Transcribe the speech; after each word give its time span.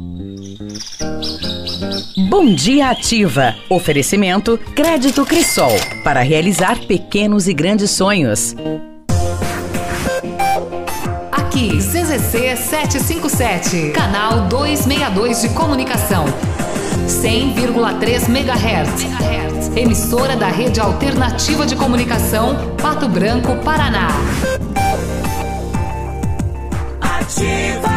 Bom 2.17 2.51
dia 2.51 2.89
Ativa. 2.89 3.53
Oferecimento 3.69 4.57
Crédito 4.75 5.23
Crisol 5.23 5.69
para 6.03 6.21
realizar 6.21 6.79
pequenos 6.79 7.47
e 7.47 7.53
grandes 7.53 7.91
sonhos. 7.91 8.55
Aqui, 11.31 11.77
CZC 11.77 12.57
757, 12.57 13.91
canal 13.91 14.47
262 14.47 15.41
de 15.43 15.49
comunicação. 15.49 16.25
100,3 17.05 18.27
MHz. 18.29 19.77
Emissora 19.77 20.35
da 20.35 20.47
Rede 20.47 20.79
Alternativa 20.79 21.67
de 21.67 21.75
Comunicação, 21.75 22.75
Pato 22.81 23.07
Branco, 23.07 23.57
Paraná. 23.57 24.07
Ativa 26.99 27.96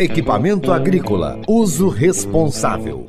Equipamento 0.00 0.70
agrícola. 0.70 1.40
Uso 1.48 1.88
responsável. 1.88 3.08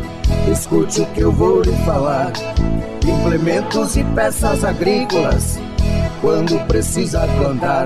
Escute 0.51 1.01
o 1.01 1.05
que 1.07 1.21
eu 1.21 1.31
vou 1.31 1.61
lhe 1.61 1.75
falar. 1.85 2.33
Implementos 3.07 3.95
e 3.95 4.03
peças 4.03 4.63
agrícolas, 4.63 5.59
quando 6.21 6.59
precisa 6.67 7.27
plantar. 7.37 7.85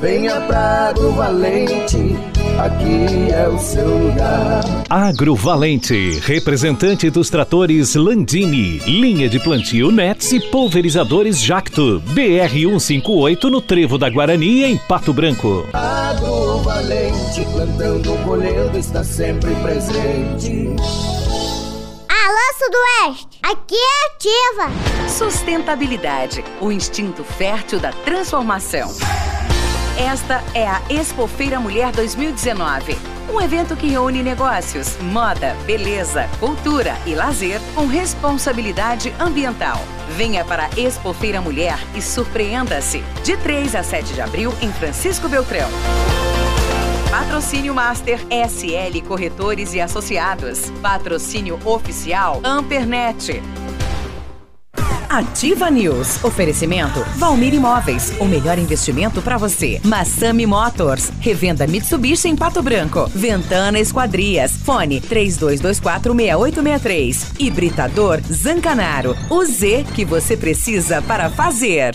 Venha 0.00 0.38
pra 0.42 0.88
Agrovalente, 0.90 2.14
aqui 2.58 3.32
é 3.32 3.48
o 3.48 3.58
seu 3.58 3.88
lugar. 3.88 4.62
Agrovalente, 4.90 6.20
representante 6.22 7.08
dos 7.08 7.30
tratores 7.30 7.94
Landini, 7.94 8.80
linha 8.80 9.30
de 9.30 9.40
plantio 9.40 9.90
Nets 9.90 10.32
e 10.32 10.40
pulverizadores 10.40 11.40
Jacto, 11.40 12.02
BR 12.08 12.52
158 12.52 13.48
no 13.48 13.62
Trevo 13.62 13.96
da 13.96 14.10
Guarani, 14.10 14.64
em 14.64 14.76
Pato 14.76 15.12
Branco. 15.14 15.66
Agrovalente, 15.72 17.46
plantando, 17.52 18.12
colhendo, 18.24 18.76
está 18.76 19.02
sempre 19.02 19.54
presente. 19.62 20.68
Sudoeste, 22.64 23.40
aqui 23.42 23.74
é 23.74 24.06
ativa. 24.06 25.08
Sustentabilidade, 25.10 26.42
o 26.62 26.72
instinto 26.72 27.22
fértil 27.22 27.78
da 27.78 27.92
transformação. 27.92 28.90
Esta 29.98 30.42
é 30.54 30.66
a 30.66 30.80
Expofeira 30.88 31.60
Mulher 31.60 31.92
2019. 31.92 32.96
Um 33.30 33.38
evento 33.38 33.76
que 33.76 33.88
reúne 33.88 34.22
negócios, 34.22 34.96
moda, 35.02 35.54
beleza, 35.66 36.26
cultura 36.40 36.96
e 37.04 37.14
lazer 37.14 37.60
com 37.74 37.86
responsabilidade 37.86 39.12
ambiental. 39.20 39.78
Venha 40.16 40.42
para 40.42 40.64
a 40.64 40.80
Expofeira 40.80 41.42
Mulher 41.42 41.78
e 41.94 42.00
surpreenda-se. 42.00 43.00
De 43.22 43.36
3 43.36 43.74
a 43.74 43.82
7 43.82 44.14
de 44.14 44.22
abril 44.22 44.54
em 44.62 44.72
Francisco 44.72 45.28
Beltrão. 45.28 45.68
Patrocínio 47.14 47.70
Master 47.72 48.18
SL 48.28 49.00
Corretores 49.06 49.72
e 49.72 49.80
Associados. 49.80 50.72
Patrocínio 50.82 51.60
Oficial 51.64 52.40
Ampernet. 52.42 53.40
Ativa 55.08 55.70
News. 55.70 56.24
Oferecimento 56.24 57.04
Valmir 57.16 57.54
Imóveis. 57.54 58.12
O 58.18 58.24
melhor 58.24 58.58
investimento 58.58 59.22
para 59.22 59.36
você. 59.36 59.80
Massami 59.84 60.44
Motors. 60.44 61.12
Revenda 61.20 61.68
Mitsubishi 61.68 62.26
em 62.26 62.34
Pato 62.34 62.60
Branco. 62.64 63.08
Ventana 63.14 63.78
Esquadrias. 63.78 64.50
Fone 64.64 65.00
32246863. 65.00 67.36
Hibridador 67.38 68.20
Zancanaro. 68.22 69.16
O 69.30 69.44
Z 69.44 69.84
que 69.94 70.04
você 70.04 70.36
precisa 70.36 71.00
para 71.00 71.30
fazer 71.30 71.94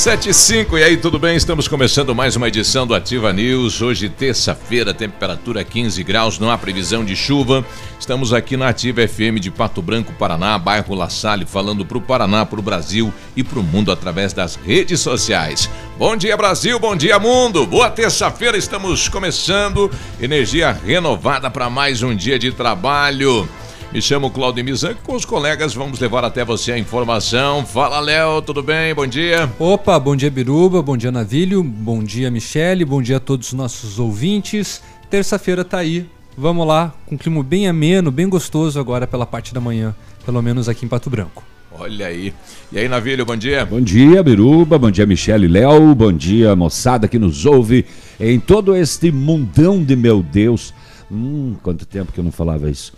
7 0.00 0.30
e 0.30 0.32
5, 0.32 0.78
e 0.78 0.82
aí, 0.82 0.96
tudo 0.96 1.18
bem? 1.18 1.36
Estamos 1.36 1.68
começando 1.68 2.14
mais 2.14 2.34
uma 2.34 2.48
edição 2.48 2.86
do 2.86 2.94
Ativa 2.94 3.34
News. 3.34 3.82
Hoje, 3.82 4.08
terça-feira, 4.08 4.94
temperatura 4.94 5.62
15 5.62 6.02
graus, 6.02 6.38
não 6.38 6.50
há 6.50 6.56
previsão 6.56 7.04
de 7.04 7.14
chuva. 7.14 7.62
Estamos 7.98 8.32
aqui 8.32 8.56
na 8.56 8.70
Ativa 8.70 9.06
FM 9.06 9.38
de 9.38 9.50
Pato 9.50 9.82
Branco, 9.82 10.14
Paraná, 10.14 10.58
bairro 10.58 10.94
La 10.94 11.10
Salle, 11.10 11.44
falando 11.44 11.84
para 11.84 11.98
o 11.98 12.00
Paraná, 12.00 12.46
para 12.46 12.58
o 12.58 12.62
Brasil 12.62 13.12
e 13.36 13.44
para 13.44 13.58
o 13.58 13.62
mundo 13.62 13.92
através 13.92 14.32
das 14.32 14.56
redes 14.56 15.00
sociais. 15.00 15.68
Bom 15.98 16.16
dia, 16.16 16.34
Brasil, 16.34 16.78
bom 16.78 16.96
dia, 16.96 17.18
mundo. 17.18 17.66
Boa 17.66 17.90
terça-feira, 17.90 18.56
estamos 18.56 19.06
começando. 19.06 19.90
Energia 20.18 20.72
renovada 20.72 21.50
para 21.50 21.68
mais 21.68 22.02
um 22.02 22.16
dia 22.16 22.38
de 22.38 22.50
trabalho. 22.52 23.46
Me 23.92 24.00
chamo 24.00 24.30
Claudio 24.30 24.64
Mizan, 24.64 24.94
com 25.02 25.16
os 25.16 25.24
colegas 25.24 25.74
vamos 25.74 25.98
levar 25.98 26.24
até 26.24 26.44
você 26.44 26.70
a 26.70 26.78
informação. 26.78 27.66
Fala, 27.66 27.98
Léo, 27.98 28.40
tudo 28.40 28.62
bem? 28.62 28.94
Bom 28.94 29.04
dia. 29.04 29.50
Opa, 29.58 29.98
bom 29.98 30.14
dia, 30.14 30.30
Biruba, 30.30 30.80
bom 30.80 30.96
dia, 30.96 31.10
Navilho, 31.10 31.60
bom 31.60 32.00
dia, 32.00 32.30
Michele, 32.30 32.84
bom 32.84 33.02
dia 33.02 33.16
a 33.16 33.20
todos 33.20 33.48
os 33.48 33.52
nossos 33.52 33.98
ouvintes. 33.98 34.80
Terça-feira 35.10 35.64
tá 35.64 35.78
aí, 35.78 36.06
vamos 36.38 36.68
lá, 36.68 36.94
com 37.04 37.16
um 37.16 37.18
clima 37.18 37.42
bem 37.42 37.66
ameno, 37.66 38.12
bem 38.12 38.28
gostoso 38.28 38.78
agora 38.78 39.08
pela 39.08 39.26
parte 39.26 39.52
da 39.52 39.60
manhã, 39.60 39.92
pelo 40.24 40.40
menos 40.40 40.68
aqui 40.68 40.86
em 40.86 40.88
Pato 40.88 41.10
Branco. 41.10 41.42
Olha 41.72 42.06
aí. 42.06 42.32
E 42.70 42.78
aí, 42.78 42.88
Navilho, 42.88 43.26
bom 43.26 43.36
dia. 43.36 43.66
Bom 43.66 43.80
dia, 43.80 44.22
Biruba, 44.22 44.78
bom 44.78 44.90
dia, 44.92 45.04
Michele 45.04 45.48
Léo, 45.48 45.96
bom 45.96 46.12
dia, 46.12 46.54
moçada 46.54 47.08
que 47.08 47.18
nos 47.18 47.44
ouve 47.44 47.84
em 48.20 48.38
todo 48.38 48.76
este 48.76 49.10
mundão 49.10 49.82
de 49.82 49.96
meu 49.96 50.22
Deus. 50.22 50.72
Hum, 51.10 51.56
quanto 51.60 51.84
tempo 51.84 52.12
que 52.12 52.20
eu 52.20 52.24
não 52.24 52.30
falava 52.30 52.70
isso. 52.70 52.92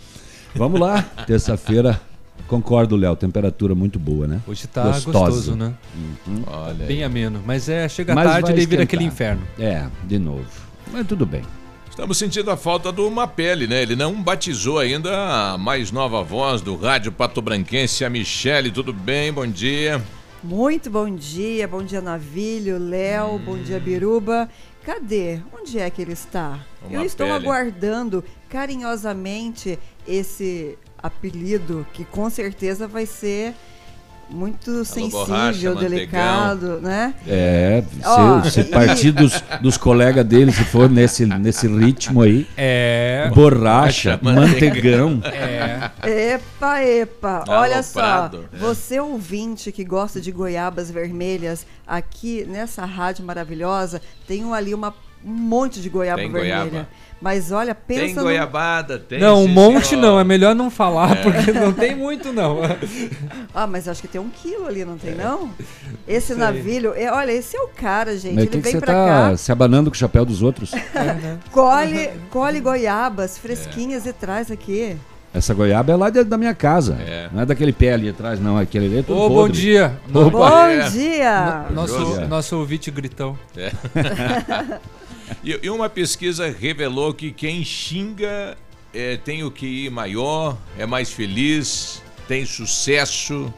Vamos 0.55 0.79
lá, 0.79 1.01
terça-feira. 1.25 1.99
Concordo, 2.47 2.95
Léo, 2.95 3.15
temperatura 3.15 3.73
muito 3.73 3.97
boa, 3.97 4.27
né? 4.27 4.41
Hoje 4.47 4.67
tá 4.67 4.83
Gostosa. 4.83 5.11
gostoso, 5.11 5.55
né? 5.55 5.73
Uhum. 6.27 6.43
Olha 6.45 6.85
Bem 6.85 6.97
aí. 6.97 7.03
ameno. 7.03 7.41
Mas 7.45 7.67
é, 7.69 7.87
chega 7.89 8.13
Mas 8.13 8.29
tarde 8.29 8.61
e 8.61 8.65
vira 8.65 8.83
aquele 8.83 9.03
inferno. 9.03 9.41
É, 9.57 9.85
de 10.03 10.19
novo. 10.19 10.45
Mas 10.91 11.07
tudo 11.07 11.25
bem. 11.25 11.41
Estamos 11.89 12.17
sentindo 12.17 12.51
a 12.51 12.57
falta 12.57 12.91
do 12.91 13.09
Mapele, 13.09 13.65
né? 13.67 13.81
Ele 13.81 13.95
não 13.95 14.21
batizou 14.21 14.77
ainda 14.79 15.53
a 15.53 15.57
mais 15.57 15.91
nova 15.91 16.21
voz 16.23 16.61
do 16.61 16.75
rádio 16.75 17.11
Pato 17.11 17.41
Branquense, 17.41 18.03
a 18.03 18.09
Michele. 18.09 18.71
Tudo 18.71 18.91
bem? 18.91 19.31
Bom 19.31 19.47
dia. 19.47 20.01
Muito 20.43 20.89
bom 20.89 21.09
dia, 21.15 21.65
bom 21.67 21.81
dia 21.81 22.01
Navilho, 22.01 22.77
Léo, 22.77 23.35
hum. 23.35 23.39
bom 23.45 23.57
dia 23.57 23.79
Biruba. 23.79 24.49
Cadê? 24.85 25.39
Onde 25.57 25.79
é 25.79 25.89
que 25.89 26.01
ele 26.01 26.11
está? 26.11 26.59
Uma 26.81 26.91
Eu 26.99 27.05
estou 27.05 27.25
pele. 27.27 27.37
aguardando 27.39 28.21
carinhosamente 28.49 29.79
esse 30.07 30.77
apelido 31.01 31.85
que 31.93 32.05
com 32.05 32.29
certeza 32.29 32.87
vai 32.87 33.05
ser 33.05 33.53
muito 34.29 34.71
Alô, 34.71 34.85
sensível, 34.85 35.25
borracha, 35.25 35.75
delicado, 35.75 36.81
né? 36.81 37.13
É, 37.27 37.83
se, 38.43 38.51
se 38.51 38.63
partir 38.63 39.11
dos, 39.11 39.43
dos 39.61 39.77
colegas 39.77 40.25
dele, 40.25 40.51
se 40.51 40.63
for 40.63 40.89
nesse, 40.89 41.25
nesse 41.25 41.67
ritmo 41.67 42.21
aí. 42.21 42.47
É. 42.57 43.29
Borracha, 43.33 44.19
mantegão. 44.21 45.21
É. 45.23 46.33
Epa, 46.33 46.81
epa. 46.81 47.43
Olha 47.47 47.83
só, 47.83 48.31
você 48.59 48.99
ouvinte 48.99 49.71
que 49.71 49.83
gosta 49.83 50.19
de 50.19 50.31
goiabas 50.31 50.89
vermelhas, 50.89 51.65
aqui 51.85 52.45
nessa 52.45 52.85
rádio 52.85 53.25
maravilhosa, 53.25 54.01
tem 54.27 54.51
ali 54.53 54.73
uma, 54.73 54.93
um 55.25 55.31
monte 55.31 55.81
de 55.81 55.89
goiaba 55.89 56.21
tem 56.21 56.31
vermelha. 56.31 56.65
Goiaba. 56.65 56.87
Mas 57.23 57.53
olha, 57.53 57.73
pensa. 57.73 58.01
Tem 58.01 58.15
goiabada, 58.15 58.99
tem. 58.99 59.17
Não, 59.17 59.45
um 59.45 59.47
monte 59.47 59.95
não, 59.95 60.19
é 60.19 60.25
melhor 60.25 60.53
não 60.53 60.69
falar, 60.69 61.19
é. 61.19 61.23
porque 61.23 61.53
não 61.53 61.71
tem 61.71 61.95
muito, 61.95 62.33
não. 62.33 62.59
ah, 63.55 63.65
mas 63.65 63.87
acho 63.87 64.01
que 64.01 64.09
tem 64.09 64.19
um 64.19 64.27
quilo 64.27 64.67
ali, 64.67 64.83
não 64.83 64.97
tem, 64.97 65.13
é. 65.13 65.15
não? 65.15 65.49
Esse 66.05 66.35
navilho, 66.35 66.93
é, 66.93 67.09
olha, 67.09 67.31
esse 67.31 67.55
é 67.55 67.61
o 67.61 67.69
cara, 67.69 68.17
gente. 68.17 68.35
Mas 68.35 68.47
Ele 68.47 68.59
vem 68.59 68.77
pra 68.77 68.93
tá 68.93 69.29
cá. 69.29 69.37
Se 69.37 69.53
abanando 69.53 69.89
com 69.89 69.95
o 69.95 69.97
chapéu 69.97 70.25
dos 70.25 70.41
outros. 70.41 70.73
É, 70.93 71.05
né? 71.05 71.39
colhe, 71.51 72.09
colhe 72.29 72.59
goiabas 72.59 73.37
fresquinhas 73.37 74.05
e 74.05 74.13
traz 74.13 74.51
aqui. 74.51 74.95
Essa 75.33 75.53
goiaba 75.53 75.91
é 75.91 75.95
lá 75.95 76.09
de, 76.09 76.23
da 76.23 76.37
minha 76.37 76.53
casa. 76.53 76.95
É. 76.99 77.29
Não 77.31 77.41
é 77.41 77.45
daquele 77.45 77.73
pé 77.73 77.93
ali 77.93 78.09
atrás, 78.09 78.39
não. 78.39 78.57
Aquele 78.57 78.85
ali 78.85 78.99
é 78.99 79.01
todo 79.01 79.19
Ô, 79.19 79.29
bom 79.29 79.49
dia. 79.49 79.97
Opa. 80.13 80.29
Bom 80.29 80.89
dia. 80.91 81.65
No, 81.69 81.75
nosso, 81.75 82.21
nosso 82.27 82.57
ouvinte 82.57 82.91
gritão. 82.91 83.37
É. 83.57 83.71
E, 85.43 85.59
e 85.63 85.69
uma 85.69 85.89
pesquisa 85.89 86.49
revelou 86.49 87.13
que 87.13 87.31
quem 87.31 87.63
xinga 87.63 88.57
é, 88.93 89.17
tem 89.17 89.43
o 89.43 89.51
QI 89.51 89.89
maior, 89.89 90.57
é 90.77 90.85
mais 90.85 91.11
feliz, 91.11 92.01
tem 92.27 92.45
sucesso. 92.45 93.53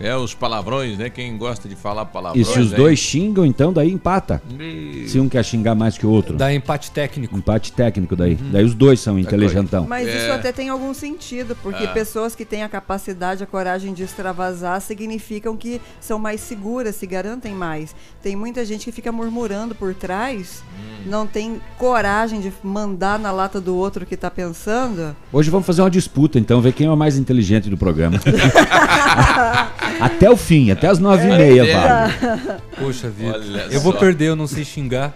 É, 0.00 0.16
os 0.16 0.32
palavrões, 0.32 0.96
né? 0.96 1.10
Quem 1.10 1.36
gosta 1.36 1.68
de 1.68 1.74
falar 1.74 2.04
palavrões. 2.06 2.46
E 2.46 2.52
se 2.52 2.58
os 2.58 2.72
aí... 2.72 2.76
dois 2.76 2.98
xingam, 2.98 3.44
então 3.44 3.72
daí 3.72 3.92
empata. 3.92 4.40
E... 4.58 5.06
Se 5.08 5.18
um 5.18 5.28
quer 5.28 5.44
xingar 5.44 5.74
mais 5.74 5.98
que 5.98 6.06
o 6.06 6.10
outro. 6.10 6.36
Dá 6.36 6.54
empate 6.54 6.90
técnico. 6.92 7.36
Empate 7.36 7.72
técnico 7.72 8.14
daí. 8.14 8.38
Uhum. 8.40 8.50
Daí 8.52 8.64
os 8.64 8.74
dois 8.74 9.00
são 9.00 9.18
inteligentão. 9.18 9.86
Mas 9.88 10.06
é. 10.06 10.16
isso 10.16 10.32
até 10.32 10.52
tem 10.52 10.68
algum 10.68 10.94
sentido, 10.94 11.56
porque 11.62 11.84
ah. 11.84 11.88
pessoas 11.88 12.36
que 12.36 12.44
têm 12.44 12.62
a 12.62 12.68
capacidade, 12.68 13.42
a 13.42 13.46
coragem 13.46 13.92
de 13.92 14.04
extravasar, 14.04 14.80
significam 14.80 15.56
que 15.56 15.80
são 16.00 16.18
mais 16.18 16.40
seguras, 16.40 16.94
se 16.94 17.06
garantem 17.06 17.52
mais. 17.52 17.94
Tem 18.22 18.36
muita 18.36 18.64
gente 18.64 18.84
que 18.84 18.92
fica 18.92 19.10
murmurando 19.10 19.74
por 19.74 19.94
trás, 19.94 20.62
hum. 20.78 21.08
não 21.10 21.26
tem 21.26 21.60
coragem 21.76 22.40
de 22.40 22.52
mandar 22.62 23.18
na 23.18 23.32
lata 23.32 23.60
do 23.60 23.74
outro 23.74 24.06
que 24.06 24.14
está 24.14 24.30
pensando. 24.30 25.16
Hoje 25.32 25.50
vamos 25.50 25.66
fazer 25.66 25.82
uma 25.82 25.90
disputa, 25.90 26.38
então, 26.38 26.60
ver 26.60 26.72
quem 26.72 26.86
é 26.86 26.90
o 26.90 26.96
mais 26.96 27.18
inteligente 27.18 27.68
do 27.68 27.76
programa. 27.76 28.20
Até 30.00 30.30
o 30.30 30.36
fim, 30.36 30.70
até 30.70 30.88
as 30.88 30.98
nove 30.98 31.24
e 31.24 31.36
meia, 31.36 31.66
é. 31.66 31.74
vale. 31.74 32.60
Poxa 32.78 33.10
vida. 33.10 33.34
Olha 33.34 33.66
eu 33.70 33.80
vou 33.80 33.92
perder, 33.92 34.26
eu 34.26 34.36
não 34.36 34.46
sei 34.46 34.64
xingar. 34.64 35.14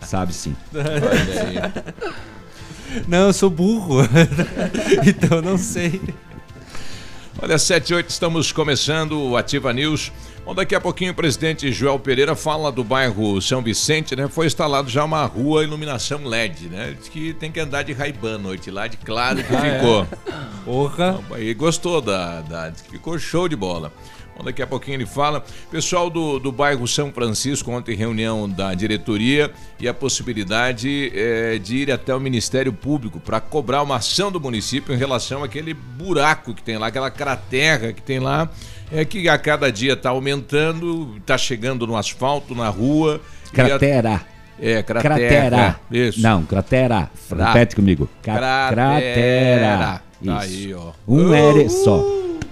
Sabe 0.00 0.32
sim. 0.32 0.54
Não, 3.08 3.26
eu 3.26 3.32
sou 3.32 3.50
burro. 3.50 4.00
então 5.06 5.42
não 5.42 5.58
sei. 5.58 6.00
Olha, 7.40 7.58
7 7.58 7.90
e 7.90 7.94
8, 7.96 8.08
estamos 8.08 8.52
começando 8.52 9.20
o 9.20 9.36
Ativa 9.36 9.72
News. 9.72 10.10
Bom, 10.46 10.54
daqui 10.54 10.76
a 10.76 10.80
pouquinho 10.80 11.10
o 11.10 11.14
presidente 11.14 11.72
Joel 11.72 11.98
Pereira 11.98 12.36
fala 12.36 12.70
do 12.70 12.84
bairro 12.84 13.42
São 13.42 13.60
Vicente, 13.60 14.14
né? 14.14 14.28
Foi 14.28 14.46
instalado 14.46 14.88
já 14.88 15.04
uma 15.04 15.26
rua 15.26 15.64
iluminação 15.64 16.22
LED, 16.22 16.68
né? 16.68 16.94
Diz 16.96 17.08
que 17.08 17.34
tem 17.34 17.50
que 17.50 17.58
andar 17.58 17.82
de 17.82 17.92
Ray-Ban 17.92 18.38
noite 18.38 18.70
lá, 18.70 18.86
de 18.86 18.96
claro 18.96 19.42
que 19.42 19.52
ah, 19.52 19.60
ficou. 19.60 20.02
É? 20.02 20.64
Porra! 20.64 21.20
E 21.40 21.52
gostou 21.52 22.00
da, 22.00 22.42
da. 22.42 22.72
Ficou 22.88 23.18
show 23.18 23.48
de 23.48 23.56
bola. 23.56 23.92
Bom, 24.38 24.44
daqui 24.44 24.62
a 24.62 24.68
pouquinho 24.68 24.98
ele 24.98 25.06
fala. 25.06 25.44
Pessoal 25.68 26.08
do, 26.08 26.38
do 26.38 26.52
bairro 26.52 26.86
São 26.86 27.10
Francisco, 27.10 27.72
ontem 27.72 27.96
reunião 27.96 28.48
da 28.48 28.72
diretoria 28.72 29.50
e 29.80 29.88
a 29.88 29.94
possibilidade 29.94 31.10
é, 31.12 31.58
de 31.58 31.78
ir 31.78 31.90
até 31.90 32.14
o 32.14 32.20
Ministério 32.20 32.72
Público 32.72 33.18
para 33.18 33.40
cobrar 33.40 33.82
uma 33.82 33.96
ação 33.96 34.30
do 34.30 34.40
município 34.40 34.94
em 34.94 34.96
relação 34.96 35.42
àquele 35.42 35.74
buraco 35.74 36.54
que 36.54 36.62
tem 36.62 36.78
lá, 36.78 36.86
aquela 36.86 37.10
cratera 37.10 37.92
que 37.92 38.00
tem 38.00 38.20
lá 38.20 38.48
é 38.92 39.04
que 39.04 39.28
a 39.28 39.38
cada 39.38 39.70
dia 39.70 39.94
está 39.94 40.10
aumentando, 40.10 41.16
está 41.18 41.36
chegando 41.36 41.86
no 41.86 41.96
asfalto, 41.96 42.54
na 42.54 42.68
rua. 42.68 43.20
Cratera. 43.52 44.16
A... 44.16 44.36
É, 44.58 44.82
cratera. 44.82 45.16
Cratera. 45.16 45.80
Isso. 45.90 46.20
Não, 46.20 46.44
cratera. 46.44 47.10
Repete 47.30 47.76
comigo. 47.76 48.08
Ca 48.22 48.34
cratera. 48.70 50.02
Isso. 50.20 50.32
Tá 50.32 50.40
aí, 50.40 50.74
ó. 50.74 50.92
Um 51.06 51.30
uh, 51.30 51.70
só. 51.70 52.04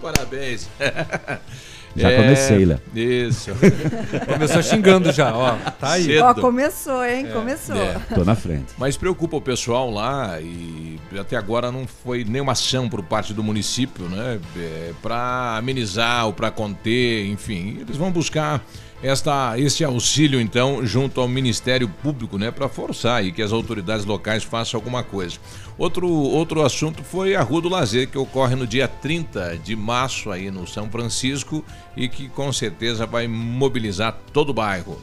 Parabéns. 0.02 0.68
Já 1.96 2.10
é, 2.10 2.16
comecei, 2.16 2.64
Léo. 2.64 2.80
Isso. 2.94 3.50
Começou 4.26 4.62
xingando 4.62 5.12
já, 5.12 5.34
ó. 5.34 5.56
Tá 5.78 5.92
aí. 5.92 6.04
Cedo. 6.04 6.24
Ó, 6.24 6.34
começou, 6.34 7.04
hein? 7.04 7.26
É, 7.28 7.30
começou. 7.30 7.76
É. 7.76 7.98
Tô 8.14 8.24
na 8.24 8.34
frente. 8.34 8.72
Mas 8.76 8.96
preocupa 8.96 9.36
o 9.36 9.40
pessoal 9.40 9.90
lá 9.90 10.40
e 10.40 10.98
até 11.18 11.36
agora 11.36 11.70
não 11.70 11.86
foi 11.86 12.24
nenhuma 12.24 12.52
ação 12.52 12.88
por 12.88 13.02
parte 13.02 13.32
do 13.32 13.42
município, 13.42 14.08
né? 14.08 14.40
É, 14.56 14.92
para 15.00 15.56
amenizar 15.56 16.26
ou 16.26 16.32
para 16.32 16.50
conter, 16.50 17.26
enfim. 17.26 17.78
Eles 17.80 17.96
vão 17.96 18.10
buscar 18.10 18.64
esta, 19.04 19.58
este 19.58 19.84
auxílio, 19.84 20.40
então, 20.40 20.84
junto 20.87 21.20
ao 21.20 21.28
Ministério 21.28 21.87
Público, 21.87 22.38
né, 22.38 22.50
para 22.50 22.70
forçar 22.70 23.16
aí 23.16 23.32
que 23.32 23.42
as 23.42 23.52
autoridades 23.52 24.06
locais 24.06 24.42
façam 24.42 24.78
alguma 24.78 25.02
coisa. 25.02 25.37
Outro, 25.76 26.08
outro 26.08 26.62
assunto 26.62 27.04
foi 27.04 27.37
a 27.37 27.42
Rua 27.42 27.61
do 27.61 27.68
Lazer, 27.68 28.08
que 28.08 28.16
ocorre 28.16 28.56
no 28.56 28.66
dia 28.66 28.88
30 28.88 29.58
de 29.62 29.76
março 29.76 30.30
aí 30.30 30.50
no 30.50 30.66
São 30.66 30.88
Francisco 30.88 31.62
e 31.94 32.08
que 32.08 32.30
com 32.30 32.50
certeza 32.50 33.04
vai 33.04 33.28
mobilizar 33.28 34.16
todo 34.32 34.49
o 34.50 34.54
bairro. 34.54 34.99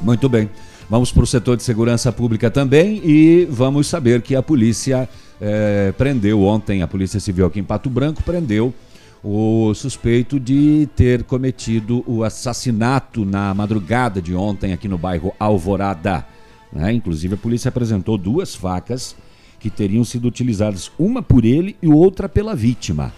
Muito 0.00 0.28
bem. 0.28 0.48
Vamos 0.88 1.10
para 1.10 1.24
o 1.24 1.26
setor 1.26 1.56
de 1.56 1.64
segurança 1.64 2.12
pública 2.12 2.48
também 2.48 3.00
e 3.04 3.44
vamos 3.50 3.88
saber 3.88 4.22
que 4.22 4.36
a 4.36 4.42
polícia 4.42 5.08
eh, 5.40 5.92
prendeu 5.98 6.42
ontem, 6.44 6.80
a 6.82 6.86
Polícia 6.86 7.18
Civil 7.18 7.46
aqui 7.46 7.58
em 7.58 7.64
Pato 7.64 7.90
Branco 7.90 8.22
prendeu 8.22 8.72
o 9.24 9.72
suspeito 9.74 10.40
de 10.40 10.88
ter 10.96 11.22
cometido 11.24 12.02
o 12.06 12.24
assassinato 12.24 13.24
na 13.24 13.54
madrugada 13.54 14.20
de 14.20 14.34
ontem 14.34 14.72
aqui 14.72 14.88
no 14.88 14.98
bairro 14.98 15.32
Alvorada. 15.38 16.26
Né? 16.72 16.92
Inclusive, 16.92 17.34
a 17.34 17.38
polícia 17.38 17.68
apresentou 17.68 18.18
duas 18.18 18.54
facas 18.54 19.14
que 19.60 19.70
teriam 19.70 20.02
sido 20.04 20.26
utilizadas, 20.26 20.90
uma 20.98 21.22
por 21.22 21.44
ele 21.44 21.76
e 21.80 21.86
outra 21.86 22.28
pela 22.28 22.54
vítima. 22.56 23.12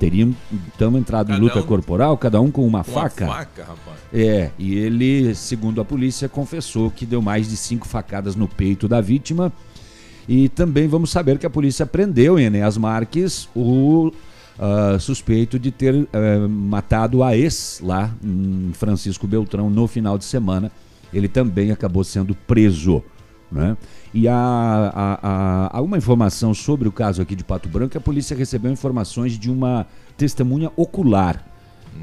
Teriam 0.00 0.34
então 0.74 0.96
entrado 0.96 1.28
Cada 1.28 1.38
em 1.38 1.42
luta 1.42 1.58
um- 1.60 1.62
corporal, 1.62 2.16
cada 2.18 2.40
um 2.40 2.50
com 2.50 2.62
uma 2.62 2.78
Uma 2.78 2.84
faca. 2.84 3.26
faca, 3.26 3.62
rapaz. 3.64 3.98
É, 4.12 4.50
e 4.58 4.74
ele, 4.76 5.34
segundo 5.34 5.80
a 5.80 5.84
polícia, 5.84 6.28
confessou 6.28 6.90
que 6.90 7.04
deu 7.06 7.20
mais 7.22 7.48
de 7.48 7.56
cinco 7.56 7.86
facadas 7.86 8.34
no 8.34 8.48
peito 8.48 8.88
da 8.88 9.00
vítima. 9.00 9.52
E 10.28 10.48
também 10.48 10.86
vamos 10.88 11.10
saber 11.10 11.38
que 11.38 11.46
a 11.46 11.50
polícia 11.50 11.84
prendeu 11.86 12.38
em 12.38 12.44
Enéas 12.44 12.76
Marques 12.76 13.48
o 13.56 14.12
ah, 14.58 14.98
suspeito 14.98 15.58
de 15.58 15.70
ter 15.70 16.08
eh, 16.12 16.38
matado 16.48 17.22
a 17.22 17.36
ex 17.36 17.80
lá 17.82 18.10
em 18.22 18.70
Francisco 18.72 19.26
Beltrão 19.26 19.70
no 19.70 19.86
final 19.86 20.18
de 20.18 20.24
semana. 20.24 20.70
Ele 21.12 21.28
também 21.28 21.70
acabou 21.70 22.02
sendo 22.02 22.34
preso. 22.34 23.02
Né? 23.50 23.76
E 24.12 24.28
há, 24.28 25.70
há- 25.72 25.80
uma 25.80 25.96
informação 25.96 26.52
sobre 26.52 26.86
o 26.86 26.92
caso 26.92 27.22
aqui 27.22 27.34
de 27.34 27.42
Pato 27.44 27.68
Branco, 27.68 27.96
a 27.96 28.00
polícia 28.00 28.36
recebeu 28.36 28.70
informações 28.70 29.38
de 29.38 29.50
uma 29.50 29.86
testemunha 30.18 30.70
ocular. 30.76 31.42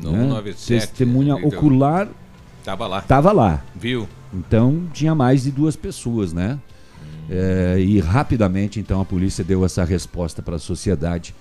No 0.01 0.11
né? 0.11 0.25
97, 0.25 0.87
Testemunha 0.87 1.35
então. 1.37 1.47
ocular 1.47 2.07
Tava 2.63 2.87
lá. 2.87 2.99
Estava 2.99 3.31
lá. 3.31 3.63
Viu? 3.75 4.09
Então 4.33 4.87
tinha 4.91 5.13
mais 5.13 5.43
de 5.43 5.51
duas 5.51 5.75
pessoas, 5.75 6.33
né? 6.33 6.59
É, 7.29 7.75
e 7.79 7.99
rapidamente 7.99 8.79
então 8.79 8.99
a 8.99 9.05
polícia 9.05 9.43
deu 9.43 9.63
essa 9.63 9.83
resposta 9.83 10.41
para 10.41 10.55
a 10.55 10.59
sociedade 10.59 11.33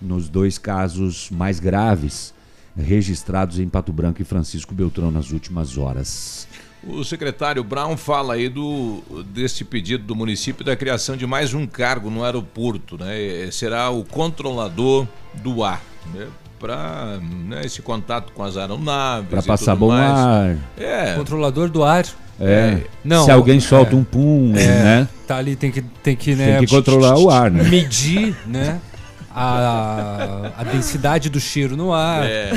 nos 0.00 0.28
dois 0.28 0.58
casos 0.58 1.28
mais 1.30 1.60
graves 1.60 2.32
registrados 2.76 3.58
em 3.58 3.68
Pato 3.68 3.92
Branco 3.92 4.22
e 4.22 4.24
Francisco 4.24 4.74
Beltrão 4.74 5.10
nas 5.10 5.30
últimas 5.30 5.76
horas. 5.76 6.46
O 6.82 7.04
secretário 7.04 7.62
Brown 7.62 7.94
fala 7.96 8.34
aí 8.34 8.48
do 8.48 9.02
desse 9.34 9.64
pedido 9.64 10.04
do 10.04 10.16
município 10.16 10.64
da 10.64 10.74
criação 10.74 11.14
de 11.14 11.26
mais 11.26 11.52
um 11.52 11.66
cargo 11.66 12.08
no 12.08 12.24
aeroporto, 12.24 12.96
né? 12.96 13.20
Eh, 13.20 13.48
Será 13.50 13.90
o 13.90 14.02
controlador 14.02 15.06
do 15.42 15.62
ar, 15.62 15.82
né? 16.14 16.26
Para 16.58 17.18
né, 17.18 17.62
esse 17.66 17.82
contato 17.82 18.32
com 18.32 18.42
as 18.42 18.56
aeronaves. 18.56 19.28
Para 19.28 19.42
passar 19.42 19.72
tudo 19.72 19.80
bom 19.80 19.88
mais. 19.88 20.18
ar. 20.18 20.56
É. 20.78 21.14
Controlador 21.16 21.68
do 21.68 21.84
ar. 21.84 22.06
É. 22.40 22.80
Não, 23.04 23.26
Se 23.26 23.30
alguém 23.30 23.60
solta 23.60 23.92
é. 23.92 23.96
um 23.96 24.04
pum, 24.04 24.52
É, 24.56 24.66
né? 24.66 25.08
Tá 25.26 25.36
ali, 25.36 25.56
tem 25.56 25.70
que, 25.70 25.82
tem 25.82 26.16
que, 26.16 26.34
né, 26.34 26.56
Tem 26.58 26.66
que 26.66 26.74
controlar 26.74 27.18
o 27.18 27.28
ar, 27.28 27.50
né? 27.50 27.62
Medir, 27.64 28.34
né? 28.46 28.80
A, 29.34 30.50
a 30.58 30.64
densidade 30.64 31.28
do 31.28 31.40
cheiro 31.40 31.76
no 31.76 31.92
ar. 31.92 32.24
É. 32.24 32.52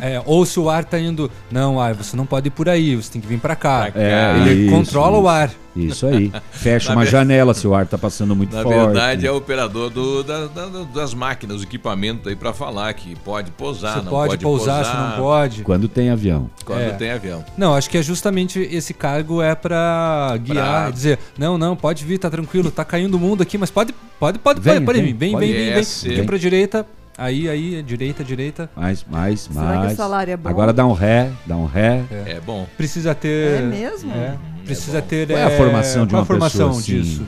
É, 0.00 0.22
ou 0.26 0.44
se 0.44 0.58
o 0.58 0.68
ar 0.68 0.84
tá 0.84 0.98
indo. 0.98 1.30
Não, 1.50 1.80
ar, 1.80 1.94
você 1.94 2.16
não 2.16 2.26
pode 2.26 2.48
ir 2.48 2.50
por 2.50 2.68
aí, 2.68 2.96
você 2.96 3.12
tem 3.12 3.20
que 3.20 3.26
vir 3.28 3.38
pra 3.38 3.54
cá. 3.54 3.90
É, 3.94 4.34
Ele 4.38 4.66
isso, 4.66 4.74
controla 4.74 5.16
o 5.18 5.20
isso. 5.20 5.28
ar. 5.28 5.50
Isso 5.74 6.06
aí. 6.06 6.30
Fecha 6.50 6.90
Na 6.90 6.96
uma 6.96 7.04
ver- 7.04 7.10
janela 7.10 7.54
se 7.54 7.66
o 7.66 7.74
ar 7.74 7.86
tá 7.86 7.96
passando 7.96 8.36
muito 8.36 8.54
Na 8.54 8.62
forte. 8.62 8.76
verdade, 8.78 9.26
é 9.26 9.32
o 9.32 9.36
operador 9.36 9.88
do- 9.88 10.22
da- 10.22 10.46
da- 10.46 10.66
das 10.92 11.14
máquinas, 11.14 11.58
os 11.58 11.62
equipamentos 11.62 12.26
aí 12.26 12.36
para 12.36 12.52
falar 12.52 12.92
que 12.92 13.14
pode 13.16 13.50
pousar, 13.52 13.94
Você 13.94 14.02
não 14.02 14.10
pode, 14.10 14.28
pode 14.32 14.42
pousar, 14.42 14.84
você 14.84 14.92
não 14.96 15.12
pode. 15.24 15.62
Quando 15.62 15.88
tem 15.88 16.10
avião. 16.10 16.50
Quando 16.66 16.80
É. 16.80 16.90
tem 16.90 17.10
avião. 17.10 17.42
Não, 17.56 17.74
acho 17.74 17.88
que 17.88 17.96
é 17.96 18.02
justamente 18.02 18.58
esse 18.60 18.92
cargo 18.92 19.40
é 19.40 19.54
pra 19.54 20.36
guiar, 20.42 20.82
Pra- 20.82 20.90
dizer, 20.90 21.18
não, 21.38 21.56
não, 21.56 21.74
pode 21.74 22.04
vir, 22.04 22.18
tá 22.18 22.28
tranquilo, 22.28 22.70
tá 22.70 22.84
caindo 22.84 23.14
o 23.14 23.18
mundo 23.18 23.42
aqui, 23.42 23.56
mas 23.56 23.70
pode, 23.70 23.94
pode, 24.20 24.38
pode, 24.40 24.60
Vem, 24.60 24.74
pode, 24.74 24.84
pode 24.84 24.98
vem, 25.00 25.06
vir, 25.06 25.14
vem, 25.18 25.32
pode 25.32 25.46
vem, 25.46 25.54
vem, 25.54 25.64
vem, 25.68 25.74
desce. 25.74 26.11
Vem 26.16 26.24
pra 26.26 26.36
direita, 26.38 26.86
aí, 27.16 27.48
aí, 27.48 27.82
direita, 27.82 28.22
direita. 28.24 28.70
Mais, 28.76 29.04
mais, 29.10 29.40
Será 29.40 29.72
que 29.72 29.78
mais. 29.78 29.92
o 29.92 29.96
salário 29.96 30.32
é 30.32 30.36
bom? 30.36 30.48
Agora 30.48 30.72
dá 30.72 30.86
um 30.86 30.92
ré, 30.92 31.30
dá 31.46 31.56
um 31.56 31.66
ré. 31.66 32.04
É 32.26 32.40
bom. 32.40 32.66
Precisa 32.76 33.14
ter. 33.14 33.60
É 33.60 33.62
mesmo? 33.62 34.12
É, 34.12 34.36
precisa 34.64 35.00
ter. 35.02 35.26
Qual 35.28 35.38
é 35.38 35.44
a 35.44 35.56
formação 35.56 36.06
de 36.06 36.14
uma 36.14 36.22
a 36.22 36.24
formação 36.24 36.68
pessoa 36.68 36.80
assim? 36.80 37.02
disso? 37.02 37.26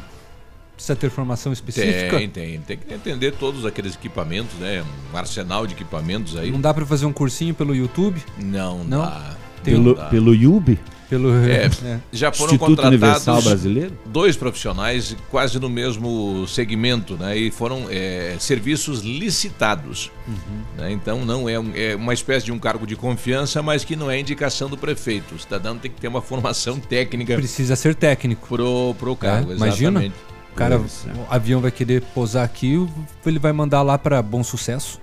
Precisa 0.75 0.97
ter 0.97 1.09
formação 1.09 1.53
específica? 1.53 2.19
Tem, 2.19 2.29
tem. 2.29 2.61
Tem 2.61 2.77
que 2.77 2.93
entender 2.93 3.33
todos 3.33 3.65
aqueles 3.65 3.95
equipamentos, 3.95 4.55
né? 4.59 4.83
Um 5.13 5.17
arsenal 5.17 5.67
de 5.69 5.75
equipamentos 5.75 6.37
aí. 6.37 6.51
Não 6.51 6.61
dá 6.61 6.75
pra 6.75 6.85
fazer 6.85 7.07
um 7.07 7.13
cursinho 7.13 7.55
pelo 7.55 7.75
YouTube? 7.75 8.21
Não, 8.39 8.83
Não? 8.83 9.03
dá. 9.03 9.37
Tem 9.63 9.75
Pelo, 9.75 9.95
dá. 9.95 10.07
pelo 10.07 10.35
IUB? 10.35 10.79
Pelo. 11.09 11.35
É, 11.45 11.67
é. 11.67 12.01
já 12.13 12.33
foram 12.33 12.55
Instituto 12.55 12.69
contratados 12.77 13.03
Universal 13.03 13.43
Brasileiro? 13.43 13.93
dois 14.07 14.37
profissionais 14.37 15.17
quase 15.31 15.59
no 15.59 15.69
mesmo 15.69 16.47
segmento, 16.49 17.17
né? 17.17 17.37
E 17.37 17.51
foram 17.51 17.87
é, 17.91 18.37
serviços 18.39 19.01
licitados. 19.03 20.11
Uhum. 20.27 20.35
né? 20.79 20.93
Então 20.93 21.25
não 21.25 21.49
é, 21.49 21.59
um- 21.59 21.73
é 21.75 21.95
uma 21.95 22.15
espécie 22.15 22.47
de 22.47 22.53
um 22.53 22.59
cargo 22.59 22.87
de 22.87 22.97
confiança, 22.97 23.63
mas 23.63 23.85
que 23.85 23.95
não 23.97 24.11
é 24.11 24.19
indicação 24.19 24.69
do 24.69 24.77
prefeito. 24.77 25.35
O 25.35 25.39
cidadão 25.39 25.77
tem 25.79 25.91
que 25.91 26.01
ter 26.01 26.09
uma 26.09 26.23
formação 26.23 26.79
técnica 26.79 27.35
Precisa 27.37 27.77
ser 27.77 27.95
técnico. 27.95 28.47
pro, 28.49 28.95
pro 28.99 29.15
cargo. 29.17 29.53
É, 29.53 29.57
imagina. 29.57 30.01
exatamente. 30.01 30.15
O 30.53 30.57
cara, 30.57 30.75
é. 30.77 30.79
o 30.79 31.27
avião 31.29 31.61
vai 31.61 31.71
querer 31.73 32.01
pousar 32.15 32.45
aqui, 32.45 32.87
ele 33.27 33.39
vai 33.41 33.53
mandar 33.53 33.83
lá 33.83 33.99
pra 33.99 34.23
Bom 34.23 34.45
Sucesso. 34.45 35.01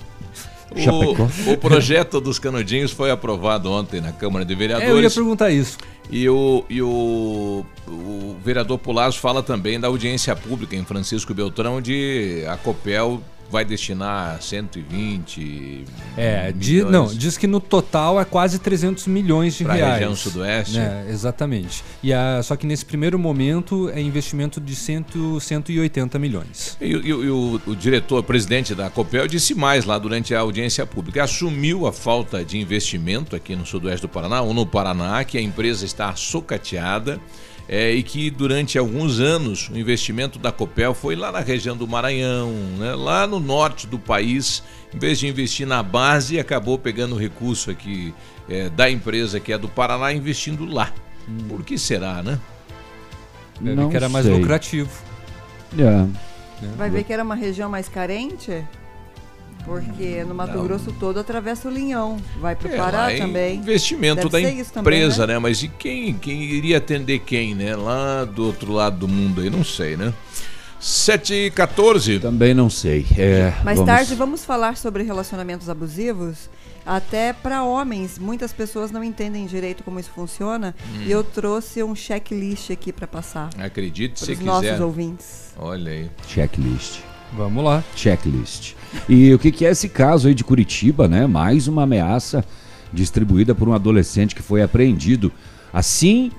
O, 0.74 1.52
o 1.54 1.58
projeto 1.58 2.22
dos 2.22 2.40
canudinhos 2.40 2.92
foi 2.92 3.12
aprovado 3.12 3.72
ontem 3.72 4.00
na 4.00 4.12
Câmara 4.12 4.46
de 4.46 4.54
É, 4.54 4.56
eu 4.56 4.62
ia 4.62 4.68
Vereadores. 4.78 5.14
perguntar 5.14 5.52
isso. 5.52 5.78
E 6.10 6.28
o, 6.30 6.64
e 6.70 6.82
o, 6.82 7.66
o 7.88 8.36
vereador 8.44 8.78
Pulasso 8.78 9.20
fala 9.20 9.42
também 9.44 9.80
da 9.80 9.88
audiência 9.88 10.36
pública 10.36 10.76
em 10.76 10.84
Francisco 10.84 11.34
Beltrão, 11.34 11.78
onde 11.78 12.44
a 12.48 12.58
Copel 12.58 13.22
vai 13.52 13.66
destinar 13.66 14.42
120 14.42 15.86
É, 16.18 16.52
di- 16.52 16.84
não, 16.84 17.08
diz 17.08 17.38
que 17.38 17.48
no 17.48 17.60
total 17.60 18.20
é 18.20 18.26
quase 18.26 18.60
300 18.60 19.08
milhões 19.08 19.56
de 19.56 19.64
pra 19.64 19.74
reais. 19.74 19.94
região 19.96 20.16
sudoeste. 20.16 20.78
É, 20.80 21.08
exatamente. 21.10 21.84
E 22.02 22.14
a, 22.14 22.42
só 22.44 22.56
que 22.56 22.66
nesse 22.66 22.86
primeiro 22.86 23.18
momento 23.20 23.90
é 23.90 24.02
investimento 24.02 24.60
de 24.62 24.76
100, 24.76 25.06
180 25.40 26.18
milhões. 26.20 26.78
E, 26.82 26.96
o- 26.96 27.06
e 27.06 27.10
e 27.12 27.30
o, 27.30 27.62
o 27.68 27.76
diretor, 27.76 28.24
presidente 28.24 28.74
da 28.74 28.90
Copel, 28.90 29.28
disse 29.28 29.54
mais 29.54 29.86
lá 29.86 29.98
durante 30.00 30.34
a 30.34 30.40
audiência 30.40 30.86
pública. 30.86 31.24
Assumiu 31.24 31.86
a 31.86 31.92
falta 31.94 32.44
de 32.44 32.58
investimento 32.58 33.36
aqui 33.36 33.56
no 33.56 33.66
sudoeste 33.66 34.02
do 34.02 34.10
Paraná, 34.10 34.42
ou 34.42 34.54
no 34.54 34.66
Paraná, 34.66 35.24
que 35.24 35.38
a 35.38 35.42
empresa 35.42 35.86
está 35.86 36.16
socateada. 36.16 37.20
É, 37.72 37.94
e 37.94 38.04
que 38.04 38.30
durante 38.30 38.78
alguns 38.78 39.22
anos 39.22 39.70
o 39.70 39.78
investimento 39.78 40.38
da 40.38 40.52
Copel 40.52 40.94
foi 40.94 41.16
lá 41.16 41.32
na 41.32 41.40
região 41.40 41.78
do 41.78 41.88
Maranhão, 41.88 42.52
né, 42.78 42.94
lá 42.94 43.26
no 43.26 43.40
norte 43.40 43.88
do 43.88 43.98
país, 43.98 44.62
em 44.94 45.00
vez 45.00 45.18
de 45.18 45.28
investir 45.28 45.66
na 45.66 45.82
base, 45.82 46.38
acabou 46.38 46.78
pegando 46.78 47.16
o 47.16 47.18
recurso 47.18 47.72
aqui 47.72 48.14
é, 48.50 48.70
da 48.70 48.92
empresa 48.92 49.40
que 49.40 49.54
é 49.54 49.58
do 49.58 49.70
Paraná, 49.70 50.12
investindo 50.12 50.66
lá. 50.66 50.92
Por 51.48 51.64
que 51.64 51.78
será, 51.78 52.22
né? 52.22 52.38
Não 53.62 53.90
que 53.90 53.96
era 53.96 54.10
mais 54.10 54.26
sei. 54.26 54.36
lucrativo. 54.36 54.92
É. 55.78 55.84
né? 55.84 56.10
Vai 56.76 56.90
ver 56.90 57.06
que 57.06 57.14
era 57.14 57.24
uma 57.24 57.36
região 57.36 57.70
mais 57.70 57.88
carente? 57.88 58.66
Porque 59.66 60.24
no 60.24 60.34
Mato 60.34 60.58
Não. 60.58 60.64
Grosso 60.66 60.92
todo 61.00 61.20
atravessa 61.20 61.68
o 61.68 61.72
Linhão. 61.72 62.18
Vai 62.40 62.56
pro 62.56 62.68
É, 62.68 62.76
Pará 62.78 63.12
é 63.12 63.18
também. 63.18 63.58
Investimento 63.60 64.28
Deve 64.28 64.30
da 64.30 64.40
isso 64.62 64.74
também, 64.74 64.82
empresa, 65.02 65.28
né? 65.28 65.34
né? 65.34 65.40
Mas 65.40 65.62
e 65.64 65.68
quem, 65.68 66.14
quem 66.16 66.44
iria 66.44 66.78
atender 66.78 67.20
quem, 67.20 67.54
né? 67.56 67.76
Lá 67.76 68.26
do 68.26 68.46
outro 68.46 68.72
lado 68.74 68.98
do 68.98 69.08
mundo 69.08 69.42
aí, 69.42 69.50
não 69.50 69.64
sei, 69.64 69.96
né? 69.96 70.14
7 70.80 71.34
e 71.34 71.52
14. 71.52 72.20
Também 72.20 72.54
não 72.56 72.70
sei. 72.70 73.06
É, 73.18 73.54
Mais 73.64 73.78
vamos- 73.78 73.86
tarde 73.94 74.16
vamos 74.16 74.44
falar 74.44 74.76
sobre 74.78 75.04
relacionamentos 75.04 75.70
abusivos. 75.70 76.50
Até 76.84 77.32
para 77.32 77.64
homens, 77.64 78.18
muitas 78.18 78.52
pessoas 78.52 78.90
não 78.90 79.04
entendem 79.04 79.46
direito 79.46 79.84
como 79.84 80.00
isso 80.00 80.10
funciona. 80.10 80.74
Hum. 80.96 81.04
E 81.06 81.12
eu 81.12 81.24
trouxe 81.24 81.84
um 81.84 81.94
checklist 81.94 82.72
aqui 82.72 82.92
para 82.92 83.06
passar 83.06 83.52
Acredite 83.60 84.16
para 84.16 84.26
se 84.26 84.32
os 84.32 84.38
quiser. 84.40 84.52
nossos 84.52 84.80
ouvintes. 84.80 85.54
Olha 85.60 85.92
aí. 85.92 86.10
Checklist. 86.28 87.02
Vamos 87.36 87.64
lá. 87.64 87.84
Checklist. 87.96 88.74
E 89.08 89.34
o 89.34 89.40
que, 89.40 89.52
que 89.52 89.66
é 89.66 89.70
esse 89.72 89.88
caso 89.90 90.28
aí 90.28 90.34
de 90.34 90.44
Curitiba, 90.44 91.08
né? 91.08 91.26
Mais 91.28 91.68
uma 91.68 91.84
ameaça 91.84 92.44
distribuída 92.92 93.56
por 93.56 93.70
um 93.70 93.74
adolescente 93.74 94.36
que 94.36 94.42
foi 94.42 94.62
apreendido. 94.62 95.32
Assim, 95.72 96.30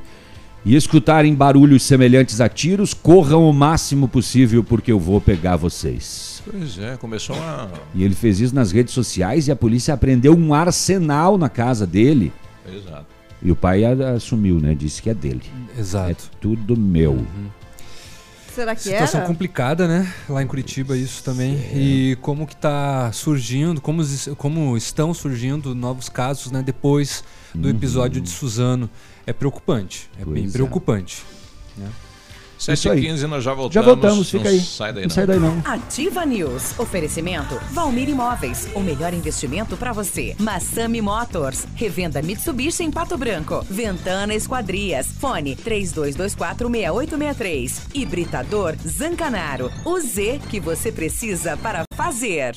e 0.64 0.76
escutarem 0.76 1.34
barulhos 1.34 1.82
semelhantes 1.82 2.40
a 2.40 2.48
tiros, 2.48 2.92
corram 2.92 3.48
o 3.48 3.52
máximo 3.52 4.06
possível 4.06 4.62
porque 4.62 4.92
eu 4.92 4.98
vou 5.00 5.20
pegar 5.20 5.56
vocês. 5.56 6.42
Pois 6.48 6.78
é, 6.78 6.96
começou 6.98 7.34
uma. 7.36 7.70
E 7.94 8.04
ele 8.04 8.14
fez 8.14 8.40
isso 8.40 8.54
nas 8.54 8.70
redes 8.70 8.92
sociais 8.92 9.48
e 9.48 9.52
a 9.52 9.56
polícia 9.56 9.94
apreendeu 9.94 10.36
um 10.36 10.52
arsenal 10.52 11.38
na 11.38 11.48
casa 11.48 11.86
dele. 11.86 12.32
Exato. 12.70 13.06
E 13.42 13.50
o 13.50 13.56
pai 13.56 13.84
a- 13.84 14.10
assumiu, 14.10 14.60
né? 14.60 14.74
Disse 14.74 15.00
que 15.02 15.08
é 15.10 15.14
dele. 15.14 15.42
Exato. 15.78 16.10
É 16.10 16.14
tudo 16.40 16.76
meu. 16.76 17.12
Uhum. 17.12 17.46
Será 18.54 18.74
que 18.74 18.82
Situação 18.82 19.20
era? 19.20 19.26
complicada, 19.28 19.88
né? 19.88 20.12
Lá 20.28 20.42
em 20.42 20.46
Curitiba 20.46 20.96
isso 20.96 21.22
também. 21.24 21.54
E 21.74 22.16
como 22.20 22.46
que 22.46 22.54
tá 22.56 23.10
surgindo, 23.12 23.80
como, 23.80 24.02
como 24.36 24.76
estão 24.76 25.14
surgindo 25.14 25.74
novos 25.74 26.08
casos, 26.08 26.50
né? 26.52 26.62
Depois 26.62 27.24
do 27.54 27.68
Uhum. 27.68 27.74
episódio 27.74 28.20
de 28.20 28.28
Suzano. 28.30 28.88
É 29.26 29.32
preocupante. 29.32 30.10
É 30.20 30.24
bem 30.24 30.34
Pois 30.42 30.48
é. 30.48 30.52
preocupante. 30.52 31.22
né? 31.76 31.88
7 32.62 32.88
e 32.90 33.00
15 33.00 33.26
nós 33.26 33.42
já 33.42 33.52
voltamos. 33.54 33.74
Já 33.74 33.82
voltamos, 33.82 34.30
fica 34.30 34.44
Não 34.44 34.50
aí. 34.50 34.60
Sai 34.60 34.92
daí 34.92 35.02
não 35.02 35.08
não. 35.08 35.14
sai 35.14 35.26
daí 35.26 35.40
não. 35.40 35.60
Ativa 35.64 36.24
News. 36.24 36.78
Oferecimento 36.78 37.58
Valmir 37.72 38.08
Imóveis. 38.08 38.68
O 38.74 38.80
melhor 38.80 39.12
investimento 39.12 39.76
para 39.76 39.92
você. 39.92 40.36
Massami 40.38 41.02
Motors. 41.02 41.66
Revenda 41.74 42.22
Mitsubishi 42.22 42.84
em 42.84 42.90
Pato 42.90 43.18
Branco. 43.18 43.64
Ventana 43.68 44.34
Esquadrias. 44.34 45.08
Fone 45.18 45.56
32246863. 45.56 47.72
Hibridador 47.94 48.76
Zancanaro. 48.86 49.70
O 49.84 49.98
Z 50.00 50.40
que 50.50 50.60
você 50.60 50.92
precisa 50.92 51.56
para 51.56 51.82
fazer. 51.96 52.56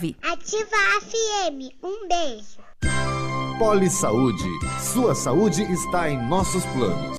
Ativa 0.00 0.76
a 0.96 1.00
FM. 1.02 1.76
Um 1.82 2.08
beijo. 2.08 2.58
Poli 3.58 3.90
Saúde. 3.90 4.48
Sua 4.80 5.14
saúde 5.14 5.62
está 5.64 6.08
em 6.08 6.16
nossos 6.26 6.64
planos. 6.66 7.18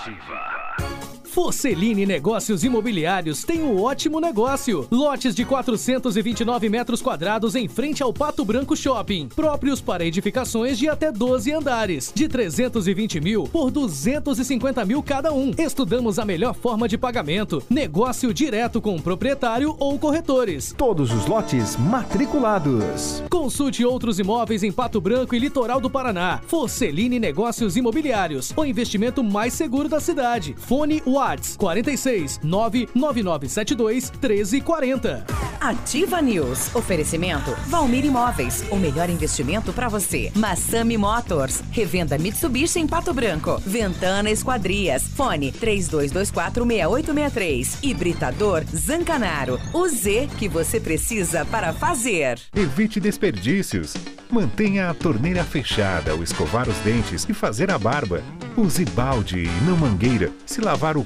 Forceline 1.33 2.05
Negócios 2.05 2.63
Imobiliários 2.63 3.43
tem 3.43 3.63
um 3.63 3.81
ótimo 3.81 4.19
negócio. 4.19 4.87
Lotes 4.91 5.33
de 5.33 5.43
429 5.43 6.69
metros 6.69 7.01
quadrados 7.01 7.55
em 7.55 7.67
frente 7.67 8.03
ao 8.03 8.13
Pato 8.13 8.45
Branco 8.45 8.75
Shopping, 8.75 9.29
próprios 9.35 9.81
para 9.81 10.05
edificações 10.05 10.77
de 10.77 10.87
até 10.87 11.11
12 11.11 11.51
andares, 11.51 12.11
de 12.13 12.27
320 12.27 13.19
mil 13.19 13.45
por 13.45 13.71
250 13.71 14.85
mil 14.85 15.01
cada 15.01 15.33
um. 15.33 15.51
Estudamos 15.57 16.19
a 16.19 16.25
melhor 16.25 16.53
forma 16.53 16.87
de 16.87 16.99
pagamento, 16.99 17.63
negócio 17.67 18.31
direto 18.31 18.79
com 18.79 18.95
o 18.95 19.01
proprietário 19.01 19.75
ou 19.79 19.97
corretores. 19.97 20.75
Todos 20.77 21.11
os 21.11 21.25
lotes 21.25 21.75
matriculados. 21.77 23.23
Consulte 23.27 23.83
outros 23.83 24.19
imóveis 24.19 24.61
em 24.61 24.71
Pato 24.71 25.01
Branco 25.01 25.33
e 25.33 25.39
Litoral 25.39 25.81
do 25.81 25.89
Paraná. 25.89 26.41
Forceline 26.45 27.17
Negócios 27.19 27.75
Imobiliários, 27.75 28.53
o 28.55 28.63
investimento 28.63 29.23
mais 29.23 29.53
seguro 29.53 29.89
da 29.89 29.99
cidade. 29.99 30.53
Fone 30.59 31.01
Whats 31.23 31.55
46 31.55 32.41
99972 32.43 34.11
1340. 34.11 35.53
Ativa 35.63 36.21
News. 36.21 36.75
Oferecimento 36.75 37.55
Valmir 37.67 38.03
Imóveis. 38.03 38.65
O 38.69 38.75
melhor 38.75 39.09
investimento 39.09 39.71
para 39.71 39.87
você. 39.87 40.29
Massami 40.35 40.97
Motors. 40.97 41.63
Revenda 41.71 42.17
Mitsubishi 42.17 42.79
em 42.79 42.87
Pato 42.87 43.13
Branco. 43.13 43.61
Ventana 43.65 44.29
Esquadrias. 44.29 45.03
Fone 45.03 45.53
32246863. 45.53 47.77
Hibridador 47.81 48.65
Zancanaro. 48.75 49.57
O 49.73 49.87
Z 49.87 50.27
que 50.37 50.49
você 50.49 50.81
precisa 50.81 51.45
para 51.45 51.71
fazer. 51.71 52.37
Evite 52.53 52.99
desperdícios. 52.99 53.93
Mantenha 54.29 54.89
a 54.89 54.93
torneira 54.93 55.45
fechada 55.45 56.11
ao 56.11 56.21
escovar 56.23 56.67
os 56.67 56.75
dentes 56.79 57.25
e 57.29 57.33
fazer 57.33 57.71
a 57.71 57.77
barba. 57.77 58.21
Use 58.57 58.83
balde 58.83 59.43
e 59.43 59.47
não 59.65 59.77
mangueira 59.77 60.29
se 60.45 60.59
lavar 60.59 60.97
o 60.97 61.05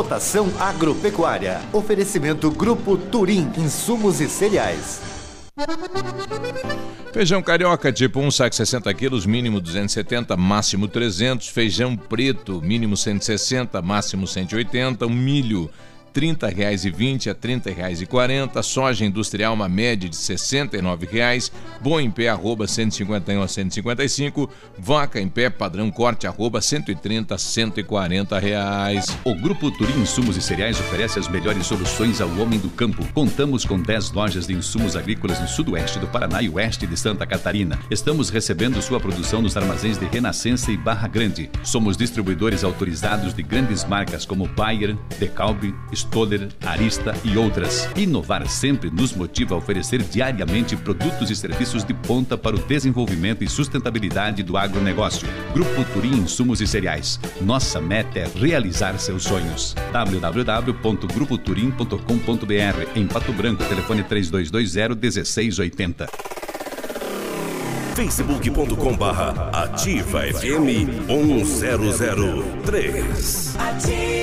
Cotação 0.00 0.50
agropecuária. 0.58 1.60
Oferecimento 1.74 2.50
Grupo 2.50 2.96
Turim, 2.96 3.52
insumos 3.58 4.18
e 4.22 4.30
cereais. 4.30 4.98
Feijão 7.12 7.42
carioca, 7.42 7.92
tipo 7.92 8.18
1 8.18 8.30
saco 8.30 8.54
60 8.56 8.94
quilos, 8.94 9.26
mínimo 9.26 9.60
270, 9.60 10.34
máximo 10.38 10.88
300. 10.88 11.48
Feijão 11.48 11.98
preto, 11.98 12.62
mínimo 12.62 12.96
160, 12.96 13.82
máximo 13.82 14.26
180. 14.26 15.06
Um 15.06 15.10
milho, 15.10 15.68
R$ 16.14 16.34
30,20 16.34 17.28
a 17.28 17.30
R$ 17.30 17.36
30,40. 17.36 18.62
Soja 18.62 19.04
industrial, 19.04 19.54
uma 19.54 19.68
média 19.68 20.08
de 20.08 20.16
R$ 20.16 20.22
69,00. 20.22 21.50
Bom 21.80 22.00
em 22.00 22.10
pé, 22.10 22.28
arroba 22.28 22.66
151 22.66 23.42
a 23.42 23.48
155. 23.48 24.50
Vaca 24.78 25.20
em 25.20 25.28
pé, 25.28 25.48
padrão 25.48 25.90
corte, 25.90 26.26
arroba 26.26 26.60
130 26.60 27.34
a 27.34 27.38
140 27.38 28.38
reais. 28.38 29.06
O 29.24 29.34
Grupo 29.34 29.70
Turim 29.70 30.00
Insumos 30.00 30.36
e 30.36 30.42
Cereais 30.42 30.78
oferece 30.78 31.18
as 31.18 31.28
melhores 31.28 31.66
soluções 31.66 32.20
ao 32.20 32.28
homem 32.38 32.58
do 32.58 32.70
campo. 32.70 33.06
Contamos 33.12 33.64
com 33.64 33.80
10 33.80 34.12
lojas 34.12 34.46
de 34.46 34.54
insumos 34.54 34.96
agrícolas 34.96 35.40
no 35.40 35.48
sudoeste 35.48 35.98
do 35.98 36.06
Paraná 36.06 36.42
e 36.42 36.48
oeste 36.48 36.86
de 36.86 36.96
Santa 36.96 37.26
Catarina. 37.26 37.78
Estamos 37.90 38.30
recebendo 38.30 38.80
sua 38.82 39.00
produção 39.00 39.42
nos 39.42 39.56
armazéns 39.56 39.98
de 39.98 40.06
Renascença 40.06 40.70
e 40.70 40.76
Barra 40.76 41.08
Grande. 41.08 41.50
Somos 41.62 41.96
distribuidores 41.96 42.64
autorizados 42.64 43.34
de 43.34 43.42
grandes 43.42 43.84
marcas 43.84 44.24
como 44.24 44.48
Bayer, 44.48 44.96
Decalbe, 45.18 45.74
Stoller, 46.00 46.48
Arista 46.64 47.14
e 47.24 47.36
outras. 47.36 47.88
Inovar 47.96 48.48
sempre 48.48 48.90
nos 48.90 49.12
motiva 49.14 49.54
a 49.54 49.58
oferecer 49.58 50.02
diariamente 50.02 50.76
produtos 50.76 51.30
e 51.30 51.36
serviços 51.36 51.84
de 51.84 51.94
ponta 51.94 52.36
para 52.36 52.56
o 52.56 52.58
desenvolvimento 52.58 53.44
e 53.44 53.48
sustentabilidade 53.48 54.42
do 54.42 54.56
agronegócio. 54.56 55.28
Grupo 55.52 55.84
Turim 55.92 56.16
Insumos 56.18 56.60
e 56.60 56.66
Cereais. 56.66 57.20
Nossa 57.40 57.80
meta 57.80 58.18
é 58.18 58.28
realizar 58.34 58.98
seus 58.98 59.22
sonhos. 59.24 59.74
www.grupoturim.com.br 59.92 62.88
Em 62.94 63.06
Pato 63.06 63.32
Branco, 63.32 63.64
telefone 63.64 64.02
3220 64.02 65.00
1680. 65.00 66.08
facebook.com 67.94 68.96
barra 68.96 69.50
ativa 69.52 70.22
FM 70.22 71.06
1003 71.06 73.56
Ativa. 73.58 74.19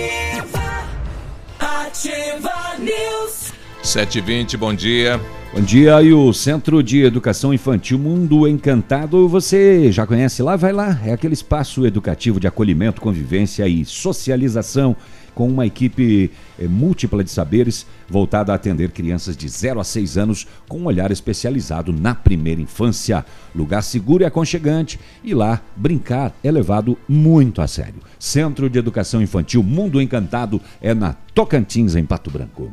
Ativa 1.87 2.75
News. 2.79 3.53
7h20, 3.81 4.57
bom 4.57 4.73
dia. 4.73 5.21
Bom 5.53 5.61
dia, 5.61 6.01
e 6.01 6.13
o 6.13 6.33
Centro 6.33 6.83
de 6.83 7.01
Educação 7.01 7.53
Infantil 7.53 7.97
Mundo 7.97 8.45
Encantado, 8.45 9.25
você 9.29 9.89
já 9.89 10.05
conhece 10.05 10.43
lá? 10.43 10.57
Vai 10.57 10.73
lá, 10.73 10.99
é 11.05 11.13
aquele 11.13 11.33
espaço 11.33 11.87
educativo 11.87 12.41
de 12.41 12.47
acolhimento, 12.47 12.99
convivência 12.99 13.65
e 13.69 13.85
socialização 13.85 14.97
com 15.37 15.47
uma 15.47 15.67
equipe 15.67 16.31
eh, 16.57 16.67
múltipla 16.67 17.23
de 17.23 17.29
saberes 17.29 17.85
voltada 18.09 18.51
a 18.51 18.55
atender 18.55 18.89
crianças 18.89 19.37
de 19.37 19.47
0 19.47 19.79
a 19.79 19.83
6 19.83 20.17
anos 20.17 20.47
com 20.67 20.79
um 20.79 20.85
olhar 20.85 21.11
especializado 21.11 21.93
na 21.93 22.15
primeira 22.15 22.59
infância. 22.59 23.23
Lugar 23.53 23.83
seguro 23.83 24.23
e 24.23 24.25
aconchegante 24.25 24.99
e 25.23 25.35
lá 25.35 25.61
brincar 25.75 26.33
é 26.43 26.49
levado 26.49 26.97
muito 27.07 27.61
a 27.61 27.67
sério. 27.67 28.01
Centro 28.17 28.67
de 28.67 28.79
Educação 28.79 29.21
Infantil 29.21 29.61
Mundo 29.61 30.01
Encantado 30.01 30.59
é 30.81 30.95
na 30.95 31.13
Tocantins, 31.35 31.93
em 31.93 32.03
Pato 32.03 32.31
Branco. 32.31 32.71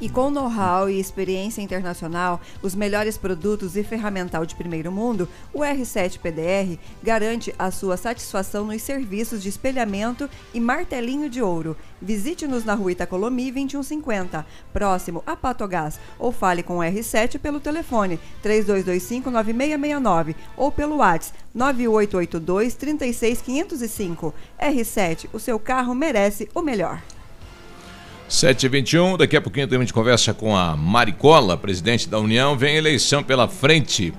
E 0.00 0.08
com 0.08 0.28
know-how 0.28 0.90
e 0.90 0.98
experiência 0.98 1.62
internacional, 1.62 2.40
os 2.60 2.74
melhores 2.74 3.16
produtos 3.16 3.76
e 3.76 3.84
ferramental 3.84 4.44
de 4.44 4.56
primeiro 4.56 4.90
mundo, 4.90 5.28
o 5.52 5.60
R7 5.60 6.18
PDR 6.18 6.76
garante 7.00 7.54
a 7.56 7.70
sua 7.70 7.96
satisfação 7.96 8.66
nos 8.66 8.82
serviços 8.82 9.40
de 9.40 9.48
espelhamento 9.48 10.28
e 10.52 10.58
martelinho 10.58 11.30
de 11.30 11.40
ouro. 11.40 11.76
Visite-nos 12.02 12.64
na 12.64 12.74
rua 12.74 12.90
Itacolomi 12.92 13.52
2150, 13.52 14.44
próximo 14.72 15.22
a 15.24 15.36
Patogás, 15.36 16.00
ou 16.18 16.32
fale 16.32 16.64
com 16.64 16.78
o 16.78 16.82
R7 16.82 17.38
pelo 17.38 17.60
telefone 17.60 18.18
3225-9669 18.42 20.34
ou 20.56 20.72
pelo 20.72 20.96
WhatsApp 20.96 21.38
9882 21.54 22.74
36505. 22.74 24.34
R7, 24.60 25.28
o 25.32 25.38
seu 25.38 25.58
carro 25.58 25.94
merece 25.94 26.48
o 26.52 26.60
melhor. 26.60 27.00
7h21, 28.28 29.18
daqui 29.18 29.36
a 29.36 29.40
pouquinho 29.40 29.68
a 29.70 29.78
gente 29.78 29.92
conversa 29.92 30.32
com 30.32 30.56
a 30.56 30.76
Maricola, 30.76 31.56
presidente 31.56 32.08
da 32.08 32.18
União. 32.18 32.56
Vem 32.56 32.76
eleição 32.76 33.22
pela 33.22 33.46
frente. 33.46 34.12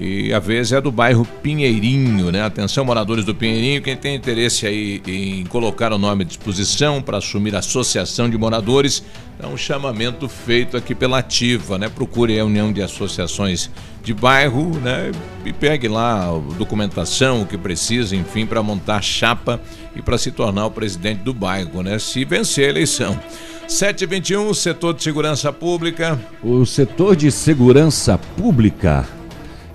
E 0.00 0.32
a 0.32 0.38
vez 0.38 0.70
é 0.70 0.80
do 0.80 0.92
bairro 0.92 1.26
Pinheirinho, 1.42 2.30
né? 2.30 2.42
Atenção, 2.42 2.84
moradores 2.84 3.24
do 3.24 3.34
Pinheirinho, 3.34 3.82
quem 3.82 3.96
tem 3.96 4.14
interesse 4.14 4.64
aí 4.64 5.02
em 5.04 5.44
colocar 5.46 5.92
o 5.92 5.98
nome 5.98 6.22
à 6.22 6.26
disposição 6.26 7.02
para 7.02 7.18
assumir 7.18 7.56
a 7.56 7.58
associação 7.58 8.30
de 8.30 8.38
moradores, 8.38 9.02
é 9.42 9.46
um 9.46 9.56
chamamento 9.56 10.28
feito 10.28 10.76
aqui 10.76 10.94
pela 10.94 11.18
Ativa, 11.18 11.78
né? 11.78 11.88
Procure 11.88 12.38
a 12.38 12.44
União 12.44 12.72
de 12.72 12.80
Associações 12.80 13.68
de 14.04 14.14
Bairro, 14.14 14.78
né? 14.78 15.10
E 15.44 15.52
pegue 15.52 15.88
lá 15.88 16.28
a 16.28 16.54
documentação, 16.56 17.42
o 17.42 17.46
que 17.46 17.58
precisa, 17.58 18.14
enfim, 18.14 18.46
para 18.46 18.62
montar 18.62 19.02
chapa 19.02 19.60
e 19.96 20.00
para 20.00 20.16
se 20.16 20.30
tornar 20.30 20.66
o 20.66 20.70
presidente 20.70 21.22
do 21.22 21.34
bairro, 21.34 21.82
né? 21.82 21.98
Se 21.98 22.24
vencer 22.24 22.66
a 22.66 22.70
eleição. 22.70 23.18
721, 23.66 24.54
setor 24.54 24.94
de 24.94 25.02
segurança 25.02 25.52
pública. 25.52 26.18
O 26.40 26.64
setor 26.64 27.16
de 27.16 27.32
segurança 27.32 28.16
pública 28.36 29.17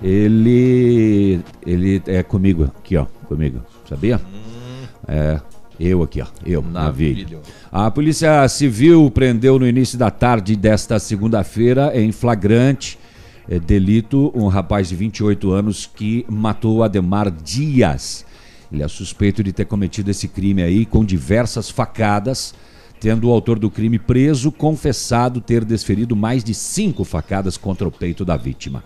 ele 0.03 1.39
ele 1.65 2.01
é 2.05 2.21
comigo 2.21 2.65
aqui, 2.65 2.97
ó, 2.97 3.05
comigo, 3.25 3.61
sabia? 3.87 4.17
Hum. 4.17 4.85
É, 5.07 5.39
eu 5.79 6.03
aqui, 6.03 6.21
ó, 6.21 6.27
eu, 6.45 6.61
Navilho. 6.61 7.41
A 7.71 7.89
Polícia 7.89 8.47
Civil 8.47 9.09
prendeu 9.09 9.57
no 9.57 9.67
início 9.67 9.97
da 9.97 10.11
tarde 10.11 10.55
desta 10.55 10.99
segunda-feira 10.99 11.97
em 11.99 12.11
flagrante 12.11 12.99
é, 13.47 13.59
delito 13.59 14.31
um 14.35 14.47
rapaz 14.47 14.89
de 14.89 14.95
28 14.95 15.51
anos 15.51 15.85
que 15.85 16.25
matou 16.29 16.83
Ademar 16.83 17.31
Dias. 17.31 18.25
Ele 18.71 18.83
é 18.83 18.87
suspeito 18.87 19.43
de 19.43 19.51
ter 19.51 19.65
cometido 19.65 20.09
esse 20.09 20.27
crime 20.27 20.63
aí 20.63 20.85
com 20.85 21.05
diversas 21.05 21.69
facadas, 21.69 22.53
tendo 22.99 23.27
o 23.27 23.31
autor 23.31 23.59
do 23.59 23.69
crime 23.69 23.99
preso 23.99 24.51
confessado 24.51 25.41
ter 25.41 25.63
desferido 25.63 26.15
mais 26.15 26.43
de 26.43 26.53
cinco 26.53 27.03
facadas 27.03 27.57
contra 27.57 27.87
o 27.87 27.91
peito 27.91 28.25
da 28.25 28.35
vítima. 28.37 28.83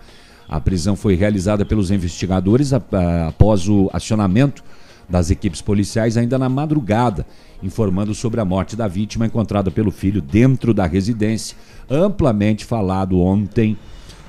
A 0.48 0.58
prisão 0.58 0.96
foi 0.96 1.14
realizada 1.14 1.64
pelos 1.64 1.90
investigadores 1.90 2.72
após 2.72 3.68
o 3.68 3.90
acionamento 3.92 4.64
das 5.08 5.30
equipes 5.30 5.60
policiais 5.60 6.16
ainda 6.16 6.38
na 6.38 6.48
madrugada, 6.48 7.26
informando 7.62 8.14
sobre 8.14 8.40
a 8.40 8.44
morte 8.44 8.74
da 8.76 8.88
vítima 8.88 9.26
encontrada 9.26 9.70
pelo 9.70 9.90
filho 9.90 10.20
dentro 10.20 10.72
da 10.72 10.86
residência, 10.86 11.56
amplamente 11.88 12.64
falado 12.64 13.18
ontem, 13.20 13.76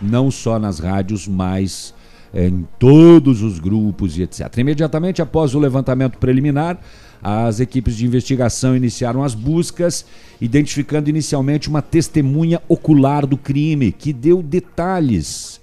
não 0.02 0.32
só 0.32 0.58
nas 0.58 0.80
rádios, 0.80 1.28
mas 1.28 1.94
eh, 2.34 2.48
em 2.48 2.66
todos 2.78 3.42
os 3.42 3.60
grupos 3.60 4.18
e 4.18 4.24
etc. 4.24 4.58
Imediatamente 4.58 5.22
após 5.22 5.54
o 5.54 5.60
levantamento 5.60 6.18
preliminar, 6.18 6.80
as 7.22 7.60
equipes 7.60 7.98
de 7.98 8.06
investigação 8.06 8.76
iniciaram 8.76 9.24
as 9.24 9.36
buscas, 9.36 10.06
identificando 10.40 11.10
inicialmente 11.10 11.68
uma 11.68 11.82
testemunha 11.82 12.62
ocular 12.70 13.26
do 13.26 13.36
crime, 13.38 13.92
que 13.92 14.14
deu 14.14 14.42
detalhes 14.42 15.59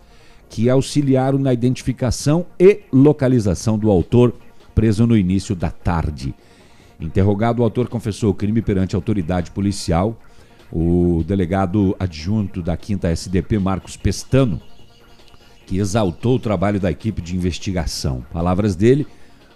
que 0.49 0.71
auxiliaram 0.71 1.39
na 1.39 1.53
identificação 1.53 2.47
e 2.59 2.81
localização 2.93 3.79
do 3.79 3.91
autor, 3.91 4.35
preso 4.75 5.07
no 5.07 5.17
início 5.17 5.55
da 5.55 5.71
tarde. 5.71 6.35
Interrogado, 7.01 7.61
o 7.61 7.65
autor 7.65 7.89
confessou 7.89 8.31
o 8.31 8.35
crime 8.35 8.63
perante 8.63 8.97
a 8.97 8.99
autoridade 8.99 9.51
policial. 9.51 10.19
O 10.73 11.23
delegado 11.27 11.95
adjunto 11.99 12.63
da 12.63 12.77
5 12.81 13.07
SDP, 13.07 13.59
Marcos 13.59 13.97
Pestano, 13.97 14.61
que 15.67 15.79
exaltou 15.79 16.37
o 16.37 16.41
trabalho 16.41 16.81
da 16.81 16.91
equipe 16.91 17.21
de 17.21 17.37
investigação. 17.37 18.25
Palavras 18.33 18.75
dele: 18.75 19.07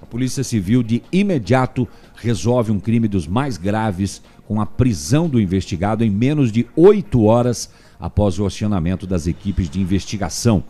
a 0.02 0.06
Polícia 0.06 0.44
Civil 0.44 0.82
de 0.82 1.02
imediato 1.10 1.88
resolve 2.14 2.70
um 2.70 2.78
crime 2.78 3.08
dos 3.08 3.26
mais 3.26 3.56
graves 3.56 4.22
com 4.46 4.60
a 4.60 4.66
prisão 4.66 5.28
do 5.28 5.40
investigado 5.40 6.04
em 6.04 6.10
menos 6.10 6.52
de 6.52 6.66
oito 6.76 7.24
horas 7.24 7.70
após 7.98 8.38
o 8.38 8.46
acionamento 8.46 9.06
das 9.06 9.26
equipes 9.26 9.68
de 9.68 9.80
investigação 9.80 10.62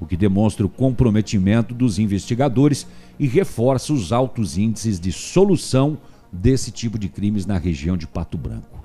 o 0.00 0.06
que 0.06 0.16
demonstra 0.16 0.64
o 0.66 0.68
comprometimento 0.68 1.74
dos 1.74 1.98
investigadores 1.98 2.86
e 3.18 3.26
reforça 3.26 3.92
os 3.92 4.12
altos 4.12 4.58
índices 4.58 5.00
de 5.00 5.10
solução 5.12 5.98
desse 6.30 6.70
tipo 6.70 6.98
de 6.98 7.08
crimes 7.08 7.46
na 7.46 7.58
região 7.58 7.96
de 7.96 8.06
Pato 8.06 8.36
Branco. 8.36 8.84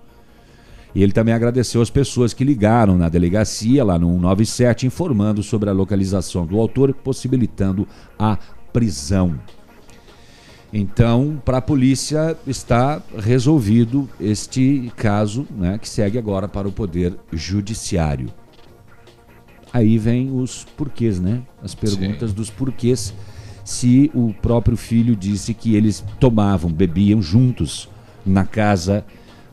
E 0.94 1.02
ele 1.02 1.14
também 1.14 1.34
agradeceu 1.34 1.82
as 1.82 1.90
pessoas 1.90 2.34
que 2.34 2.44
ligaram 2.44 2.98
na 2.98 3.08
delegacia, 3.08 3.84
lá 3.84 3.98
no 3.98 4.08
197, 4.08 4.86
informando 4.86 5.42
sobre 5.42 5.70
a 5.70 5.74
localização 5.74 6.46
do 6.46 6.60
autor, 6.60 6.94
possibilitando 6.94 7.88
a 8.20 8.38
prisão. 8.74 9.40
Então, 10.74 11.42
para 11.44 11.58
a 11.58 11.62
polícia 11.62 12.38
está 12.48 13.02
resolvido 13.18 14.10
este 14.20 14.92
caso, 14.96 15.46
né, 15.52 15.78
que 15.78 15.88
segue 15.88 16.18
agora 16.18 16.48
para 16.48 16.68
o 16.68 16.72
Poder 16.72 17.18
Judiciário. 17.32 18.30
Aí 19.74 19.98
vem 19.98 20.32
os 20.36 20.66
porquês, 20.76 21.20
né? 21.20 21.42
As 21.64 21.74
perguntas 21.74 22.32
Sim. 22.32 22.36
dos 22.36 22.50
porquês. 22.50 23.14
Se 23.64 24.12
o 24.14 24.34
próprio 24.42 24.76
filho 24.76 25.16
disse 25.16 25.54
que 25.54 25.76
eles 25.76 26.04
tomavam, 26.20 26.72
bebiam 26.72 27.22
juntos 27.22 27.88
na 28.26 28.44
casa 28.44 29.06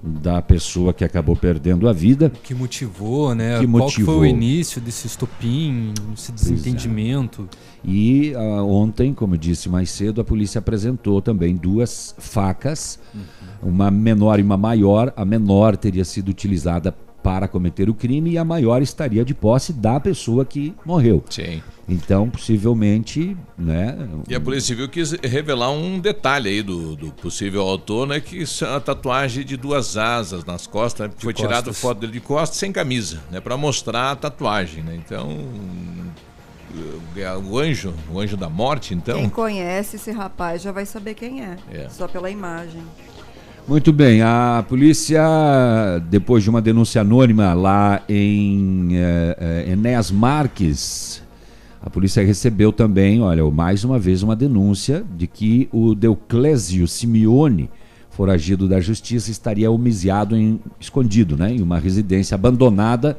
da 0.03 0.41
pessoa 0.41 0.93
que 0.93 1.05
acabou 1.05 1.37
perdendo 1.37 1.89
a 1.89 1.93
vida. 1.93 2.27
O 2.35 2.41
que 2.41 2.55
motivou, 2.55 3.35
né? 3.35 3.59
Que 3.59 3.67
Qual 3.67 3.85
motivou. 3.85 4.19
foi 4.19 4.29
o 4.29 4.31
início 4.31 4.81
desse 4.81 5.07
estopim, 5.07 5.93
esse 6.17 6.33
desentendimento? 6.33 7.49
É. 7.85 7.89
E 7.89 8.33
uh, 8.35 8.65
ontem, 8.65 9.13
como 9.13 9.35
eu 9.35 9.39
disse 9.39 9.69
mais 9.69 9.91
cedo, 9.91 10.21
a 10.21 10.25
polícia 10.25 10.61
apresentou 10.61 11.21
também 11.21 11.57
duas 11.57 12.15
facas, 12.19 12.99
uhum. 13.15 13.71
uma 13.71 13.91
menor 13.91 14.39
e 14.39 14.43
uma 14.43 14.57
maior. 14.57 15.13
A 15.17 15.25
menor 15.25 15.77
teria 15.77 16.05
sido 16.05 16.29
utilizada 16.29 16.95
para 17.23 17.49
cometer 17.49 17.89
o 17.91 17.95
crime 17.95 18.33
e 18.33 18.39
a 18.39 18.45
maior 18.45 18.81
estaria 18.81 19.25
de 19.25 19.35
posse 19.35 19.73
da 19.73 19.99
pessoa 19.99 20.45
que 20.45 20.75
morreu. 20.85 21.23
Sim. 21.29 21.63
Então, 21.89 22.29
possivelmente, 22.29 23.37
né? 23.57 23.97
E 24.29 24.35
a 24.35 24.41
Polícia 24.41 24.69
Civil 24.69 24.89
quis 24.89 25.13
revelar 25.13 25.71
um 25.71 25.99
detalhe 25.99 26.51
aí 26.51 26.63
do, 26.63 26.95
do 26.95 27.11
possível 27.13 27.63
autor, 27.63 28.07
né? 28.07 28.21
Que 28.21 28.43
é 28.43 28.65
a 28.67 28.79
tatuagem 28.79 29.45
de 29.45 29.57
duas 29.57 29.97
asas 29.97 30.45
nas 30.45 30.67
costas. 30.67 31.09
Né, 31.09 31.15
foi 31.19 31.33
tirada 31.33 31.73
foto 31.73 32.01
dele 32.01 32.13
de 32.13 32.21
costas 32.21 32.59
sem 32.59 32.71
camisa, 32.71 33.23
né? 33.31 33.41
Para 33.41 33.57
mostrar 33.57 34.13
a 34.13 34.17
tatuagem, 34.17 34.83
né? 34.83 34.95
Então, 34.95 35.49
o 37.49 37.59
anjo, 37.59 37.95
o 38.13 38.21
anjo 38.21 38.37
da 38.37 38.49
morte, 38.49 38.95
então. 38.95 39.19
Quem 39.19 39.29
conhece 39.29 39.97
esse 39.97 40.11
rapaz 40.11 40.63
já 40.63 40.73
vai 40.73 40.85
saber 40.85 41.15
quem 41.15 41.43
é, 41.43 41.57
é. 41.71 41.89
só 41.89 42.07
pela 42.07 42.31
imagem. 42.31 42.83
Muito 43.69 43.93
bem, 43.93 44.23
a 44.23 44.65
polícia, 44.67 45.21
depois 46.09 46.43
de 46.43 46.49
uma 46.49 46.63
denúncia 46.63 47.03
anônima 47.03 47.53
lá 47.53 48.01
em 48.09 48.97
é, 48.97 49.65
é, 49.69 49.73
Enéas 49.73 50.11
Marques, 50.11 51.23
a 51.83 51.91
polícia 51.91 52.25
recebeu 52.25 52.73
também, 52.73 53.21
olha, 53.21 53.45
mais 53.51 53.85
uma 53.85 53.99
vez 53.99 54.23
uma 54.23 54.35
denúncia 54.35 55.05
de 55.15 55.27
que 55.27 55.69
o 55.71 55.95
Deuclésio 55.95 56.89
Simeone, 56.89 57.69
foragido 58.09 58.67
da 58.67 58.81
justiça, 58.81 59.31
estaria 59.31 59.71
homiciado 59.71 60.35
em, 60.35 60.59
escondido, 60.81 61.37
né, 61.37 61.53
em 61.53 61.61
uma 61.61 61.79
residência 61.79 62.35
abandonada 62.37 63.19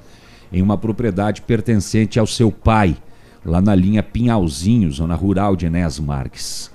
em 0.51 0.63
uma 0.63 0.79
propriedade 0.79 1.43
pertencente 1.43 2.19
ao 2.19 2.25
seu 2.25 2.51
pai, 2.51 2.97
lá 3.45 3.61
na 3.61 3.75
linha 3.75 4.01
Pinhalzinho, 4.01 4.91
zona 4.91 5.13
rural 5.13 5.55
de 5.55 5.67
Enéas 5.67 5.99
Marques. 5.99 6.71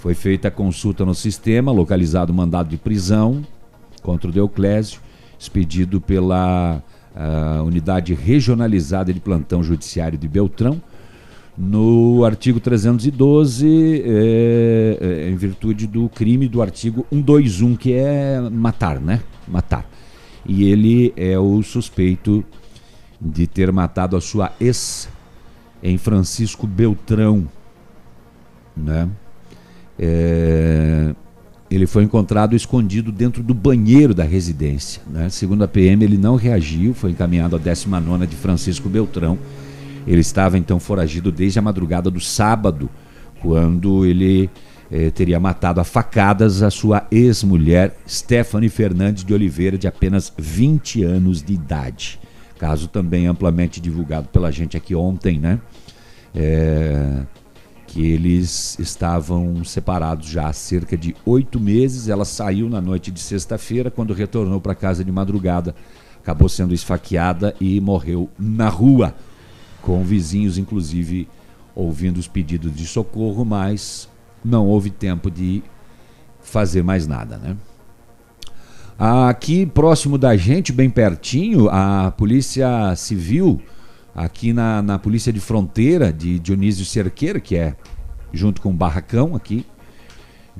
Foi 0.00 0.14
feita 0.14 0.48
a 0.48 0.50
consulta 0.50 1.04
no 1.04 1.14
sistema, 1.14 1.70
localizado 1.70 2.32
o 2.32 2.34
mandado 2.34 2.70
de 2.70 2.78
prisão 2.78 3.44
contra 4.02 4.30
o 4.30 4.32
Deoclésio, 4.32 4.98
expedido 5.38 6.00
pela 6.00 6.82
a 7.14 7.62
unidade 7.62 8.14
regionalizada 8.14 9.12
de 9.12 9.20
plantão 9.20 9.62
judiciário 9.62 10.16
de 10.16 10.26
Beltrão, 10.26 10.80
no 11.58 12.24
artigo 12.24 12.58
312, 12.58 14.02
é, 14.06 14.98
é, 15.00 15.28
em 15.28 15.36
virtude 15.36 15.86
do 15.86 16.08
crime 16.08 16.48
do 16.48 16.62
artigo 16.62 17.06
121, 17.10 17.76
que 17.76 17.92
é 17.92 18.40
matar, 18.50 18.98
né? 18.98 19.20
Matar. 19.46 19.86
E 20.46 20.64
ele 20.64 21.12
é 21.14 21.38
o 21.38 21.62
suspeito 21.62 22.42
de 23.20 23.46
ter 23.46 23.70
matado 23.70 24.16
a 24.16 24.20
sua 24.22 24.50
ex 24.58 25.10
em 25.82 25.98
Francisco 25.98 26.66
Beltrão, 26.66 27.46
né? 28.74 29.10
É, 30.02 31.14
ele 31.70 31.86
foi 31.86 32.02
encontrado 32.02 32.56
escondido 32.56 33.12
dentro 33.12 33.42
do 33.42 33.52
banheiro 33.52 34.14
da 34.14 34.24
residência. 34.24 35.02
Né? 35.06 35.28
Segundo 35.28 35.62
a 35.62 35.68
PM, 35.68 36.02
ele 36.02 36.16
não 36.16 36.34
reagiu, 36.34 36.94
foi 36.94 37.10
encaminhado 37.10 37.54
à 37.54 37.58
19 37.58 38.26
de 38.26 38.34
Francisco 38.34 38.88
Beltrão. 38.88 39.38
Ele 40.06 40.20
estava 40.20 40.56
então 40.56 40.80
foragido 40.80 41.30
desde 41.30 41.58
a 41.58 41.62
madrugada 41.62 42.10
do 42.10 42.18
sábado, 42.18 42.88
quando 43.40 44.06
ele 44.06 44.50
eh, 44.90 45.10
teria 45.10 45.38
matado 45.38 45.80
a 45.80 45.84
facadas 45.84 46.62
a 46.62 46.70
sua 46.70 47.06
ex-mulher, 47.10 47.96
Stephanie 48.08 48.70
Fernandes 48.70 49.22
de 49.22 49.32
Oliveira, 49.32 49.78
de 49.78 49.86
apenas 49.86 50.32
20 50.36 51.04
anos 51.04 51.42
de 51.42 51.52
idade. 51.52 52.18
Caso 52.58 52.88
também 52.88 53.26
amplamente 53.26 53.80
divulgado 53.80 54.28
pela 54.28 54.50
gente 54.50 54.76
aqui 54.76 54.94
ontem, 54.94 55.38
né? 55.38 55.60
É, 56.34 57.22
que 57.90 58.06
eles 58.06 58.78
estavam 58.78 59.64
separados 59.64 60.28
já 60.28 60.46
há 60.46 60.52
cerca 60.52 60.96
de 60.96 61.14
oito 61.26 61.58
meses. 61.58 62.08
Ela 62.08 62.24
saiu 62.24 62.68
na 62.68 62.80
noite 62.80 63.10
de 63.10 63.18
sexta-feira, 63.18 63.90
quando 63.90 64.14
retornou 64.14 64.60
para 64.60 64.76
casa 64.76 65.04
de 65.04 65.10
madrugada, 65.10 65.74
acabou 66.22 66.48
sendo 66.48 66.72
esfaqueada 66.72 67.52
e 67.60 67.80
morreu 67.80 68.30
na 68.38 68.68
rua, 68.68 69.12
com 69.82 70.04
vizinhos, 70.04 70.56
inclusive, 70.56 71.26
ouvindo 71.74 72.18
os 72.18 72.28
pedidos 72.28 72.72
de 72.76 72.86
socorro, 72.86 73.44
mas 73.44 74.08
não 74.44 74.68
houve 74.68 74.90
tempo 74.90 75.28
de 75.28 75.60
fazer 76.40 76.84
mais 76.84 77.08
nada, 77.08 77.38
né? 77.38 77.56
Aqui 78.96 79.66
próximo 79.66 80.16
da 80.16 80.36
gente, 80.36 80.72
bem 80.72 80.90
pertinho, 80.90 81.68
a 81.68 82.12
Polícia 82.16 82.94
Civil 82.94 83.60
aqui 84.14 84.52
na, 84.52 84.82
na 84.82 84.98
Polícia 84.98 85.32
de 85.32 85.40
Fronteira 85.40 86.12
de 86.12 86.38
Dionísio 86.38 86.84
Cerqueira, 86.84 87.40
que 87.40 87.56
é 87.56 87.74
junto 88.32 88.60
com 88.60 88.70
o 88.70 88.74
Barracão 88.74 89.34
aqui, 89.34 89.64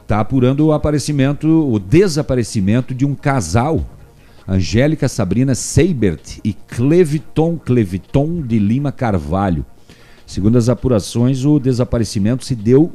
está 0.01 0.21
apurando 0.21 0.67
o 0.67 0.73
aparecimento, 0.73 1.47
o 1.49 1.79
desaparecimento 1.79 2.95
de 2.95 3.05
um 3.05 3.15
casal, 3.15 3.85
Angélica 4.47 5.09
Sabrina 5.09 5.55
Seibert 5.55 6.41
e 6.43 6.53
Cleviton 6.53 7.57
Cleviton 7.57 8.43
de 8.43 8.59
Lima 8.59 8.91
Carvalho. 8.91 9.65
Segundo 10.27 10.57
as 10.57 10.69
apurações, 10.69 11.45
o 11.45 11.59
desaparecimento 11.59 12.45
se 12.45 12.55
deu 12.55 12.93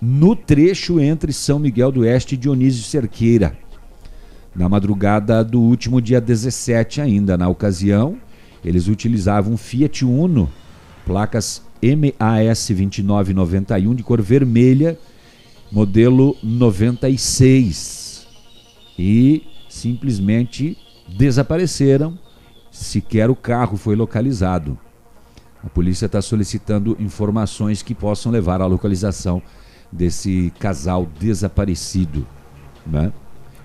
no 0.00 0.36
trecho 0.36 1.00
entre 1.00 1.32
São 1.32 1.58
Miguel 1.58 1.90
do 1.90 2.00
Oeste 2.00 2.34
e 2.34 2.38
Dionísio 2.38 2.84
Cerqueira. 2.84 3.56
Na 4.54 4.68
madrugada 4.68 5.42
do 5.42 5.60
último 5.60 6.00
dia 6.00 6.20
17 6.20 7.00
ainda, 7.00 7.36
na 7.36 7.48
ocasião, 7.48 8.16
eles 8.64 8.88
utilizavam 8.88 9.52
um 9.52 9.56
Fiat 9.56 10.04
Uno, 10.04 10.50
placas 11.04 11.62
MAS 11.82 12.68
2991 12.68 13.94
de 13.94 14.02
cor 14.02 14.22
vermelha, 14.22 14.98
modelo 15.70 16.36
96. 16.42 18.26
E 18.98 19.42
simplesmente 19.68 20.78
desapareceram, 21.08 22.18
sequer 22.70 23.28
o 23.28 23.36
carro 23.36 23.76
foi 23.76 23.94
localizado. 23.94 24.78
A 25.62 25.68
polícia 25.68 26.06
está 26.06 26.22
solicitando 26.22 26.96
informações 26.98 27.82
que 27.82 27.94
possam 27.94 28.32
levar 28.32 28.60
à 28.60 28.66
localização 28.66 29.42
desse 29.90 30.52
casal 30.58 31.08
desaparecido. 31.18 32.26
Né? 32.86 33.12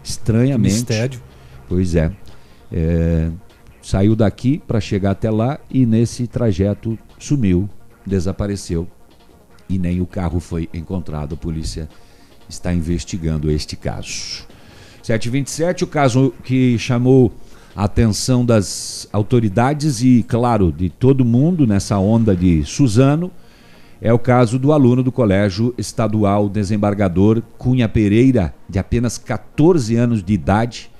Estranhamente. 0.03 0.73
Mistério. 0.73 1.21
Pois 1.67 1.95
é. 1.95 2.11
é 2.71 3.29
saiu 3.89 4.15
daqui 4.15 4.61
para 4.67 4.79
chegar 4.79 5.11
até 5.11 5.31
lá 5.31 5.59
e 5.67 5.83
nesse 5.83 6.27
trajeto 6.27 6.95
sumiu, 7.17 7.67
desapareceu 8.05 8.87
e 9.67 9.79
nem 9.79 9.99
o 9.99 10.05
carro 10.05 10.39
foi 10.39 10.69
encontrado. 10.71 11.33
A 11.33 11.37
polícia 11.37 11.89
está 12.47 12.71
investigando 12.71 13.49
este 13.49 13.75
caso. 13.75 14.45
727, 15.01 15.85
o 15.85 15.87
caso 15.87 16.31
que 16.43 16.77
chamou 16.77 17.31
a 17.75 17.85
atenção 17.85 18.45
das 18.45 19.07
autoridades 19.11 20.03
e, 20.03 20.23
claro, 20.27 20.71
de 20.71 20.91
todo 20.91 21.25
mundo 21.25 21.65
nessa 21.65 21.97
onda 21.97 22.35
de 22.35 22.63
Suzano, 22.65 23.31
é 23.99 24.13
o 24.13 24.19
caso 24.19 24.59
do 24.59 24.71
aluno 24.71 25.01
do 25.01 25.11
Colégio 25.11 25.73
Estadual 25.79 26.47
Desembargador 26.47 27.41
Cunha 27.57 27.89
Pereira, 27.89 28.53
de 28.69 28.77
apenas 28.77 29.17
14 29.17 29.95
anos 29.95 30.23
de 30.23 30.33
idade, 30.33 30.91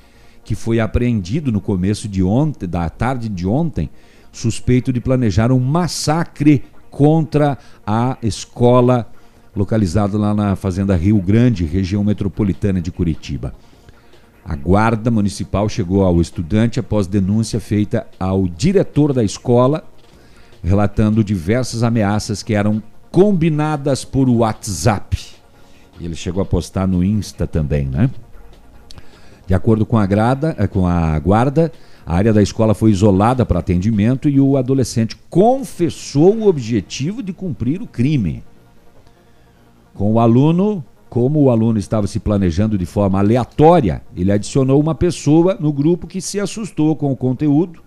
que 0.49 0.55
foi 0.55 0.79
apreendido 0.79 1.51
no 1.51 1.61
começo 1.61 2.07
de 2.07 2.23
ontem, 2.23 2.67
da 2.67 2.89
tarde 2.89 3.29
de 3.29 3.45
ontem, 3.45 3.87
suspeito 4.31 4.91
de 4.91 4.99
planejar 4.99 5.51
um 5.51 5.59
massacre 5.59 6.63
contra 6.89 7.55
a 7.85 8.17
escola 8.23 9.07
localizada 9.55 10.17
lá 10.17 10.33
na 10.33 10.55
Fazenda 10.55 10.95
Rio 10.95 11.21
Grande, 11.21 11.65
região 11.65 12.03
metropolitana 12.03 12.81
de 12.81 12.91
Curitiba. 12.91 13.53
A 14.43 14.55
guarda 14.55 15.11
municipal 15.11 15.69
chegou 15.69 16.03
ao 16.03 16.19
estudante 16.19 16.79
após 16.79 17.05
denúncia 17.05 17.59
feita 17.59 18.07
ao 18.19 18.47
diretor 18.47 19.13
da 19.13 19.23
escola, 19.23 19.83
relatando 20.63 21.23
diversas 21.23 21.83
ameaças 21.83 22.41
que 22.41 22.55
eram 22.55 22.81
combinadas 23.11 24.03
por 24.03 24.27
WhatsApp. 24.27 25.15
Ele 26.01 26.15
chegou 26.15 26.41
a 26.41 26.45
postar 26.45 26.87
no 26.87 27.03
Insta 27.03 27.45
também, 27.45 27.85
né? 27.85 28.09
De 29.49 29.55
acordo 29.55 29.83
com 29.83 29.97
a, 29.97 30.05
grada, 30.05 30.55
eh, 30.59 30.67
com 30.67 30.85
a 30.85 31.17
guarda, 31.17 31.71
a 32.05 32.15
área 32.15 32.31
da 32.31 32.39
escola 32.39 32.75
foi 32.75 32.91
isolada 32.91 33.43
para 33.43 33.57
atendimento 33.57 34.29
e 34.29 34.39
o 34.39 34.55
adolescente 34.55 35.17
confessou 35.27 36.37
o 36.37 36.47
objetivo 36.47 37.23
de 37.23 37.33
cumprir 37.33 37.81
o 37.81 37.87
crime. 37.87 38.43
Com 39.95 40.13
o 40.13 40.19
aluno, 40.19 40.85
como 41.09 41.41
o 41.41 41.49
aluno 41.49 41.79
estava 41.79 42.05
se 42.05 42.19
planejando 42.19 42.77
de 42.77 42.85
forma 42.85 43.17
aleatória, 43.17 44.03
ele 44.15 44.31
adicionou 44.31 44.79
uma 44.79 44.93
pessoa 44.93 45.57
no 45.59 45.73
grupo 45.73 46.05
que 46.05 46.21
se 46.21 46.39
assustou 46.39 46.95
com 46.95 47.11
o 47.11 47.17
conteúdo 47.17 47.81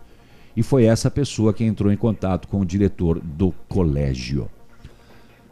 e 0.57 0.65
foi 0.65 0.87
essa 0.87 1.13
pessoa 1.13 1.55
que 1.55 1.63
entrou 1.63 1.93
em 1.93 1.97
contato 1.97 2.49
com 2.49 2.59
o 2.59 2.67
diretor 2.67 3.21
do 3.21 3.55
colégio. 3.69 4.49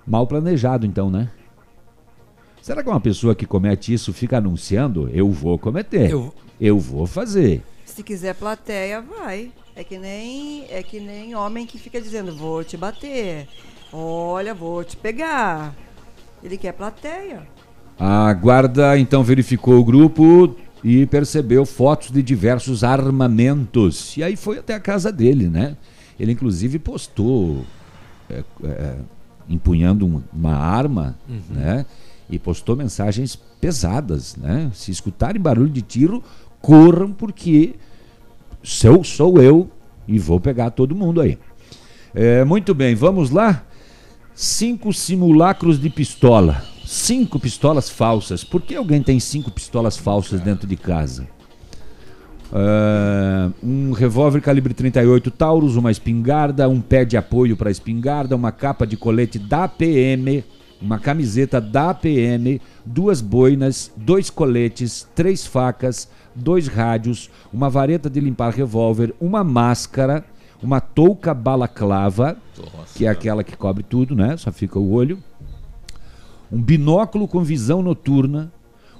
Mal 0.04 0.26
planejado, 0.26 0.84
então, 0.84 1.08
né? 1.08 1.30
Será 2.62 2.82
que 2.82 2.88
uma 2.88 3.00
pessoa 3.00 3.34
que 3.34 3.46
comete 3.46 3.92
isso 3.92 4.12
fica 4.12 4.38
anunciando? 4.38 5.08
Eu 5.12 5.30
vou 5.30 5.58
cometer. 5.58 6.10
Eu, 6.10 6.32
eu 6.60 6.78
vou 6.78 7.06
fazer. 7.06 7.62
Se 7.84 8.02
quiser 8.02 8.34
plateia, 8.34 9.00
vai. 9.00 9.50
É 9.74 9.82
que 9.82 9.98
nem 9.98 10.66
é 10.68 10.82
que 10.82 11.00
nem 11.00 11.34
homem 11.34 11.66
que 11.66 11.78
fica 11.78 12.00
dizendo 12.00 12.34
vou 12.34 12.62
te 12.62 12.76
bater. 12.76 13.48
Olha, 13.92 14.54
vou 14.54 14.84
te 14.84 14.96
pegar. 14.96 15.74
Ele 16.42 16.56
quer 16.56 16.72
plateia. 16.72 17.42
A 17.98 18.32
guarda 18.32 18.98
então 18.98 19.22
verificou 19.22 19.78
o 19.78 19.84
grupo 19.84 20.56
e 20.82 21.06
percebeu 21.06 21.66
fotos 21.66 22.10
de 22.10 22.22
diversos 22.22 22.82
armamentos. 22.84 24.16
E 24.16 24.22
aí 24.22 24.36
foi 24.36 24.58
até 24.58 24.74
a 24.74 24.80
casa 24.80 25.12
dele, 25.12 25.48
né? 25.48 25.76
Ele 26.18 26.32
inclusive 26.32 26.78
postou 26.78 27.64
é, 28.28 28.44
é, 28.64 28.96
empunhando 29.48 30.22
uma 30.32 30.54
arma, 30.54 31.18
uhum. 31.28 31.40
né? 31.50 31.86
E 32.30 32.38
postou 32.38 32.76
mensagens 32.76 33.36
pesadas, 33.60 34.36
né? 34.36 34.70
Se 34.72 34.90
escutarem 34.90 35.40
barulho 35.40 35.68
de 35.68 35.82
tiro, 35.82 36.22
corram 36.60 37.12
porque 37.12 37.74
sou, 38.62 39.02
sou 39.02 39.42
eu 39.42 39.68
e 40.06 40.18
vou 40.18 40.38
pegar 40.38 40.70
todo 40.70 40.94
mundo 40.94 41.20
aí. 41.20 41.38
É, 42.14 42.44
muito 42.44 42.74
bem, 42.74 42.94
vamos 42.94 43.30
lá. 43.30 43.64
Cinco 44.34 44.92
simulacros 44.92 45.80
de 45.80 45.90
pistola. 45.90 46.62
Cinco 46.84 47.38
pistolas 47.38 47.90
falsas. 47.90 48.42
Por 48.42 48.62
que 48.62 48.74
alguém 48.74 49.02
tem 49.02 49.20
cinco 49.20 49.50
pistolas 49.50 49.96
falsas 49.96 50.40
dentro 50.40 50.66
de 50.66 50.76
casa? 50.76 51.28
Uh, 52.52 53.54
um 53.62 53.92
revólver 53.92 54.40
calibre 54.40 54.74
38 54.74 55.30
Taurus, 55.30 55.76
uma 55.76 55.92
espingarda, 55.92 56.68
um 56.68 56.80
pé 56.80 57.04
de 57.04 57.16
apoio 57.16 57.56
para 57.56 57.70
espingarda, 57.70 58.34
uma 58.34 58.50
capa 58.50 58.84
de 58.84 58.96
colete 58.96 59.38
da 59.38 59.68
PM, 59.68 60.42
uma 60.80 60.98
camiseta 60.98 61.60
da 61.60 61.92
PM, 61.92 62.60
duas 62.84 63.20
boinas, 63.20 63.92
dois 63.96 64.30
coletes, 64.30 65.06
três 65.14 65.44
facas, 65.44 66.08
dois 66.34 66.68
rádios, 66.68 67.30
uma 67.52 67.68
vareta 67.68 68.08
de 68.08 68.20
limpar 68.20 68.52
revólver, 68.52 69.14
uma 69.20 69.44
máscara, 69.44 70.24
uma 70.62 70.80
touca 70.80 71.34
balaclava, 71.34 72.36
Nossa, 72.56 72.94
que 72.94 73.06
é 73.06 73.08
aquela 73.08 73.44
que 73.44 73.56
cobre 73.56 73.82
tudo, 73.82 74.14
né? 74.14 74.36
Só 74.36 74.50
fica 74.50 74.78
o 74.78 74.92
olho. 74.92 75.18
Um 76.50 76.60
binóculo 76.60 77.28
com 77.28 77.42
visão 77.42 77.82
noturna, 77.82 78.52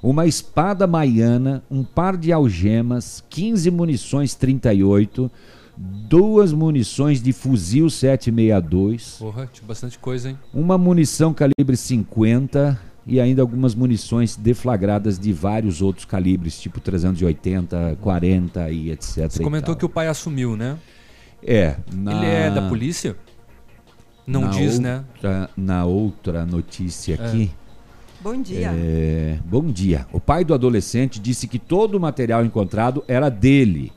uma 0.03 0.27
espada 0.27 0.87
maiana, 0.87 1.63
um 1.71 1.85
par 1.85 2.17
de 2.17 2.33
algemas, 2.33 3.23
15 3.29 3.71
munições 3.71 4.35
38, 4.35 5.31
duas 5.81 6.53
munições 6.53 7.23
de 7.23 7.33
fuzil 7.33 7.89
762. 7.89 9.17
Porra, 9.19 9.49
tinha 9.51 9.67
bastante 9.67 9.99
coisa, 9.99 10.31
hein? 10.31 10.39
Uma 10.53 10.77
munição 10.77 11.33
calibre 11.33 11.77
50 11.77 12.79
e 13.07 13.19
ainda 13.19 13.41
algumas 13.41 13.75
munições 13.75 14.37
deflagradas 14.37 15.19
de 15.19 15.33
vários 15.33 15.81
outros 15.81 16.05
calibres, 16.05 16.61
tipo 16.61 16.81
380, 16.81 17.97
40 18.01 18.71
e 18.71 18.91
etc. 18.91 19.31
Você 19.31 19.43
comentou 19.43 19.75
que 19.75 19.85
o 19.85 19.89
pai 19.89 20.09
assumiu, 20.09 20.57
né? 20.57 20.77
É. 21.43 21.77
Na... 21.93 22.13
Ele 22.13 22.27
é 22.27 22.51
da 22.51 22.69
polícia? 22.69 23.17
Não 24.27 24.43
na 24.43 24.49
diz, 24.51 24.75
outra, 24.75 25.41
né? 25.41 25.49
Na 25.57 25.85
outra 25.87 26.45
notícia 26.45 27.19
É. 27.19 27.27
aqui. 27.27 27.51
Bom 28.21 28.41
dia. 28.43 28.71
É, 28.77 29.39
bom 29.47 29.65
dia. 29.65 30.07
O 30.13 30.21
pai 30.21 30.45
do 30.45 30.53
adolescente 30.53 31.19
disse 31.19 31.49
que 31.49 31.59
todo 31.59 31.95
o 31.95 32.01
material 32.01 32.45
encontrado 32.45 33.03
era 33.09 33.31
dele, 33.31 33.91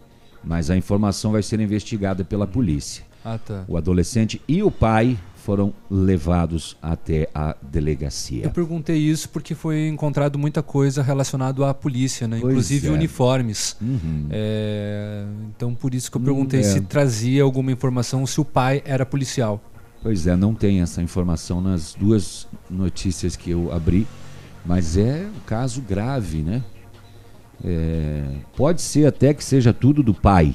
mas 0.44 0.70
a 0.70 0.78
informação 0.78 1.32
vai 1.32 1.44
ser 1.44 1.60
investigada 1.60 2.24
pela 2.24 2.46
polícia. 2.46 3.04
Ah, 3.24 3.38
tá. 3.38 3.64
O 3.68 3.78
adolescente 3.78 4.42
e 4.48 4.62
o 4.62 4.70
pai 4.70 5.18
foram 5.44 5.74
levados 5.90 6.78
até 6.82 7.30
a 7.36 7.56
delegacia. 7.62 8.46
Eu 8.46 8.52
perguntei 8.52 8.98
isso 8.98 9.28
porque 9.30 9.54
foi 9.54 9.88
encontrado 9.88 10.40
muita 10.40 10.64
coisa 10.64 11.04
relacionada 11.04 11.70
à 11.70 11.74
polícia, 11.74 12.28
né? 12.28 12.38
Inclusive 12.38 12.88
é. 12.88 12.92
uniformes. 12.92 13.76
Uhum. 13.82 14.28
É, 14.30 15.26
Então 15.56 15.74
por 15.76 15.94
isso 15.94 16.10
que 16.10 16.16
eu 16.18 16.22
perguntei 16.22 16.62
Hum, 16.62 16.64
é. 16.64 16.66
se 16.66 16.82
trazia 16.82 17.44
alguma 17.44 17.72
informação 17.72 18.26
se 18.26 18.40
o 18.40 18.46
pai 18.46 18.82
era 18.86 19.06
policial. 19.06 19.62
Pois 20.02 20.28
é, 20.28 20.36
não 20.36 20.54
tem 20.54 20.82
essa 20.82 21.02
informação 21.02 21.62
nas 21.62 21.94
duas 21.94 22.48
notícias 22.70 23.36
que 23.36 23.52
eu 23.52 23.72
abri, 23.72 24.06
mas 24.66 24.98
é 24.98 25.26
um 25.28 25.40
caso 25.46 25.82
grave, 25.82 26.42
né? 26.42 26.62
É, 27.66 28.24
pode 28.58 28.82
ser 28.82 29.06
até 29.06 29.34
que 29.34 29.44
seja 29.44 29.74
tudo 29.74 30.04
do 30.04 30.14
pai, 30.14 30.54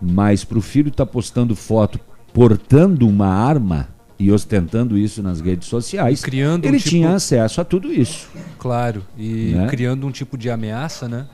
mas 0.00 0.44
para 0.44 0.58
o 0.58 0.62
filho 0.62 0.88
estar 0.88 1.06
postando 1.06 1.56
foto 1.56 1.98
portando 2.32 3.08
uma 3.08 3.26
arma 3.26 3.88
e 4.18 4.30
ostentando 4.30 4.96
isso 4.98 5.22
nas 5.22 5.40
redes 5.40 5.66
sociais, 5.68 6.20
Criando 6.22 6.64
um 6.64 6.68
ele 6.68 6.78
tipo- 6.78 6.90
tinha 6.90 7.14
acesso 7.14 7.60
a 7.60 7.64
tudo 7.64 7.92
isso. 7.92 8.28
Claro, 8.58 9.04
e 9.16 9.52
Né? 9.54 9.66
criando 9.68 10.06
um 10.06 10.10
tipo 10.12 10.36
de 10.38 10.48
ameaça, 10.50 11.08
né? 11.08 11.26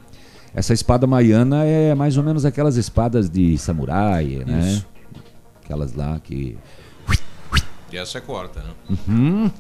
Essa 0.55 0.73
espada 0.73 1.07
maiana 1.07 1.65
é 1.65 1.95
mais 1.95 2.17
ou 2.17 2.23
menos 2.23 2.45
aquelas 2.45 2.77
espadas 2.77 3.29
de 3.29 3.59
samurai, 3.59 4.43
né? 4.47 4.61
Isso. 4.71 4.87
Aquelas 5.65 5.95
lá 5.95 6.19
que 6.23 6.57
E 7.93 7.97
essa 7.97 8.19
é 8.19 8.21
corta, 8.21 8.61
né? 8.61 8.97
Uhum. 9.09 9.51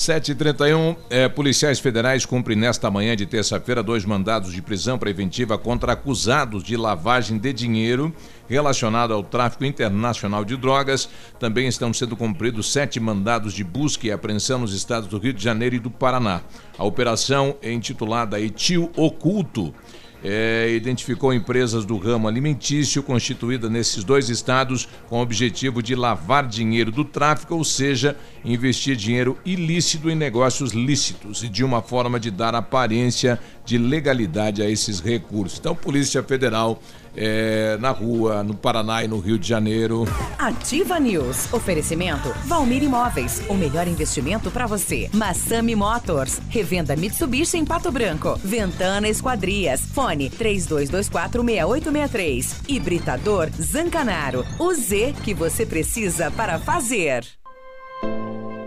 7h31, 0.00 0.96
é, 1.10 1.28
policiais 1.28 1.78
federais 1.78 2.24
cumprem 2.24 2.56
nesta 2.56 2.90
manhã 2.90 3.14
de 3.14 3.26
terça-feira 3.26 3.82
dois 3.82 4.02
mandados 4.02 4.50
de 4.50 4.62
prisão 4.62 4.98
preventiva 4.98 5.58
contra 5.58 5.92
acusados 5.92 6.64
de 6.64 6.74
lavagem 6.74 7.36
de 7.36 7.52
dinheiro 7.52 8.10
relacionado 8.48 9.12
ao 9.12 9.22
tráfico 9.22 9.66
internacional 9.66 10.42
de 10.42 10.56
drogas. 10.56 11.06
Também 11.38 11.68
estão 11.68 11.92
sendo 11.92 12.16
cumpridos 12.16 12.72
sete 12.72 12.98
mandados 12.98 13.52
de 13.52 13.62
busca 13.62 14.06
e 14.06 14.10
apreensão 14.10 14.60
nos 14.60 14.72
estados 14.72 15.06
do 15.06 15.18
Rio 15.18 15.34
de 15.34 15.44
Janeiro 15.44 15.76
e 15.76 15.78
do 15.78 15.90
Paraná. 15.90 16.40
A 16.78 16.84
operação 16.84 17.54
é 17.60 17.70
intitulada 17.70 18.40
Etil 18.40 18.90
Oculto 18.96 19.74
é, 20.22 20.70
identificou 20.74 21.32
empresas 21.32 21.84
do 21.84 21.96
ramo 21.96 22.28
alimentício 22.28 23.02
constituídas 23.02 23.70
nesses 23.70 24.04
dois 24.04 24.28
estados 24.28 24.88
com 25.08 25.18
o 25.18 25.22
objetivo 25.22 25.82
de 25.82 25.94
lavar 25.94 26.46
dinheiro 26.46 26.90
do 26.90 27.04
tráfico, 27.04 27.54
ou 27.54 27.64
seja, 27.64 28.16
investir 28.44 28.96
dinheiro 28.96 29.38
ilícito 29.44 30.10
em 30.10 30.14
negócios 30.14 30.72
lícitos 30.72 31.42
e 31.42 31.48
de 31.48 31.64
uma 31.64 31.82
forma 31.82 32.20
de 32.20 32.30
dar 32.30 32.54
aparência 32.54 33.38
de 33.64 33.78
legalidade 33.78 34.62
a 34.62 34.68
esses 34.68 35.00
recursos. 35.00 35.58
Então, 35.58 35.74
Polícia 35.74 36.22
Federal 36.22 36.82
é, 37.16 37.76
na 37.80 37.90
rua, 37.90 38.42
no 38.42 38.54
Paraná 38.54 39.04
e 39.04 39.08
no 39.08 39.18
Rio 39.18 39.38
de 39.38 39.48
Janeiro. 39.48 40.04
Ativa 40.38 40.98
News. 40.98 41.52
Oferecimento 41.52 42.32
Valmir 42.44 42.82
Imóveis. 42.82 43.42
O 43.48 43.54
melhor 43.54 43.86
investimento 43.88 44.50
para 44.50 44.66
você. 44.66 45.08
Massami 45.12 45.74
Motors. 45.74 46.40
Revenda 46.48 46.96
Mitsubishi 46.96 47.56
em 47.56 47.64
Pato 47.64 47.90
Branco. 47.92 48.38
Ventana 48.42 49.08
Esquadrias. 49.08 49.82
Fone 49.92 50.30
32246863. 50.30 52.68
Hibridador 52.68 53.48
Zancanaro. 53.60 54.44
O 54.58 54.72
Z 54.74 55.14
que 55.24 55.34
você 55.34 55.66
precisa 55.66 56.30
para 56.30 56.58
fazer. 56.58 57.39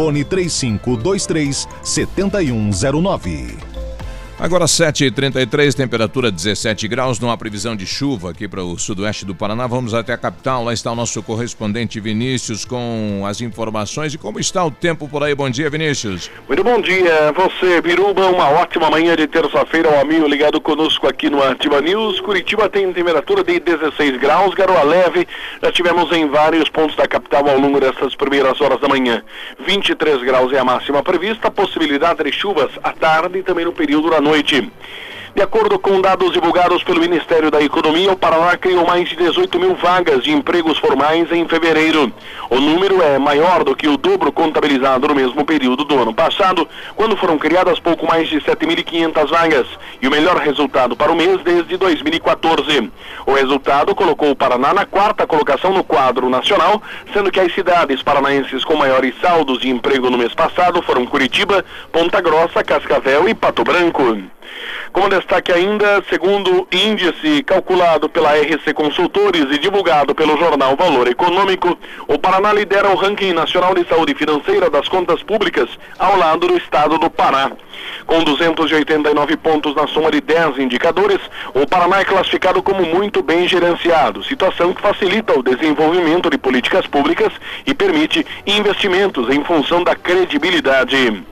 fone 0.00 0.24
3523 0.24 1.68
7109. 1.82 3.69
Agora 4.42 4.64
7h33, 4.64 5.74
temperatura 5.74 6.30
17 6.30 6.88
graus, 6.88 7.20
não 7.20 7.30
há 7.30 7.36
previsão 7.36 7.76
de 7.76 7.86
chuva 7.86 8.30
aqui 8.30 8.48
para 8.48 8.64
o 8.64 8.78
sudoeste 8.78 9.26
do 9.26 9.34
Paraná. 9.34 9.66
Vamos 9.66 9.92
até 9.92 10.14
a 10.14 10.16
capital, 10.16 10.64
lá 10.64 10.72
está 10.72 10.90
o 10.90 10.96
nosso 10.96 11.22
correspondente 11.22 12.00
Vinícius 12.00 12.64
com 12.64 13.22
as 13.26 13.42
informações. 13.42 14.14
E 14.14 14.18
como 14.18 14.40
está 14.40 14.64
o 14.64 14.70
tempo 14.70 15.06
por 15.06 15.22
aí? 15.22 15.34
Bom 15.34 15.50
dia, 15.50 15.68
Vinícius. 15.68 16.30
Muito 16.48 16.64
bom 16.64 16.80
dia, 16.80 17.30
você, 17.32 17.82
Biruba. 17.82 18.28
Uma 18.28 18.48
ótima 18.48 18.88
manhã 18.88 19.14
de 19.14 19.26
terça-feira, 19.26 19.90
ao 19.90 20.00
amigo 20.00 20.26
ligado 20.26 20.58
conosco 20.58 21.06
aqui 21.06 21.28
no 21.28 21.42
Ativa 21.42 21.82
News. 21.82 22.18
Curitiba 22.20 22.66
tem 22.70 22.90
temperatura 22.94 23.44
de 23.44 23.60
16 23.60 24.16
graus, 24.18 24.54
garoa 24.54 24.82
leve. 24.84 25.28
Já 25.62 25.70
tivemos 25.70 26.10
em 26.12 26.26
vários 26.30 26.70
pontos 26.70 26.96
da 26.96 27.06
capital 27.06 27.46
ao 27.46 27.58
longo 27.58 27.78
dessas 27.78 28.14
primeiras 28.14 28.58
horas 28.62 28.80
da 28.80 28.88
manhã. 28.88 29.22
23 29.66 30.22
graus 30.22 30.50
é 30.50 30.58
a 30.58 30.64
máxima 30.64 31.02
prevista, 31.02 31.50
possibilidade 31.50 32.24
de 32.24 32.32
chuvas 32.32 32.70
à 32.82 32.90
tarde 32.90 33.40
e 33.40 33.42
também 33.42 33.66
no 33.66 33.72
período 33.74 34.08
da 34.08 34.18
noite. 34.18 34.29
Noite. 34.30 34.70
De 35.34 35.42
acordo 35.42 35.78
com 35.78 36.00
dados 36.00 36.32
divulgados 36.32 36.82
pelo 36.82 37.00
Ministério 37.00 37.52
da 37.52 37.62
Economia, 37.62 38.10
o 38.12 38.16
Paraná 38.16 38.56
criou 38.56 38.84
mais 38.84 39.08
de 39.08 39.14
18 39.14 39.60
mil 39.60 39.76
vagas 39.76 40.24
de 40.24 40.32
empregos 40.32 40.76
formais 40.78 41.30
em 41.30 41.46
fevereiro. 41.46 42.12
O 42.50 42.58
número 42.58 43.00
é 43.00 43.16
maior 43.16 43.62
do 43.62 43.76
que 43.76 43.86
o 43.86 43.96
dobro 43.96 44.32
contabilizado 44.32 45.06
no 45.06 45.14
mesmo 45.14 45.44
período 45.44 45.84
do 45.84 45.96
ano 45.96 46.12
passado, 46.12 46.66
quando 46.96 47.16
foram 47.16 47.38
criadas 47.38 47.78
pouco 47.78 48.06
mais 48.06 48.28
de 48.28 48.40
7.500 48.40 49.28
vagas, 49.28 49.66
e 50.02 50.08
o 50.08 50.10
melhor 50.10 50.36
resultado 50.38 50.96
para 50.96 51.12
o 51.12 51.16
mês 51.16 51.40
desde 51.42 51.76
2014. 51.76 52.90
O 53.24 53.32
resultado 53.32 53.94
colocou 53.94 54.32
o 54.32 54.36
Paraná 54.36 54.74
na 54.74 54.84
quarta 54.84 55.28
colocação 55.28 55.72
no 55.72 55.84
quadro 55.84 56.28
nacional, 56.28 56.82
sendo 57.12 57.30
que 57.30 57.38
as 57.38 57.54
cidades 57.54 58.02
paranaenses 58.02 58.64
com 58.64 58.74
maiores 58.74 59.14
saldos 59.20 59.60
de 59.60 59.70
emprego 59.70 60.10
no 60.10 60.18
mês 60.18 60.34
passado 60.34 60.82
foram 60.82 61.06
Curitiba, 61.06 61.64
Ponta 61.92 62.20
Grossa, 62.20 62.64
Cascavel 62.64 63.28
e 63.28 63.34
Pato 63.34 63.62
Branco. 63.62 64.18
Como 64.92 65.08
destaque 65.08 65.52
ainda, 65.52 66.02
segundo 66.08 66.66
índice 66.72 67.42
calculado 67.44 68.08
pela 68.08 68.36
RC 68.36 68.74
Consultores 68.74 69.46
e 69.50 69.58
divulgado 69.58 70.14
pelo 70.14 70.36
jornal 70.36 70.76
Valor 70.76 71.08
Econômico, 71.08 71.78
o 72.08 72.18
Paraná 72.18 72.52
lidera 72.52 72.90
o 72.90 72.96
ranking 72.96 73.32
nacional 73.32 73.74
de 73.74 73.86
saúde 73.86 74.14
financeira 74.14 74.68
das 74.68 74.88
contas 74.88 75.22
públicas 75.22 75.68
ao 75.98 76.16
lado 76.16 76.48
do 76.48 76.56
estado 76.56 76.98
do 76.98 77.08
Pará. 77.08 77.52
Com 78.06 78.24
289 78.24 79.36
pontos 79.36 79.74
na 79.74 79.86
soma 79.86 80.10
de 80.10 80.20
10 80.20 80.58
indicadores, 80.58 81.20
o 81.54 81.66
Paraná 81.66 82.00
é 82.00 82.04
classificado 82.04 82.62
como 82.62 82.82
muito 82.82 83.22
bem 83.22 83.46
gerenciado, 83.46 84.24
situação 84.24 84.72
que 84.72 84.82
facilita 84.82 85.38
o 85.38 85.42
desenvolvimento 85.42 86.28
de 86.28 86.36
políticas 86.36 86.86
públicas 86.86 87.32
e 87.66 87.72
permite 87.72 88.26
investimentos 88.46 89.28
em 89.28 89.44
função 89.44 89.84
da 89.84 89.94
credibilidade. 89.94 91.22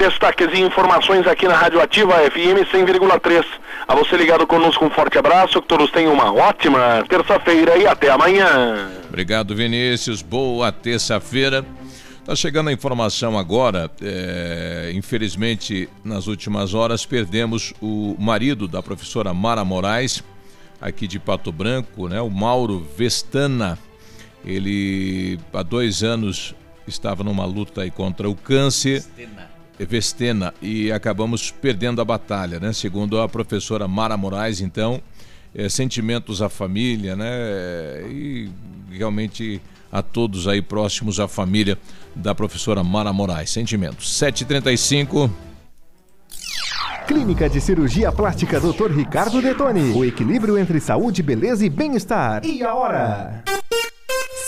Destaques 0.00 0.48
e 0.54 0.62
informações 0.62 1.26
aqui 1.26 1.46
na 1.46 1.54
Rádio 1.54 1.78
Ativa 1.78 2.14
FM 2.14 2.64
100,3. 2.72 3.44
A 3.86 3.94
você 3.94 4.16
ligado 4.16 4.46
conosco, 4.46 4.82
um 4.82 4.88
forte 4.88 5.18
abraço, 5.18 5.60
que 5.60 5.68
todos 5.68 5.90
tenham 5.90 6.14
uma 6.14 6.32
ótima 6.32 7.04
terça-feira 7.06 7.76
e 7.76 7.86
até 7.86 8.10
amanhã. 8.10 8.88
Obrigado, 9.10 9.54
Vinícius. 9.54 10.22
Boa 10.22 10.72
terça-feira. 10.72 11.66
Tá 12.24 12.34
chegando 12.34 12.70
a 12.70 12.72
informação 12.72 13.38
agora. 13.38 13.90
é, 14.00 14.90
infelizmente, 14.94 15.86
nas 16.02 16.28
últimas 16.28 16.72
horas, 16.72 17.04
perdemos 17.04 17.74
o 17.78 18.16
marido 18.18 18.66
da 18.66 18.82
professora 18.82 19.34
Mara 19.34 19.66
Moraes, 19.66 20.24
aqui 20.80 21.06
de 21.06 21.18
Pato 21.18 21.52
Branco, 21.52 22.08
né? 22.08 22.22
O 22.22 22.30
Mauro 22.30 22.88
Vestana. 22.96 23.78
Ele 24.46 25.38
há 25.52 25.62
dois 25.62 26.02
anos 26.02 26.54
estava 26.86 27.22
numa 27.22 27.44
luta 27.44 27.82
aí 27.82 27.90
contra 27.90 28.30
o 28.30 28.34
câncer. 28.34 29.02
Vestena 29.02 29.49
e 30.60 30.92
acabamos 30.92 31.50
perdendo 31.50 32.00
a 32.00 32.04
batalha, 32.04 32.60
né? 32.60 32.72
Segundo 32.72 33.20
a 33.20 33.28
professora 33.28 33.88
Mara 33.88 34.16
Moraes, 34.16 34.60
então, 34.60 35.00
é, 35.54 35.68
sentimentos 35.68 36.42
à 36.42 36.48
família, 36.48 37.16
né? 37.16 37.26
E 38.10 38.50
realmente 38.90 39.60
a 39.90 40.02
todos 40.02 40.46
aí 40.46 40.62
próximos 40.62 41.18
à 41.18 41.26
família 41.26 41.78
da 42.14 42.34
professora 42.34 42.84
Mara 42.84 43.12
Moraes. 43.12 43.50
Sentimentos. 43.50 44.18
7h35. 44.20 45.30
Clínica 47.06 47.50
de 47.50 47.60
Cirurgia 47.60 48.12
Plástica 48.12 48.60
Dr. 48.60 48.92
Ricardo 48.92 49.42
Detoni. 49.42 49.92
O 49.92 50.04
equilíbrio 50.04 50.56
entre 50.56 50.78
saúde, 50.78 51.22
beleza 51.22 51.66
e 51.66 51.68
bem-estar. 51.68 52.44
E 52.44 52.62
a 52.62 52.72
hora? 52.72 53.42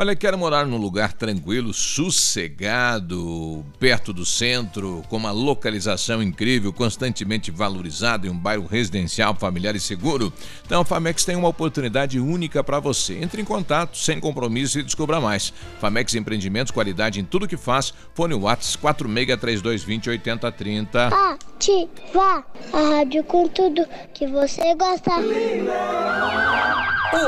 Olha, 0.00 0.14
quero 0.14 0.38
morar 0.38 0.64
num 0.64 0.76
lugar 0.76 1.12
tranquilo, 1.12 1.74
sossegado, 1.74 3.66
perto 3.80 4.12
do 4.12 4.24
centro, 4.24 5.02
com 5.08 5.16
uma 5.16 5.32
localização 5.32 6.22
incrível, 6.22 6.72
constantemente 6.72 7.50
valorizado 7.50 8.24
em 8.24 8.30
um 8.30 8.38
bairro 8.38 8.64
residencial, 8.64 9.34
familiar 9.34 9.74
e 9.74 9.80
seguro. 9.80 10.32
Então 10.64 10.82
a 10.82 10.84
Famex 10.84 11.24
tem 11.24 11.34
uma 11.34 11.48
oportunidade 11.48 12.20
única 12.20 12.62
para 12.62 12.78
você. 12.78 13.18
Entre 13.20 13.42
em 13.42 13.44
contato, 13.44 13.98
sem 13.98 14.20
compromisso 14.20 14.78
e 14.78 14.84
descubra 14.84 15.20
mais. 15.20 15.52
Famex 15.80 16.14
Empreendimentos, 16.14 16.70
qualidade 16.70 17.18
em 17.18 17.24
tudo 17.24 17.48
que 17.48 17.56
faz. 17.56 17.92
Fone 18.14 18.34
Whats 18.34 18.76
463220 18.76 20.10
8030. 20.10 21.08
Ativa 21.08 22.44
a 22.72 22.98
rádio 22.98 23.24
com 23.24 23.48
tudo 23.48 23.84
que 24.14 24.28
você 24.28 24.76
gosta. 24.76 25.10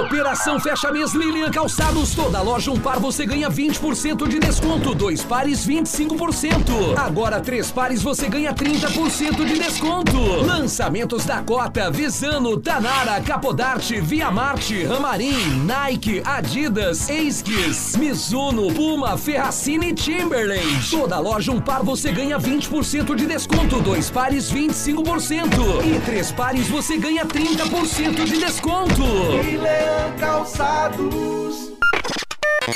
Operação 0.05 0.61
Fecha 0.61 0.93
Mês 0.93 1.15
Lilian 1.15 1.51
Calçados. 1.51 2.15
Toda 2.15 2.41
loja 2.43 2.60
um 2.69 2.79
par 2.79 2.99
você 2.99 3.25
ganha 3.25 3.49
20% 3.51 4.29
de 4.29 4.39
desconto. 4.39 4.95
Dois 4.95 5.23
pares 5.23 5.67
25%. 5.67 6.99
Agora 6.99 7.41
três 7.41 7.71
pares 7.71 8.03
você 8.03 8.29
ganha 8.29 8.53
30% 8.53 9.45
de 9.45 9.59
desconto. 9.59 10.19
Lançamentos 10.45 11.25
da 11.25 11.43
Cota, 11.43 11.91
Visano, 11.91 12.59
Tanara, 12.59 13.21
Capodarte, 13.21 14.01
Via 14.01 14.31
Marte, 14.31 14.85
Ramarim, 14.85 15.65
Nike, 15.65 16.23
Adidas, 16.25 17.09
Esquis, 17.09 17.97
Mizuno, 17.97 18.73
Puma, 18.75 19.17
Ferracini 19.17 19.91
e 19.91 19.95
Timberland. 19.95 20.91
Toda 20.91 21.19
loja 21.19 21.53
um 21.53 21.61
par 21.61 21.83
você 21.83 22.11
ganha 22.13 22.39
20% 22.39 23.15
de 23.15 23.27
desconto. 23.27 23.81
Dois 23.81 24.11
pares 24.11 24.53
25%. 24.53 25.85
E 25.85 26.01
três 26.01 26.33
pares 26.33 26.69
você 26.69 26.97
ganha 26.97 27.25
30% 27.25 28.25
de 28.25 28.39
desconto. 28.39 29.03
Leão 29.03 30.17
Calçados. 30.19 31.71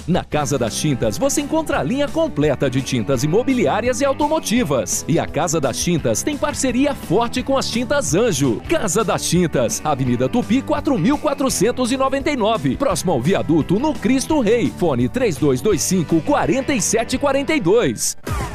Na 0.09 0.25
Casa 0.25 0.59
das 0.59 0.75
Tintas 0.75 1.19
você 1.19 1.43
encontra 1.43 1.79
a 1.79 1.83
linha 1.83 2.09
completa 2.09 2.71
de 2.71 2.83
tintas 2.83 3.23
imobiliárias 3.23 4.01
e 4.01 4.05
automotivas. 4.05 5.05
E 5.07 5.17
a 5.19 5.27
Casa 5.27 5.61
das 5.61 5.79
Tintas 5.79 6.23
tem 6.23 6.37
parceria 6.37 6.95
forte 6.95 7.43
com 7.43 7.59
as 7.59 7.71
Tintas 7.71 8.15
Anjo. 8.15 8.63
Casa 8.69 9.05
das 9.05 9.29
Tintas, 9.29 9.83
Avenida 9.85 10.29
Tupi 10.29 10.63
4499, 10.63 12.77
próximo 12.77 13.13
ao 13.13 13.21
viaduto 13.21 13.79
no 13.79 13.93
Cristo 13.93 14.41
Rei. 14.41 14.73
Fone 14.77 15.09
3225 15.09 16.21
4742. 16.23 18.17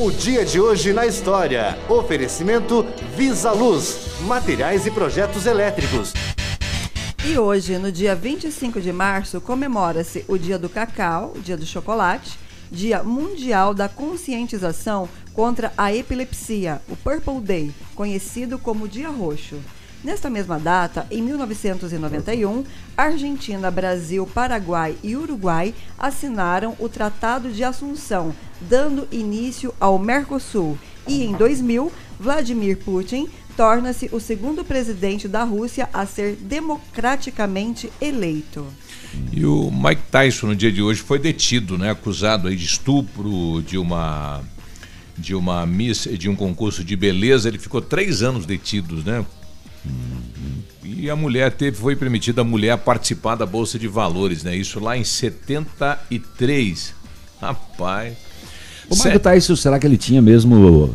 O 0.00 0.12
dia 0.12 0.44
de 0.44 0.60
hoje 0.60 0.92
na 0.92 1.06
história. 1.06 1.76
Oferecimento 1.88 2.86
Visa 3.16 3.50
Luz, 3.50 4.20
materiais 4.20 4.86
e 4.86 4.92
projetos 4.92 5.44
elétricos. 5.44 6.12
E 7.26 7.36
hoje, 7.36 7.76
no 7.78 7.90
dia 7.90 8.14
25 8.14 8.80
de 8.80 8.92
março, 8.92 9.40
comemora-se 9.40 10.24
o 10.28 10.38
Dia 10.38 10.56
do 10.56 10.68
Cacau, 10.68 11.34
Dia 11.42 11.56
do 11.56 11.66
Chocolate, 11.66 12.38
Dia 12.70 13.02
Mundial 13.02 13.74
da 13.74 13.88
Conscientização 13.88 15.08
contra 15.34 15.72
a 15.76 15.92
Epilepsia, 15.92 16.80
o 16.88 16.94
Purple 16.94 17.40
Day, 17.40 17.74
conhecido 17.96 18.56
como 18.56 18.86
Dia 18.86 19.08
Roxo. 19.08 19.56
Nesta 20.02 20.30
mesma 20.30 20.60
data, 20.60 21.06
em 21.10 21.20
1991, 21.20 22.64
Argentina, 22.96 23.68
Brasil, 23.68 24.24
Paraguai 24.26 24.96
e 25.02 25.16
Uruguai 25.16 25.74
assinaram 25.98 26.76
o 26.78 26.88
Tratado 26.88 27.50
de 27.50 27.64
Assunção, 27.64 28.32
dando 28.60 29.08
início 29.10 29.74
ao 29.80 29.98
Mercosul. 29.98 30.78
E 31.06 31.24
em 31.24 31.32
2000, 31.32 31.90
Vladimir 32.20 32.76
Putin 32.78 33.28
torna-se 33.56 34.08
o 34.12 34.20
segundo 34.20 34.64
presidente 34.64 35.26
da 35.26 35.42
Rússia 35.42 35.88
a 35.92 36.06
ser 36.06 36.36
democraticamente 36.36 37.90
eleito. 38.00 38.64
E 39.32 39.44
o 39.44 39.68
Mike 39.68 40.02
Tyson 40.12 40.48
no 40.48 40.56
dia 40.56 40.70
de 40.70 40.80
hoje 40.80 41.00
foi 41.00 41.18
detido, 41.18 41.76
né, 41.76 41.90
acusado 41.90 42.54
de 42.54 42.64
estupro 42.64 43.60
de 43.62 43.76
uma 43.76 44.42
de 45.16 45.34
uma 45.34 45.66
miss, 45.66 46.08
de 46.16 46.28
um 46.28 46.36
concurso 46.36 46.84
de 46.84 46.94
beleza. 46.94 47.48
Ele 47.48 47.58
ficou 47.58 47.80
três 47.80 48.22
anos 48.22 48.46
detido, 48.46 49.02
né? 49.02 49.26
E 50.84 51.10
a 51.10 51.16
mulher 51.16 51.52
teve, 51.52 51.76
foi 51.76 51.94
permitida 51.94 52.40
a 52.40 52.44
mulher 52.44 52.76
participar 52.78 53.34
da 53.36 53.46
Bolsa 53.46 53.78
de 53.78 53.86
Valores, 53.86 54.42
né? 54.42 54.56
Isso 54.56 54.80
lá 54.80 54.96
em 54.96 55.04
73. 55.04 56.94
Rapaz. 57.40 58.14
O 58.88 58.96
Mike 58.96 59.18
Tyson, 59.18 59.54
será 59.54 59.78
que 59.78 59.86
ele 59.86 59.98
tinha 59.98 60.22
mesmo 60.22 60.94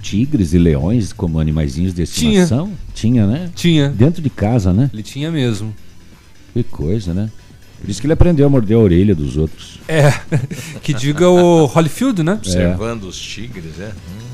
tigres 0.00 0.54
e 0.54 0.58
leões 0.58 1.12
como 1.12 1.40
animaizinhos 1.40 1.92
de 1.92 2.02
estimação? 2.02 2.72
Tinha, 2.94 3.24
tinha 3.24 3.26
né? 3.26 3.50
Tinha. 3.54 3.88
Dentro 3.88 4.22
de 4.22 4.30
casa, 4.30 4.72
né? 4.72 4.88
Ele 4.92 5.02
tinha 5.02 5.30
mesmo. 5.30 5.74
Que 6.52 6.62
coisa, 6.62 7.12
né? 7.12 7.30
Por 7.80 7.90
isso 7.90 8.00
que 8.00 8.06
ele 8.06 8.14
aprendeu 8.14 8.46
a 8.46 8.48
morder 8.48 8.76
a 8.76 8.80
orelha 8.80 9.14
dos 9.14 9.36
outros. 9.36 9.80
É, 9.88 10.10
que 10.80 10.94
diga 10.94 11.28
o 11.28 11.66
Holyfield, 11.66 12.22
né? 12.22 12.34
Observando 12.34 13.04
é. 13.04 13.08
os 13.08 13.18
tigres, 13.18 13.78
é. 13.80 13.88
Hum. 13.88 14.33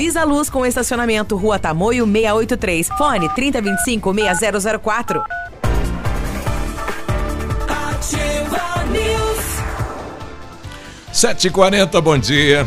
Visa 0.00 0.24
Luz 0.24 0.48
com 0.48 0.64
estacionamento 0.64 1.36
Rua 1.36 1.58
Tamoio 1.58 2.06
683. 2.06 2.88
Fone 2.96 3.28
3025 3.34 4.14
6004. 4.34 5.22
Ativa 7.68 8.84
News. 8.90 9.44
740, 11.12 12.00
bom 12.00 12.16
dia. 12.16 12.66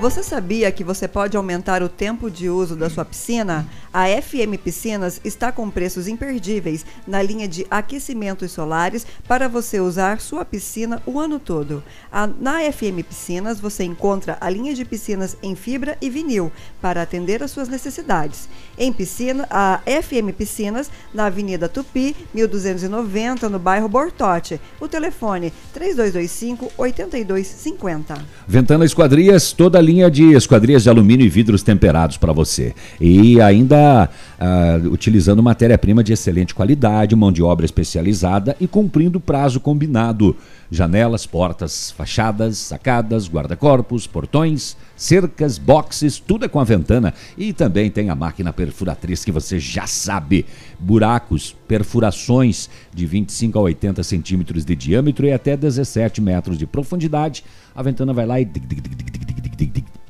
Você 0.00 0.24
sabia 0.24 0.72
que 0.72 0.82
você 0.82 1.06
pode 1.06 1.36
aumentar 1.36 1.84
o 1.84 1.88
tempo 1.88 2.28
de 2.28 2.50
uso 2.50 2.74
da 2.74 2.90
sua 2.90 3.04
piscina 3.04 3.64
a 3.92 4.06
FM 4.20 4.58
Piscinas 4.62 5.18
está 5.24 5.50
com 5.50 5.70
preços 5.70 6.06
imperdíveis 6.08 6.84
na 7.06 7.22
linha 7.22 7.48
de 7.48 7.66
aquecimentos 7.70 8.52
solares 8.52 9.06
para 9.26 9.48
você 9.48 9.80
usar 9.80 10.20
sua 10.20 10.44
piscina 10.44 11.02
o 11.06 11.18
ano 11.18 11.38
todo. 11.38 11.82
A, 12.12 12.26
na 12.26 12.60
FM 12.70 13.02
Piscinas 13.08 13.58
você 13.58 13.84
encontra 13.84 14.36
a 14.40 14.50
linha 14.50 14.74
de 14.74 14.84
piscinas 14.84 15.36
em 15.42 15.56
fibra 15.56 15.96
e 16.02 16.10
vinil 16.10 16.52
para 16.82 17.00
atender 17.00 17.42
às 17.42 17.50
suas 17.50 17.68
necessidades. 17.68 18.48
Em 18.76 18.92
piscina, 18.92 19.46
a 19.50 19.80
FM 19.86 20.36
Piscinas 20.36 20.90
na 21.12 21.26
Avenida 21.26 21.68
Tupi, 21.68 22.14
1290, 22.34 23.48
no 23.48 23.58
bairro 23.58 23.88
Bortote. 23.88 24.60
O 24.78 24.86
telefone 24.86 25.52
3225 25.72 26.72
8250. 26.76 28.18
Ventana 28.46 28.84
Esquadrias, 28.84 29.52
toda 29.52 29.78
a 29.78 29.82
linha 29.82 30.10
de 30.10 30.34
esquadrias 30.34 30.82
de 30.82 30.90
alumínio 30.90 31.24
e 31.24 31.28
vidros 31.28 31.62
temperados 31.62 32.18
para 32.18 32.32
você. 32.32 32.74
E 33.00 33.40
ainda 33.40 33.77
uh, 33.78 34.88
utilizando 34.88 35.42
matéria-prima 35.42 36.02
de 36.02 36.12
excelente 36.12 36.54
qualidade, 36.54 37.16
mão 37.16 37.32
de 37.32 37.42
obra 37.42 37.64
especializada 37.64 38.56
e 38.60 38.66
cumprindo 38.66 39.18
o 39.18 39.20
prazo 39.20 39.60
combinado. 39.60 40.36
Janelas, 40.70 41.24
portas, 41.24 41.90
fachadas, 41.90 42.58
sacadas, 42.58 43.28
guarda-corpos, 43.28 44.06
portões, 44.06 44.76
cercas, 44.94 45.56
boxes, 45.56 46.18
tudo 46.18 46.44
é 46.44 46.48
com 46.48 46.60
a 46.60 46.64
Ventana. 46.64 47.14
E 47.36 47.52
também 47.52 47.90
tem 47.90 48.10
a 48.10 48.14
máquina 48.14 48.52
perfuratriz 48.52 49.24
que 49.24 49.32
você 49.32 49.58
já 49.58 49.86
sabe. 49.86 50.44
Buracos, 50.78 51.56
perfurações 51.66 52.68
de 52.92 53.06
25 53.06 53.58
a 53.58 53.62
80 53.62 54.02
centímetros 54.02 54.64
de 54.64 54.76
diâmetro 54.76 55.26
e 55.26 55.32
até 55.32 55.56
17 55.56 56.20
metros 56.20 56.58
de 56.58 56.66
profundidade. 56.66 57.44
A 57.74 57.82
Ventana 57.82 58.12
vai 58.12 58.26
lá 58.26 58.40
e 58.40 58.46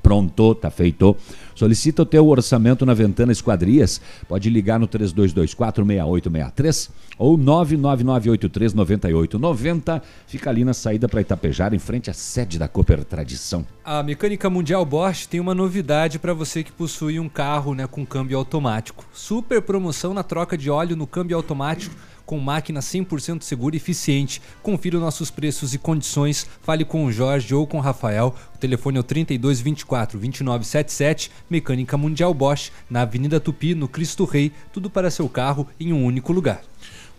pronto, 0.08 0.54
tá 0.54 0.70
feito. 0.70 1.14
Solicita 1.58 2.02
o 2.02 2.06
teu 2.06 2.28
orçamento 2.28 2.86
na 2.86 2.94
Ventana 2.94 3.32
Esquadrias. 3.32 4.00
Pode 4.28 4.48
ligar 4.48 4.78
no 4.78 4.86
32246863 4.86 6.88
ou 7.18 7.36
999839890. 7.36 10.00
Fica 10.28 10.50
ali 10.50 10.64
na 10.64 10.72
saída 10.72 11.08
para 11.08 11.20
Itapejar, 11.20 11.74
em 11.74 11.80
frente 11.80 12.10
à 12.10 12.14
sede 12.14 12.60
da 12.60 12.68
Cooper 12.68 13.02
Tradição. 13.02 13.66
A 13.84 14.04
Mecânica 14.04 14.48
Mundial 14.48 14.84
Bosch 14.84 15.26
tem 15.26 15.40
uma 15.40 15.52
novidade 15.52 16.20
para 16.20 16.32
você 16.32 16.62
que 16.62 16.70
possui 16.70 17.18
um 17.18 17.28
carro 17.28 17.74
né, 17.74 17.88
com 17.88 18.06
câmbio 18.06 18.38
automático. 18.38 19.04
Super 19.12 19.60
promoção 19.60 20.14
na 20.14 20.22
troca 20.22 20.56
de 20.56 20.70
óleo 20.70 20.94
no 20.94 21.08
câmbio 21.08 21.36
automático 21.36 21.92
com 22.28 22.38
máquina 22.38 22.80
100% 22.80 23.40
segura 23.42 23.74
e 23.74 23.78
eficiente. 23.78 24.42
Confira 24.62 24.98
nossos 24.98 25.30
preços 25.30 25.72
e 25.72 25.78
condições. 25.78 26.46
Fale 26.60 26.84
com 26.84 27.06
o 27.06 27.10
Jorge 27.10 27.54
ou 27.54 27.66
com 27.66 27.78
o 27.78 27.80
Rafael. 27.80 28.34
O 28.54 28.58
telefone 28.58 28.98
é 28.98 29.00
o 29.00 29.02
3224 29.02 30.18
2977, 30.18 31.30
Mecânica 31.48 31.96
Mundial 31.96 32.34
Bosch, 32.34 32.70
na 32.90 33.00
Avenida 33.00 33.40
Tupi, 33.40 33.74
no 33.74 33.88
Cristo 33.88 34.26
Rei. 34.26 34.52
Tudo 34.74 34.90
para 34.90 35.10
seu 35.10 35.26
carro 35.26 35.66
em 35.80 35.90
um 35.90 36.04
único 36.04 36.30
lugar. 36.30 36.60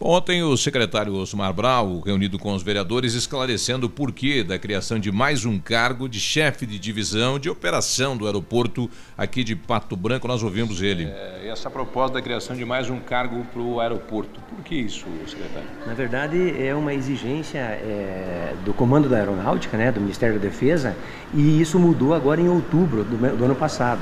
Ontem, 0.01 0.41
o 0.41 0.55
secretário 0.55 1.13
Osmar 1.13 1.51
Brau, 1.51 1.99
reunido 1.99 2.39
com 2.39 2.53
os 2.53 2.63
vereadores, 2.63 3.15
esclarecendo 3.15 3.87
o 3.87 3.89
porquê 3.89 4.45
da 4.45 4.57
criação 4.57 4.97
de 4.97 5.11
mais 5.11 5.43
um 5.43 5.59
cargo 5.59 6.07
de 6.07 6.21
chefe 6.21 6.65
de 6.65 6.79
divisão 6.79 7.37
de 7.37 7.49
operação 7.49 8.15
do 8.15 8.25
aeroporto 8.25 8.89
aqui 9.17 9.43
de 9.43 9.57
Pato 9.57 9.97
Branco. 9.97 10.25
Nós 10.25 10.41
ouvimos 10.41 10.81
ele. 10.81 11.03
É, 11.03 11.49
essa 11.49 11.69
proposta 11.69 12.13
da 12.13 12.21
criação 12.21 12.55
de 12.55 12.63
mais 12.63 12.89
um 12.89 12.97
cargo 12.97 13.43
para 13.51 13.61
o 13.61 13.81
aeroporto. 13.81 14.39
Por 14.49 14.63
que 14.63 14.75
isso, 14.75 15.05
secretário? 15.27 15.67
Na 15.85 15.93
verdade, 15.93 16.55
é 16.57 16.73
uma 16.73 16.93
exigência 16.93 17.59
é, 17.59 18.55
do 18.63 18.73
comando 18.73 19.09
da 19.09 19.17
aeronáutica, 19.17 19.75
né, 19.75 19.91
do 19.91 19.99
Ministério 19.99 20.35
da 20.35 20.41
Defesa, 20.41 20.95
e 21.33 21.59
isso 21.59 21.77
mudou 21.77 22.13
agora 22.13 22.39
em 22.39 22.47
outubro 22.47 23.03
do, 23.03 23.17
do 23.35 23.43
ano 23.43 23.55
passado. 23.55 23.99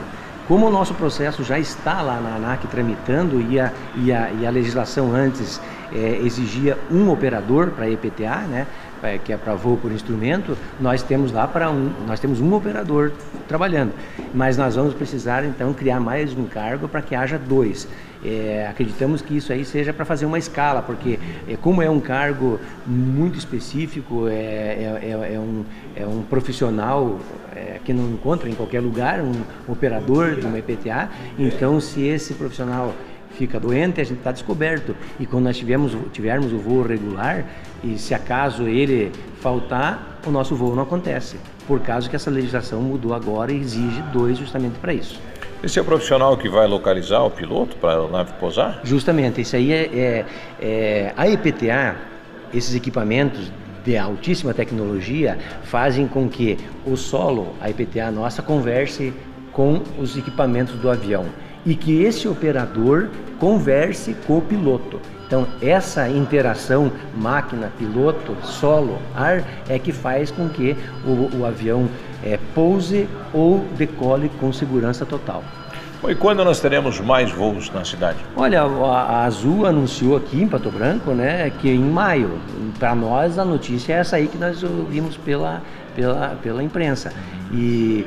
Como 0.47 0.65
o 0.65 0.71
nosso 0.71 0.93
processo 0.93 1.43
já 1.43 1.59
está 1.59 2.01
lá 2.01 2.21
na 2.21 2.35
ANAC 2.35 2.67
tramitando 2.67 3.41
e 3.41 3.59
a, 3.59 3.73
e 3.95 4.13
a, 4.13 4.31
e 4.31 4.47
a 4.47 4.49
legislação 4.49 5.13
antes 5.13 5.59
é, 5.91 6.19
exigia 6.23 6.77
um 6.89 7.09
operador 7.09 7.71
para 7.71 7.89
EPTA, 7.89 8.47
né, 8.47 8.65
é, 9.03 9.17
que 9.17 9.31
é 9.33 9.37
para 9.37 9.53
voo 9.55 9.77
por 9.77 9.91
instrumento, 9.91 10.57
nós 10.79 11.03
temos 11.03 11.31
lá 11.31 11.47
para 11.47 11.69
um, 11.69 11.91
nós 12.07 12.19
temos 12.19 12.39
um 12.39 12.53
operador 12.53 13.11
trabalhando, 13.47 13.93
mas 14.33 14.57
nós 14.57 14.75
vamos 14.75 14.93
precisar 14.93 15.43
então 15.45 15.73
criar 15.73 15.99
mais 15.99 16.35
um 16.35 16.45
cargo 16.45 16.87
para 16.87 17.01
que 17.01 17.15
haja 17.15 17.37
dois. 17.37 17.87
É, 18.25 18.67
acreditamos 18.69 19.21
que 19.21 19.37
isso 19.37 19.53
aí 19.53 19.63
seja 19.63 19.93
para 19.93 20.03
fazer 20.03 20.25
uma 20.25 20.39
escala, 20.39 20.81
porque 20.81 21.19
é, 21.47 21.55
como 21.55 21.81
é 21.81 21.89
um 21.89 21.99
cargo 21.99 22.59
muito 22.85 23.37
específico, 23.37 24.27
é, 24.27 24.33
é, 24.33 24.99
é, 25.03 25.33
é 25.35 25.39
um, 25.39 25.63
um 26.09 26.23
profissional 26.23 27.19
que 27.83 27.91
não 27.91 28.11
encontra 28.11 28.47
em 28.47 28.53
qualquer 28.53 28.81
lugar, 28.81 29.19
um 29.19 29.33
operador 29.67 30.35
de 30.35 30.45
uma 30.45 30.59
EPTA. 30.59 31.09
Então, 31.39 31.81
se 31.81 32.03
esse 32.05 32.35
profissional 32.35 32.93
fica 33.37 33.59
doente, 33.59 34.01
a 34.01 34.03
gente 34.03 34.17
está 34.17 34.31
descoberto. 34.31 34.95
E 35.19 35.25
quando 35.25 35.45
nós 35.45 35.57
tivermos, 35.57 35.95
tivermos 36.11 36.51
o 36.51 36.57
voo 36.57 36.81
regular, 36.81 37.45
e 37.83 37.97
se 37.97 38.13
acaso 38.13 38.63
ele 38.63 39.11
faltar, 39.41 40.19
o 40.25 40.31
nosso 40.31 40.55
voo 40.55 40.75
não 40.75 40.83
acontece. 40.83 41.37
Por 41.67 41.79
causa 41.81 42.09
que 42.09 42.15
essa 42.15 42.29
legislação 42.29 42.81
mudou 42.81 43.13
agora 43.13 43.51
e 43.51 43.59
exige 43.59 44.01
dois 44.13 44.37
justamente 44.37 44.77
para 44.79 44.93
isso. 44.93 45.19
Esse 45.63 45.79
é 45.79 45.81
o 45.81 45.85
profissional 45.85 46.37
que 46.37 46.47
vai 46.47 46.67
localizar 46.67 47.23
o 47.23 47.31
piloto 47.31 47.75
para 47.77 47.93
a 47.93 48.07
nave 48.07 48.33
pousar? 48.33 48.81
Justamente, 48.83 49.41
isso 49.41 49.55
aí 49.55 49.73
é, 49.73 49.85
é, 49.93 50.25
é 50.61 51.13
a 51.17 51.27
EPTA, 51.27 51.95
esses 52.53 52.75
equipamentos 52.75 53.51
de 53.83 53.97
altíssima 53.97 54.53
tecnologia 54.53 55.37
fazem 55.63 56.07
com 56.07 56.29
que 56.29 56.57
o 56.85 56.95
solo, 56.95 57.55
a 57.59 57.69
IPTA 57.69 58.11
nossa, 58.11 58.41
converse 58.41 59.13
com 59.51 59.81
os 59.97 60.15
equipamentos 60.15 60.75
do 60.75 60.89
avião 60.89 61.25
e 61.67 61.75
que 61.75 62.01
esse 62.01 62.29
operador 62.29 63.09
converse 63.37 64.15
com 64.25 64.37
o 64.37 64.41
piloto. 64.41 64.99
Então, 65.27 65.45
essa 65.61 66.07
interação 66.07 66.89
máquina-piloto, 67.17 68.37
solo, 68.41 68.97
ar, 69.13 69.43
é 69.67 69.77
que 69.77 69.91
faz 69.91 70.31
com 70.31 70.47
que 70.47 70.77
o, 71.05 71.39
o 71.39 71.45
avião 71.45 71.89
é, 72.23 72.39
pouse 72.55 73.09
ou 73.33 73.59
decole 73.77 74.31
com 74.39 74.53
segurança 74.53 75.05
total. 75.05 75.43
E 76.07 76.15
quando 76.15 76.45
nós 76.45 76.61
teremos 76.61 77.01
mais 77.01 77.31
voos 77.31 77.69
na 77.71 77.83
cidade? 77.83 78.19
Olha, 78.37 78.61
a 78.61 79.25
Azul 79.25 79.65
anunciou 79.65 80.15
aqui 80.15 80.41
em 80.41 80.47
Pato 80.47 80.71
Branco, 80.71 81.11
né, 81.11 81.51
que 81.59 81.69
em 81.69 81.79
maio. 81.79 82.39
Para 82.79 82.95
nós 82.95 83.37
a 83.37 83.43
notícia 83.43 83.93
é 83.93 83.97
essa 83.97 84.15
aí 84.15 84.27
que 84.27 84.37
nós 84.37 84.63
ouvimos 84.63 85.17
pela, 85.17 85.61
pela, 85.95 86.37
pela 86.41 86.63
imprensa. 86.63 87.11
E 87.51 88.05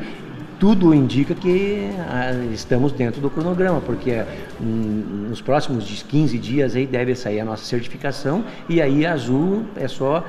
tudo 0.61 0.95
indica 0.95 1.35
que 1.35 1.91
ah, 2.07 2.33
estamos 2.53 2.93
dentro 2.93 3.19
do 3.19 3.31
cronograma, 3.31 3.81
porque 3.81 4.23
hum, 4.61 5.27
nos 5.31 5.41
próximos 5.41 6.03
15 6.03 6.39
dias 6.39 6.77
aí 6.77 6.87
deve 6.87 7.15
sair 7.15 7.41
a 7.41 7.45
nossa 7.47 7.65
certificação 7.65 8.45
e 8.69 8.81
aí 8.81 9.07
a 9.07 9.15
Azul 9.15 9.65
é 9.75 9.89
só 9.89 10.23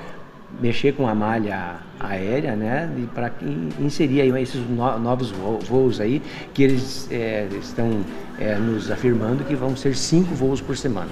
mexer 0.62 0.94
com 0.94 1.08
a 1.08 1.14
malha 1.14 1.76
aérea, 2.00 2.56
né, 2.56 2.90
para 3.14 3.32
inserir 3.80 4.22
aí 4.22 4.42
esses 4.42 4.62
novos 4.70 5.32
voos 5.68 6.00
aí 6.00 6.22
que 6.54 6.64
eles 6.64 7.08
é, 7.12 7.48
estão 7.60 8.02
é, 8.40 8.56
nos 8.56 8.90
afirmando 8.90 9.44
que 9.44 9.56
vão 9.56 9.76
ser 9.76 9.96
cinco 9.96 10.34
voos 10.34 10.62
por 10.62 10.78
semana. 10.78 11.10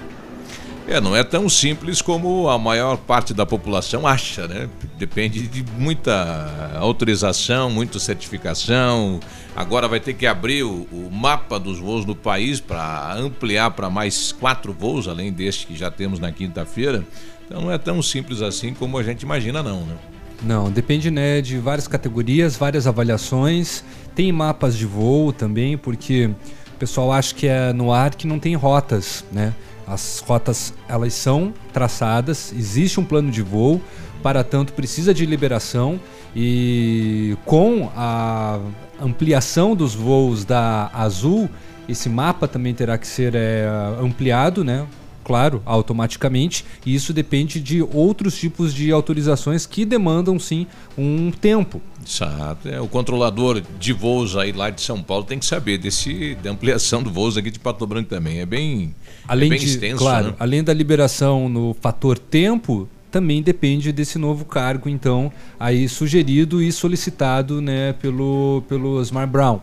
É, 0.89 0.99
não 0.99 1.15
é 1.15 1.23
tão 1.23 1.47
simples 1.47 2.01
como 2.01 2.49
a 2.49 2.57
maior 2.57 2.97
parte 2.97 3.31
da 3.31 3.45
população 3.45 4.07
acha, 4.07 4.47
né? 4.47 4.67
Depende 4.97 5.47
de 5.47 5.63
muita 5.77 6.73
autorização, 6.79 7.69
muita 7.69 7.99
certificação. 7.99 9.19
Agora 9.55 9.87
vai 9.87 9.99
ter 9.99 10.15
que 10.15 10.25
abrir 10.25 10.63
o, 10.63 10.87
o 10.91 11.11
mapa 11.11 11.59
dos 11.59 11.77
voos 11.77 12.05
no 12.07 12.15
país 12.15 12.59
para 12.59 13.13
ampliar 13.13 13.69
para 13.69 13.87
mais 13.87 14.31
quatro 14.31 14.73
voos, 14.73 15.07
além 15.07 15.31
deste 15.31 15.67
que 15.67 15.75
já 15.75 15.91
temos 15.91 16.19
na 16.19 16.31
quinta-feira. 16.31 17.05
Então 17.45 17.61
não 17.61 17.71
é 17.71 17.77
tão 17.77 18.01
simples 18.01 18.41
assim 18.41 18.73
como 18.73 18.97
a 18.97 19.03
gente 19.03 19.21
imagina, 19.21 19.61
não, 19.61 19.81
né? 19.81 19.95
Não, 20.41 20.71
depende 20.71 21.11
né, 21.11 21.39
de 21.39 21.59
várias 21.59 21.87
categorias, 21.87 22.57
várias 22.57 22.87
avaliações. 22.87 23.83
Tem 24.15 24.31
mapas 24.31 24.75
de 24.75 24.87
voo 24.87 25.31
também, 25.31 25.77
porque 25.77 26.31
o 26.73 26.77
pessoal 26.79 27.11
acha 27.11 27.35
que 27.35 27.45
é 27.45 27.71
no 27.73 27.93
ar 27.93 28.15
que 28.15 28.25
não 28.25 28.39
tem 28.39 28.55
rotas, 28.55 29.23
né? 29.31 29.53
As 29.89 30.23
rotas 30.25 30.73
elas 30.87 31.13
são 31.13 31.51
traçadas, 31.73 32.53
existe 32.55 32.99
um 32.99 33.03
plano 33.03 33.31
de 33.31 33.41
voo, 33.41 33.81
para 34.21 34.43
tanto 34.43 34.73
precisa 34.73 35.13
de 35.13 35.25
liberação 35.25 35.99
e 36.35 37.35
com 37.43 37.89
a 37.95 38.59
ampliação 39.01 39.75
dos 39.75 39.95
voos 39.95 40.45
da 40.45 40.91
Azul, 40.93 41.49
esse 41.87 42.07
mapa 42.07 42.47
também 42.47 42.73
terá 42.73 42.97
que 42.97 43.07
ser 43.07 43.33
é, 43.33 43.67
ampliado, 43.99 44.63
né? 44.63 44.85
Claro, 45.29 45.61
automaticamente, 45.63 46.65
e 46.83 46.95
isso 46.95 47.13
depende 47.13 47.59
de 47.59 47.83
outros 47.83 48.35
tipos 48.35 48.73
de 48.73 48.91
autorizações 48.91 49.67
que 49.67 49.85
demandam 49.85 50.39
sim 50.39 50.65
um 50.97 51.29
tempo. 51.29 51.79
Exato. 52.03 52.67
É, 52.67 52.81
o 52.81 52.87
controlador 52.87 53.61
de 53.79 53.93
voos 53.93 54.35
aí 54.35 54.51
lá 54.51 54.71
de 54.71 54.81
São 54.81 55.03
Paulo 55.03 55.23
tem 55.23 55.37
que 55.37 55.45
saber 55.45 55.77
desse, 55.77 56.33
da 56.41 56.49
ampliação 56.49 57.03
do 57.03 57.11
voos 57.11 57.37
aqui 57.37 57.51
de 57.51 57.59
Pato 57.59 57.85
Branco 57.85 58.09
também. 58.09 58.39
É 58.39 58.45
bem, 58.45 58.95
além 59.27 59.49
é 59.49 59.49
bem 59.51 59.59
de, 59.59 59.65
extenso. 59.65 59.99
Claro, 59.99 60.29
né? 60.29 60.35
além 60.39 60.63
da 60.63 60.73
liberação 60.73 61.47
no 61.47 61.75
fator 61.79 62.17
tempo, 62.17 62.89
também 63.11 63.43
depende 63.43 63.91
desse 63.91 64.17
novo 64.17 64.45
cargo, 64.45 64.89
então, 64.89 65.31
aí 65.59 65.87
sugerido 65.87 66.59
e 66.59 66.71
solicitado 66.71 67.61
né, 67.61 67.93
pelo, 68.01 68.63
pelo 68.67 68.95
Osmar 68.95 69.27
Brown. 69.27 69.59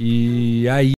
E 0.00 0.66
aí 0.66 0.94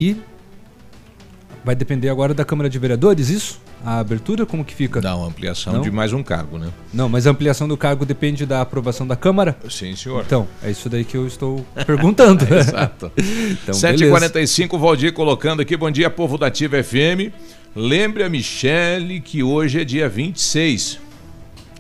vai 1.65 1.75
depender 1.75 2.09
agora 2.09 2.31
da 2.31 2.45
Câmara 2.45 2.69
de 2.69 2.77
Vereadores, 2.77 3.29
isso? 3.29 3.59
A 3.83 3.97
abertura, 3.97 4.45
como 4.45 4.63
que 4.63 4.73
fica? 4.73 4.99
Uma 4.99 5.27
ampliação 5.27 5.73
Não? 5.73 5.81
de 5.81 5.89
mais 5.89 6.13
um 6.13 6.21
cargo, 6.21 6.59
né? 6.59 6.69
Não, 6.93 7.09
mas 7.09 7.25
a 7.25 7.31
ampliação 7.31 7.67
do 7.67 7.75
cargo 7.75 8.05
depende 8.05 8.45
da 8.45 8.61
aprovação 8.61 9.07
da 9.07 9.15
Câmara? 9.15 9.57
Sim, 9.67 9.95
senhor. 9.95 10.23
Então, 10.25 10.47
é 10.61 10.69
isso 10.69 10.87
daí 10.87 11.03
que 11.03 11.17
eu 11.17 11.25
estou 11.25 11.65
perguntando. 11.85 12.45
Exato. 12.53 13.11
então, 13.17 13.73
7h45, 13.73 14.77
Valdir 14.79 15.11
colocando 15.11 15.61
aqui, 15.61 15.75
bom 15.75 15.89
dia, 15.89 16.09
povo 16.09 16.37
da 16.37 16.47
Ativa 16.47 16.81
FM. 16.83 17.33
Lembre 17.75 18.23
a 18.23 18.29
Michele 18.29 19.19
que 19.19 19.41
hoje 19.41 19.81
é 19.81 19.83
dia 19.83 20.07
26. 20.07 20.99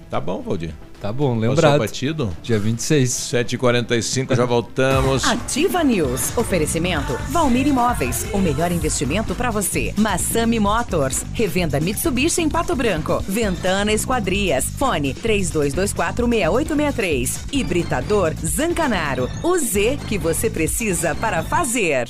Tá 0.09 0.19
bom, 0.19 0.41
Valdir? 0.41 0.73
Tá 1.01 1.11
bom, 1.13 1.35
Passou 1.35 1.49
lembrado. 1.49 1.79
batido? 1.79 2.35
Dia 2.41 2.57
26. 2.57 3.09
7h45, 3.11 4.35
já 4.35 4.45
voltamos. 4.45 5.23
Ativa 5.29 5.83
News. 5.83 6.35
Oferecimento 6.37 7.13
Valmir 7.29 7.67
Imóveis. 7.67 8.25
O 8.33 8.39
melhor 8.39 8.71
investimento 8.71 9.35
para 9.35 9.51
você. 9.51 9.93
Massami 9.97 10.59
Motors. 10.59 11.23
Revenda 11.33 11.79
Mitsubishi 11.79 12.41
em 12.41 12.49
Pato 12.49 12.75
Branco. 12.75 13.23
Ventana 13.27 13.91
Esquadrias. 13.93 14.65
Fone 14.65 15.13
32246863. 15.13 17.39
Hibridador 17.51 18.33
Zancanaro. 18.43 19.29
O 19.43 19.55
Z 19.57 19.99
que 20.07 20.17
você 20.17 20.49
precisa 20.49 21.13
para 21.15 21.43
fazer. 21.43 22.09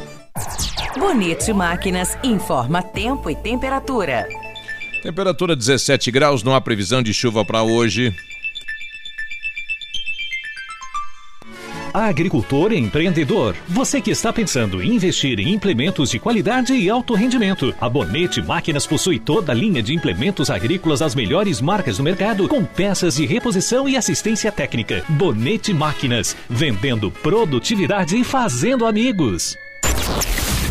Bonito 0.97 1.53
Máquinas 1.53 2.17
informa 2.23 2.81
tempo 2.81 3.29
e 3.29 3.35
temperatura. 3.35 4.27
Temperatura 5.03 5.55
17 5.55 6.11
graus, 6.11 6.43
não 6.43 6.53
há 6.53 6.61
previsão 6.61 7.01
de 7.01 7.13
chuva 7.13 7.43
para 7.43 7.63
hoje. 7.63 8.13
Agricultor 11.93 12.71
e 12.71 12.77
empreendedor, 12.77 13.55
você 13.67 13.99
que 13.99 14.11
está 14.11 14.31
pensando 14.31 14.81
em 14.81 14.95
investir 14.95 15.39
em 15.39 15.53
implementos 15.53 16.09
de 16.09 16.19
qualidade 16.19 16.73
e 16.73 16.89
alto 16.89 17.13
rendimento. 17.13 17.75
A 17.81 17.89
Bonete 17.89 18.41
Máquinas 18.41 18.87
possui 18.87 19.19
toda 19.19 19.51
a 19.51 19.55
linha 19.55 19.83
de 19.83 19.93
implementos 19.93 20.49
agrícolas 20.49 21.01
das 21.01 21.13
melhores 21.13 21.59
marcas 21.59 21.97
do 21.97 22.03
mercado, 22.03 22.47
com 22.47 22.63
peças 22.63 23.15
de 23.15 23.25
reposição 23.25 23.89
e 23.89 23.97
assistência 23.97 24.51
técnica. 24.51 25.03
Bonete 25.09 25.73
Máquinas, 25.73 26.37
vendendo 26.49 27.11
produtividade 27.11 28.15
e 28.15 28.23
fazendo 28.23 28.85
amigos. 28.85 29.57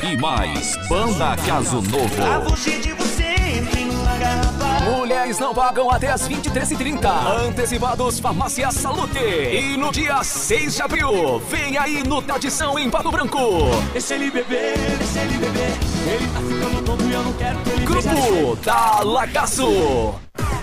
E 0.04 0.18
mais, 0.18 0.76
Banda 0.88 1.36
Caso 1.46 1.82
Novo. 1.82 2.16
Mulheres 4.84 5.40
não 5.40 5.54
pagam 5.54 5.90
até 5.90 6.12
as 6.12 6.28
23h30. 6.28 7.06
Antecipados 7.48 8.20
Farmácia 8.20 8.72
Salute. 8.72 9.20
E 9.20 9.78
no 9.78 9.92
dia 9.92 10.24
6 10.24 10.76
de 10.76 10.82
abril, 10.82 11.40
vem 11.50 11.78
aí 11.78 12.04
no 12.04 12.22
Tradição 12.22 12.78
em 12.78 12.90
Pato 12.90 13.12
Branco. 13.12 13.40
Deixa 13.92 14.16
ele 14.16 14.30
beber, 14.30 14.78
deixa 14.98 15.20
ele 15.20 15.38
beber. 15.38 15.72
Ele 16.06 16.28
tá 16.28 16.40
ficando 16.40 16.84
tonto 16.84 17.04
e 17.04 17.14
eu 17.14 17.24
não 17.24 17.34
quero 17.34 17.58
que 17.60 17.70
ele 17.70 17.86
Grupo 17.86 18.56
da 18.64 19.00
Lagaço. 19.02 20.16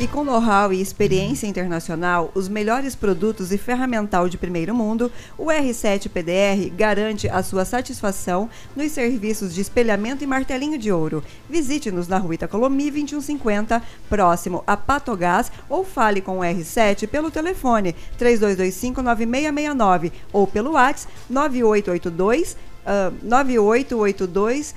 E 0.00 0.06
com 0.06 0.22
know-how 0.22 0.72
e 0.72 0.80
experiência 0.80 1.48
internacional, 1.48 2.30
os 2.32 2.48
melhores 2.48 2.94
produtos 2.94 3.50
e 3.50 3.58
ferramental 3.58 4.28
de 4.28 4.38
primeiro 4.38 4.72
mundo, 4.72 5.10
o 5.36 5.46
R7 5.46 6.08
PDR 6.08 6.70
garante 6.72 7.28
a 7.28 7.42
sua 7.42 7.64
satisfação 7.64 8.48
nos 8.76 8.92
serviços 8.92 9.52
de 9.52 9.60
espelhamento 9.60 10.22
e 10.22 10.26
martelinho 10.26 10.78
de 10.78 10.92
ouro. 10.92 11.24
Visite-nos 11.50 12.06
na 12.06 12.16
rua 12.16 12.36
Itacolomi 12.36 12.92
2150, 12.92 13.82
próximo 14.08 14.62
a 14.68 14.76
Patogás, 14.76 15.50
ou 15.68 15.84
fale 15.84 16.20
com 16.20 16.38
o 16.38 16.42
R7 16.42 17.08
pelo 17.08 17.28
telefone 17.28 17.92
3225-9669 18.20 20.12
ou 20.32 20.46
pelo 20.46 20.74
WhatsApp 20.74 21.12
9882 21.28 22.56
ah, 22.86 23.10
9882 23.20 24.76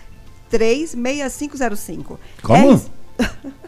36505. 0.49 2.19
Como? 2.41 2.72
R- 2.74 2.82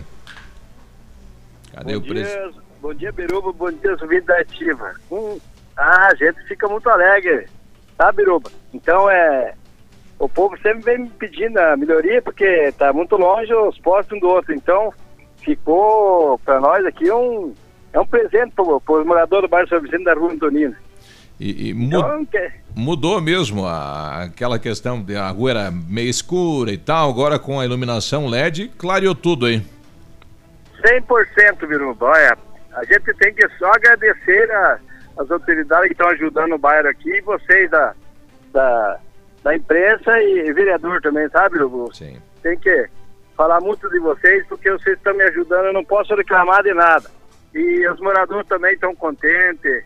Cadê 1.72 1.96
o 1.96 2.00
Bom 2.00 2.06
presidente? 2.06 2.52
dia, 2.52 2.62
bom 2.82 2.94
dia, 2.94 3.12
Biruba. 3.12 3.52
Bom 3.52 3.72
dia, 3.72 3.96
ouvintes 4.02 4.26
da 4.26 4.38
Ativa. 4.38 4.94
Hum, 5.10 5.38
ah, 5.76 6.08
a 6.08 6.14
gente 6.14 6.42
fica 6.46 6.68
muito 6.68 6.88
alegre, 6.90 7.46
tá, 7.96 8.12
Biruba? 8.12 8.50
Então, 8.74 9.10
é... 9.10 9.54
O 10.18 10.28
povo 10.28 10.58
sempre 10.60 10.82
vem 10.82 10.98
me 10.98 11.10
pedindo 11.10 11.56
a 11.58 11.76
melhoria, 11.76 12.20
porque 12.20 12.72
tá 12.72 12.92
muito 12.92 13.16
longe 13.16 13.54
os 13.54 13.78
postos 13.78 14.16
um 14.16 14.20
do 14.20 14.28
outro. 14.28 14.52
Então, 14.52 14.92
ficou 15.38 16.38
para 16.40 16.60
nós 16.60 16.84
aqui 16.84 17.10
um... 17.10 17.54
É 17.92 18.00
um 18.00 18.06
presente 18.06 18.52
para 18.54 18.64
os 18.64 19.06
moradores 19.06 19.48
do 19.48 19.50
bairro 19.50 19.68
São 19.68 19.80
Vicente 19.80 20.04
da 20.04 20.14
Rua 20.14 20.32
Antonina. 20.32 20.76
E, 21.40 21.68
e 21.68 21.74
mu- 21.74 22.26
que- 22.26 22.50
mudou 22.74 23.20
mesmo 23.20 23.64
a- 23.64 24.24
aquela 24.24 24.58
questão 24.58 25.00
de 25.00 25.14
a 25.16 25.28
rua 25.28 25.50
era 25.50 25.70
meio 25.70 26.08
escura 26.10 26.72
e 26.72 26.78
tal, 26.78 27.08
agora 27.10 27.38
com 27.38 27.60
a 27.60 27.64
iluminação 27.64 28.26
LED, 28.26 28.68
clareou 28.76 29.14
tudo 29.14 29.46
aí. 29.46 29.62
100% 30.84 31.66
Biruba. 31.66 32.06
Olha, 32.06 32.36
a 32.74 32.84
gente 32.84 33.12
tem 33.14 33.32
que 33.34 33.48
só 33.58 33.72
agradecer 33.72 34.50
a- 34.50 34.78
as 35.18 35.30
autoridades 35.30 35.86
que 35.88 35.92
estão 35.94 36.08
ajudando 36.10 36.52
o 36.54 36.58
bairro 36.58 36.88
aqui 36.88 37.10
e 37.10 37.20
vocês 37.22 37.70
da, 37.70 37.94
da, 38.52 38.98
da 39.42 39.56
imprensa 39.56 40.20
e 40.22 40.52
vereador 40.52 41.00
também, 41.00 41.28
sabe, 41.30 41.54
Biruba? 41.56 41.92
Sim. 41.94 42.16
Tem 42.42 42.56
que 42.58 42.88
falar 43.36 43.60
muito 43.60 43.88
de 43.90 43.98
vocês 43.98 44.44
porque 44.48 44.70
vocês 44.70 44.96
estão 44.96 45.14
me 45.14 45.24
ajudando, 45.24 45.66
eu 45.66 45.72
não 45.72 45.84
posso 45.84 46.14
reclamar 46.14 46.62
de 46.62 46.72
nada. 46.74 47.10
E 47.54 47.88
os 47.88 47.98
moradores 48.00 48.46
também 48.48 48.74
estão 48.74 48.94
contentes. 48.94 49.84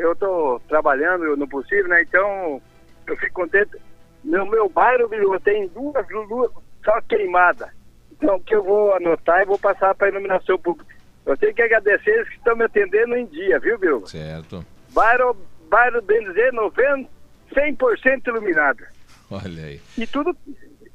Eu 0.00 0.12
estou 0.12 0.58
trabalhando 0.60 1.36
no 1.36 1.46
possível, 1.46 1.88
né? 1.88 2.00
Então, 2.00 2.60
eu 3.06 3.16
fico 3.18 3.42
contente. 3.42 3.76
No 4.24 4.46
meu 4.46 4.66
bairro, 4.68 5.08
Biruba, 5.08 5.38
tem 5.40 5.68
duas 5.68 6.08
luzes 6.08 6.50
só 6.82 7.00
queimadas. 7.02 7.68
Então, 8.12 8.40
que 8.40 8.54
eu 8.54 8.62
vou 8.62 8.94
anotar 8.94 9.42
e 9.42 9.44
vou 9.46 9.58
passar 9.58 9.94
para 9.94 10.06
a 10.06 10.10
iluminação 10.10 10.58
pública. 10.58 10.94
Eu 11.26 11.36
tenho 11.36 11.54
que 11.54 11.62
agradecer 11.62 12.10
eles 12.10 12.28
que 12.30 12.36
estão 12.36 12.56
me 12.56 12.64
atendendo 12.64 13.14
em 13.14 13.26
dia, 13.26 13.58
viu, 13.58 13.78
Bill? 13.78 14.06
Certo. 14.06 14.64
Bairro, 14.92 15.36
bairro 15.68 16.00
bem 16.00 16.24
dizer, 16.24 16.50
90, 16.54 17.06
100% 17.54 18.26
iluminado. 18.26 18.82
Olha 19.30 19.64
aí. 19.64 19.80
E 19.98 20.06
tudo, 20.06 20.34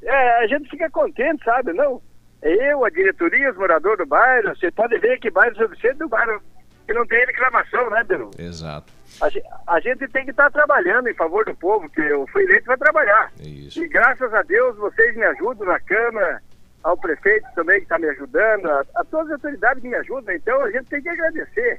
é, 0.01 0.43
a 0.43 0.47
gente 0.47 0.67
fica 0.67 0.89
contente, 0.89 1.43
sabe? 1.43 1.73
Não, 1.73 2.01
eu, 2.41 2.83
a 2.83 2.89
diretoria, 2.89 3.51
os 3.51 3.57
moradores 3.57 3.99
do 3.99 4.05
bairro, 4.07 4.55
você 4.55 4.71
pode 4.71 4.97
ver 4.97 5.19
que 5.19 5.29
bairro 5.29 5.55
São 5.55 5.67
Vicente 5.67 5.97
do 5.97 6.09
bairro 6.09 6.41
que 6.87 6.93
não 6.93 7.05
tem 7.05 7.25
reclamação, 7.25 7.89
né, 7.89 8.03
Bill? 8.03 8.31
Exato. 8.37 8.94
A, 9.21 9.29
ge- 9.29 9.43
a 9.67 9.79
gente 9.79 10.07
tem 10.09 10.25
que 10.25 10.31
estar 10.31 10.51
trabalhando 10.51 11.07
em 11.09 11.13
favor 11.13 11.45
do 11.45 11.55
povo, 11.55 11.89
que 11.89 12.01
eu 12.01 12.27
fui 12.27 12.43
eleito 12.43 12.65
para 12.65 12.77
trabalhar. 12.77 13.31
Isso. 13.39 13.81
E 13.83 13.87
graças 13.87 14.33
a 14.33 14.41
Deus 14.43 14.75
vocês 14.77 15.15
me 15.15 15.23
ajudam 15.23 15.65
na 15.67 15.79
Câmara, 15.79 16.41
ao 16.83 16.97
prefeito 16.97 17.47
também 17.55 17.77
que 17.77 17.83
está 17.85 17.97
me 17.97 18.07
ajudando, 18.09 18.65
a, 18.67 18.85
a 18.95 19.03
todas 19.05 19.27
as 19.27 19.33
autoridades 19.33 19.81
que 19.81 19.87
me 19.89 19.95
ajudam. 19.95 20.35
Então 20.35 20.61
a 20.63 20.69
gente 20.71 20.85
tem 20.85 21.01
que 21.01 21.09
agradecer, 21.09 21.77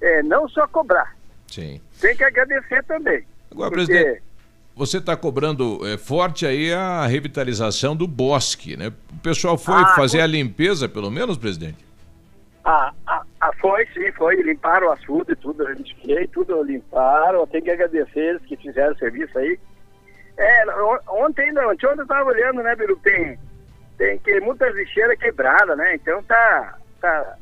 é, 0.00 0.22
não 0.22 0.48
só 0.48 0.66
cobrar, 0.66 1.14
Sim. 1.46 1.80
tem 2.00 2.16
que 2.16 2.24
agradecer 2.24 2.82
também. 2.84 3.24
Agora, 3.50 3.70
Porque- 3.70 3.86
presidente, 3.86 4.22
você 4.74 4.98
está 4.98 5.16
cobrando 5.16 5.86
é, 5.86 5.98
forte 5.98 6.46
aí 6.46 6.72
a 6.72 7.04
revitalização 7.06 7.94
do 7.96 8.06
bosque, 8.06 8.76
né? 8.76 8.92
O 9.12 9.18
pessoal 9.18 9.58
foi 9.58 9.74
Ah, 9.74 9.94
fazer 9.96 10.18
com- 10.18 10.24
a 10.24 10.26
limpeza, 10.26 10.88
pelo 10.88 11.10
menos, 11.10 11.36
presidente? 11.36 11.84
Ah, 12.64 12.92
foi 13.60 13.86
sim, 13.86 14.10
foi. 14.12 14.36
Limparam 14.36 14.88
o 14.88 14.92
açude 14.92 15.34
tudo, 15.36 15.66
gente 15.74 15.94
fez, 16.04 16.30
tudo 16.30 16.62
limparam. 16.62 17.46
Tem 17.46 17.62
que 17.62 17.70
agradecer 17.70 18.20
eles 18.20 18.42
que 18.42 18.56
fizeram 18.56 18.92
o 18.92 18.98
serviço 18.98 19.38
aí. 19.38 19.58
É, 20.36 20.64
on- 20.82 21.24
ontem, 21.24 21.52
não, 21.52 21.68
ontem 21.70 21.86
eu 21.86 22.06
tava 22.06 22.30
olhando, 22.30 22.62
né, 22.62 22.74
Biru? 22.76 22.96
Tem, 22.96 23.38
tem 23.96 24.18
que 24.18 24.40
muitas 24.40 24.74
lixeiras 24.74 25.18
quebradas, 25.18 25.76
né? 25.76 25.94
Então 25.96 26.22
tá. 26.22 26.78
tá 27.00 27.36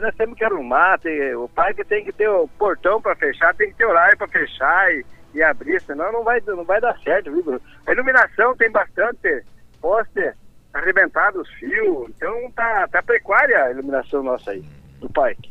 nós 0.00 0.14
temos 0.16 0.36
que 0.36 0.44
arrumar, 0.44 0.98
tem, 0.98 1.34
o 1.36 1.48
parque 1.48 1.84
tem 1.84 2.04
que 2.04 2.12
ter 2.12 2.28
o 2.28 2.48
portão 2.58 3.00
para 3.00 3.14
fechar, 3.14 3.54
tem 3.54 3.70
que 3.70 3.76
ter 3.76 3.86
horário 3.86 4.18
para 4.18 4.28
fechar 4.28 4.92
e, 4.92 5.06
e 5.32 5.42
abrir, 5.42 5.80
senão 5.80 6.12
não 6.12 6.24
vai, 6.24 6.42
não 6.44 6.64
vai 6.64 6.80
dar 6.80 6.98
certo, 6.98 7.32
viu, 7.32 7.42
Biru? 7.42 7.62
A 7.86 7.92
iluminação 7.92 8.54
tem 8.56 8.70
bastante 8.70 9.42
poste 9.80 10.34
arrebentado 10.74 11.40
os 11.40 11.48
fios, 11.54 12.10
então 12.10 12.50
tá, 12.50 12.86
tá 12.88 13.02
precária 13.02 13.64
a 13.64 13.70
iluminação 13.70 14.22
nossa 14.22 14.50
aí, 14.50 14.62
do 15.00 15.08
parque. 15.10 15.50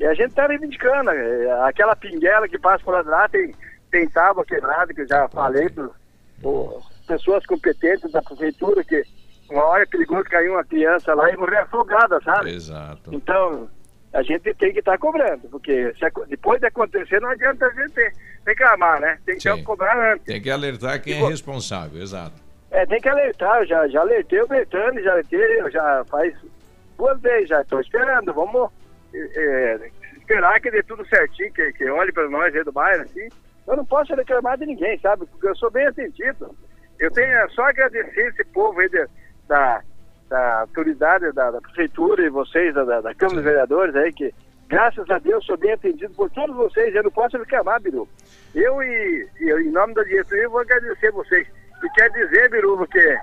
E 0.00 0.04
a 0.06 0.14
gente 0.14 0.34
tá 0.34 0.46
reivindicando, 0.46 1.10
eh, 1.10 1.50
aquela 1.64 1.94
pinguela 1.94 2.48
que 2.48 2.58
passa 2.58 2.82
por 2.84 3.04
lá, 3.06 3.28
tem, 3.28 3.54
tem 3.90 4.08
tábua 4.08 4.44
quebrada, 4.44 4.92
que 4.92 5.02
eu 5.02 5.08
já 5.08 5.28
falei 5.28 5.68
para 5.68 5.88
pessoas 7.06 7.44
competentes 7.46 8.10
da 8.10 8.22
prefeitura, 8.22 8.82
que 8.84 9.02
uma 9.50 9.64
hora 9.64 9.82
é 9.82 9.86
perigoso 9.86 10.24
cair 10.24 10.50
uma 10.50 10.64
criança 10.64 11.14
lá 11.14 11.30
e 11.30 11.36
morrer 11.36 11.58
afogada, 11.58 12.20
sabe? 12.22 12.50
Exato. 12.54 13.14
Então, 13.14 13.68
a 14.12 14.22
gente 14.22 14.52
tem 14.54 14.72
que 14.72 14.78
estar 14.80 14.98
cobrando, 14.98 15.48
porque 15.48 15.92
depois 16.28 16.60
de 16.60 16.66
acontecer 16.66 17.20
não 17.20 17.28
adianta 17.30 17.66
a 17.66 17.70
gente 17.70 18.12
reclamar, 18.46 19.00
né? 19.00 19.18
Tem 19.24 19.36
que 19.36 19.42
Sim. 19.42 19.62
cobrar 19.62 20.12
antes. 20.14 20.24
Tem 20.26 20.40
que 20.40 20.50
alertar 20.50 21.00
quem 21.02 21.12
é 21.14 21.16
Igual- 21.16 21.30
responsável, 21.30 22.00
exato. 22.02 22.42
É, 22.70 22.86
tem 22.86 23.00
que 23.00 23.08
alertar, 23.08 23.60
eu 23.60 23.66
já, 23.66 23.86
já 23.88 24.00
alertei 24.00 24.40
o 24.40 24.48
Bertani, 24.48 25.02
já 25.02 25.12
alertei, 25.12 25.60
eu 25.60 25.70
já 25.70 26.04
faz 26.06 26.34
duas 27.02 27.20
vezes, 27.20 27.48
já 27.48 27.60
estou 27.60 27.80
esperando, 27.80 28.32
vamos 28.32 28.70
é, 29.12 29.90
esperar 30.16 30.60
que 30.60 30.70
dê 30.70 30.82
tudo 30.84 31.04
certinho, 31.08 31.52
que, 31.52 31.72
que 31.72 31.90
olhe 31.90 32.12
para 32.12 32.28
nós 32.28 32.54
aí 32.54 32.62
do 32.62 32.70
bairro, 32.70 33.02
assim. 33.02 33.28
Eu 33.66 33.76
não 33.76 33.84
posso 33.84 34.14
reclamar 34.14 34.56
de 34.56 34.66
ninguém, 34.66 34.98
sabe? 35.00 35.26
Porque 35.26 35.48
eu 35.48 35.56
sou 35.56 35.70
bem 35.70 35.86
atendido. 35.86 36.54
Eu 37.00 37.10
tenho 37.10 37.26
é 37.26 37.48
só 37.48 37.62
agradecer 37.62 38.28
esse 38.28 38.44
povo 38.44 38.78
aí 38.78 38.88
de- 38.88 39.08
da, 39.48 39.82
da 40.28 40.60
autoridade, 40.60 41.32
da, 41.32 41.50
da 41.50 41.60
prefeitura 41.60 42.24
e 42.24 42.30
vocês, 42.30 42.72
da, 42.72 42.84
da, 42.84 43.14
Câmara 43.14 43.36
dos 43.36 43.44
Vereadores 43.44 43.96
aí, 43.96 44.12
que 44.12 44.32
graças 44.68 45.08
a 45.10 45.18
Deus 45.18 45.44
sou 45.44 45.56
bem 45.56 45.72
atendido 45.72 46.14
por 46.14 46.30
todos 46.30 46.54
vocês, 46.54 46.94
eu 46.94 47.02
não 47.02 47.10
posso 47.10 47.36
reclamar, 47.36 47.80
Biru. 47.82 48.08
Eu 48.54 48.80
e, 48.80 49.28
eu, 49.40 49.60
em 49.60 49.70
nome 49.72 49.94
da 49.94 50.04
diretoria, 50.04 50.48
vou 50.48 50.60
agradecer 50.60 51.10
vocês. 51.10 51.48
E 51.82 51.88
quer 51.90 52.10
dizer, 52.10 52.48
Biruba, 52.48 52.86
que, 52.86 53.18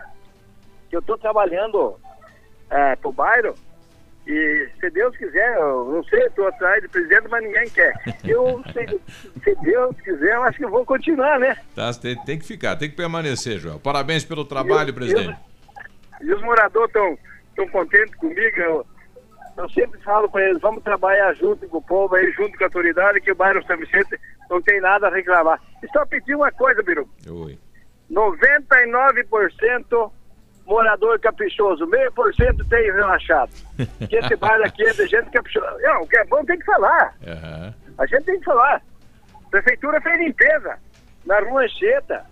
que 0.89 0.95
eu 0.97 0.99
estou 0.99 1.17
trabalhando 1.17 1.97
é, 2.69 2.95
pro 2.97 3.11
bairro 3.11 3.55
e 4.27 4.69
se 4.79 4.89
Deus 4.91 5.15
quiser, 5.17 5.55
eu 5.57 5.85
não 5.91 6.03
sei, 6.03 6.23
estou 6.25 6.47
atrás 6.47 6.81
de 6.81 6.87
presidente, 6.87 7.27
mas 7.29 7.43
ninguém 7.43 7.69
quer. 7.69 7.93
Eu, 8.23 8.61
se, 8.71 9.01
se 9.43 9.55
Deus 9.63 9.95
quiser, 10.01 10.35
eu 10.35 10.43
acho 10.43 10.57
que 10.57 10.65
eu 10.65 10.69
vou 10.69 10.85
continuar, 10.85 11.39
né? 11.39 11.57
Tá, 11.75 11.91
tem, 11.93 12.15
tem 12.25 12.37
que 12.37 12.45
ficar, 12.45 12.75
tem 12.75 12.89
que 12.89 12.95
permanecer, 12.95 13.57
Joel. 13.59 13.79
Parabéns 13.79 14.23
pelo 14.23 14.45
trabalho, 14.45 14.89
Eu- 14.89 14.93
presidente. 14.93 15.37
E 16.21 16.33
os 16.33 16.41
moradores 16.41 16.89
estão 16.89 17.17
tão 17.55 17.67
contentes 17.69 18.13
comigo. 18.15 18.59
Eu, 18.59 18.85
eu 19.57 19.69
sempre 19.69 19.99
falo 20.01 20.29
para 20.29 20.49
eles, 20.49 20.61
vamos 20.61 20.83
trabalhar 20.83 21.33
junto 21.33 21.67
com 21.67 21.77
o 21.77 21.81
povo, 21.81 22.13
aí, 22.15 22.29
junto 22.33 22.57
com 22.57 22.63
a 22.63 22.67
autoridade, 22.67 23.21
que 23.21 23.31
o 23.31 23.35
bairro 23.35 23.65
São 23.65 23.77
Vicente 23.77 24.19
não 24.49 24.61
tem 24.61 24.81
nada 24.81 25.07
a 25.07 25.15
reclamar. 25.15 25.61
E 25.81 25.87
só 25.87 26.05
pedir 26.05 26.35
uma 26.35 26.51
coisa, 26.51 26.83
Biru. 26.83 27.07
Oi. 27.29 27.57
99% 28.11 30.11
morador 30.69 31.19
caprichoso, 31.19 31.85
meio 31.87 32.11
por 32.13 32.33
cento 32.35 32.63
tem 32.65 32.91
relaxado. 32.91 33.51
Que 34.07 34.15
esse 34.17 34.35
bairro 34.35 34.63
aqui 34.63 34.83
é 34.83 34.93
de 34.93 35.07
gente 35.07 35.29
caprichosa. 35.31 35.77
Não, 35.81 36.01
o 36.03 36.07
que 36.07 36.17
é 36.17 36.25
bom 36.25 36.45
tem 36.45 36.57
que 36.59 36.65
falar. 36.65 37.13
Aham. 37.27 37.73
A 37.97 38.05
gente 38.05 38.23
tem 38.23 38.39
que 38.39 38.45
falar. 38.45 38.81
Prefeitura 39.51 39.99
fez 40.01 40.19
limpeza 40.19 40.77
na 41.25 41.39
rua 41.41 41.63
Anchieta. 41.63 42.23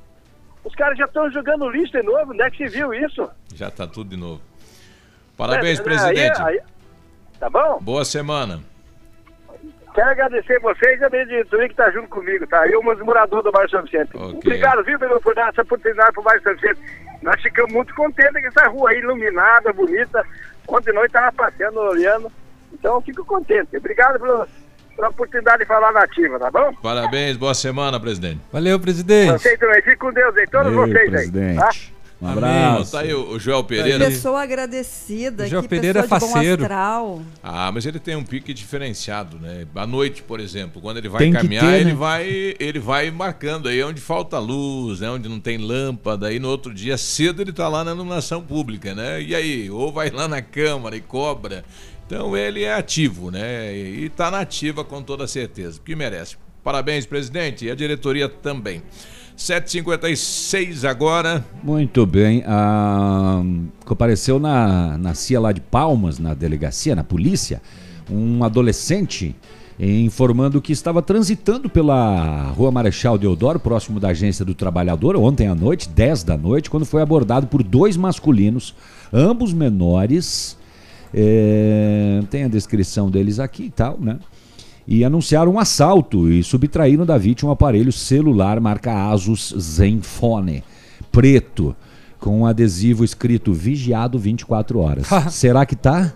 Os 0.63 0.73
caras 0.75 0.97
já 0.97 1.05
estão 1.05 1.29
jogando 1.31 1.69
lixo 1.69 1.91
de 1.93 2.03
novo. 2.03 2.31
Onde 2.31 2.41
é 2.43 2.49
que 2.51 2.57
se 2.69 2.77
viu 2.77 2.93
isso? 2.93 3.29
Já 3.55 3.71
tá 3.71 3.87
tudo 3.87 4.09
de 4.11 4.17
novo. 4.17 4.41
Parabéns, 5.35 5.79
É, 5.79 5.83
presidente. 5.83 6.41
aí- 6.41 6.59
aí- 6.59 6.61
tá 7.39 7.49
bom? 7.49 7.79
Boa 7.81 8.03
semana. 8.05 8.59
Quero 9.97 10.11
agradecer 10.11 10.59
vocês 10.59 11.01
e 11.01 11.05
a 11.05 11.09
diretoria 11.09 11.65
que 11.67 11.73
está 11.73 11.89
junto 11.89 12.07
comigo, 12.09 12.45
tá? 12.45 12.67
Eu, 12.67 12.83
meus 12.83 12.99
moradores 12.99 13.43
do 13.43 13.51
bairro 13.51 13.67
São 13.67 13.81
Vicente. 13.81 14.15
Okay. 14.15 14.37
Obrigado, 14.37 14.83
viu, 14.83 14.99
Pedro, 14.99 15.19
por 15.19 15.33
dar 15.33 15.49
essa 15.49 15.63
oportunidade 15.63 16.11
para 16.13 16.21
o 16.21 16.23
bairro 16.23 16.43
São 16.43 16.53
Vicente. 16.53 16.79
Nós 17.23 17.41
ficamos 17.41 17.73
muito 17.73 17.95
contentes 17.95 18.39
com 18.39 18.47
essa 18.47 18.69
rua 18.69 18.91
aí 18.91 18.99
iluminada, 18.99 19.73
bonita. 19.73 20.23
Ontem 20.67 20.93
noite 20.93 21.07
estava 21.07 21.31
passeando, 21.31 21.79
olhando. 21.79 22.31
Então 22.71 22.93
eu 22.93 23.01
fico 23.01 23.25
contente. 23.25 23.75
Obrigado 23.75 24.19
pela, 24.19 24.47
pela 24.95 25.09
oportunidade 25.09 25.63
de 25.63 25.65
falar 25.65 25.91
nativa, 25.91 26.37
tá 26.37 26.51
bom? 26.51 26.75
Parabéns, 26.75 27.35
boa 27.35 27.55
semana, 27.55 27.99
presidente. 27.99 28.39
Valeu, 28.53 28.79
presidente. 28.79 29.31
Vocês 29.31 29.57
também. 29.57 29.81
Fique 29.81 29.95
com 29.95 30.13
Deus 30.13 30.37
aí, 30.37 30.45
todos 30.45 30.75
Valeu, 30.75 30.93
vocês 30.93 31.09
presidente. 31.09 31.43
aí. 31.43 31.55
Tá? 31.57 31.69
Um 32.19 32.27
abraço. 32.27 32.91
Tá 32.93 33.01
aí 33.01 33.13
o 33.13 33.27
o 33.31 33.39
Joel 33.39 33.63
Pereira. 33.63 34.05
Pessoa 34.05 34.41
agradecida, 34.41 35.47
João 35.47 35.61
que 35.61 35.67
Pereira 35.69 36.01
pessoa 36.01 36.17
é 36.17 36.19
de 36.19 36.25
bom 36.25 36.31
faceiro. 36.33 36.61
astral. 36.63 37.21
Ah, 37.43 37.71
mas 37.71 37.85
ele 37.85 37.99
tem 37.99 38.15
um 38.15 38.23
pique 38.23 38.53
diferenciado, 38.53 39.37
né? 39.37 39.67
À 39.75 39.85
noite, 39.85 40.23
por 40.23 40.39
exemplo, 40.39 40.81
quando 40.81 40.97
ele 40.97 41.09
vai 41.09 41.19
Tem 41.19 41.31
que 41.31 41.37
caminhar, 41.37 41.65
ter, 41.65 41.81
ele 41.81 41.91
né? 41.91 41.95
vai 41.95 42.55
ele 42.59 42.79
vai 42.79 43.11
marcando 43.11 43.67
aí 43.67 43.83
onde 43.83 44.01
falta 44.01 44.39
luz, 44.39 44.99
né? 45.01 45.09
Onde 45.09 45.29
não 45.29 45.39
tem 45.39 45.57
lâmpada, 45.57 46.27
aí 46.27 46.39
no 46.39 46.49
outro 46.49 46.73
dia 46.73 46.97
cedo 46.97 47.41
ele 47.41 47.53
tá 47.53 47.67
lá 47.67 47.83
na 47.83 47.91
iluminação 47.91 48.41
pública, 48.41 48.95
né? 48.95 49.21
E 49.21 49.35
aí, 49.35 49.69
ou 49.69 49.91
vai 49.91 50.09
lá 50.09 50.27
na 50.27 50.41
câmara 50.41 50.95
e 50.95 51.01
cobra. 51.01 51.63
Então 52.07 52.35
ele 52.37 52.63
é 52.63 52.73
ativo, 52.73 53.29
né? 53.29 53.75
E 53.75 54.09
tá 54.09 54.31
na 54.31 54.39
ativa 54.39 54.83
com 54.83 55.03
toda 55.03 55.27
certeza, 55.27 55.77
porque 55.77 55.95
merece. 55.95 56.37
Parabéns, 56.63 57.05
presidente, 57.05 57.65
e 57.65 57.71
a 57.71 57.75
diretoria 57.75 58.27
também. 58.27 58.81
7h56 59.37 60.83
agora. 60.83 61.45
Muito 61.63 62.05
bem. 62.05 62.43
Ah, 62.47 63.43
compareceu 63.85 64.39
na, 64.39 64.97
na 64.97 65.13
CIA 65.13 65.39
lá 65.39 65.51
de 65.51 65.61
Palmas, 65.61 66.17
na 66.17 66.33
delegacia, 66.33 66.95
na 66.95 67.03
polícia, 67.03 67.61
um 68.09 68.43
adolescente 68.43 69.35
eh, 69.79 69.99
informando 69.99 70.59
que 70.59 70.73
estava 70.73 71.03
transitando 71.03 71.69
pela 71.69 72.49
Rua 72.57 72.71
Marechal 72.71 73.15
Deodoro, 73.15 73.59
próximo 73.59 73.99
da 73.99 74.09
Agência 74.09 74.43
do 74.43 74.55
Trabalhador, 74.55 75.15
ontem 75.15 75.47
à 75.47 75.53
noite, 75.53 75.87
10 75.87 76.23
da 76.23 76.35
noite, 76.35 76.69
quando 76.69 76.85
foi 76.85 77.03
abordado 77.03 77.45
por 77.45 77.61
dois 77.61 77.95
masculinos, 77.95 78.73
ambos 79.13 79.53
menores. 79.53 80.57
Eh, 81.13 82.21
tem 82.29 82.43
a 82.43 82.47
descrição 82.47 83.09
deles 83.09 83.39
aqui 83.39 83.65
e 83.65 83.69
tal, 83.69 83.97
né? 83.99 84.19
E 84.87 85.03
anunciaram 85.03 85.53
um 85.53 85.59
assalto 85.59 86.31
e 86.31 86.41
subtraíram 86.41 87.05
da 87.05 87.17
vítima 87.17 87.49
um 87.49 87.53
aparelho 87.53 87.91
celular 87.91 88.59
marca 88.61 89.11
Asus 89.11 89.53
Zenfone, 89.59 90.63
preto, 91.11 91.75
com 92.19 92.41
um 92.41 92.45
adesivo 92.45 93.03
escrito 93.03 93.53
vigiado 93.53 94.17
24 94.17 94.79
horas. 94.79 95.07
Será 95.29 95.65
que 95.65 95.75
tá? 95.75 96.13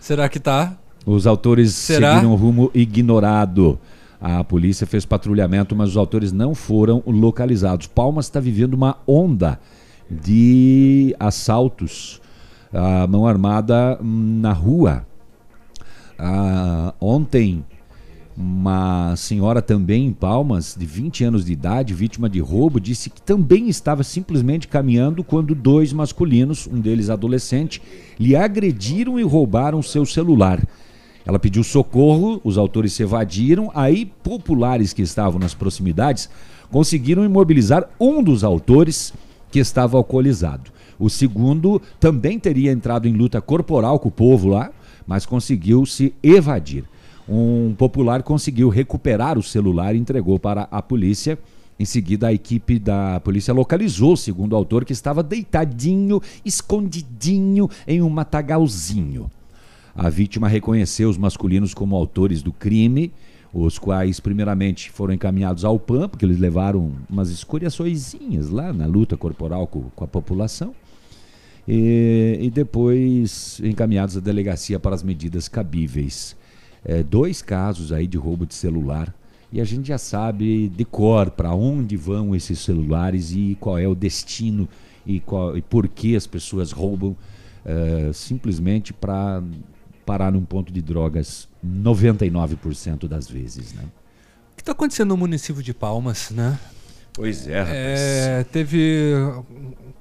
Será 0.00 0.28
que 0.28 0.40
tá? 0.40 0.76
Os 1.04 1.26
autores 1.26 1.74
Será? 1.74 2.14
seguiram 2.14 2.32
um 2.32 2.36
rumo 2.36 2.70
ignorado. 2.74 3.78
A 4.20 4.42
polícia 4.42 4.86
fez 4.86 5.04
patrulhamento, 5.04 5.74
mas 5.74 5.90
os 5.90 5.96
autores 5.96 6.32
não 6.32 6.54
foram 6.54 7.02
localizados. 7.06 7.88
Palmas 7.88 8.26
está 8.26 8.40
vivendo 8.40 8.74
uma 8.74 8.96
onda 9.06 9.58
de 10.08 11.14
assaltos 11.18 12.20
à 12.72 13.06
mão 13.06 13.26
armada 13.26 13.98
hum, 14.00 14.40
na 14.40 14.52
rua. 14.52 15.04
Ah, 16.18 16.94
ontem, 17.00 17.64
uma 18.36 19.14
senhora 19.16 19.60
também 19.60 20.06
em 20.06 20.12
Palmas, 20.12 20.74
de 20.78 20.86
20 20.86 21.24
anos 21.24 21.44
de 21.44 21.52
idade, 21.52 21.92
vítima 21.92 22.28
de 22.28 22.40
roubo, 22.40 22.80
disse 22.80 23.10
que 23.10 23.20
também 23.20 23.68
estava 23.68 24.02
simplesmente 24.02 24.68
caminhando 24.68 25.22
quando 25.22 25.54
dois 25.54 25.92
masculinos, 25.92 26.66
um 26.66 26.80
deles 26.80 27.10
adolescente, 27.10 27.82
lhe 28.18 28.34
agrediram 28.34 29.20
e 29.20 29.22
roubaram 29.22 29.82
seu 29.82 30.06
celular. 30.06 30.62
Ela 31.24 31.38
pediu 31.38 31.62
socorro, 31.62 32.40
os 32.42 32.58
autores 32.58 32.92
se 32.94 33.02
evadiram, 33.02 33.70
aí 33.74 34.06
populares 34.06 34.92
que 34.92 35.02
estavam 35.02 35.38
nas 35.38 35.54
proximidades 35.54 36.28
conseguiram 36.70 37.24
imobilizar 37.24 37.88
um 38.00 38.22
dos 38.22 38.42
autores 38.42 39.12
que 39.50 39.58
estava 39.58 39.98
alcoolizado. 39.98 40.72
O 40.98 41.10
segundo 41.10 41.80
também 42.00 42.38
teria 42.38 42.72
entrado 42.72 43.06
em 43.06 43.12
luta 43.12 43.40
corporal 43.40 43.98
com 43.98 44.08
o 44.08 44.12
povo 44.12 44.48
lá, 44.48 44.70
mas 45.06 45.26
conseguiu 45.26 45.84
se 45.84 46.14
evadir. 46.22 46.84
Um 47.28 47.74
popular 47.74 48.22
conseguiu 48.22 48.68
recuperar 48.68 49.38
o 49.38 49.42
celular 49.42 49.94
e 49.94 49.98
entregou 49.98 50.38
para 50.38 50.68
a 50.70 50.82
polícia. 50.82 51.38
Em 51.78 51.84
seguida, 51.84 52.28
a 52.28 52.32
equipe 52.32 52.78
da 52.78 53.20
polícia 53.20 53.54
localizou 53.54 54.12
o 54.12 54.16
segundo 54.16 54.54
autor 54.54 54.84
que 54.84 54.92
estava 54.92 55.22
deitadinho, 55.22 56.20
escondidinho 56.44 57.68
em 57.86 58.02
um 58.02 58.08
matagalzinho. 58.08 59.30
A 59.94 60.08
vítima 60.08 60.48
reconheceu 60.48 61.08
os 61.08 61.18
masculinos 61.18 61.74
como 61.74 61.96
autores 61.96 62.42
do 62.42 62.52
crime, 62.52 63.12
os 63.52 63.78
quais 63.78 64.18
primeiramente 64.20 64.90
foram 64.90 65.12
encaminhados 65.12 65.64
ao 65.64 65.78
PAN, 65.78 66.08
porque 66.08 66.24
eles 66.24 66.38
levaram 66.38 66.92
umas 67.08 67.30
escoriaçõezinhas 67.30 68.48
lá 68.48 68.72
na 68.72 68.86
luta 68.86 69.16
corporal 69.16 69.66
com, 69.66 69.82
com 69.94 70.04
a 70.04 70.08
população, 70.08 70.74
e, 71.68 72.38
e 72.40 72.50
depois 72.50 73.60
encaminhados 73.62 74.16
à 74.16 74.20
delegacia 74.20 74.80
para 74.80 74.94
as 74.94 75.02
medidas 75.02 75.48
cabíveis. 75.48 76.34
É, 76.84 77.02
dois 77.02 77.42
casos 77.42 77.92
aí 77.92 78.06
de 78.06 78.18
roubo 78.18 78.44
de 78.44 78.54
celular 78.54 79.14
e 79.52 79.60
a 79.60 79.64
gente 79.64 79.88
já 79.88 79.98
sabe 79.98 80.68
de 80.68 80.84
cor 80.84 81.30
para 81.30 81.54
onde 81.54 81.96
vão 81.96 82.34
esses 82.34 82.58
celulares 82.58 83.32
e 83.32 83.56
qual 83.60 83.78
é 83.78 83.86
o 83.86 83.94
destino 83.94 84.68
e, 85.06 85.20
qual, 85.20 85.56
e 85.56 85.62
por 85.62 85.86
que 85.86 86.16
as 86.16 86.26
pessoas 86.26 86.72
roubam 86.72 87.16
é, 87.64 88.10
simplesmente 88.12 88.92
para 88.92 89.42
parar 90.06 90.32
num 90.32 90.44
ponto 90.44 90.72
de 90.72 90.80
drogas 90.80 91.48
99% 91.64 93.06
das 93.06 93.28
vezes, 93.28 93.72
né? 93.74 93.84
O 94.52 94.56
que 94.56 94.62
está 94.62 94.72
acontecendo 94.72 95.10
no 95.10 95.16
município 95.16 95.62
de 95.62 95.72
Palmas, 95.72 96.30
né? 96.30 96.58
Pois 97.12 97.46
é, 97.46 97.60
rapaz. 97.60 97.76
É, 97.76 98.44
teve 98.50 99.12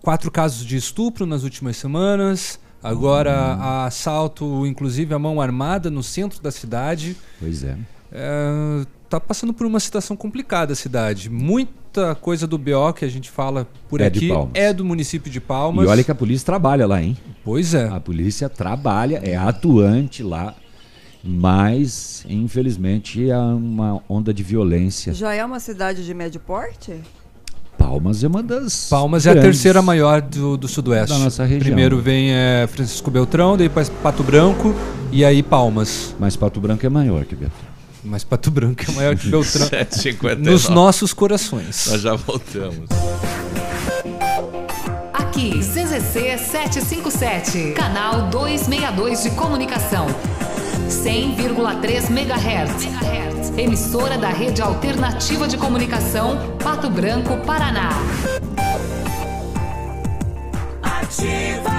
quatro 0.02 0.32
casos 0.32 0.66
de 0.66 0.78
estupro 0.78 1.26
nas 1.26 1.44
últimas 1.44 1.78
semanas. 1.78 2.60
Agora, 2.84 3.56
Hum. 3.58 3.86
assalto, 3.86 4.66
inclusive 4.66 5.14
a 5.14 5.20
mão 5.20 5.40
armada 5.40 5.90
no 5.90 6.02
centro 6.02 6.42
da 6.42 6.52
cidade. 6.52 7.16
Pois 7.40 7.64
é. 7.64 7.78
É, 8.12 8.86
tá 9.10 9.20
passando 9.20 9.54
por 9.54 9.66
uma 9.66 9.80
situação 9.80 10.16
complicada 10.18 10.74
a 10.74 10.76
cidade. 10.76 11.30
Muita 11.30 12.16
coisa 12.16 12.48
do 12.48 12.58
BO 12.58 12.94
que 12.94 13.06
a 13.06 13.08
gente 13.10 13.30
fala 13.30 13.68
por 13.90 14.02
É 14.02 14.08
aqui 14.08 14.30
é 14.54 14.74
do 14.74 14.84
município 14.84 15.32
de 15.32 15.40
Palmas. 15.40 15.86
E 15.86 15.90
olha 15.90 16.04
que 16.04 16.12
a 16.12 16.16
polícia 16.16 16.46
trabalha 16.46 16.88
lá, 16.88 17.02
hein? 17.02 17.18
Pois 17.44 17.74
é. 17.74 17.88
A 17.88 18.00
polícia 18.00 18.50
trabalha, 18.50 19.22
é 19.24 19.36
atuante 19.36 20.24
lá, 20.24 20.56
mas 21.24 22.26
infelizmente 22.28 23.32
há 23.32 23.42
uma 23.42 24.02
onda 24.10 24.34
de 24.34 24.44
violência. 24.44 25.14
Já 25.14 25.34
é 25.34 25.44
uma 25.46 25.60
cidade 25.60 26.06
de 26.06 26.14
médio 26.14 26.40
porte? 26.42 26.94
Palmas 27.82 28.24
é 28.24 28.28
uma 28.28 28.44
das. 28.44 28.88
Palmas 28.90 29.26
é 29.26 29.32
a 29.32 29.42
terceira 29.42 29.82
maior 29.82 30.22
do, 30.22 30.56
do 30.56 30.68
Sudoeste. 30.68 31.10
Da 31.12 31.18
nossa 31.18 31.44
região. 31.44 31.62
Primeiro 31.62 32.00
vem 32.00 32.32
é, 32.32 32.68
Francisco 32.72 33.10
Beltrão, 33.10 33.58
depois 33.58 33.90
Pato 33.90 34.22
Branco 34.24 34.76
e 35.12 35.26
aí 35.26 35.42
Palmas. 35.42 36.16
Mas 36.20 36.36
Pato 36.36 36.60
Branco 36.62 36.86
é 36.86 36.90
maior 36.90 37.26
que 37.26 37.36
Beltrão. 37.36 37.72
Mas 38.04 38.24
Pato 38.24 38.52
Branco 38.52 38.84
é 38.88 38.92
maior 38.94 39.16
que 39.16 39.28
Beltrão. 39.28 39.66
7h59. 39.68 40.36
nos 40.38 40.70
nossos 40.70 41.12
corações. 41.12 41.88
Nós 41.90 42.02
já 42.02 42.16
voltamos. 42.16 42.88
Aqui, 45.14 45.60
CZC 45.60 46.38
757, 46.38 47.74
canal 47.74 48.30
262 48.30 49.24
de 49.24 49.32
comunicação. 49.32 50.06
100,3 50.92 52.10
MHz. 52.10 53.58
Emissora 53.58 54.18
da 54.18 54.30
Rede 54.30 54.62
Alternativa 54.62 55.48
de 55.48 55.58
Comunicação, 55.58 56.58
Pato 56.62 56.89
Branco, 56.89 57.38
Paraná. 57.46 57.89
Ativa. 60.84 61.72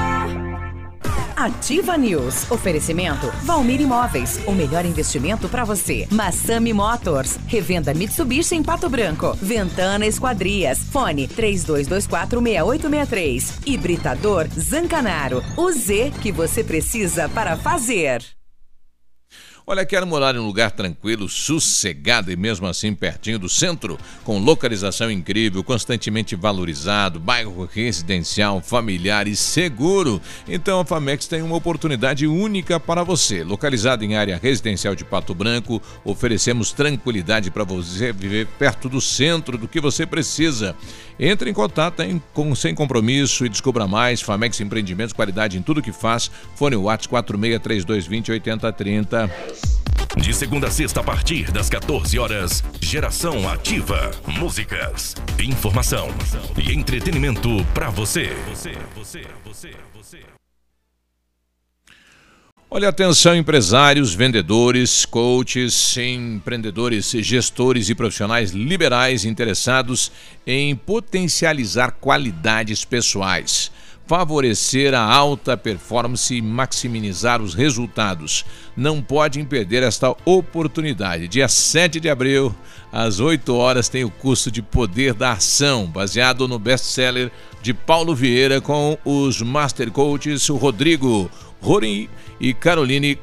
Ativa 1.37 1.97
News. 1.99 2.51
Oferecimento 2.51 3.31
Valmir 3.43 3.81
Imóveis. 3.81 4.39
O 4.47 4.53
melhor 4.53 4.85
investimento 4.87 5.49
para 5.49 5.65
você. 5.65 6.07
Massami 6.11 6.73
Motors. 6.73 7.37
Revenda 7.47 7.93
Mitsubishi 7.93 8.55
em 8.55 8.63
Pato 8.63 8.89
Branco. 8.89 9.37
Ventana 9.41 10.07
Esquadrias. 10.07 10.79
Fone 10.91 11.27
32246863. 11.29 13.67
Hibridador 13.67 14.47
Zancanaro. 14.59 15.43
O 15.57 15.73
Z 15.73 16.13
que 16.23 16.31
você 16.31 16.63
precisa 16.63 17.29
para 17.29 17.57
fazer. 17.57 18.23
Olha, 19.65 19.87
quero 19.87 20.05
morar 20.05 20.35
em 20.35 20.39
um 20.41 20.47
lugar 20.47 20.73
tranquilo, 20.73 21.29
sossegado 21.29 22.33
e 22.33 22.37
mesmo 22.37 22.67
assim 22.67 22.93
pertinho 22.93 23.39
do 23.39 23.49
centro, 23.49 23.97
com 24.25 24.41
localização 24.41 25.09
incrível, 25.09 25.63
constantemente 25.63 26.35
valorizado, 26.35 27.21
bairro 27.21 27.69
residencial, 27.73 28.61
familiar 28.61 29.29
e 29.29 29.37
seguro. 29.37 30.21
Então 30.49 30.81
a 30.81 30.85
Famex 30.85 31.29
tem 31.29 31.43
uma 31.43 31.55
oportunidade 31.55 32.27
única 32.27 32.81
para 32.81 33.05
você. 33.05 33.45
Localizado 33.45 34.05
em 34.05 34.17
área 34.17 34.37
residencial 34.43 34.97
de 34.97 35.05
Pato 35.05 35.33
Branco, 35.33 35.81
oferecemos 36.05 36.73
tranquilidade 36.73 37.49
para 37.49 37.63
você 37.63 38.13
viver 38.13 38.49
perto 38.59 38.89
do 38.89 39.01
centro 39.01 39.57
do 39.57 39.69
que 39.69 39.81
você 39.81 40.05
precisa. 40.05 40.75
Entre 41.21 41.49
em 41.49 41.55
contato 41.55 42.01
em, 42.01 42.21
com, 42.35 42.53
sem 42.57 42.75
compromisso 42.75 43.47
e 43.47 43.49
descubra 43.49 43.87
mais. 43.87 44.21
Famex 44.21 44.61
Empreendimentos, 44.61 45.13
qualidade 45.13 45.57
em 45.57 45.63
tudo 45.63 45.81
que 45.81 45.93
faz. 45.93 46.29
Fone 46.57 46.75
Whats 46.75 47.07
463220 47.07 48.33
8030. 48.33 49.52
De 50.17 50.35
segunda 50.35 50.69
a 50.69 50.71
sexta, 50.71 51.01
a 51.01 51.03
partir 51.03 51.51
das 51.51 51.71
14 51.71 52.19
horas, 52.19 52.63
Geração 52.81 53.49
Ativa. 53.49 54.11
Músicas, 54.27 55.15
informação 55.43 56.09
e 56.57 56.73
entretenimento 56.73 57.65
para 57.73 57.89
você. 57.89 58.35
Você, 58.51 58.73
você, 58.95 59.27
você, 59.45 59.71
você. 59.95 60.21
Olha, 62.75 62.89
atenção, 62.89 63.37
empresários, 63.37 64.15
vendedores, 64.15 65.05
coaches, 65.05 65.95
empreendedores, 65.99 67.11
gestores 67.11 67.91
e 67.91 67.95
profissionais 67.95 68.53
liberais 68.53 69.27
interessados 69.27 70.11
em 70.47 70.75
potencializar 70.75 71.93
qualidades 72.01 72.83
pessoais, 72.83 73.71
favorecer 74.13 74.93
a 74.93 75.01
alta 75.01 75.57
performance 75.57 76.37
e 76.37 76.43
maximizar 76.43 77.41
os 77.41 77.55
resultados. 77.55 78.45
Não 78.77 79.01
podem 79.01 79.43
perder 79.43 79.83
esta 79.83 80.15
oportunidade. 80.27 81.27
Dia 81.27 81.49
7 81.49 81.99
de 81.99 82.11
abril, 82.11 82.55
às 82.93 83.21
8 83.21 83.55
horas, 83.55 83.89
tem 83.89 84.05
o 84.05 84.11
curso 84.11 84.51
de 84.51 84.61
Poder 84.61 85.15
da 85.15 85.33
Ação, 85.33 85.87
baseado 85.87 86.47
no 86.47 86.59
best-seller 86.59 87.33
de 87.63 87.73
Paulo 87.73 88.15
Vieira 88.15 88.61
com 88.61 88.99
os 89.03 89.41
Master 89.41 89.91
Coaches 89.91 90.47
Rodrigo 90.47 91.31
Rorim 91.63 92.07
e 92.39 92.53
Caroline 92.53 93.19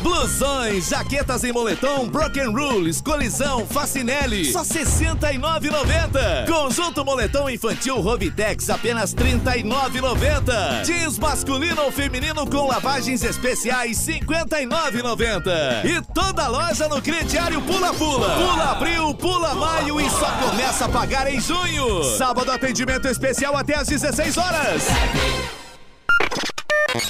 Blusões, 0.01 0.89
jaquetas 0.89 1.43
em 1.43 1.51
moletom, 1.51 2.07
Broken 2.07 2.53
Rules, 2.53 3.01
Colisão, 3.01 3.65
Facinelli, 3.65 4.51
só 4.51 4.61
R$ 4.61 4.67
69,90. 4.67 6.45
Conjunto 6.47 7.03
moletom 7.03 7.49
infantil 7.49 7.99
Robitex, 7.99 8.69
apenas 8.69 9.13
R$ 9.13 9.39
39,90. 9.41 10.85
Jeans 11.07 11.19
masculino 11.19 11.83
ou 11.83 11.91
feminino 11.91 12.45
com 12.45 12.67
lavagens 12.67 13.23
especiais, 13.23 14.05
R$ 14.05 14.19
59,90. 14.19 15.85
E 15.85 16.01
toda 16.13 16.49
loja 16.49 16.89
no 16.89 17.01
crediário 17.01 17.61
Pula 17.61 17.93
Pula. 17.93 18.35
Pula 18.35 18.71
Abril, 18.71 19.15
Pula 19.15 19.55
Maio 19.55 20.01
e 20.01 20.09
só 20.09 20.29
começa 20.31 20.83
a 20.85 20.89
pagar 20.89 21.33
em 21.33 21.39
junho. 21.39 22.03
Sábado 22.17 22.51
atendimento 22.51 23.07
especial 23.07 23.55
até 23.55 23.75
às 23.75 23.87
16 23.87 24.37
horas. 24.37 24.83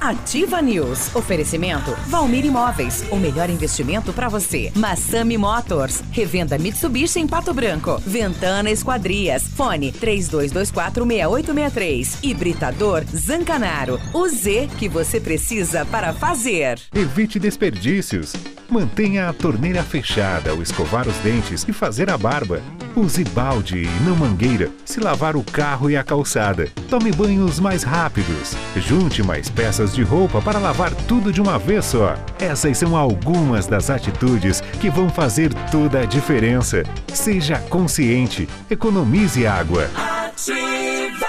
Ativa 0.00 0.62
News. 0.62 1.14
Oferecimento 1.14 1.94
Valmir 2.06 2.46
Imóveis. 2.46 3.04
O 3.10 3.16
melhor 3.16 3.50
investimento 3.50 4.14
para 4.14 4.30
você. 4.30 4.72
Massami 4.74 5.36
Motors. 5.36 6.02
Revenda 6.10 6.56
Mitsubishi 6.56 7.20
em 7.20 7.26
Pato 7.26 7.52
Branco. 7.52 8.00
Ventana 8.06 8.70
Esquadrias. 8.70 9.46
Fone 9.48 9.92
32246863. 9.92 12.16
Hibridador 12.22 13.04
Zancanaro. 13.14 14.00
O 14.14 14.26
Z 14.26 14.70
que 14.78 14.88
você 14.88 15.20
precisa 15.20 15.84
para 15.84 16.14
fazer. 16.14 16.80
Evite 16.94 17.38
desperdícios. 17.38 18.32
Mantenha 18.70 19.28
a 19.28 19.32
torneira 19.32 19.82
fechada 19.82 20.52
ao 20.52 20.62
escovar 20.62 21.08
os 21.08 21.16
dentes 21.16 21.66
e 21.68 21.72
fazer 21.72 22.08
a 22.08 22.16
barba. 22.16 22.62
Use 22.96 23.24
balde 23.24 23.82
e 23.82 23.88
não 24.04 24.16
mangueira 24.16 24.70
se 24.84 25.00
lavar 25.00 25.36
o 25.36 25.42
carro 25.42 25.90
e 25.90 25.96
a 25.96 26.04
calçada. 26.04 26.68
Tome 26.88 27.10
banhos 27.12 27.58
mais 27.58 27.82
rápidos. 27.82 28.54
Junte 28.76 29.22
mais 29.22 29.48
peças 29.48 29.89
de 29.92 30.02
roupa 30.02 30.40
para 30.40 30.58
lavar 30.58 30.92
tudo 31.06 31.32
de 31.32 31.40
uma 31.40 31.58
vez 31.58 31.84
só. 31.86 32.14
Essas 32.38 32.78
são 32.78 32.96
algumas 32.96 33.66
das 33.66 33.90
atitudes 33.90 34.60
que 34.80 34.90
vão 34.90 35.08
fazer 35.08 35.52
toda 35.70 36.00
a 36.00 36.04
diferença. 36.04 36.82
Seja 37.12 37.58
consciente. 37.58 38.48
Economize 38.70 39.46
água. 39.46 39.88
Ativa. 39.96 41.26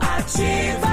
Ativa. 0.00 0.90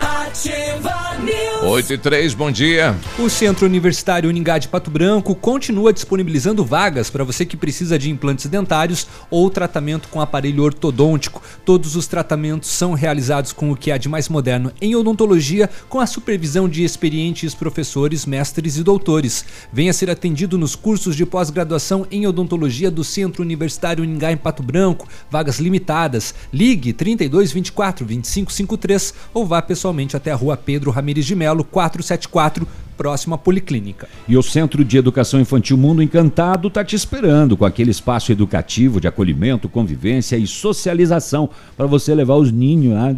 Ativa 0.00 1.14
News. 1.20 1.55
8 1.66 1.94
e 1.94 1.98
3, 1.98 2.32
bom 2.32 2.48
dia. 2.48 2.96
O 3.18 3.28
Centro 3.28 3.66
Universitário 3.66 4.30
Uningá 4.30 4.56
de 4.56 4.68
Pato 4.68 4.88
Branco 4.88 5.34
continua 5.34 5.92
disponibilizando 5.92 6.64
vagas 6.64 7.10
para 7.10 7.24
você 7.24 7.44
que 7.44 7.56
precisa 7.56 7.98
de 7.98 8.08
implantes 8.08 8.46
dentários 8.46 9.04
ou 9.28 9.50
tratamento 9.50 10.06
com 10.08 10.20
aparelho 10.20 10.62
ortodôntico. 10.62 11.42
Todos 11.64 11.96
os 11.96 12.06
tratamentos 12.06 12.70
são 12.70 12.94
realizados 12.94 13.52
com 13.52 13.72
o 13.72 13.76
que 13.76 13.90
há 13.90 13.98
de 13.98 14.08
mais 14.08 14.28
moderno 14.28 14.70
em 14.80 14.94
odontologia, 14.94 15.68
com 15.88 15.98
a 15.98 16.06
supervisão 16.06 16.68
de 16.68 16.84
experientes 16.84 17.52
professores, 17.52 18.24
mestres 18.24 18.76
e 18.76 18.84
doutores. 18.84 19.44
Venha 19.72 19.92
ser 19.92 20.08
atendido 20.08 20.56
nos 20.56 20.76
cursos 20.76 21.16
de 21.16 21.26
pós-graduação 21.26 22.06
em 22.12 22.28
odontologia 22.28 22.92
do 22.92 23.02
Centro 23.02 23.42
Universitário 23.42 24.04
Uningá 24.04 24.30
em 24.30 24.36
Pato 24.36 24.62
Branco. 24.62 25.08
Vagas 25.28 25.58
limitadas. 25.58 26.32
Ligue 26.52 26.92
32 26.92 27.50
24 27.50 28.06
25 28.06 28.52
53 28.52 29.14
ou 29.34 29.44
vá 29.44 29.60
pessoalmente 29.60 30.16
até 30.16 30.30
a 30.30 30.36
rua 30.36 30.56
Pedro 30.56 30.92
Ramires 30.92 31.26
de 31.26 31.34
Melo, 31.34 31.55
474, 31.64 32.66
próximo 32.96 33.34
à 33.34 33.38
Policlínica. 33.38 34.08
E 34.26 34.36
o 34.36 34.42
Centro 34.42 34.84
de 34.84 34.96
Educação 34.96 35.40
Infantil 35.40 35.76
Mundo 35.76 36.02
Encantado 36.02 36.68
está 36.68 36.84
te 36.84 36.96
esperando 36.96 37.56
com 37.56 37.64
aquele 37.64 37.90
espaço 37.90 38.32
educativo 38.32 39.00
de 39.00 39.06
acolhimento, 39.06 39.68
convivência 39.68 40.36
e 40.36 40.46
socialização 40.46 41.48
para 41.76 41.86
você 41.86 42.14
levar 42.14 42.36
os 42.36 42.50
ninhos 42.50 42.94
lá. 42.94 43.14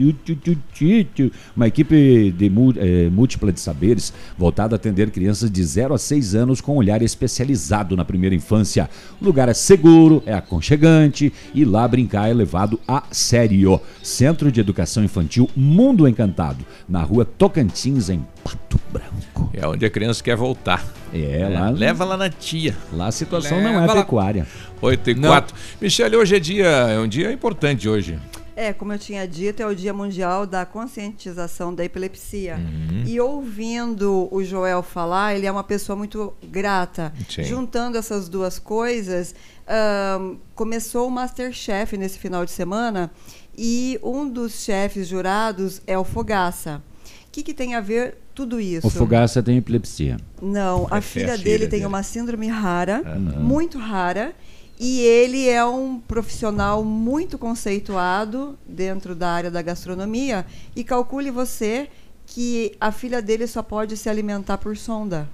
Uma 1.56 1.66
equipe 1.66 2.32
de 2.36 2.46
eh, 2.46 3.10
múltipla 3.10 3.52
de 3.52 3.60
saberes 3.60 4.12
voltada 4.36 4.74
a 4.74 4.76
atender 4.76 5.10
crianças 5.10 5.50
de 5.50 5.62
0 5.62 5.94
a 5.94 5.98
6 5.98 6.34
anos 6.34 6.60
com 6.60 6.76
olhar 6.76 7.02
especializado 7.02 7.96
na 7.96 8.04
primeira 8.04 8.34
infância. 8.34 8.88
O 9.20 9.24
lugar 9.24 9.48
é 9.48 9.54
seguro, 9.54 10.22
é 10.26 10.34
aconchegante 10.34 11.32
e 11.54 11.64
lá 11.64 11.86
brincar 11.86 12.28
é 12.28 12.34
levado 12.34 12.78
a 12.86 13.04
sério. 13.10 13.80
Centro 14.02 14.50
de 14.50 14.60
Educação 14.60 15.04
Infantil 15.04 15.48
Mundo 15.56 16.08
Encantado, 16.08 16.64
na 16.88 17.02
rua 17.02 17.24
Tocantins, 17.24 18.08
em 18.08 18.24
Pato 18.48 18.80
Branco. 18.90 19.50
É 19.52 19.66
onde 19.66 19.84
a 19.84 19.90
criança 19.90 20.22
quer 20.22 20.36
voltar. 20.36 20.84
É, 21.12 21.48
lá. 21.48 21.70
Leva 21.70 22.04
lá 22.04 22.16
na 22.16 22.30
tia. 22.30 22.76
Lá 22.92 23.08
a 23.08 23.12
situação 23.12 23.60
não 23.60 23.82
é 23.82 23.92
pecuária. 23.92 24.46
8 24.80 25.10
e 25.10 25.14
4. 25.14 25.56
Michele, 25.80 26.16
hoje 26.16 26.36
é 26.36 26.38
dia, 26.38 26.66
é 26.66 26.98
um 26.98 27.08
dia 27.08 27.32
importante 27.32 27.88
hoje. 27.88 28.18
É, 28.54 28.72
como 28.72 28.92
eu 28.92 28.98
tinha 28.98 29.26
dito, 29.26 29.62
é 29.62 29.66
o 29.66 29.72
Dia 29.72 29.94
Mundial 29.94 30.44
da 30.44 30.66
Conscientização 30.66 31.72
da 31.72 31.84
Epilepsia. 31.84 32.56
Uhum. 32.56 33.04
E 33.06 33.20
ouvindo 33.20 34.28
o 34.32 34.42
Joel 34.42 34.82
falar, 34.82 35.36
ele 35.36 35.46
é 35.46 35.52
uma 35.52 35.62
pessoa 35.62 35.94
muito 35.94 36.34
grata. 36.42 37.12
Sim. 37.28 37.44
Juntando 37.44 37.96
essas 37.96 38.28
duas 38.28 38.58
coisas, 38.58 39.32
ahn, 39.64 40.38
começou 40.56 41.06
o 41.06 41.10
Masterchef 41.10 41.96
nesse 41.96 42.18
final 42.18 42.44
de 42.44 42.50
semana 42.50 43.12
e 43.56 43.98
um 44.02 44.28
dos 44.28 44.64
chefes 44.64 45.06
jurados 45.06 45.80
é 45.86 45.96
o 45.96 46.02
Fogaça. 46.02 46.82
O 47.28 47.30
que, 47.30 47.42
que 47.42 47.54
tem 47.54 47.74
a 47.74 47.80
ver 47.80 48.16
tudo 48.34 48.58
isso? 48.58 48.86
O 48.86 48.90
Fogaça 48.90 49.42
tem 49.42 49.58
epilepsia. 49.58 50.16
Não, 50.40 50.86
a, 50.90 51.00
filha, 51.00 51.34
a 51.34 51.36
filha 51.36 51.38
dele 51.38 51.68
tem 51.68 51.84
uma 51.84 52.02
síndrome 52.02 52.48
rara, 52.48 53.02
uhum. 53.04 53.42
muito 53.42 53.78
rara, 53.78 54.34
e 54.80 55.00
ele 55.00 55.46
é 55.46 55.62
um 55.64 56.00
profissional 56.00 56.82
muito 56.82 57.36
conceituado 57.36 58.58
dentro 58.66 59.14
da 59.14 59.28
área 59.28 59.50
da 59.50 59.60
gastronomia. 59.60 60.46
E 60.74 60.82
calcule 60.82 61.30
você 61.30 61.88
que 62.24 62.72
a 62.80 62.90
filha 62.90 63.20
dele 63.20 63.46
só 63.46 63.62
pode 63.62 63.96
se 63.96 64.08
alimentar 64.08 64.56
por 64.56 64.76
sonda. 64.76 65.28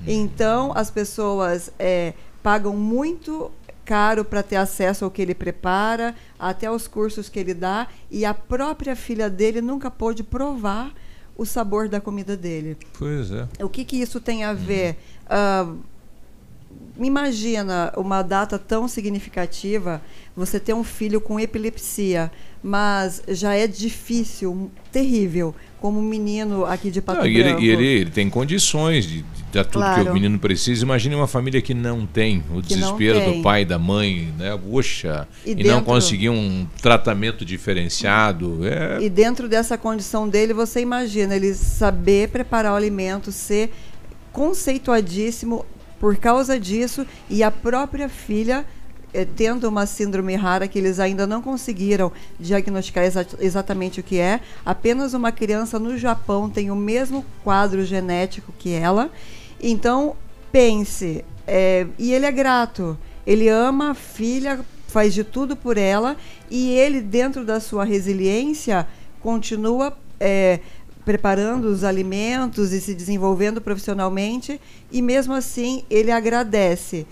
Uhum. 0.00 0.06
Então, 0.06 0.72
as 0.74 0.90
pessoas 0.90 1.70
é, 1.78 2.14
pagam 2.42 2.74
muito 2.74 3.50
caro 3.84 4.24
para 4.24 4.42
ter 4.42 4.56
acesso 4.56 5.04
ao 5.04 5.10
que 5.10 5.20
ele 5.20 5.34
prepara, 5.34 6.14
até 6.38 6.70
os 6.70 6.88
cursos 6.88 7.28
que 7.28 7.38
ele 7.38 7.52
dá, 7.52 7.86
e 8.10 8.24
a 8.24 8.32
própria 8.32 8.96
filha 8.96 9.28
dele 9.28 9.60
nunca 9.60 9.90
pôde 9.90 10.22
provar 10.22 10.92
o 11.36 11.44
sabor 11.44 11.88
da 11.88 12.00
comida 12.00 12.36
dele. 12.36 12.76
Pois 12.98 13.30
é. 13.30 13.48
O 13.62 13.68
que, 13.68 13.84
que 13.84 13.96
isso 13.96 14.20
tem 14.20 14.44
a 14.44 14.52
ver? 14.52 14.96
Uhum. 15.30 15.78
Uh, 15.78 17.04
imagina 17.04 17.92
uma 17.96 18.22
data 18.22 18.58
tão 18.58 18.86
significativa, 18.86 20.00
você 20.36 20.60
ter 20.60 20.74
um 20.74 20.84
filho 20.84 21.20
com 21.20 21.40
epilepsia, 21.40 22.30
mas 22.62 23.22
já 23.28 23.54
é 23.54 23.66
difícil, 23.66 24.70
terrível, 24.92 25.54
como 25.84 26.00
um 26.00 26.02
menino 26.02 26.64
aqui 26.64 26.90
de 26.90 27.02
Pato 27.02 27.18
não. 27.18 27.26
E 27.26 27.38
ele, 27.38 27.68
ele, 27.68 27.86
ele, 27.86 28.10
tem 28.10 28.30
condições 28.30 29.04
de, 29.04 29.18
de 29.18 29.44
dar 29.52 29.66
tudo 29.66 29.82
claro. 29.82 30.02
que 30.02 30.08
o 30.08 30.14
menino 30.14 30.38
precisa. 30.38 30.82
Imagine 30.82 31.14
uma 31.14 31.26
família 31.26 31.60
que 31.60 31.74
não 31.74 32.06
tem 32.06 32.42
o 32.50 32.62
que 32.62 32.68
desespero 32.68 33.18
tem. 33.18 33.36
do 33.36 33.42
pai 33.42 33.60
e 33.60 33.64
da 33.66 33.78
mãe, 33.78 34.32
né? 34.38 34.58
Poxa, 34.58 35.28
e, 35.44 35.50
e 35.50 35.54
dentro... 35.56 35.72
não 35.72 35.84
conseguir 35.84 36.30
um 36.30 36.66
tratamento 36.80 37.44
diferenciado. 37.44 38.66
É... 38.66 39.02
E 39.02 39.10
dentro 39.10 39.46
dessa 39.46 39.76
condição 39.76 40.26
dele, 40.26 40.54
você 40.54 40.80
imagina 40.80 41.36
ele 41.36 41.52
saber 41.52 42.30
preparar 42.30 42.72
o 42.72 42.76
alimento, 42.76 43.30
ser 43.30 43.70
conceituadíssimo 44.32 45.66
por 46.00 46.16
causa 46.16 46.58
disso 46.58 47.06
e 47.28 47.42
a 47.42 47.50
própria 47.50 48.08
filha 48.08 48.64
tendo 49.36 49.68
uma 49.68 49.86
síndrome 49.86 50.34
rara 50.34 50.66
que 50.66 50.78
eles 50.78 50.98
ainda 50.98 51.26
não 51.26 51.40
conseguiram 51.40 52.10
diagnosticar 52.40 53.04
exa 53.04 53.24
exatamente 53.38 54.00
o 54.00 54.02
que 54.02 54.18
é. 54.18 54.40
Apenas 54.66 55.14
uma 55.14 55.30
criança 55.30 55.78
no 55.78 55.96
Japão 55.96 56.50
tem 56.50 56.70
o 56.70 56.76
mesmo 56.76 57.24
quadro 57.44 57.84
genético 57.84 58.52
que 58.58 58.72
ela. 58.72 59.10
Então, 59.62 60.16
pense. 60.50 61.24
É, 61.46 61.86
e 61.98 62.12
ele 62.12 62.26
é 62.26 62.32
grato. 62.32 62.98
Ele 63.24 63.48
ama 63.48 63.90
a 63.90 63.94
filha, 63.94 64.60
faz 64.88 65.14
de 65.14 65.22
tudo 65.22 65.54
por 65.54 65.78
ela. 65.78 66.16
E 66.50 66.70
ele, 66.72 67.00
dentro 67.00 67.44
da 67.44 67.60
sua 67.60 67.84
resiliência, 67.84 68.86
continua. 69.20 69.96
É, 70.18 70.58
preparando 71.04 71.66
os 71.66 71.84
alimentos 71.84 72.72
e 72.72 72.80
se 72.80 72.94
desenvolvendo 72.94 73.60
profissionalmente, 73.60 74.58
e 74.90 75.02
mesmo 75.02 75.34
assim 75.34 75.84
ele 75.90 76.10
agradece 76.10 77.06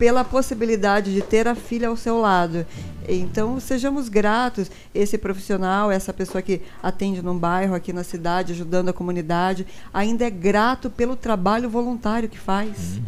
pela 0.00 0.24
possibilidade 0.24 1.12
de 1.12 1.20
ter 1.20 1.46
a 1.46 1.54
filha 1.54 1.88
ao 1.88 1.96
seu 1.96 2.18
lado. 2.18 2.64
Então, 3.06 3.60
sejamos 3.60 4.08
gratos. 4.08 4.70
Esse 4.94 5.18
profissional, 5.18 5.92
essa 5.92 6.10
pessoa 6.10 6.40
que 6.40 6.62
atende 6.82 7.20
num 7.20 7.36
bairro 7.36 7.74
aqui 7.74 7.92
na 7.92 8.02
cidade, 8.02 8.54
ajudando 8.54 8.88
a 8.88 8.94
comunidade, 8.94 9.66
ainda 9.92 10.24
é 10.24 10.30
grato 10.30 10.88
pelo 10.88 11.16
trabalho 11.16 11.68
voluntário 11.68 12.30
que 12.30 12.38
faz. 12.38 12.96
Uhum. 12.96 13.02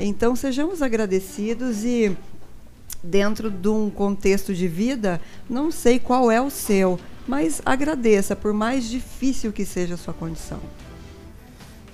Então, 0.00 0.34
sejamos 0.34 0.82
agradecidos 0.82 1.84
e 1.84 2.16
dentro 3.04 3.48
de 3.48 3.68
um 3.68 3.88
contexto 3.88 4.52
de 4.52 4.66
vida, 4.66 5.20
não 5.48 5.70
sei 5.70 6.00
qual 6.00 6.28
é 6.28 6.42
o 6.42 6.50
seu, 6.50 6.98
mas 7.26 7.62
agradeça, 7.64 8.34
por 8.34 8.52
mais 8.52 8.90
difícil 8.90 9.52
que 9.52 9.64
seja 9.64 9.94
a 9.94 9.96
sua 9.96 10.12
condição. 10.12 10.58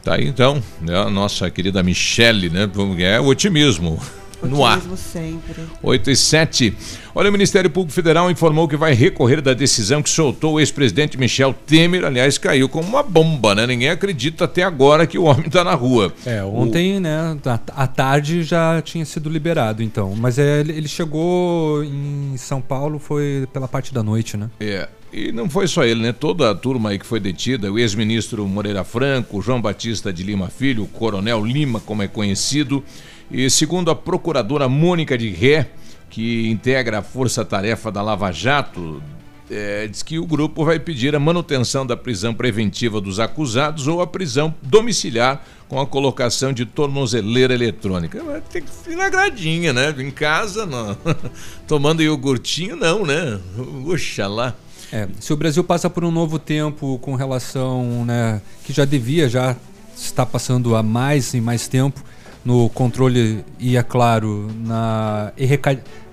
Tá 0.02 0.14
aí 0.14 0.26
então, 0.26 0.62
né, 0.80 0.96
a 0.96 1.10
nossa 1.10 1.50
querida 1.50 1.82
Michele, 1.82 2.48
né? 2.48 2.70
É 3.00 3.20
o 3.20 3.26
otimismo 3.26 4.00
no 4.42 4.64
ar. 4.64 4.80
sempre. 4.96 5.62
8 5.82 6.10
e 6.10 6.16
7. 6.16 6.76
Olha, 7.14 7.30
o 7.30 7.32
Ministério 7.32 7.68
Público 7.68 7.92
Federal 7.92 8.30
informou 8.30 8.68
que 8.68 8.76
vai 8.76 8.94
recorrer 8.94 9.40
da 9.40 9.52
decisão 9.52 10.02
que 10.02 10.10
soltou 10.10 10.54
o 10.54 10.60
ex-presidente 10.60 11.18
Michel 11.18 11.52
Temer. 11.52 12.04
Aliás, 12.04 12.38
caiu 12.38 12.68
como 12.68 12.88
uma 12.88 13.02
bomba, 13.02 13.54
né? 13.54 13.66
Ninguém 13.66 13.90
acredita 13.90 14.44
até 14.44 14.62
agora 14.62 15.06
que 15.06 15.18
o 15.18 15.24
homem 15.24 15.46
está 15.46 15.64
na 15.64 15.74
rua. 15.74 16.12
É, 16.24 16.42
ontem, 16.44 16.98
o... 16.98 17.00
né, 17.00 17.36
à 17.74 17.86
tarde 17.86 18.42
já 18.42 18.80
tinha 18.82 19.04
sido 19.04 19.28
liberado, 19.28 19.82
então. 19.82 20.14
Mas 20.16 20.38
é, 20.38 20.60
ele 20.60 20.88
chegou 20.88 21.82
em 21.82 22.36
São 22.36 22.60
Paulo, 22.60 22.98
foi 22.98 23.48
pela 23.52 23.66
parte 23.66 23.92
da 23.92 24.02
noite, 24.02 24.36
né? 24.36 24.48
É. 24.60 24.88
E 25.12 25.32
não 25.32 25.48
foi 25.48 25.66
só 25.66 25.84
ele, 25.84 26.02
né? 26.02 26.12
Toda 26.12 26.50
a 26.50 26.54
turma 26.54 26.90
aí 26.90 26.98
que 26.98 27.06
foi 27.06 27.18
detida, 27.18 27.72
o 27.72 27.78
ex-ministro 27.78 28.46
Moreira 28.46 28.84
Franco, 28.84 29.40
João 29.40 29.60
Batista 29.60 30.12
de 30.12 30.22
Lima 30.22 30.48
Filho, 30.48 30.84
o 30.84 30.86
Coronel 30.86 31.44
Lima, 31.44 31.80
como 31.80 32.02
é 32.02 32.08
conhecido, 32.08 32.84
e 33.30 33.48
segundo 33.50 33.90
a 33.90 33.94
procuradora 33.94 34.68
Mônica 34.68 35.16
de 35.16 35.30
Ré, 35.30 35.70
que 36.08 36.48
integra 36.48 36.98
a 36.98 37.02
força-tarefa 37.02 37.92
da 37.92 38.00
Lava 38.00 38.32
Jato, 38.32 39.02
é, 39.50 39.86
diz 39.86 40.02
que 40.02 40.18
o 40.18 40.26
grupo 40.26 40.64
vai 40.64 40.78
pedir 40.78 41.14
a 41.14 41.20
manutenção 41.20 41.86
da 41.86 41.96
prisão 41.96 42.34
preventiva 42.34 43.00
dos 43.00 43.18
acusados 43.18 43.86
ou 43.86 44.00
a 44.00 44.06
prisão 44.06 44.54
domiciliar 44.62 45.44
com 45.68 45.80
a 45.80 45.86
colocação 45.86 46.52
de 46.52 46.64
tornozeleira 46.64 47.54
eletrônica. 47.54 48.18
Tem 48.50 48.62
que 48.62 48.90
ir 48.90 48.96
na 48.96 49.08
gradinha, 49.08 49.72
né? 49.72 49.94
Em 49.98 50.10
casa, 50.10 50.66
não. 50.66 50.96
tomando 51.66 52.02
iogurtinho, 52.02 52.76
não, 52.76 53.04
né? 53.04 53.38
Oxalá. 53.86 54.54
É, 54.90 55.06
se 55.20 55.32
o 55.32 55.36
Brasil 55.36 55.62
passa 55.62 55.90
por 55.90 56.04
um 56.04 56.10
novo 56.10 56.38
tempo 56.38 56.98
com 57.00 57.14
relação, 57.14 58.06
né, 58.06 58.40
que 58.64 58.72
já 58.72 58.86
devia 58.86 59.28
já 59.28 59.54
estar 59.94 60.24
passando 60.24 60.74
há 60.74 60.82
mais 60.82 61.34
e 61.34 61.42
mais 61.42 61.68
tempo 61.68 62.02
no 62.48 62.68
controle 62.70 63.44
e, 63.60 63.76
é 63.76 63.82
claro, 63.82 64.48
na, 64.64 65.30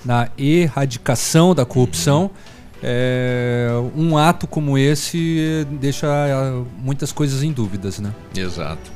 na 0.04 0.28
erradicação 0.38 1.56
da 1.56 1.66
corrupção, 1.66 2.30
é, 2.84 3.70
um 3.96 4.18
ato 4.18 4.46
como 4.46 4.78
esse 4.78 5.66
deixa 5.80 6.08
é, 6.08 6.62
muitas 6.78 7.14
coisas 7.14 7.42
em 7.42 7.54
dúvidas, 7.54 8.00
né? 8.00 8.14
Exato. 8.36 8.92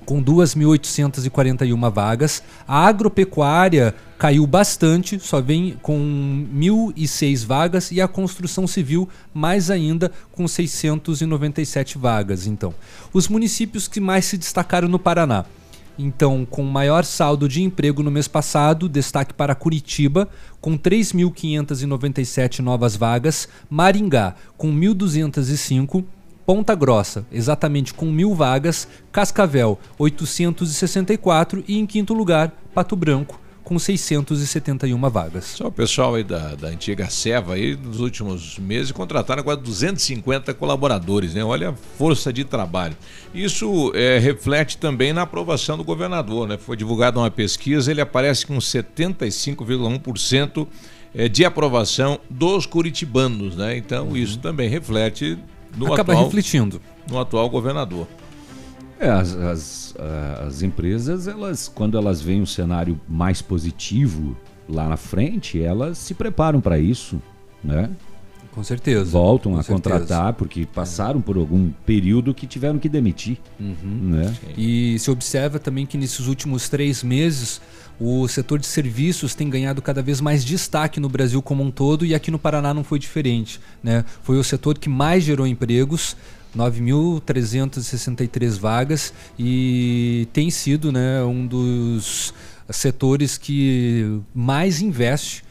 com 0.06 0.24
2.841 0.24 1.92
vagas. 1.92 2.44
A 2.68 2.86
agropecuária 2.86 3.96
caiu 4.18 4.46
bastante, 4.46 5.20
só 5.20 5.42
vem 5.42 5.78
com 5.82 5.98
1.006 6.54 7.46
vagas 7.46 7.92
e 7.92 8.00
a 8.00 8.08
construção 8.08 8.68
civil 8.68 9.10
mais 9.34 9.70
ainda 9.70 10.12
com 10.32 10.48
697 10.48 11.98
vagas. 11.98 12.48
Então, 12.48 12.74
os 13.12 13.28
municípios 13.28 13.88
que 13.88 14.00
mais 14.00 14.26
se 14.26 14.38
destacaram 14.38 14.88
no 14.88 15.00
Paraná. 15.00 15.46
Então, 15.98 16.46
com 16.50 16.64
maior 16.64 17.06
saldo 17.06 17.48
de 17.48 17.62
emprego 17.62 18.02
no 18.02 18.10
mês 18.10 18.28
passado, 18.28 18.90
destaque 18.90 19.34
para 19.34 19.54
Curitiba, 19.54 20.28
com 20.60 20.78
3.597 20.78 22.60
novas 22.60 22.96
vagas, 22.96 23.48
Maringá, 23.70 24.36
com 24.58 24.74
1.205 24.74 26.04
Ponta 26.46 26.76
Grossa, 26.76 27.26
exatamente 27.32 27.94
com 27.94 28.12
mil 28.12 28.36
vagas, 28.36 28.86
Cascavel, 29.12 29.80
864 29.98 31.64
e 31.68 31.78
em 31.78 31.86
quinto 31.86 32.14
lugar, 32.14 32.52
Pato 32.74 32.98
Branco, 32.98 33.40
com 33.64 33.80
671 33.80 35.00
vagas. 35.10 35.46
Só 35.46 35.68
o 35.68 35.72
pessoal 35.72 36.16
aí 36.16 36.24
da, 36.24 36.54
da 36.56 36.68
antiga 36.68 37.10
Seva 37.10 37.54
aí, 37.54 37.78
nos 37.78 38.02
últimos 38.02 38.60
meses, 38.60 38.92
contrataram 38.92 39.42
quase 39.42 39.62
250 39.62 40.54
colaboradores, 40.54 41.34
né? 41.34 41.46
Olha 41.46 41.70
a 41.70 41.74
força 41.74 42.34
de 42.34 42.44
trabalho. 42.44 42.98
Isso 43.34 43.94
é, 43.96 44.20
reflete 44.20 44.78
também 44.78 45.14
na 45.14 45.22
aprovação 45.22 45.78
do 45.78 45.84
governador, 45.84 46.46
né? 46.48 46.58
Foi 46.58 46.76
divulgada 46.76 47.20
uma 47.20 47.32
pesquisa, 47.32 47.90
ele 47.90 48.02
aparece 48.02 48.46
com 48.46 48.58
75,1% 48.58 50.68
é, 51.16 51.30
de 51.30 51.46
aprovação 51.46 52.20
dos 52.30 52.66
curitibanos, 52.66 53.56
né? 53.56 53.78
Então 53.78 54.10
uhum. 54.10 54.18
isso 54.18 54.40
também 54.40 54.68
reflete 54.68 55.40
no 55.76 55.94
Acaba 55.94 56.14
atual, 56.14 56.26
refletindo. 56.26 56.82
No 57.10 57.20
atual 57.20 57.50
governador. 57.50 58.08
É, 59.00 59.10
as, 59.10 59.36
as, 59.36 59.96
as 60.48 60.62
empresas, 60.62 61.28
elas, 61.28 61.68
quando 61.68 61.98
elas 61.98 62.22
veem 62.22 62.42
um 62.42 62.46
cenário 62.46 63.00
mais 63.08 63.42
positivo 63.42 64.38
lá 64.68 64.88
na 64.88 64.98
frente, 64.98 65.62
elas 65.62 65.98
se 65.98 66.14
preparam 66.14 66.62
para 66.62 66.80
isso, 66.80 67.22
né? 67.64 67.90
Com 68.54 68.64
certeza. 68.64 69.04
Voltam 69.04 69.54
com 69.54 69.58
a 69.58 69.64
certeza. 69.64 69.90
contratar 69.90 70.34
porque 70.34 70.66
passaram 70.66 71.20
por 71.20 71.38
algum 71.38 71.72
período 71.86 72.34
que 72.34 72.46
tiveram 72.46 72.78
que 72.78 72.88
demitir. 72.88 73.38
Uhum. 73.60 73.76
Né? 73.84 74.34
E 74.56 74.98
se 75.00 75.10
observa 75.10 75.58
também 75.60 75.86
que 75.86 75.98
nesses 75.98 76.28
últimos 76.28 76.70
três 76.70 77.04
meses 77.04 77.60
o 78.00 78.28
setor 78.28 78.60
de 78.60 78.68
serviços 78.68 79.36
tem 79.36 79.50
ganhado 79.50 79.82
cada 79.82 80.02
vez 80.02 80.22
mais 80.22 80.46
destaque 80.46 81.00
no 81.00 81.10
Brasil 81.10 81.42
como 81.42 81.64
um 81.64 81.72
todo 81.72 82.06
e 82.06 82.14
aqui 82.14 82.30
no 82.30 82.38
Paraná 82.38 82.74
não 82.74 82.84
foi 82.84 83.00
diferente. 83.00 83.60
Né? 83.82 84.06
Foi 84.22 84.38
o 84.38 84.44
setor 84.44 84.78
que 84.78 84.90
mais 84.90 85.24
gerou 85.24 85.48
empregos. 85.48 86.16
9.363 86.56 88.60
vagas 88.60 89.12
e 89.40 90.28
tem 90.32 90.52
sido 90.52 90.92
né, 90.92 91.24
um 91.24 91.48
dos 91.48 92.32
setores 92.70 93.40
que 93.40 94.22
mais 94.36 94.80
investe 94.80 95.44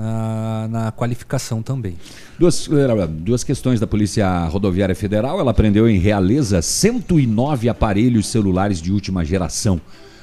na, 0.00 0.68
na, 0.68 0.92
qualificação 0.92 1.62
também. 1.62 1.96
Duas, 2.38 2.68
duas 3.10 3.44
questões 3.44 3.78
da 3.78 3.86
Polícia 3.86 4.46
Rodoviária 4.46 4.94
Federal. 4.94 5.38
Ela 5.38 5.52
prendeu 5.52 5.88
em 5.88 5.98
Realeza 5.98 6.62
109 6.62 7.68
aparelhos 7.68 8.26
celulares 8.26 8.80
de 8.80 8.90
última 8.90 9.24
geração. 9.24 9.80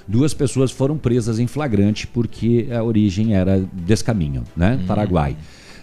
Duas 0.08 0.34
pessoas 0.34 0.72
foram 0.72 0.98
presas 0.98 1.38
em 1.38 1.48
flagrante 1.48 2.08
porque 2.08 2.68
a 2.76 2.82
origem 2.82 3.36
era 3.36 3.64
descaminho, 3.72 4.44
né? 4.56 4.80
Hum. 4.82 4.88
Paraguai. 4.88 5.38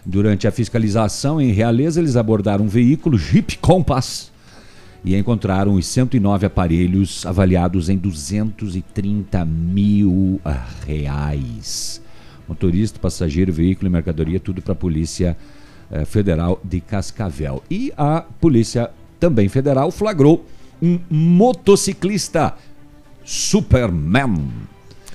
Durante 0.04 0.46
a 0.46 0.50
fiscalização 0.50 1.40
em 1.40 1.52
Realeza, 1.52 2.00
eles 2.00 2.16
abordaram 2.16 2.64
um 2.64 2.68
veículo 2.68 3.16
Jeep 3.16 3.58
Compass 3.58 4.32
e 5.04 5.14
encontraram 5.14 5.74
os 5.74 5.86
109 5.86 6.46
aparelhos 6.46 7.24
avaliados 7.24 7.88
em 7.88 7.96
230 7.96 9.44
mil 9.44 10.40
reais 10.86 12.03
motorista, 12.48 12.98
passageiro, 12.98 13.52
veículo 13.52 13.88
e 13.88 13.90
mercadoria, 13.90 14.38
tudo 14.38 14.62
para 14.62 14.72
a 14.72 14.76
Polícia 14.76 15.36
eh, 15.90 16.04
Federal 16.04 16.60
de 16.62 16.80
Cascavel. 16.80 17.62
E 17.70 17.92
a 17.96 18.24
Polícia 18.40 18.90
também 19.18 19.48
Federal 19.48 19.90
flagrou 19.90 20.44
um 20.82 20.98
motociclista 21.08 22.54
Superman. 23.24 24.50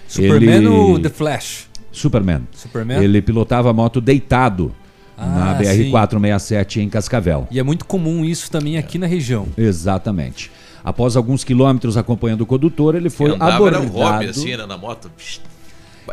Superman 0.07 0.55
Ele... 0.55 0.67
ou 0.67 0.99
The 0.99 1.09
Flash? 1.09 1.69
Superman. 1.91 2.47
Superman. 2.51 3.03
Ele 3.03 3.21
pilotava 3.21 3.69
a 3.69 3.73
moto 3.73 3.99
deitado 4.01 4.73
ah, 5.17 5.25
na 5.25 5.59
BR-467 5.59 6.77
em 6.77 6.89
Cascavel. 6.89 7.47
E 7.51 7.59
é 7.59 7.63
muito 7.63 7.85
comum 7.85 8.23
isso 8.23 8.49
também 8.49 8.77
aqui 8.77 8.97
na 8.97 9.05
região. 9.05 9.47
Exatamente. 9.57 10.51
Após 10.83 11.15
alguns 11.15 11.43
quilômetros 11.43 11.97
acompanhando 11.97 12.41
o 12.41 12.45
condutor, 12.45 12.95
ele 12.95 13.09
foi 13.09 13.31
andava, 13.31 13.55
abordado. 13.55 13.83
Era 13.83 13.91
um 13.91 13.95
hobby, 13.95 14.25
assim, 14.27 14.55
na 14.55 14.77
moto. 14.77 15.11
Psh, 15.17 15.41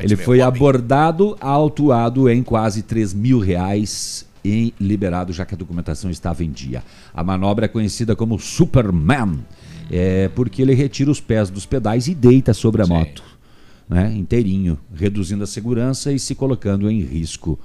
ele 0.01 0.17
foi 0.17 0.41
abordado, 0.41 1.37
autuado 1.41 2.29
em 2.29 2.43
quase 2.43 2.83
3 2.83 3.15
mil 3.15 3.39
reais 3.39 4.27
e 4.45 4.73
liberado, 4.81 5.33
já 5.33 5.45
que 5.45 5.55
a 5.55 5.59
documentação 5.59 6.11
estava 6.11 6.45
em 6.45 6.51
dia. 6.51 6.83
A 7.13 7.25
manobra 7.25 7.65
é 7.65 7.69
conhecida 7.69 8.15
como 8.15 8.39
Superman, 8.39 9.41
é, 9.91 10.29
porque 10.29 10.63
ele 10.63 10.75
retira 10.75 11.11
os 11.11 11.21
pés 11.21 11.51
dos 11.51 11.67
pedais 11.67 12.09
e 12.09 12.15
deita 12.15 12.55
sobre 12.55 12.83
a 12.83 12.87
moto, 12.87 13.23
né, 13.89 14.13
inteirinho, 14.17 14.79
reduzindo 14.95 15.45
a 15.45 15.47
segurança 15.47 16.13
e 16.13 16.19
se 16.19 16.35
colocando 16.35 16.91
em 16.91 17.01
risco. 17.01 17.59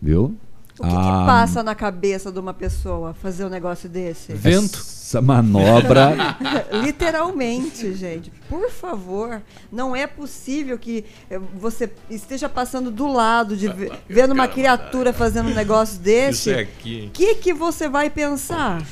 Viu? 0.00 0.36
O 0.78 0.82
que, 0.82 0.88
ah, 0.88 1.20
que, 1.20 1.26
passa 1.26 1.62
na 1.62 1.74
cabeça 1.74 2.32
de 2.32 2.38
uma 2.38 2.52
pessoa 2.52 3.14
fazer 3.14 3.44
um 3.44 3.48
negócio 3.48 3.88
desse? 3.88 4.32
Vento. 4.32 4.78
Essa 5.04 5.20
manobra. 5.20 6.16
Literalmente, 6.82 7.94
gente. 7.94 8.32
Por 8.48 8.70
favor, 8.70 9.40
não 9.70 9.94
é 9.94 10.06
possível 10.06 10.76
que 10.76 11.04
eh, 11.30 11.38
você 11.54 11.88
esteja 12.10 12.48
passando 12.48 12.90
do 12.90 13.06
lado 13.06 13.56
de 13.56 13.68
vendo 14.08 14.32
uma 14.32 14.48
criatura 14.48 15.12
fazendo 15.12 15.50
um 15.50 15.54
negócio 15.54 16.00
desse. 16.00 16.50
Isso 16.50 16.50
é 16.50 16.62
aqui. 16.62 17.04
O 17.08 17.10
que, 17.10 17.34
que 17.36 17.54
você 17.54 17.88
vai 17.88 18.10
pensar? 18.10 18.82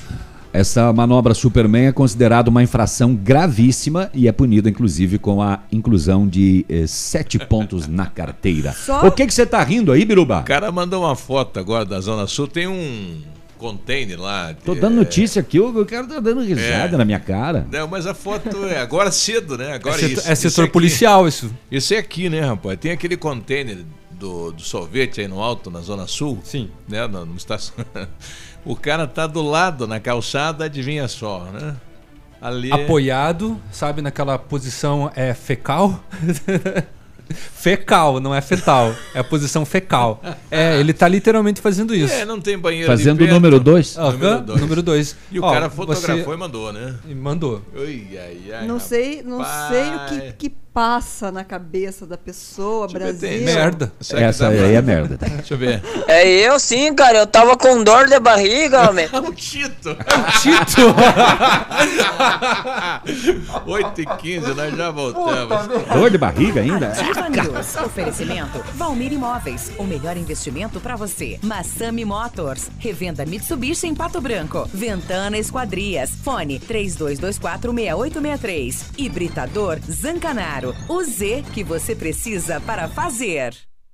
Essa 0.52 0.92
manobra 0.92 1.32
Superman 1.32 1.86
é 1.86 1.92
considerada 1.92 2.50
uma 2.50 2.62
infração 2.62 3.14
gravíssima 3.14 4.10
e 4.12 4.28
é 4.28 4.32
punida, 4.32 4.68
inclusive, 4.68 5.18
com 5.18 5.40
a 5.40 5.60
inclusão 5.72 6.28
de 6.28 6.66
eh, 6.68 6.86
sete 6.86 7.38
pontos 7.38 7.88
na 7.88 8.06
carteira. 8.06 8.72
Só? 8.72 9.06
O 9.06 9.10
que 9.10 9.28
você 9.30 9.46
tá 9.46 9.62
rindo 9.62 9.90
aí, 9.90 10.04
Biruba? 10.04 10.40
O 10.40 10.44
cara 10.44 10.70
mandou 10.70 11.04
uma 11.04 11.16
foto 11.16 11.58
agora 11.58 11.86
da 11.86 11.98
Zona 12.00 12.26
Sul, 12.26 12.46
tem 12.46 12.66
um 12.66 13.22
container 13.56 14.20
lá. 14.20 14.54
Tô 14.64 14.74
dando 14.74 14.96
notícia 14.96 15.40
aqui, 15.40 15.58
o 15.58 15.86
cara 15.86 16.06
tá 16.06 16.20
dando 16.20 16.42
risada 16.42 16.96
é. 16.96 16.98
na 16.98 17.04
minha 17.04 17.20
cara. 17.20 17.66
Não, 17.70 17.86
mas 17.86 18.06
a 18.06 18.12
foto 18.12 18.66
é 18.66 18.78
agora 18.80 19.10
cedo, 19.10 19.56
né? 19.56 19.72
Agora 19.72 19.94
é 19.96 20.00
setor, 20.00 20.18
isso, 20.18 20.30
é 20.30 20.34
setor 20.34 20.64
isso 20.64 20.72
policial 20.72 21.28
isso. 21.28 21.54
Isso 21.70 21.94
é 21.94 21.98
aqui, 21.98 22.28
né, 22.28 22.40
rapaz? 22.40 22.78
Tem 22.78 22.90
aquele 22.90 23.16
container 23.16 23.78
do, 24.10 24.52
do 24.52 24.62
sorvete 24.62 25.20
aí 25.20 25.28
no 25.28 25.40
alto, 25.40 25.70
na 25.70 25.80
Zona 25.80 26.06
Sul. 26.06 26.40
Sim. 26.42 26.70
Né, 26.88 27.06
no, 27.06 27.24
no 27.24 27.36
estação. 27.36 27.74
O 28.64 28.76
cara 28.76 29.06
tá 29.06 29.26
do 29.26 29.42
lado 29.42 29.86
na 29.86 29.98
calçada, 29.98 30.66
adivinha 30.66 31.08
só, 31.08 31.40
né? 31.52 31.76
Ali... 32.40 32.72
Apoiado, 32.72 33.60
sabe, 33.70 34.02
naquela 34.02 34.38
posição 34.38 35.10
é 35.14 35.34
fecal. 35.34 36.02
fecal, 37.32 38.20
não 38.20 38.34
é 38.34 38.40
fetal. 38.40 38.94
É 39.14 39.20
a 39.20 39.24
posição 39.24 39.64
fecal. 39.64 40.20
É, 40.50 40.78
ele 40.78 40.92
tá 40.92 41.08
literalmente 41.08 41.60
fazendo 41.60 41.94
isso. 41.94 42.12
É, 42.12 42.24
não 42.24 42.40
tem 42.40 42.58
banheiro 42.58 42.86
Fazendo 42.86 43.22
o 43.22 43.26
número 43.26 43.58
2? 43.58 43.96
Número 44.60 44.82
2. 44.82 45.16
E 45.30 45.40
o 45.40 45.44
Ó, 45.44 45.52
cara 45.52 45.70
fotografou 45.70 46.24
você... 46.24 46.34
e 46.34 46.36
mandou, 46.36 46.72
né? 46.72 46.94
E 47.08 47.14
mandou. 47.14 47.62
Ui, 47.74 48.08
ai, 48.12 48.52
ai, 48.54 48.66
não 48.66 48.78
sei, 48.78 49.22
não 49.22 49.44
sei 49.68 49.94
o 49.94 50.06
que, 50.08 50.32
que 50.48 50.56
passa 50.72 51.30
na 51.30 51.44
cabeça 51.44 52.06
da 52.06 52.16
pessoa, 52.16 52.88
Deixa 52.88 52.98
Brasil. 52.98 53.42
Merda. 53.42 53.92
Essa 54.00 54.48
aí 54.48 54.74
é 54.74 54.82
merda. 54.82 55.18
Deixa 55.36 55.54
eu 55.54 55.58
ver. 55.58 55.82
É 56.08 56.26
eu 56.26 56.58
sim, 56.58 56.94
cara. 56.94 57.18
Eu 57.18 57.26
tava 57.26 57.56
com 57.56 57.84
dor 57.84 58.08
de 58.08 58.18
barriga, 58.18 58.88
homem. 58.88 59.08
É 59.12 59.18
o 59.18 59.32
Tito. 59.34 59.90
É 59.90 59.94
o 59.94 60.40
Tito. 60.40 60.94
8 63.70 64.00
e 64.00 64.06
15 64.06 64.54
nós 64.54 64.74
já 64.76 64.90
voltamos. 64.90 65.66
Dor 65.92 66.10
de 66.10 66.18
barriga 66.18 66.60
ainda? 66.62 66.88
Ativa. 66.88 67.60
Oferecimento. 67.84 68.62
Valmir 68.74 69.12
Imóveis. 69.12 69.70
O 69.78 69.84
melhor 69.84 70.16
investimento 70.16 70.80
para 70.80 70.96
você. 70.96 71.38
Massami 71.42 72.04
Motors. 72.04 72.70
Revenda 72.78 73.26
Mitsubishi 73.26 73.86
em 73.86 73.94
Pato 73.94 74.20
Branco. 74.20 74.68
Ventana 74.72 75.36
Esquadrias. 75.36 76.10
Fone 76.22 76.58
3224 76.58 77.72
6863. 77.72 78.84
Hibridador 78.96 79.78
Zancanar. 79.90 80.61
O 80.88 81.02
Z 81.02 81.44
que 81.52 81.64
você 81.64 81.94
precisa 81.94 82.60
para 82.60 82.88
fazer. 82.88 83.71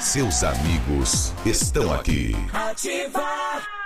seus 0.00 0.44
amigos 0.44 1.32
estão 1.44 1.92
aqui. 1.92 2.34
Ativar. 2.52 3.85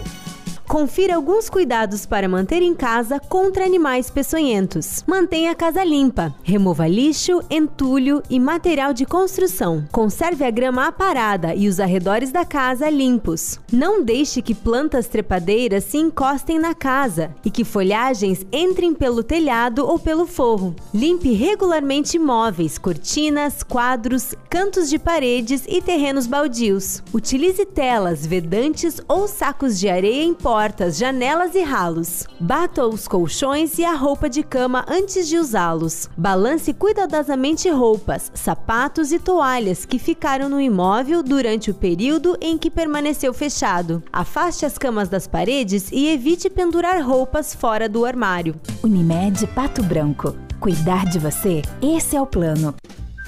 Confira 0.68 1.16
alguns 1.16 1.48
cuidados 1.48 2.04
para 2.04 2.28
manter 2.28 2.60
em 2.60 2.74
casa 2.74 3.18
contra 3.18 3.64
animais 3.64 4.10
peçonhentos. 4.10 5.02
Mantenha 5.06 5.52
a 5.52 5.54
casa 5.54 5.82
limpa. 5.82 6.34
Remova 6.42 6.86
lixo, 6.86 7.40
entulho 7.48 8.22
e 8.28 8.38
material 8.38 8.92
de 8.92 9.06
construção. 9.06 9.82
Conserve 9.90 10.44
a 10.44 10.50
grama 10.50 10.86
aparada 10.86 11.54
e 11.54 11.68
os 11.68 11.80
arredores 11.80 12.30
da 12.30 12.44
casa 12.44 12.90
limpos. 12.90 13.58
Não 13.72 14.04
deixe 14.04 14.42
que 14.42 14.54
plantas 14.54 15.06
trepadeiras 15.08 15.84
se 15.84 15.96
encostem 15.96 16.58
na 16.58 16.74
casa 16.74 17.34
e 17.42 17.50
que 17.50 17.64
folhagens 17.64 18.44
entrem 18.52 18.92
pelo 18.92 19.22
telhado 19.22 19.86
ou 19.86 19.98
pelo 19.98 20.26
forro. 20.26 20.76
Limpe 20.92 21.32
regularmente 21.32 22.18
móveis, 22.18 22.76
cortinas, 22.76 23.62
quadros, 23.62 24.34
cantos 24.50 24.90
de 24.90 24.98
paredes 24.98 25.64
e 25.66 25.80
terrenos 25.80 26.26
baldios. 26.26 27.02
Utilize 27.14 27.64
telas, 27.64 28.26
vedantes 28.26 29.00
ou 29.08 29.26
sacos 29.26 29.78
de 29.80 29.88
areia 29.88 30.24
em 30.24 30.34
pó 30.34 30.57
portas, 30.58 30.98
janelas 30.98 31.54
e 31.54 31.62
ralos. 31.62 32.24
Bata 32.40 32.84
os 32.84 33.06
colchões 33.06 33.78
e 33.78 33.84
a 33.84 33.94
roupa 33.94 34.28
de 34.28 34.42
cama 34.42 34.84
antes 34.88 35.28
de 35.28 35.38
usá-los. 35.38 36.10
Balance 36.16 36.72
cuidadosamente 36.72 37.70
roupas, 37.70 38.32
sapatos 38.34 39.12
e 39.12 39.20
toalhas 39.20 39.84
que 39.84 40.00
ficaram 40.00 40.48
no 40.48 40.60
imóvel 40.60 41.22
durante 41.22 41.70
o 41.70 41.74
período 41.74 42.36
em 42.40 42.58
que 42.58 42.72
permaneceu 42.72 43.32
fechado. 43.32 44.02
Afaste 44.12 44.66
as 44.66 44.76
camas 44.76 45.08
das 45.08 45.28
paredes 45.28 45.92
e 45.92 46.08
evite 46.08 46.50
pendurar 46.50 47.00
roupas 47.06 47.54
fora 47.54 47.88
do 47.88 48.04
armário. 48.04 48.56
Unimed 48.82 49.46
Pato 49.54 49.80
Branco. 49.84 50.34
Cuidar 50.58 51.06
de 51.06 51.20
você? 51.20 51.62
Esse 51.80 52.16
é 52.16 52.20
o 52.20 52.26
plano. 52.26 52.74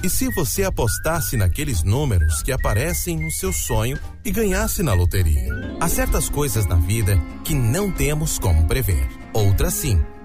E 0.03 0.09
se 0.09 0.31
você 0.31 0.65
apostasse 0.65 1.37
naqueles 1.37 1.83
números 1.83 2.43
que 2.43 2.51
aparecem 2.51 3.19
no 3.19 3.31
seu 3.31 3.53
sonho 3.53 3.99
e 4.25 4.31
ganhasse 4.31 4.83
na 4.83 4.95
loteria? 4.95 5.53
Há 5.79 5.91
certas 5.91 6.31
coisas 6.31 6.65
na 6.65 6.77
vida 6.77 7.19
que 7.45 7.55
não 7.55 7.93
temos 7.93 8.39
como 8.39 8.67
prever. 8.67 9.07
Outras 9.35 9.75
sim. 9.75 10.03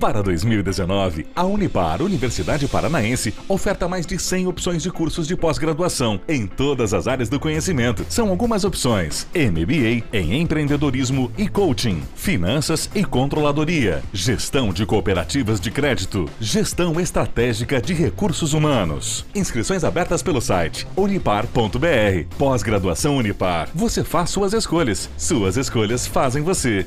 Para 0.00 0.22
2019, 0.22 1.26
a 1.36 1.44
Unipar, 1.44 2.00
Universidade 2.00 2.66
Paranaense, 2.66 3.34
oferta 3.46 3.86
mais 3.86 4.06
de 4.06 4.18
100 4.18 4.46
opções 4.46 4.82
de 4.82 4.90
cursos 4.90 5.26
de 5.26 5.36
pós-graduação 5.36 6.18
em 6.26 6.46
todas 6.46 6.94
as 6.94 7.06
áreas 7.06 7.28
do 7.28 7.38
conhecimento. 7.38 8.06
São 8.08 8.30
algumas 8.30 8.64
opções: 8.64 9.26
MBA 9.34 10.02
em 10.10 10.40
empreendedorismo 10.40 11.30
e 11.36 11.46
coaching, 11.46 12.02
finanças 12.14 12.88
e 12.94 13.04
controladoria, 13.04 14.02
gestão 14.10 14.72
de 14.72 14.86
cooperativas 14.86 15.60
de 15.60 15.70
crédito, 15.70 16.26
gestão 16.40 16.98
estratégica 16.98 17.78
de 17.78 17.92
recursos 17.92 18.54
humanos. 18.54 19.26
Inscrições 19.34 19.84
abertas 19.84 20.22
pelo 20.22 20.40
site 20.40 20.86
unipar.br. 20.96 22.36
Pós-graduação 22.38 23.18
Unipar. 23.18 23.68
Você 23.74 24.02
faz 24.02 24.30
suas 24.30 24.54
escolhas. 24.54 25.10
Suas 25.18 25.58
escolhas 25.58 26.06
fazem 26.06 26.42
você. 26.42 26.86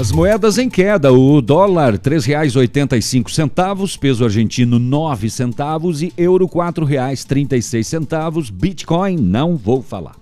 As 0.00 0.10
moedas 0.10 0.56
em 0.58 0.70
queda, 0.70 1.12
o 1.12 1.42
dólar 1.42 1.92
R$ 1.92 1.98
3,85, 1.98 3.98
peso 3.98 4.24
argentino 4.24 4.78
R$ 4.78 4.82
9 4.82 5.30
centavos 5.30 6.02
e 6.02 6.12
euro 6.16 6.46
R$ 6.46 6.52
4,36, 6.52 8.50
Bitcoin 8.50 9.18
não 9.18 9.56
vou 9.56 9.82
falar. 9.82 10.21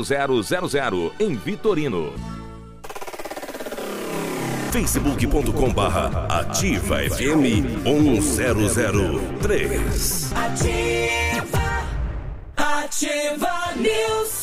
0000 0.03 1.11
em 1.19 1.35
Vitorino. 1.35 2.13
facebook.com 4.71 5.73
barra 5.73 6.25
ativa 6.29 6.99
FM 7.09 7.43
1003 7.83 10.31
Ativa, 10.33 11.83
ativa 12.55 13.73
News. 13.75 14.40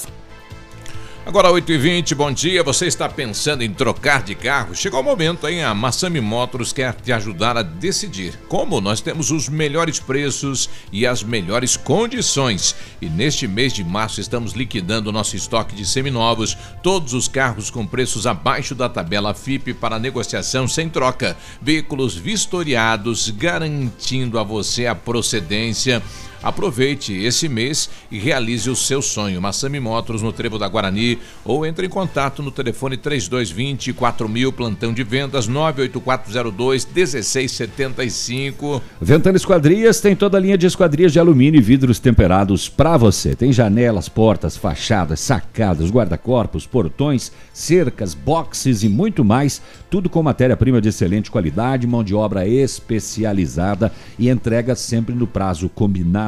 Agora 1.28 1.50
8h20, 1.50 2.14
bom 2.14 2.32
dia. 2.32 2.62
Você 2.62 2.86
está 2.86 3.06
pensando 3.06 3.62
em 3.62 3.70
trocar 3.70 4.22
de 4.22 4.34
carro? 4.34 4.74
Chegou 4.74 4.98
o 5.00 5.04
momento, 5.04 5.46
hein? 5.46 5.62
A 5.62 5.74
Massami 5.74 6.22
Motors 6.22 6.72
quer 6.72 6.94
te 6.94 7.12
ajudar 7.12 7.54
a 7.54 7.62
decidir. 7.62 8.32
Como? 8.48 8.80
Nós 8.80 9.02
temos 9.02 9.30
os 9.30 9.46
melhores 9.46 10.00
preços 10.00 10.70
e 10.90 11.06
as 11.06 11.22
melhores 11.22 11.76
condições. 11.76 12.74
E 12.98 13.10
neste 13.10 13.46
mês 13.46 13.74
de 13.74 13.84
março 13.84 14.22
estamos 14.22 14.54
liquidando 14.54 15.12
nosso 15.12 15.36
estoque 15.36 15.76
de 15.76 15.84
seminovos. 15.84 16.56
Todos 16.82 17.12
os 17.12 17.28
carros 17.28 17.68
com 17.68 17.86
preços 17.86 18.26
abaixo 18.26 18.74
da 18.74 18.88
tabela 18.88 19.34
FIP 19.34 19.74
para 19.74 19.98
negociação 19.98 20.66
sem 20.66 20.88
troca. 20.88 21.36
Veículos 21.60 22.16
vistoriados, 22.16 23.28
garantindo 23.28 24.38
a 24.38 24.42
você 24.42 24.86
a 24.86 24.94
procedência. 24.94 26.02
Aproveite 26.42 27.12
esse 27.12 27.48
mês 27.48 27.90
e 28.10 28.18
realize 28.18 28.70
o 28.70 28.76
seu 28.76 29.02
sonho. 29.02 29.40
Massami 29.42 29.80
Motors 29.80 30.22
no 30.22 30.32
Trevo 30.32 30.58
da 30.58 30.68
Guarani 30.68 31.18
ou 31.44 31.66
entre 31.66 31.86
em 31.86 31.90
contato 31.90 32.42
no 32.42 32.50
telefone 32.50 32.96
3220 32.96 33.92
4000, 33.92 34.52
plantão 34.52 34.92
de 34.92 35.02
vendas 35.02 35.48
98402 35.48 36.86
1675. 36.86 38.82
Ventana 39.00 39.36
Esquadrias 39.36 40.00
tem 40.00 40.14
toda 40.14 40.36
a 40.36 40.40
linha 40.40 40.56
de 40.56 40.66
esquadrias 40.66 41.12
de 41.12 41.18
alumínio 41.18 41.58
e 41.58 41.62
vidros 41.62 41.98
temperados 41.98 42.68
para 42.68 42.96
você. 42.96 43.34
Tem 43.34 43.52
janelas, 43.52 44.08
portas, 44.08 44.56
fachadas, 44.56 45.20
sacadas, 45.20 45.90
guarda-corpos, 45.90 46.66
portões, 46.66 47.32
cercas, 47.52 48.14
boxes 48.14 48.82
e 48.82 48.88
muito 48.88 49.24
mais. 49.24 49.60
Tudo 49.90 50.08
com 50.08 50.22
matéria-prima 50.22 50.80
de 50.80 50.90
excelente 50.90 51.30
qualidade, 51.30 51.86
mão 51.86 52.04
de 52.04 52.14
obra 52.14 52.46
especializada 52.46 53.90
e 54.18 54.28
entrega 54.28 54.74
sempre 54.74 55.14
no 55.14 55.26
prazo 55.26 55.68
combinado. 55.68 56.27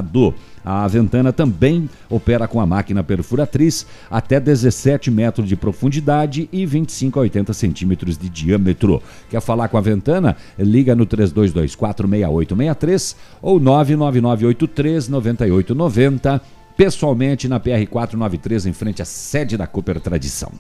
A 0.65 0.87
Ventana 0.87 1.33
também 1.33 1.91
opera 2.09 2.47
com 2.47 2.61
a 2.61 2.67
máquina 2.67 3.03
perfuratriz 3.03 3.85
até 4.11 4.39
17 4.39 5.11
metros 5.11 5.49
de 5.49 5.57
profundidade 5.57 6.49
e 6.53 6.67
25 6.67 7.19
a 7.19 7.23
80 7.23 7.55
centímetros 7.55 8.19
de 8.19 8.29
diâmetro. 8.29 9.03
Quer 9.29 9.41
falar 9.41 9.67
com 9.69 9.79
a 9.79 9.81
Ventana? 9.81 10.37
Liga 10.59 10.95
no 10.95 11.07
32246863 11.07 13.17
ou 13.41 13.59
999839890, 13.61 16.41
pessoalmente 16.77 17.49
na 17.49 17.59
PR 17.59 17.89
493 17.91 18.67
em 18.67 18.73
frente 18.73 19.01
à 19.01 19.05
sede 19.05 19.57
da 19.57 19.67
Cooper 19.67 19.99
Tradição. 20.01 20.53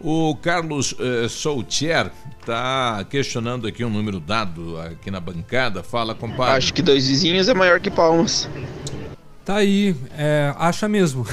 O 0.00 0.36
Carlos 0.36 0.94
eh, 0.98 1.28
Soutier 1.28 2.10
está 2.40 3.04
questionando 3.08 3.66
aqui 3.66 3.84
um 3.84 3.90
número 3.90 4.20
dado 4.20 4.78
aqui 4.78 5.10
na 5.10 5.20
bancada. 5.20 5.82
Fala, 5.82 6.14
compadre. 6.14 6.56
Acho 6.56 6.74
que 6.74 6.82
dois 6.82 7.06
vizinhos 7.08 7.48
é 7.48 7.54
maior 7.54 7.80
que 7.80 7.90
Palmas. 7.90 8.48
Tá 9.44 9.56
aí, 9.56 9.94
é, 10.16 10.54
acha 10.58 10.88
mesmo. 10.88 11.26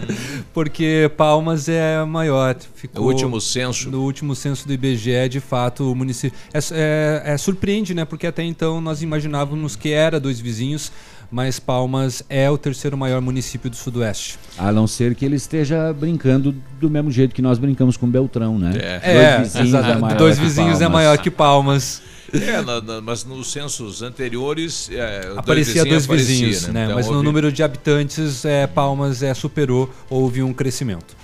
Porque 0.52 1.10
Palmas 1.16 1.66
é 1.66 2.04
maior. 2.04 2.54
Ficou 2.74 3.04
O 3.04 3.06
último 3.08 3.40
censo. 3.40 3.90
No 3.90 4.02
último 4.02 4.34
censo 4.34 4.66
do 4.66 4.72
IBGE, 4.74 5.28
de 5.30 5.40
fato, 5.40 5.90
o 5.90 5.94
município. 5.94 6.38
É, 6.52 6.58
é- 6.72 7.32
é 7.32 7.38
surpreende, 7.38 7.94
né? 7.94 8.04
Porque 8.04 8.26
até 8.26 8.42
então 8.42 8.82
nós 8.82 9.00
imaginávamos 9.00 9.76
que 9.76 9.90
era 9.92 10.20
dois 10.20 10.38
vizinhos, 10.38 10.92
mas 11.30 11.58
Palmas 11.58 12.22
é 12.28 12.50
o 12.50 12.56
terceiro 12.58 12.96
maior 12.96 13.20
município 13.20 13.68
do 13.70 13.76
Sudoeste. 13.76 14.38
A 14.58 14.70
não 14.72 14.86
ser 14.86 15.14
que 15.14 15.24
ele 15.24 15.36
esteja 15.36 15.92
brincando 15.92 16.54
do 16.80 16.88
mesmo 16.90 17.10
jeito 17.10 17.34
que 17.34 17.42
nós 17.42 17.58
brincamos 17.58 17.96
com 17.96 18.08
Beltrão, 18.08 18.58
né? 18.58 18.72
É, 19.02 19.38
Dois 19.38 19.52
vizinhos 19.54 19.74
é 19.84 19.96
maior 19.98 20.16
Dois 20.16 20.38
que 20.38 20.44
vizinhos 20.44 20.76
é 20.76 20.84
Palmas. 20.84 20.92
maior 20.92 21.18
que 21.18 21.30
Palmas. 21.30 22.02
É, 22.32 22.60
na- 22.62 22.80
na- 22.80 23.00
mas 23.00 23.24
nos 23.24 23.52
censos 23.52 24.02
anteriores. 24.02 24.90
É, 24.92 25.20
dois 25.26 25.38
Aparecia 25.38 25.84
dois 25.84 26.04
aparecia, 26.04 26.46
vizinhos, 26.48 26.68
né? 26.68 26.84
Então, 26.84 26.96
mas 26.96 27.06
no 27.06 27.12
houve- 27.14 27.24
número 27.24 27.52
de 27.52 27.62
habitantes, 27.62 28.44
é, 28.44 28.66
Palmas 28.66 29.22
é, 29.22 29.32
superou, 29.34 29.88
houve 30.10 30.42
um 30.42 30.52
crescimento. 30.52 31.16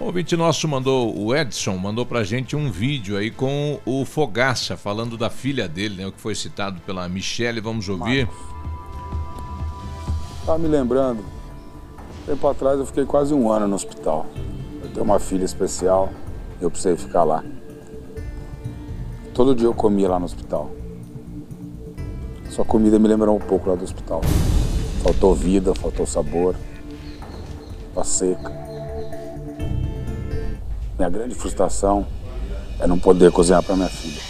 O 0.00 0.04
ouvinte 0.06 0.36
nosso 0.36 0.66
mandou, 0.68 1.16
o 1.16 1.34
Edson 1.34 1.76
mandou 1.78 2.04
pra 2.04 2.22
gente 2.24 2.54
um 2.54 2.70
vídeo 2.70 3.16
aí 3.16 3.30
com 3.30 3.80
o 3.86 4.04
Fogaça, 4.04 4.76
falando 4.76 5.16
da 5.16 5.30
filha 5.30 5.66
dele, 5.68 5.94
né? 5.96 6.06
O 6.06 6.12
que 6.12 6.20
foi 6.20 6.34
citado 6.34 6.80
pela 6.84 7.08
Michelle. 7.08 7.60
Vamos 7.60 7.88
ouvir. 7.88 8.28
Tá 10.46 10.56
me 10.56 10.68
lembrando. 10.68 11.24
Tempo 12.24 12.46
atrás 12.46 12.78
eu 12.78 12.86
fiquei 12.86 13.04
quase 13.04 13.34
um 13.34 13.50
ano 13.50 13.66
no 13.66 13.74
hospital. 13.74 14.24
Eu 14.82 14.90
tenho 14.90 15.04
uma 15.04 15.18
filha 15.18 15.44
especial 15.44 16.08
eu 16.60 16.70
precisei 16.70 16.96
ficar 16.96 17.24
lá. 17.24 17.44
Todo 19.34 19.54
dia 19.54 19.66
eu 19.66 19.74
comia 19.74 20.08
lá 20.08 20.18
no 20.18 20.24
hospital. 20.24 20.70
Sua 22.48 22.64
comida 22.64 22.98
me 22.98 23.06
lembrou 23.06 23.36
um 23.36 23.40
pouco 23.40 23.68
lá 23.68 23.74
do 23.74 23.84
hospital. 23.84 24.22
Faltou 25.02 25.34
vida, 25.34 25.74
faltou 25.74 26.06
sabor. 26.06 26.54
Tá 27.94 28.04
seca. 28.04 28.50
Minha 30.96 31.10
grande 31.10 31.34
frustração 31.34 32.06
é 32.80 32.86
não 32.86 32.98
poder 32.98 33.30
cozinhar 33.30 33.62
para 33.62 33.76
minha 33.76 33.88
filha. 33.88 34.22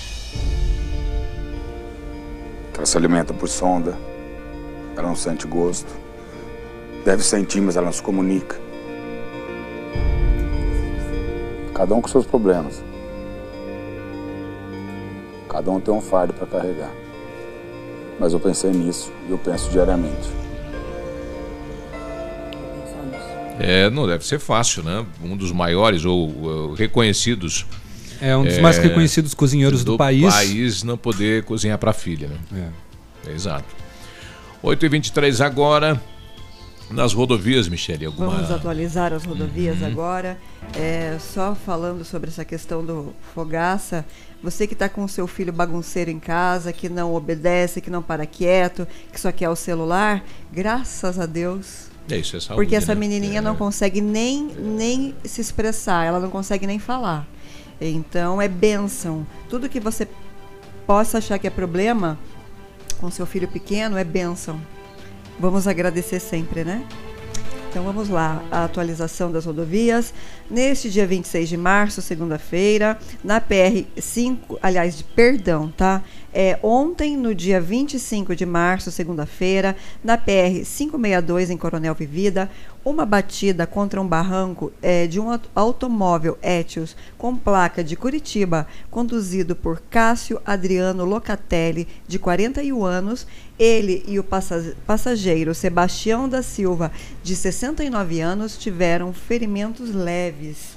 Ela 2.75 2.87
se 2.87 2.97
alimenta 2.97 3.33
por 3.33 3.49
sonda, 3.49 3.97
ela 4.97 5.09
não 5.09 5.17
sente 5.17 5.47
gosto. 5.47 6.06
Deve 7.07 7.23
sentir, 7.23 7.61
mas 7.61 7.77
ela 7.77 7.87
não 7.87 7.93
se 7.93 8.03
comunica. 8.03 8.61
Cada 11.73 11.95
um 11.95 12.01
com 12.01 12.09
seus 12.09 12.27
problemas. 12.27 12.83
Cada 15.49 15.71
um 15.71 15.79
tem 15.79 15.95
um 15.95 16.01
fardo 16.01 16.33
para 16.33 16.49
carregar. 16.49 16.91
Mas 18.19 18.33
eu 18.33 18.41
pensei 18.41 18.73
nisso 18.73 19.13
e 19.29 19.31
eu 19.31 19.39
penso 19.39 19.71
diariamente. 19.71 20.29
É, 23.61 23.89
não 23.89 24.09
deve 24.09 24.27
ser 24.27 24.41
fácil, 24.41 24.83
né? 24.83 25.07
Um 25.23 25.37
dos 25.37 25.53
maiores 25.53 26.05
ou 26.05 26.29
uh, 26.29 26.75
reconhecidos. 26.75 27.67
É 28.21 28.37
um 28.37 28.43
dos 28.43 28.59
mais 28.59 28.79
reconhecidos 28.79 29.33
cozinheiros 29.33 29.85
do 29.85 29.97
país. 29.97 30.35
país 30.35 30.83
não 30.83 30.99
poder 30.99 31.45
cozinhar 31.45 31.79
para 31.79 31.93
a 31.93 31.95
filha, 31.95 32.27
né? 32.51 32.73
É. 33.25 33.31
Exato. 33.31 33.77
8h23 34.65 35.45
agora. 35.45 36.03
Nas 36.91 37.13
rodovias, 37.13 37.69
Michele, 37.69 38.07
alguma. 38.07 38.31
Vamos 38.31 38.51
atualizar 38.51 39.13
as 39.13 39.25
rodovias 39.25 39.81
Uhum. 39.81 39.87
agora. 39.87 40.39
É, 40.75 41.17
só 41.21 41.55
falando 41.55 42.05
sobre 42.05 42.31
essa 42.31 42.45
questão 42.45 42.85
do 42.85 43.13
fogaça, 43.35 44.05
você 44.43 44.67
que 44.69 44.73
está 44.75 44.89
com 44.89 45.03
o 45.03 45.09
seu 45.09 45.27
filho 45.27 45.53
bagunceiro 45.53 46.11
em 46.11 46.21
casa, 46.21 46.73
que 46.73 46.89
não 46.89 47.13
obedece, 47.15 47.81
que 47.81 47.91
não 47.91 48.03
para 48.03 48.25
quieto, 48.25 48.87
que 49.13 49.21
só 49.21 49.33
quer 49.33 49.49
o 49.49 49.57
celular, 49.57 50.23
graças 50.53 51.19
a 51.19 51.27
Deus. 51.27 51.87
É 52.09 52.19
isso, 52.19 52.37
é 52.37 52.41
saúde, 52.41 52.55
Porque 52.63 52.77
essa 52.77 52.95
né? 52.95 53.01
menininha 53.01 53.43
não 53.43 53.57
consegue 53.57 54.01
nem, 54.01 54.45
nem 54.45 55.13
se 55.25 55.41
expressar, 55.41 56.05
ela 56.05 56.21
não 56.21 56.31
consegue 56.31 56.67
nem 56.69 56.79
falar. 56.79 57.27
Então 57.81 58.41
é 58.41 58.47
bênção. 58.47 59.27
Tudo 59.51 59.69
que 59.69 59.81
você 59.81 60.07
possa 60.87 61.19
achar 61.19 61.37
que 61.39 61.49
é 61.49 61.51
problema 61.51 62.17
com 63.01 63.11
seu 63.11 63.27
filho 63.27 63.49
pequeno 63.49 63.97
é 63.99 64.05
bênção. 64.05 64.61
Vamos 65.39 65.69
agradecer 65.69 66.19
sempre, 66.21 66.65
né? 66.65 66.83
Então 67.69 67.85
vamos 67.85 68.09
lá, 68.09 68.43
a 68.51 68.65
atualização 68.65 69.31
das 69.31 69.45
rodovias. 69.45 70.15
Neste 70.51 70.89
dia 70.89 71.07
26 71.07 71.47
de 71.47 71.57
março, 71.59 72.01
segunda-feira, 72.01 72.99
na 73.23 73.39
PR 73.39 73.85
5, 73.99 74.59
aliás, 74.63 74.97
de 74.97 75.05
perdão, 75.05 75.69
tá? 75.77 76.03
É, 76.39 76.59
ontem, 76.63 77.17
no 77.17 77.35
dia 77.35 77.59
25 77.59 78.37
de 78.37 78.45
março, 78.45 78.91
segunda-feira, 78.91 79.75
na 80.05 80.19
PR 80.19 80.67
562 80.67 81.49
em 81.49 81.57
Coronel 81.57 81.95
Vivida, 81.95 82.51
uma 82.85 83.07
batida 83.07 83.67
contra 83.67 83.99
um 83.99 84.07
barranco 84.07 84.71
é, 84.83 85.07
de 85.07 85.19
um 85.19 85.29
automóvel 85.55 86.37
Etios 86.43 86.95
com 87.17 87.35
placa 87.35 87.83
de 87.83 87.97
Curitiba, 87.97 88.67
conduzido 88.91 89.57
por 89.57 89.81
Cássio 89.89 90.39
Adriano 90.45 91.07
Locatelli, 91.07 91.89
de 92.07 92.19
41 92.19 92.85
anos. 92.85 93.27
Ele 93.59 94.05
e 94.07 94.19
o 94.19 94.25
passageiro 94.87 95.55
Sebastião 95.55 96.29
da 96.29 96.43
Silva, 96.43 96.93
de 97.23 97.35
69 97.35 98.21
anos, 98.21 98.59
tiveram 98.59 99.11
ferimentos 99.15 99.89
leves. 99.95 100.76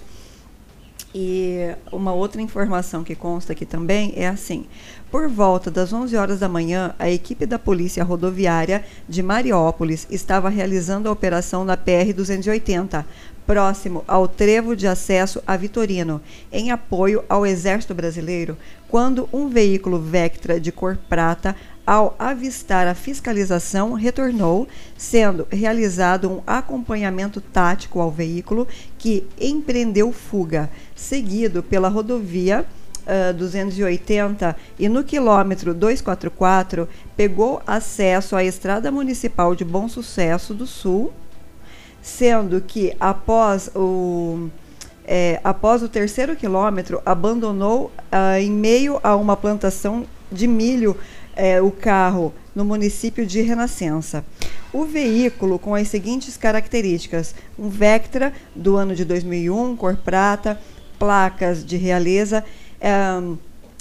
E 1.14 1.76
uma 1.92 2.14
outra 2.14 2.40
informação 2.40 3.04
que 3.04 3.16
consta 3.16 3.54
aqui 3.54 3.66
também 3.66 4.14
é 4.16 4.28
assim: 4.28 4.66
por 5.10 5.28
volta 5.28 5.72
das 5.72 5.92
11 5.92 6.16
horas 6.16 6.40
da 6.40 6.48
manhã, 6.48 6.94
a 7.00 7.10
equipe 7.10 7.48
da 7.48 7.58
Polícia 7.58 8.04
Rodoviária 8.04 8.86
de 9.08 9.24
Mariópolis 9.24 10.06
estava 10.12 10.50
realizando 10.50 11.10
a 11.10 11.12
operação 11.12 11.66
na 11.66 11.76
PR-280, 11.76 13.04
próximo 13.44 14.04
ao 14.08 14.28
trevo 14.28 14.76
de 14.76 14.86
acesso 14.86 15.42
a 15.48 15.58
Vitorino, 15.58 16.22
em 16.52 16.70
apoio 16.70 17.24
ao 17.28 17.44
Exército 17.44 17.96
Brasileiro, 17.96 18.56
quando 18.88 19.28
um 19.34 19.50
veículo 19.50 20.00
Vectra 20.00 20.60
de 20.60 20.72
cor 20.72 20.96
prata 21.10 21.56
ao 21.90 22.16
avistar 22.20 22.86
a 22.86 22.94
fiscalização, 22.94 23.94
retornou, 23.94 24.68
sendo 24.96 25.48
realizado 25.50 26.30
um 26.30 26.40
acompanhamento 26.46 27.42
tático 27.42 28.00
ao 28.00 28.12
veículo 28.12 28.68
que 28.96 29.26
empreendeu 29.42 30.12
fuga, 30.12 30.70
seguido 30.96 31.64
pela 31.64 31.90
rodovia 31.90 32.64
uh, 33.08 33.34
280 33.34 34.56
e 34.78 34.88
no 34.88 35.04
quilômetro 35.04 35.74
244 35.74 36.88
pegou 37.18 37.60
acesso 37.66 38.36
à 38.36 38.44
Estrada 38.44 38.92
Municipal 38.92 39.56
de 39.56 39.66
Bom 39.66 39.90
Sucesso 39.90 40.54
do 40.54 40.68
Sul, 40.68 41.12
sendo 42.04 42.62
que 42.62 42.96
após 43.00 43.68
o 43.74 44.48
é, 45.06 45.42
após 45.44 45.82
o 45.82 45.90
terceiro 45.90 46.36
quilômetro, 46.36 47.02
abandonou 47.04 47.86
uh, 48.14 48.38
em 48.40 48.52
meio 48.52 49.00
a 49.02 49.16
uma 49.16 49.36
plantação 49.36 50.06
de 50.32 50.48
milho 50.48 50.96
é, 51.40 51.62
o 51.62 51.72
carro 51.72 52.34
no 52.54 52.66
município 52.66 53.26
de 53.26 53.42
Renascença. 53.42 54.26
O 54.74 54.84
veículo 54.84 55.58
com 55.58 55.74
as 55.74 55.88
seguintes 55.88 56.36
características: 56.36 57.34
um 57.58 57.70
Vectra 57.70 58.34
do 58.54 58.76
ano 58.76 58.94
de 58.94 59.06
2001, 59.06 59.78
cor 59.78 59.96
prata, 59.96 60.60
placas 61.00 61.66
de 61.66 61.78
realeza. 61.78 62.44
É, 62.82 62.94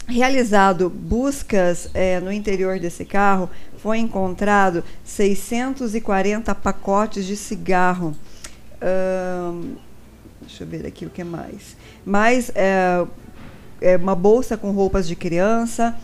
realizado 0.07 0.89
buscas 0.89 1.91
é, 1.93 2.21
no 2.21 2.33
interior 2.33 2.79
desse 2.79 3.05
carro, 3.05 3.51
foi 3.77 3.99
encontrado 3.99 4.83
640 5.05 6.55
pacotes 6.55 7.27
de 7.27 7.37
cigarro. 7.37 8.17
deixa 10.41 10.63
eu 10.63 10.67
ver 10.67 10.87
aqui 10.87 11.05
o 11.05 11.11
que 11.11 11.25
mais. 11.25 11.77
Mais 12.07 12.51
é, 12.55 13.05
é, 13.81 13.97
uma 13.97 14.15
bolsa 14.15 14.57
com 14.57 14.71
roupas 14.71 15.07
de 15.07 15.15
criança, 15.15 15.99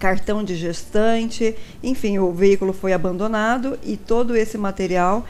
cartão 0.00 0.42
de 0.42 0.56
gestante, 0.56 1.54
enfim, 1.82 2.18
o 2.18 2.32
veículo 2.32 2.72
foi 2.72 2.92
abandonado 2.94 3.78
e 3.84 3.96
todo 3.96 4.34
esse 4.34 4.56
material 4.56 5.24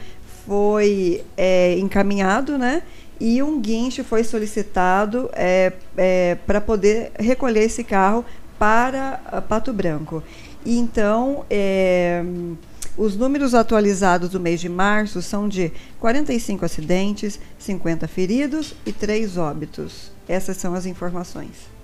foi 0.47 1.23
é, 1.35 1.77
encaminhado, 1.77 2.57
né? 2.57 2.81
E 3.19 3.43
um 3.43 3.61
guincho 3.61 4.03
foi 4.03 4.23
solicitado 4.23 5.29
é, 5.33 5.73
é, 5.95 6.35
para 6.47 6.59
poder 6.59 7.11
recolher 7.19 7.63
esse 7.63 7.83
carro 7.83 8.25
para 8.57 9.43
Pato 9.47 9.71
Branco. 9.71 10.23
E 10.65 10.77
então, 10.77 11.45
é, 11.49 12.23
os 12.97 13.15
números 13.15 13.53
atualizados 13.53 14.29
do 14.29 14.39
mês 14.39 14.59
de 14.59 14.69
março 14.69 15.21
são 15.21 15.47
de 15.47 15.71
45 15.99 16.65
acidentes, 16.65 17.39
50 17.59 18.07
feridos 18.07 18.73
e 18.85 18.91
3 18.91 19.37
óbitos. 19.37 20.11
Essas 20.27 20.57
são 20.57 20.73
as 20.73 20.85
informações. 20.85 21.80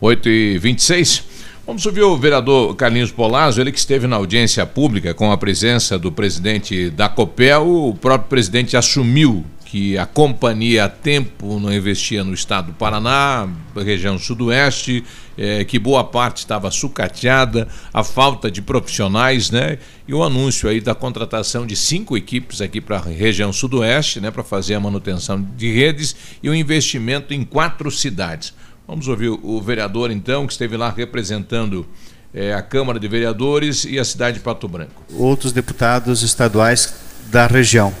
8 0.00 0.28
e 0.28 0.58
26 0.58 1.30
Vamos 1.70 1.86
ouvir 1.86 2.02
o 2.02 2.16
vereador 2.16 2.74
Carlinhos 2.74 3.12
Polazzo, 3.12 3.60
ele 3.60 3.70
que 3.70 3.78
esteve 3.78 4.08
na 4.08 4.16
audiência 4.16 4.66
pública 4.66 5.14
com 5.14 5.30
a 5.30 5.36
presença 5.36 5.96
do 5.96 6.10
presidente 6.10 6.90
da 6.90 7.08
Copel. 7.08 7.64
O 7.64 7.94
próprio 7.94 8.28
presidente 8.28 8.76
assumiu 8.76 9.44
que 9.66 9.96
a 9.96 10.04
companhia 10.04 10.86
há 10.86 10.88
tempo 10.88 11.60
não 11.60 11.72
investia 11.72 12.24
no 12.24 12.34
estado 12.34 12.68
do 12.68 12.72
Paraná, 12.72 13.48
região 13.76 14.18
sudoeste, 14.18 15.04
é, 15.38 15.62
que 15.64 15.78
boa 15.78 16.02
parte 16.02 16.38
estava 16.38 16.72
sucateada, 16.72 17.68
a 17.94 18.02
falta 18.02 18.50
de 18.50 18.60
profissionais, 18.60 19.52
né? 19.52 19.78
E 20.08 20.12
o 20.12 20.24
anúncio 20.24 20.68
aí 20.68 20.80
da 20.80 20.92
contratação 20.92 21.64
de 21.64 21.76
cinco 21.76 22.16
equipes 22.16 22.60
aqui 22.60 22.80
para 22.80 22.96
a 22.96 23.00
região 23.00 23.52
sudoeste, 23.52 24.20
né? 24.20 24.32
Para 24.32 24.42
fazer 24.42 24.74
a 24.74 24.80
manutenção 24.80 25.40
de 25.56 25.72
redes 25.72 26.16
e 26.42 26.50
o 26.50 26.54
investimento 26.54 27.32
em 27.32 27.44
quatro 27.44 27.92
cidades. 27.92 28.52
Vamos 28.90 29.06
ouvir 29.06 29.28
o 29.28 29.62
vereador, 29.62 30.10
então, 30.10 30.48
que 30.48 30.52
esteve 30.52 30.76
lá 30.76 30.90
representando 30.90 31.86
é, 32.34 32.52
a 32.52 32.60
Câmara 32.60 32.98
de 32.98 33.06
Vereadores 33.06 33.84
e 33.84 34.00
a 34.00 34.04
cidade 34.04 34.38
de 34.38 34.42
Pato 34.42 34.66
Branco. 34.66 35.04
Outros 35.12 35.52
deputados 35.52 36.24
estaduais 36.24 36.92
da 37.30 37.46
região. 37.46 37.94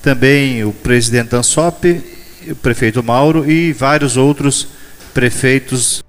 Também 0.00 0.62
o 0.62 0.72
presidente 0.72 1.34
Ansop, 1.34 2.00
o 2.48 2.54
prefeito 2.54 3.02
Mauro 3.02 3.50
e 3.50 3.72
vários 3.72 4.16
outros 4.16 4.68
prefeitos. 5.12 6.04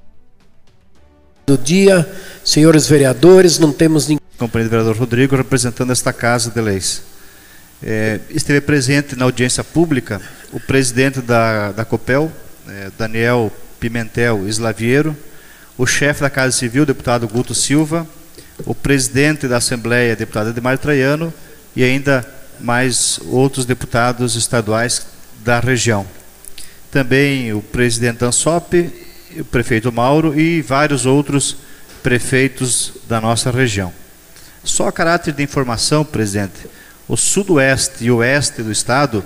Do 1.48 1.57
dia, 1.57 2.07
senhores 2.44 2.88
vereadores, 2.88 3.57
não 3.57 3.73
temos 3.73 4.07
ninguém. 4.07 4.22
Companheiro 4.38 4.69
vereador 4.69 4.95
Rodrigo, 4.95 5.36
representando 5.36 5.91
esta 5.91 6.14
Casa 6.14 6.52
de 6.52 6.61
Leis. 6.61 7.02
É, 7.82 8.19
esteve 8.30 8.61
presente 8.61 9.15
na 9.15 9.26
audiência 9.26 9.64
pública 9.64 10.22
o 10.53 10.60
presidente 10.60 11.22
da, 11.22 11.72
da 11.72 11.84
COPEL, 11.84 12.32
é, 12.69 12.91
Daniel 12.95 13.52
Pimentel 13.85 14.47
Slaviero, 14.47 15.15
o 15.77 15.85
chefe 15.85 16.21
da 16.21 16.29
Casa 16.29 16.57
Civil, 16.57 16.87
deputado 16.87 17.27
Guto 17.27 17.53
Silva, 17.53 18.07
o 18.65 18.73
presidente 18.73 19.47
da 19.47 19.57
Assembleia, 19.57 20.15
deputado 20.15 20.49
Edmar 20.49 20.79
Traiano, 20.79 21.31
e 21.75 21.83
ainda 21.83 22.25
mais 22.59 23.19
outros 23.27 23.63
deputados 23.63 24.35
estaduais 24.35 25.05
da 25.43 25.59
região. 25.59 26.03
Também 26.89 27.53
o 27.53 27.61
presidente 27.61 28.25
Ansop, 28.25 28.91
o 29.37 29.45
prefeito 29.45 29.91
Mauro 29.91 30.39
e 30.39 30.63
vários 30.63 31.05
outros 31.05 31.55
prefeitos 32.01 32.93
da 33.07 33.21
nossa 33.21 33.51
região. 33.51 33.93
Só 34.63 34.87
a 34.87 34.91
caráter 34.91 35.31
de 35.31 35.43
informação, 35.43 36.03
presidente, 36.03 36.67
o 37.07 37.15
sudoeste 37.15 38.05
e 38.05 38.09
oeste 38.09 38.63
do 38.63 38.71
estado 38.71 39.23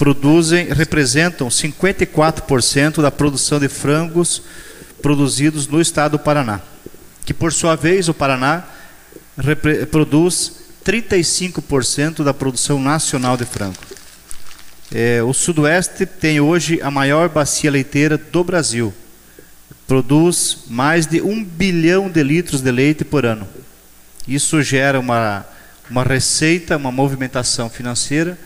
produzem, 0.00 0.72
representam 0.72 1.48
54% 1.48 3.02
da 3.02 3.10
produção 3.10 3.60
de 3.60 3.68
frangos 3.68 4.42
produzidos 5.02 5.66
no 5.66 5.78
estado 5.78 6.12
do 6.12 6.18
Paraná. 6.18 6.62
Que 7.26 7.34
por 7.34 7.52
sua 7.52 7.76
vez 7.76 8.08
o 8.08 8.14
Paraná 8.14 8.64
produz 9.90 10.52
35% 10.86 12.24
da 12.24 12.32
produção 12.32 12.80
nacional 12.80 13.36
de 13.36 13.44
frango. 13.44 13.76
É, 14.90 15.22
o 15.22 15.34
Sudoeste 15.34 16.06
tem 16.06 16.40
hoje 16.40 16.80
a 16.80 16.90
maior 16.90 17.28
bacia 17.28 17.70
leiteira 17.70 18.16
do 18.16 18.42
Brasil. 18.42 18.94
Produz 19.86 20.60
mais 20.68 21.06
de 21.06 21.20
um 21.20 21.44
bilhão 21.44 22.08
de 22.08 22.22
litros 22.22 22.62
de 22.62 22.70
leite 22.70 23.04
por 23.04 23.26
ano. 23.26 23.46
Isso 24.26 24.62
gera 24.62 24.98
uma, 24.98 25.44
uma 25.90 26.04
receita, 26.04 26.78
uma 26.78 26.90
movimentação 26.90 27.68
financeira 27.68 28.38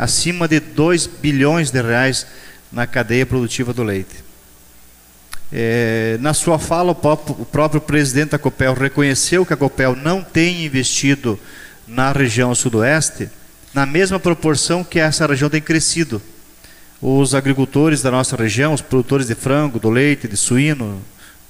acima 0.00 0.48
de 0.48 0.58
2 0.58 1.06
bilhões 1.06 1.70
de 1.70 1.82
reais 1.82 2.26
na 2.72 2.86
cadeia 2.86 3.26
produtiva 3.26 3.74
do 3.74 3.82
leite. 3.82 4.24
É, 5.52 6.16
na 6.20 6.32
sua 6.32 6.58
fala, 6.58 6.92
o 6.92 6.94
próprio, 6.94 7.36
o 7.38 7.44
próprio, 7.44 7.82
presidente 7.82 8.30
da 8.30 8.38
Copel 8.38 8.72
reconheceu 8.72 9.44
que 9.44 9.52
a 9.52 9.58
Copel 9.58 9.94
não 9.94 10.22
tem 10.22 10.64
investido 10.64 11.38
na 11.86 12.12
região 12.12 12.54
sudoeste 12.54 13.28
na 13.74 13.84
mesma 13.84 14.18
proporção 14.18 14.82
que 14.82 14.98
essa 14.98 15.26
região 15.26 15.50
tem 15.50 15.60
crescido. 15.60 16.22
Os 17.02 17.34
agricultores 17.34 18.00
da 18.00 18.10
nossa 18.10 18.36
região, 18.36 18.72
os 18.72 18.80
produtores 18.80 19.26
de 19.26 19.34
frango, 19.34 19.78
do 19.78 19.90
leite, 19.90 20.26
de 20.26 20.36
suíno, 20.36 21.02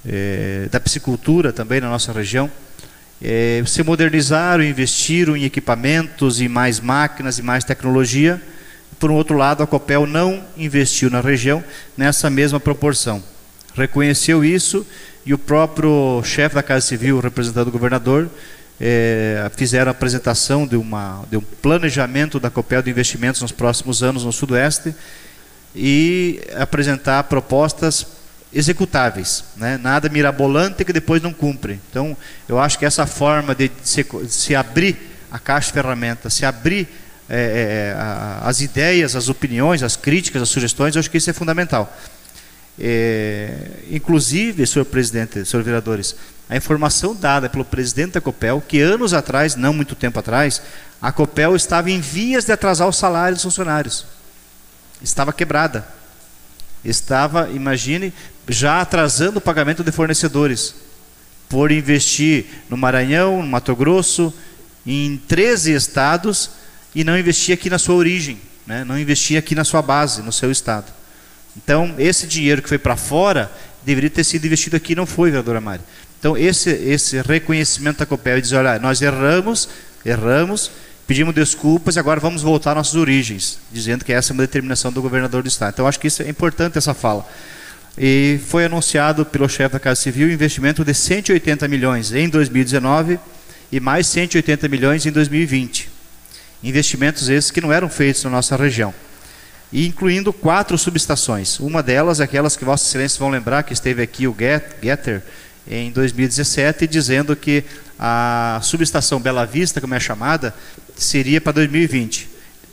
é, 0.05 0.67
da 0.69 0.79
piscicultura 0.79 1.53
também 1.53 1.79
na 1.79 1.89
nossa 1.89 2.11
região, 2.11 2.51
é, 3.21 3.61
se 3.65 3.83
modernizaram, 3.83 4.63
investiram 4.63 5.37
em 5.37 5.43
equipamentos, 5.43 6.41
em 6.41 6.47
mais 6.47 6.79
máquinas 6.79 7.37
e 7.37 7.43
mais 7.43 7.63
tecnologia. 7.63 8.41
Por 8.99 9.11
um 9.11 9.15
outro 9.15 9.37
lado, 9.37 9.61
a 9.61 9.67
Copel 9.67 10.07
não 10.07 10.43
investiu 10.57 11.09
na 11.09 11.21
região 11.21 11.63
nessa 11.95 12.29
mesma 12.29 12.59
proporção. 12.59 13.23
Reconheceu 13.75 14.43
isso 14.43 14.85
e 15.25 15.33
o 15.33 15.37
próprio 15.37 16.21
chefe 16.23 16.55
da 16.55 16.63
Casa 16.63 16.85
Civil, 16.85 17.19
representando 17.19 17.67
o 17.67 17.71
governador, 17.71 18.29
é, 18.79 19.49
fizeram 19.55 19.89
a 19.89 19.91
apresentação 19.91 20.65
de, 20.65 20.75
uma, 20.75 21.23
de 21.29 21.37
um 21.37 21.41
planejamento 21.41 22.39
da 22.39 22.49
Copel 22.49 22.81
de 22.81 22.89
investimentos 22.89 23.41
nos 23.41 23.51
próximos 23.51 24.01
anos 24.01 24.25
no 24.25 24.31
Sudoeste 24.31 24.95
e 25.75 26.41
apresentar 26.55 27.23
propostas 27.25 28.07
executáveis, 28.53 29.43
né? 29.55 29.77
nada 29.77 30.09
mirabolante 30.09 30.83
que 30.83 30.91
depois 30.91 31.21
não 31.21 31.31
cumpre. 31.31 31.79
Então, 31.89 32.15
eu 32.47 32.59
acho 32.59 32.77
que 32.77 32.85
essa 32.85 33.05
forma 33.05 33.55
de 33.55 33.71
se, 33.83 34.05
se 34.27 34.55
abrir 34.55 34.97
a 35.31 35.39
caixa 35.39 35.67
de 35.67 35.73
ferramentas, 35.73 36.33
se 36.33 36.45
abrir 36.45 36.87
é, 37.29 37.93
é, 37.93 37.97
a, 37.97 38.41
as 38.43 38.59
ideias, 38.59 39.15
as 39.15 39.29
opiniões, 39.29 39.83
as 39.83 39.95
críticas, 39.95 40.41
as 40.41 40.49
sugestões, 40.49 40.95
eu 40.95 40.99
acho 40.99 41.09
que 41.09 41.17
isso 41.17 41.29
é 41.29 41.33
fundamental. 41.33 41.95
É, 42.77 43.53
inclusive, 43.89 44.65
senhor 44.67 44.85
presidente, 44.85 45.45
senhor 45.45 45.63
vereadores, 45.63 46.15
a 46.49 46.57
informação 46.57 47.15
dada 47.15 47.47
pelo 47.47 47.63
presidente 47.63 48.13
da 48.13 48.21
COPEL, 48.21 48.61
que 48.67 48.81
anos 48.81 49.13
atrás, 49.13 49.55
não 49.55 49.73
muito 49.73 49.95
tempo 49.95 50.19
atrás, 50.19 50.61
a 51.01 51.11
COPEL 51.11 51.55
estava 51.55 51.89
em 51.89 52.01
vias 52.01 52.43
de 52.43 52.51
atrasar 52.51 52.87
o 52.87 52.91
salário 52.91 53.35
dos 53.35 53.43
funcionários. 53.43 54.05
Estava 55.01 55.31
quebrada. 55.31 55.85
Estava, 56.83 57.49
imagine, 57.49 58.13
já 58.47 58.81
atrasando 58.81 59.37
o 59.37 59.41
pagamento 59.41 59.83
de 59.83 59.91
fornecedores. 59.91 60.75
Por 61.49 61.71
investir 61.71 62.45
no 62.69 62.77
Maranhão, 62.77 63.41
no 63.41 63.47
Mato 63.47 63.75
Grosso, 63.75 64.33
em 64.85 65.17
13 65.27 65.73
estados 65.73 66.51
e 66.95 67.03
não 67.03 67.17
investir 67.17 67.53
aqui 67.53 67.69
na 67.69 67.77
sua 67.77 67.95
origem, 67.95 68.39
né? 68.65 68.83
não 68.83 68.97
investir 68.97 69.37
aqui 69.37 69.53
na 69.53 69.63
sua 69.63 69.81
base, 69.81 70.21
no 70.21 70.31
seu 70.31 70.51
estado. 70.51 70.91
Então, 71.55 71.95
esse 71.97 72.25
dinheiro 72.25 72.61
que 72.61 72.69
foi 72.69 72.77
para 72.77 72.95
fora 72.95 73.51
deveria 73.83 74.09
ter 74.09 74.23
sido 74.23 74.45
investido 74.45 74.75
aqui, 74.75 74.95
não 74.95 75.05
foi, 75.05 75.29
vereadora 75.29 75.59
Mari. 75.59 75.81
Então, 76.19 76.37
esse, 76.37 76.69
esse 76.69 77.21
reconhecimento 77.21 77.97
da 77.97 78.05
COPEL 78.05 78.39
dizer, 78.39 78.57
olha, 78.57 78.79
nós 78.79 79.01
erramos, 79.01 79.67
erramos, 80.05 80.71
pedimos 81.07 81.33
desculpas 81.33 81.95
e 81.95 81.99
agora 81.99 82.19
vamos 82.19 82.41
voltar 82.41 82.71
às 82.71 82.77
nossas 82.77 82.95
origens, 82.95 83.59
dizendo 83.71 84.05
que 84.05 84.13
essa 84.13 84.31
é 84.31 84.33
uma 84.33 84.43
determinação 84.43 84.91
do 84.91 85.01
governador 85.01 85.43
do 85.43 85.47
Estado. 85.47 85.73
Então, 85.73 85.87
acho 85.87 85.99
que 85.99 86.07
isso 86.07 86.23
é 86.23 86.29
importante, 86.29 86.77
essa 86.77 86.93
fala. 86.93 87.27
E 87.97 88.39
foi 88.47 88.65
anunciado 88.65 89.25
pelo 89.25 89.49
chefe 89.49 89.73
da 89.73 89.79
Casa 89.79 90.01
Civil 90.01 90.27
um 90.27 90.31
investimento 90.31 90.83
de 90.85 90.93
180 90.93 91.67
milhões 91.67 92.13
em 92.13 92.29
2019 92.29 93.19
e 93.71 93.79
mais 93.79 94.07
180 94.07 94.67
milhões 94.67 95.05
em 95.05 95.11
2020. 95.11 95.89
Investimentos 96.63 97.27
esses 97.29 97.51
que 97.51 97.59
não 97.59 97.71
eram 97.71 97.89
feitos 97.89 98.23
na 98.23 98.29
nossa 98.29 98.55
região 98.55 98.93
e 99.71 99.87
incluindo 99.87 100.33
quatro 100.33 100.77
subestações. 100.77 101.59
Uma 101.59 101.81
delas 101.81 102.19
é 102.19 102.23
aquelas 102.23 102.57
que 102.57 102.65
Vossa 102.65 102.85
Excelência 102.85 103.19
vão 103.19 103.29
lembrar 103.29 103.63
que 103.63 103.73
esteve 103.73 104.01
aqui 104.01 104.27
o 104.27 104.35
Getter 104.37 105.23
em 105.67 105.91
2017 105.91 106.87
dizendo 106.87 107.35
que 107.35 107.63
a 107.99 108.59
subestação 108.63 109.19
Bela 109.19 109.45
Vista, 109.45 109.79
como 109.79 109.93
é 109.93 109.99
chamada, 109.99 110.53
seria 110.95 111.39
para 111.39 111.53
2020. 111.53 112.29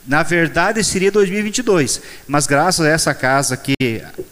Na 0.07 0.23
verdade, 0.23 0.83
seria 0.83 1.11
2022, 1.11 2.01
mas 2.27 2.47
graças 2.47 2.83
a 2.83 2.89
essa 2.89 3.13
casa 3.13 3.55
que 3.55 3.75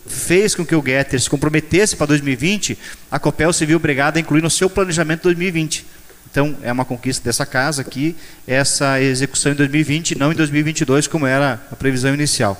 fez 0.07 0.55
com 0.55 0.65
que 0.65 0.75
o 0.75 0.83
Getter 0.83 1.21
se 1.21 1.29
comprometesse 1.29 1.95
para 1.95 2.07
2020, 2.07 2.75
a 3.11 3.19
Copel 3.19 3.53
se 3.53 3.63
viu 3.63 3.77
obrigada 3.77 4.17
a 4.17 4.21
incluir 4.21 4.41
no 4.41 4.49
seu 4.49 4.69
planejamento 4.71 5.23
2020. 5.23 5.85
Então, 6.31 6.57
é 6.63 6.71
uma 6.71 6.83
conquista 6.83 7.23
dessa 7.23 7.45
casa 7.45 7.83
aqui, 7.83 8.15
essa 8.47 8.99
execução 8.99 9.51
em 9.51 9.55
2020, 9.55 10.17
não 10.17 10.31
em 10.31 10.35
2022, 10.35 11.07
como 11.07 11.27
era 11.27 11.61
a 11.71 11.75
previsão 11.75 12.13
inicial. 12.13 12.59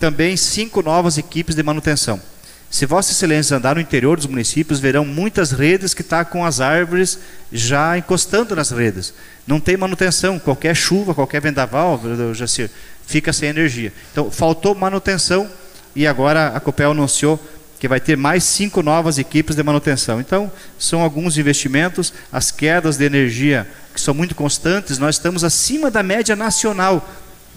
Também 0.00 0.36
cinco 0.36 0.80
novas 0.80 1.18
equipes 1.18 1.54
de 1.54 1.62
manutenção. 1.62 2.20
Se 2.70 2.84
Vossa 2.84 3.12
Excelência 3.12 3.56
andar 3.56 3.76
no 3.76 3.80
interior 3.80 4.16
dos 4.16 4.26
municípios, 4.26 4.78
verão 4.78 5.04
muitas 5.04 5.52
redes 5.52 5.94
que 5.94 6.02
estão 6.02 6.18
tá 6.18 6.24
com 6.24 6.44
as 6.44 6.60
árvores 6.60 7.18
já 7.50 7.96
encostando 7.96 8.54
nas 8.54 8.70
redes. 8.70 9.14
Não 9.46 9.58
tem 9.58 9.76
manutenção, 9.76 10.38
qualquer 10.38 10.74
chuva, 10.76 11.14
qualquer 11.14 11.40
vendaval, 11.40 12.00
fica 13.06 13.32
sem 13.32 13.48
energia. 13.48 13.92
Então, 14.12 14.30
faltou 14.30 14.74
manutenção 14.74 15.48
e 15.96 16.06
agora 16.06 16.48
a 16.48 16.60
Copel 16.60 16.90
anunciou 16.90 17.40
que 17.80 17.88
vai 17.88 18.00
ter 18.00 18.16
mais 18.16 18.44
cinco 18.44 18.82
novas 18.82 19.18
equipes 19.18 19.56
de 19.56 19.62
manutenção. 19.62 20.20
Então, 20.20 20.52
são 20.78 21.00
alguns 21.00 21.38
investimentos, 21.38 22.12
as 22.30 22.50
quedas 22.50 22.98
de 22.98 23.04
energia 23.04 23.66
que 23.94 24.00
são 24.00 24.12
muito 24.12 24.34
constantes, 24.34 24.98
nós 24.98 25.14
estamos 25.14 25.42
acima 25.42 25.90
da 25.90 26.02
média 26.02 26.36
nacional 26.36 27.08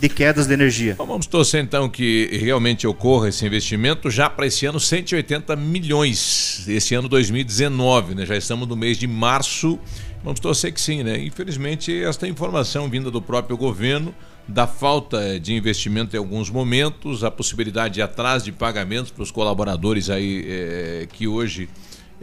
de 0.01 0.09
quedas 0.09 0.47
de 0.47 0.53
energia. 0.55 0.95
Bom, 0.97 1.05
vamos 1.05 1.27
torcer 1.27 1.63
então 1.63 1.87
que 1.87 2.27
realmente 2.41 2.87
ocorra 2.87 3.29
esse 3.29 3.45
investimento 3.45 4.09
já 4.09 4.27
para 4.27 4.47
esse 4.47 4.65
ano 4.65 4.79
180 4.79 5.55
milhões, 5.55 6.67
esse 6.67 6.95
ano 6.95 7.07
2019, 7.07 8.15
né? 8.15 8.25
Já 8.25 8.35
estamos 8.35 8.67
no 8.67 8.75
mês 8.75 8.97
de 8.97 9.05
março. 9.05 9.77
Vamos 10.23 10.39
torcer 10.39 10.73
que 10.73 10.81
sim, 10.81 11.03
né? 11.03 11.23
Infelizmente, 11.23 12.03
esta 12.03 12.27
informação 12.27 12.89
vinda 12.89 13.11
do 13.11 13.21
próprio 13.21 13.55
governo 13.55 14.11
da 14.47 14.65
falta 14.65 15.39
de 15.39 15.53
investimento 15.53 16.15
em 16.15 16.19
alguns 16.19 16.49
momentos, 16.49 17.23
a 17.23 17.29
possibilidade 17.29 17.93
de 17.93 18.01
atraso 18.01 18.45
de 18.45 18.51
pagamentos 18.51 19.11
para 19.11 19.21
os 19.21 19.29
colaboradores 19.29 20.09
aí 20.09 20.43
é, 20.47 21.07
que 21.13 21.27
hoje 21.27 21.69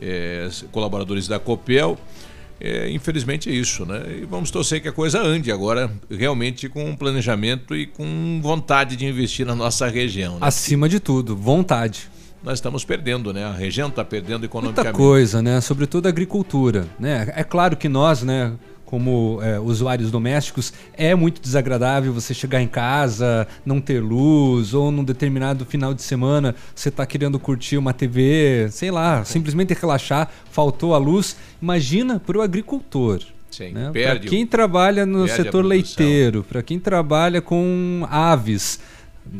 é, 0.02 0.48
colaboradores 0.72 1.28
da 1.28 1.38
Copel. 1.38 1.96
É, 2.60 2.90
infelizmente 2.90 3.48
é 3.48 3.52
isso, 3.52 3.86
né? 3.86 4.02
E 4.20 4.24
vamos 4.24 4.50
torcer 4.50 4.80
que 4.80 4.88
a 4.88 4.92
coisa 4.92 5.20
ande 5.20 5.52
agora 5.52 5.90
realmente 6.10 6.68
com 6.68 6.94
planejamento 6.96 7.74
e 7.74 7.86
com 7.86 8.40
vontade 8.42 8.96
de 8.96 9.06
investir 9.06 9.46
na 9.46 9.54
nossa 9.54 9.86
região. 9.86 10.34
Né? 10.34 10.40
Acima 10.40 10.88
de 10.88 10.98
tudo, 10.98 11.36
vontade. 11.36 12.10
Nós 12.42 12.58
estamos 12.58 12.84
perdendo, 12.84 13.32
né? 13.32 13.44
A 13.44 13.52
região 13.52 13.88
está 13.88 14.04
perdendo 14.04 14.44
economicamente. 14.44 14.96
Muita 14.96 14.96
coisa, 14.96 15.42
né? 15.42 15.60
Sobretudo 15.60 16.06
a 16.06 16.08
agricultura, 16.08 16.86
né? 16.98 17.32
É 17.34 17.42
claro 17.42 17.76
que 17.76 17.88
nós, 17.88 18.22
né? 18.22 18.52
Como 18.88 19.38
é, 19.42 19.60
usuários 19.60 20.10
domésticos, 20.10 20.72
é 20.94 21.14
muito 21.14 21.42
desagradável 21.42 22.10
você 22.10 22.32
chegar 22.32 22.62
em 22.62 22.66
casa, 22.66 23.46
não 23.62 23.82
ter 23.82 24.00
luz, 24.00 24.72
ou 24.72 24.90
num 24.90 25.04
determinado 25.04 25.66
final 25.66 25.92
de 25.92 26.00
semana 26.00 26.54
você 26.74 26.88
está 26.88 27.04
querendo 27.04 27.38
curtir 27.38 27.76
uma 27.76 27.92
TV, 27.92 28.66
sei 28.70 28.90
lá, 28.90 29.26
simplesmente 29.26 29.74
relaxar, 29.74 30.30
faltou 30.50 30.94
a 30.94 30.98
luz. 30.98 31.36
Imagina 31.60 32.18
para 32.18 32.38
o 32.38 32.40
agricultor. 32.40 33.20
Né? 33.60 33.90
Para 33.92 34.20
quem 34.20 34.46
trabalha 34.46 35.04
no 35.04 35.28
setor 35.28 35.66
leiteiro, 35.66 36.42
para 36.42 36.62
quem 36.62 36.80
trabalha 36.80 37.42
com 37.42 38.06
aves, 38.10 38.80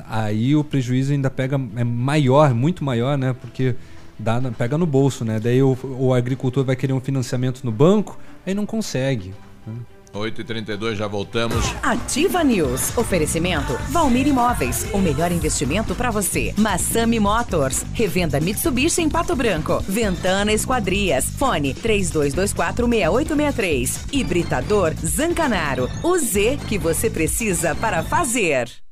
aí 0.06 0.54
o 0.54 0.62
prejuízo 0.62 1.14
ainda 1.14 1.30
pega 1.30 1.58
é 1.74 1.84
maior, 1.84 2.52
muito 2.52 2.84
maior, 2.84 3.16
né? 3.16 3.34
Porque 3.40 3.74
dá, 4.18 4.40
pega 4.56 4.76
no 4.76 4.86
bolso, 4.86 5.24
né? 5.24 5.38
Daí 5.38 5.62
o, 5.62 5.76
o 5.98 6.12
agricultor 6.12 6.64
vai 6.64 6.76
querer 6.76 6.92
um 6.92 7.00
financiamento 7.00 7.64
no 7.64 7.72
banco, 7.72 8.18
aí 8.46 8.54
não 8.54 8.66
consegue. 8.66 9.34
Né? 9.66 9.74
8h32, 10.14 10.94
já 10.94 11.06
voltamos. 11.06 11.74
Ativa 11.82 12.42
News. 12.42 12.96
Oferecimento 12.96 13.74
Valmir 13.90 14.26
Imóveis. 14.26 14.86
O 14.92 14.98
melhor 14.98 15.30
investimento 15.32 15.94
para 15.94 16.10
você. 16.10 16.54
Massami 16.56 17.20
Motors. 17.20 17.84
Revenda 17.92 18.40
Mitsubishi 18.40 19.02
em 19.02 19.08
Pato 19.08 19.36
Branco. 19.36 19.82
Ventana 19.86 20.52
Esquadrias. 20.52 21.26
Fone 21.26 21.74
32246863. 21.74 24.06
Hibridador 24.12 24.94
Zancanaro. 25.04 25.90
O 26.02 26.18
Z 26.18 26.58
que 26.68 26.78
você 26.78 27.10
precisa 27.10 27.74
para 27.74 28.02
fazer. 28.02 28.68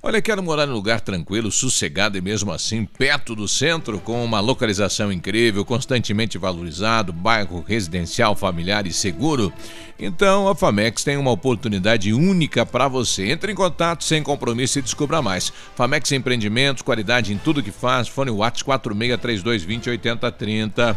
Olha, 0.00 0.22
quero 0.22 0.40
morar 0.40 0.64
num 0.66 0.74
lugar 0.74 1.00
tranquilo, 1.00 1.50
sossegado 1.50 2.16
e 2.16 2.20
mesmo 2.20 2.52
assim 2.52 2.84
perto 2.84 3.34
do 3.34 3.48
centro, 3.48 3.98
com 3.98 4.24
uma 4.24 4.38
localização 4.38 5.10
incrível, 5.10 5.64
constantemente 5.64 6.38
valorizado, 6.38 7.12
bairro 7.12 7.64
residencial, 7.66 8.36
familiar 8.36 8.86
e 8.86 8.92
seguro. 8.92 9.52
Então 9.98 10.48
a 10.48 10.54
Famex 10.54 11.02
tem 11.02 11.16
uma 11.16 11.32
oportunidade 11.32 12.12
única 12.12 12.64
para 12.64 12.86
você. 12.86 13.28
Entre 13.32 13.50
em 13.50 13.56
contato 13.56 14.04
sem 14.04 14.22
compromisso 14.22 14.78
e 14.78 14.82
descubra 14.82 15.20
mais. 15.20 15.52
Famex 15.74 16.12
Empreendimentos, 16.12 16.82
qualidade 16.82 17.32
em 17.32 17.38
tudo 17.38 17.62
que 17.62 17.72
faz. 17.72 18.06
Fone 18.06 18.30
Whats 18.30 18.62
463220 18.62 19.90
8030. 19.90 20.94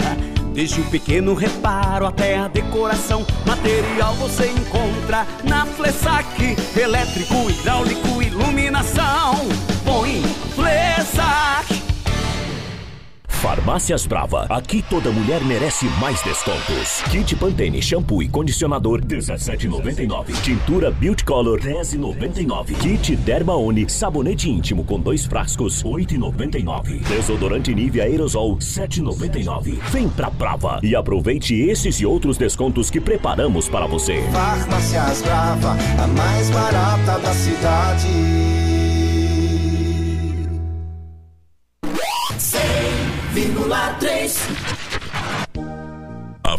desde 0.53 0.81
o 0.81 0.83
pequeno 0.85 1.35
reparo 1.35 2.07
até 2.07 2.39
a 2.39 2.47
decoração, 2.47 3.23
material 3.45 4.15
você 4.15 4.47
encontra 4.47 5.27
na 5.43 5.67
Flessac. 5.67 6.57
Elétrico, 6.75 7.47
hidráulico, 7.47 8.23
iluminação. 8.23 9.35
Põe 9.85 10.23
Flessac. 10.55 11.84
Farmácias 13.41 14.05
Brava. 14.05 14.45
Aqui 14.49 14.81
toda 14.81 15.11
mulher 15.11 15.43
merece 15.43 15.85
mais 15.99 16.21
descontos. 16.21 17.01
Kit 17.11 17.35
Pantene 17.35 17.81
shampoo 17.81 18.23
e 18.23 18.29
condicionador 18.29 19.01
17,99. 19.01 20.41
Tintura 20.41 20.89
Beauty 20.89 21.23
Color 21.23 21.59
10,99. 21.59 22.77
Kit 22.79 23.15
Dermaone 23.17 23.89
sabonete 23.89 24.49
íntimo 24.49 24.83
com 24.83 24.99
dois 24.99 25.25
frascos 25.25 25.83
8,99. 25.83 26.99
Desodorante 27.07 27.73
Nivea 27.75 28.05
Aerosol 28.05 28.57
7,99. 28.57 29.77
Vem 29.91 30.09
pra 30.09 30.29
Brava 30.29 30.79
e 30.81 30.95
aproveite 30.95 31.53
esses 31.55 31.99
e 31.99 32.05
outros 32.05 32.37
descontos 32.37 32.89
que 32.89 33.01
preparamos 33.01 33.67
para 33.67 33.85
você. 33.85 34.21
Farmácias 34.31 35.21
Brava, 35.21 35.75
a 36.01 36.07
mais 36.07 36.49
barata 36.49 37.19
da 37.19 37.33
cidade. 37.33 38.54
100,3 44.35 44.81
a 44.81 44.84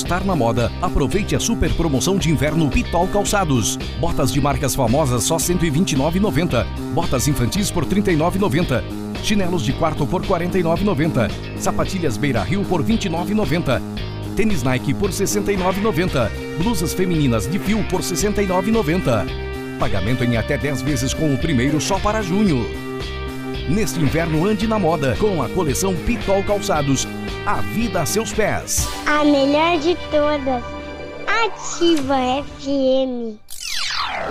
estar 0.00 0.24
na 0.24 0.34
moda, 0.34 0.72
aproveite 0.80 1.36
a 1.36 1.40
super 1.40 1.72
promoção 1.74 2.16
de 2.16 2.30
inverno 2.30 2.68
Pitol 2.68 3.06
Calçados. 3.08 3.76
Botas 4.00 4.32
de 4.32 4.40
marcas 4.40 4.74
famosas 4.74 5.24
só 5.24 5.36
R$ 5.36 5.42
129,90. 5.42 6.66
Botas 6.94 7.28
infantis 7.28 7.70
por 7.70 7.84
R$ 7.84 8.00
39,90. 8.02 8.82
Chinelos 9.22 9.62
de 9.62 9.72
quarto 9.72 10.06
por 10.06 10.22
R$ 10.22 10.28
49,90. 10.28 11.30
Sapatilhas 11.58 12.16
Beira 12.16 12.42
Rio 12.42 12.64
por 12.64 12.80
R$ 12.80 12.94
29,90. 12.94 13.80
Tênis 14.34 14.62
Nike 14.62 14.94
por 14.94 15.10
R$ 15.10 15.16
69,90. 15.16 16.30
Blusas 16.58 16.94
femininas 16.94 17.50
de 17.50 17.58
fio 17.58 17.84
por 17.84 18.00
R$ 18.00 18.06
69,90. 18.06 19.78
Pagamento 19.78 20.24
em 20.24 20.36
até 20.36 20.56
10 20.56 20.82
vezes 20.82 21.14
com 21.14 21.32
o 21.32 21.38
primeiro 21.38 21.80
só 21.80 21.98
para 21.98 22.22
junho. 22.22 22.89
Neste 23.70 24.00
inverno 24.00 24.44
ande 24.44 24.66
na 24.66 24.80
moda 24.80 25.16
com 25.20 25.40
a 25.40 25.48
coleção 25.48 25.94
Pitol 25.94 26.42
Calçados. 26.42 27.06
A 27.46 27.60
vida 27.60 28.02
a 28.02 28.06
seus 28.06 28.32
pés. 28.32 28.88
A 29.06 29.22
melhor 29.22 29.78
de 29.78 29.96
todas. 30.10 30.64
Ativa 31.24 32.16
FM. 32.42 33.38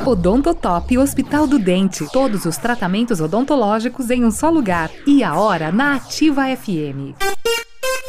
Odontotop 0.06 0.98
Hospital 0.98 1.48
do 1.48 1.58
Dente. 1.58 2.06
Todos 2.12 2.44
os 2.44 2.58
tratamentos 2.58 3.22
odontológicos 3.22 4.10
em 4.10 4.26
um 4.26 4.32
só 4.32 4.50
lugar. 4.50 4.92
E 5.08 5.24
a 5.24 5.34
hora 5.40 5.72
na 5.72 5.96
Ativa 5.96 6.44
FM. 6.58 7.16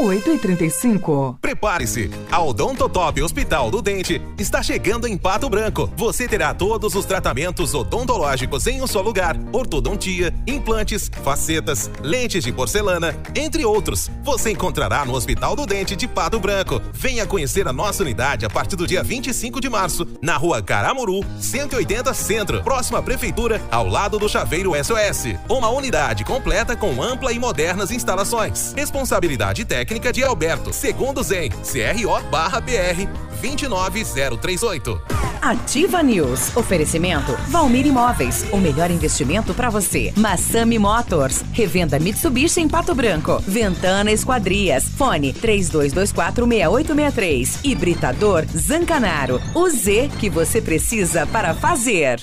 8 0.02 0.30
e 0.30 0.38
35 0.38 1.38
Prepare-se! 1.42 2.10
A 2.32 2.42
Odontotop 2.42 3.20
Hospital 3.20 3.70
do 3.70 3.82
Dente 3.82 4.22
está 4.38 4.62
chegando 4.62 5.06
em 5.06 5.18
Pato 5.18 5.50
Branco. 5.50 5.92
Você 5.94 6.26
terá 6.26 6.54
todos 6.54 6.94
os 6.94 7.04
tratamentos 7.04 7.74
odontológicos 7.74 8.66
em 8.66 8.80
um 8.80 8.86
só 8.86 9.02
lugar: 9.02 9.36
ortodontia, 9.52 10.32
implantes, 10.46 11.10
facetas, 11.22 11.90
lentes 12.02 12.42
de 12.42 12.50
porcelana, 12.50 13.14
entre 13.36 13.62
outros. 13.66 14.10
Você 14.22 14.52
encontrará 14.52 15.04
no 15.04 15.12
Hospital 15.12 15.54
do 15.54 15.66
Dente 15.66 15.94
de 15.94 16.08
Pato 16.08 16.40
Branco. 16.40 16.80
Venha 16.94 17.26
conhecer 17.26 17.68
a 17.68 17.72
nossa 17.72 18.02
unidade 18.02 18.46
a 18.46 18.48
partir 18.48 18.76
do 18.76 18.86
dia 18.86 19.02
25 19.02 19.60
de 19.60 19.68
março, 19.68 20.08
na 20.22 20.38
rua 20.38 20.62
Caramuru, 20.62 21.22
180 21.38 22.14
Centro, 22.14 22.62
próxima 22.62 23.00
à 23.00 23.02
Prefeitura, 23.02 23.60
ao 23.70 23.86
lado 23.86 24.18
do 24.18 24.30
Chaveiro 24.30 24.72
SOS. 24.82 25.34
Uma 25.46 25.68
unidade 25.68 26.24
completa 26.24 26.74
com 26.74 27.02
ampla 27.02 27.34
e 27.34 27.38
modernas 27.38 27.90
instalações. 27.90 28.72
Responsabilidade 28.72 29.62
técnica 29.66 29.89
técnica 29.90 30.12
de 30.12 30.22
Alberto, 30.22 30.72
segundo 30.72 31.20
Zen, 31.20 31.50
CRO 31.50 32.22
barra 32.30 32.60
BR 32.60 33.08
29038. 33.42 35.02
Ativa 35.42 36.00
News. 36.00 36.56
Oferecimento 36.56 37.36
Valmir 37.48 37.86
Imóveis. 37.86 38.46
O 38.52 38.58
melhor 38.58 38.92
investimento 38.92 39.52
para 39.52 39.68
você. 39.68 40.12
Massami 40.16 40.78
Motors. 40.78 41.42
Revenda 41.52 41.98
Mitsubishi 41.98 42.60
em 42.60 42.68
Pato 42.68 42.94
Branco. 42.94 43.40
Ventana 43.40 44.12
Esquadrias. 44.12 44.84
Fone 44.84 45.32
32246863. 45.32 47.58
Hibridador 47.64 48.46
Zancanaro. 48.56 49.42
O 49.54 49.68
Z 49.68 50.08
que 50.20 50.30
você 50.30 50.62
precisa 50.62 51.26
para 51.26 51.52
fazer. 51.52 52.20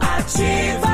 Ativa. 0.00 0.93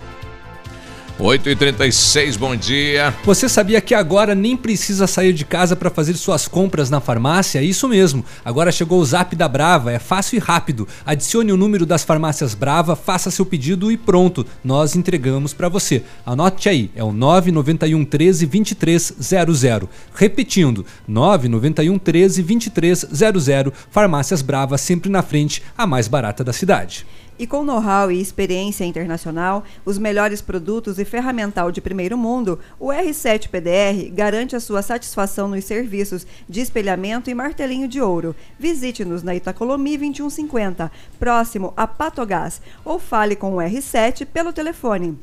8h36, 1.21 2.35
bom 2.35 2.55
dia. 2.55 3.13
Você 3.23 3.47
sabia 3.47 3.79
que 3.79 3.93
agora 3.93 4.33
nem 4.33 4.57
precisa 4.57 5.05
sair 5.05 5.33
de 5.33 5.45
casa 5.45 5.75
para 5.75 5.91
fazer 5.91 6.15
suas 6.15 6.47
compras 6.47 6.89
na 6.89 6.99
farmácia? 6.99 7.61
Isso 7.61 7.87
mesmo. 7.87 8.25
Agora 8.43 8.71
chegou 8.71 8.99
o 8.99 9.05
Zap 9.05 9.35
da 9.35 9.47
Brava, 9.47 9.91
é 9.91 9.99
fácil 9.99 10.37
e 10.37 10.39
rápido. 10.39 10.87
Adicione 11.05 11.51
o 11.51 11.57
número 11.57 11.85
das 11.85 12.03
farmácias 12.03 12.55
Brava, 12.55 12.95
faça 12.95 13.29
seu 13.29 13.45
pedido 13.45 13.91
e 13.91 13.97
pronto, 13.97 14.43
nós 14.63 14.95
entregamos 14.95 15.53
para 15.53 15.69
você. 15.69 16.01
Anote 16.25 16.67
aí, 16.67 16.89
é 16.95 17.03
o 17.03 17.13
991 17.13 18.03
13 18.03 18.47
2300. 18.47 19.89
Repetindo, 20.15 20.83
991 21.07 21.99
13 21.99 22.41
2300. 22.41 23.73
Farmácias 23.91 24.41
Brava 24.41 24.75
sempre 24.75 25.11
na 25.11 25.21
frente, 25.21 25.61
a 25.77 25.85
mais 25.85 26.07
barata 26.07 26.43
da 26.43 26.51
cidade. 26.51 27.05
E 27.39 27.47
com 27.47 27.63
know-how 27.63 28.11
e 28.11 28.21
experiência 28.21 28.85
internacional, 28.85 29.63
os 29.83 29.97
melhores 29.97 30.41
produtos 30.41 30.99
e 30.99 31.05
ferramental 31.05 31.71
de 31.71 31.81
primeiro 31.81 32.17
mundo, 32.17 32.59
o 32.79 32.87
R7 32.87 33.49
PDR 33.49 34.13
garante 34.13 34.55
a 34.55 34.59
sua 34.59 34.81
satisfação 34.81 35.47
nos 35.47 35.65
serviços 35.65 36.27
de 36.47 36.61
espelhamento 36.61 37.29
e 37.29 37.33
martelinho 37.33 37.87
de 37.87 37.99
ouro. 37.99 38.35
Visite-nos 38.59 39.23
na 39.23 39.33
Itacolomi 39.33 39.97
2150, 39.97 40.91
próximo 41.19 41.73
a 41.75 41.87
Patogás, 41.87 42.61
ou 42.85 42.99
fale 42.99 43.35
com 43.35 43.55
o 43.55 43.57
R7 43.57 44.25
pelo 44.25 44.53
telefone 44.53 45.17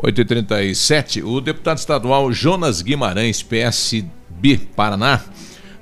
8h37, 0.00 1.24
o 1.24 1.40
deputado 1.40 1.78
estadual 1.78 2.32
Jonas 2.32 2.82
Guimarães, 2.82 3.42
PSB 3.42 4.58
Paraná, 4.74 5.20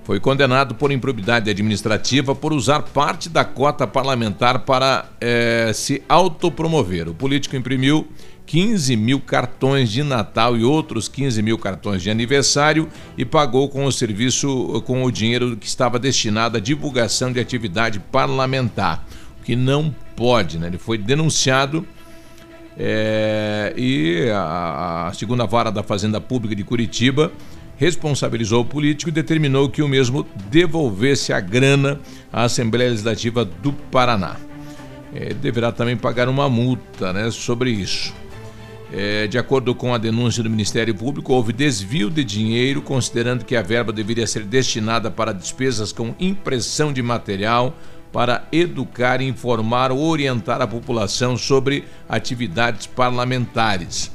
foi 0.05 0.19
condenado 0.19 0.75
por 0.75 0.91
improbidade 0.91 1.49
administrativa 1.49 2.35
por 2.35 2.53
usar 2.53 2.83
parte 2.83 3.29
da 3.29 3.45
cota 3.45 3.87
parlamentar 3.87 4.61
para 4.61 5.09
eh, 5.21 5.71
se 5.73 6.03
autopromover. 6.09 7.09
O 7.09 7.15
político 7.15 7.55
imprimiu 7.55 8.09
15 8.51 8.97
mil 8.97 9.21
cartões 9.21 9.89
de 9.93 10.03
Natal 10.03 10.57
e 10.57 10.65
outros 10.65 11.07
15 11.07 11.41
mil 11.41 11.57
cartões 11.57 12.03
de 12.03 12.11
aniversário 12.11 12.89
e 13.17 13.25
pagou 13.25 13.69
com 13.69 13.85
o 13.85 13.93
serviço, 13.93 14.83
com 14.85 15.05
o 15.05 15.13
dinheiro 15.13 15.57
que 15.57 15.69
estava 15.69 16.01
destinado 16.01 16.57
à 16.57 16.61
divulgação 16.61 17.33
de 17.33 17.39
atividade 17.39 18.01
parlamentar, 18.01 19.07
o 19.41 19.45
que 19.45 19.55
não 19.55 19.95
pode, 20.17 20.59
né? 20.59 20.67
Ele 20.67 20.79
foi 20.79 20.99
denunciado 20.99 21.87
é, 22.83 23.75
e 23.77 24.31
a, 24.31 25.09
a 25.09 25.13
segunda 25.13 25.45
vara 25.45 25.71
da 25.71 25.83
Fazenda 25.83 26.19
Pública 26.19 26.57
de 26.57 26.65
Curitiba 26.65 27.31
responsabilizou 27.77 28.63
o 28.63 28.65
político 28.65 29.11
e 29.11 29.13
determinou 29.13 29.69
que 29.69 29.83
o 29.83 29.89
mesmo 29.89 30.27
devolvesse 30.51 31.31
a 31.31 31.41
grana 31.41 32.01
à 32.33 32.45
Assembleia 32.45 32.89
Legislativa 32.89 33.45
do 33.45 33.71
Paraná. 33.71 34.37
É, 35.15 35.35
deverá 35.35 35.71
também 35.71 35.95
pagar 35.95 36.27
uma 36.27 36.49
multa 36.49 37.13
né, 37.13 37.31
sobre 37.31 37.71
isso. 37.71 38.15
É, 38.91 39.27
de 39.27 39.37
acordo 39.37 39.75
com 39.75 39.93
a 39.93 39.99
denúncia 39.99 40.43
do 40.43 40.49
Ministério 40.49 40.95
Público, 40.95 41.35
houve 41.35 41.53
desvio 41.53 42.09
de 42.09 42.25
dinheiro, 42.25 42.81
considerando 42.81 43.45
que 43.45 43.57
a 43.57 43.63
verba 43.63 43.93
deveria 43.93 44.27
ser 44.27 44.43
destinada 44.45 45.11
para 45.11 45.35
despesas 45.35 45.93
com 45.93 46.15
impressão 46.19 46.95
de 46.95 47.03
material, 47.03 47.77
para 48.13 48.45
educar, 48.51 49.21
informar 49.21 49.93
ou 49.93 50.01
orientar 50.01 50.61
a 50.61 50.67
população 50.67 51.37
sobre 51.37 51.85
atividades 52.09 52.87
parlamentares. 52.87 54.11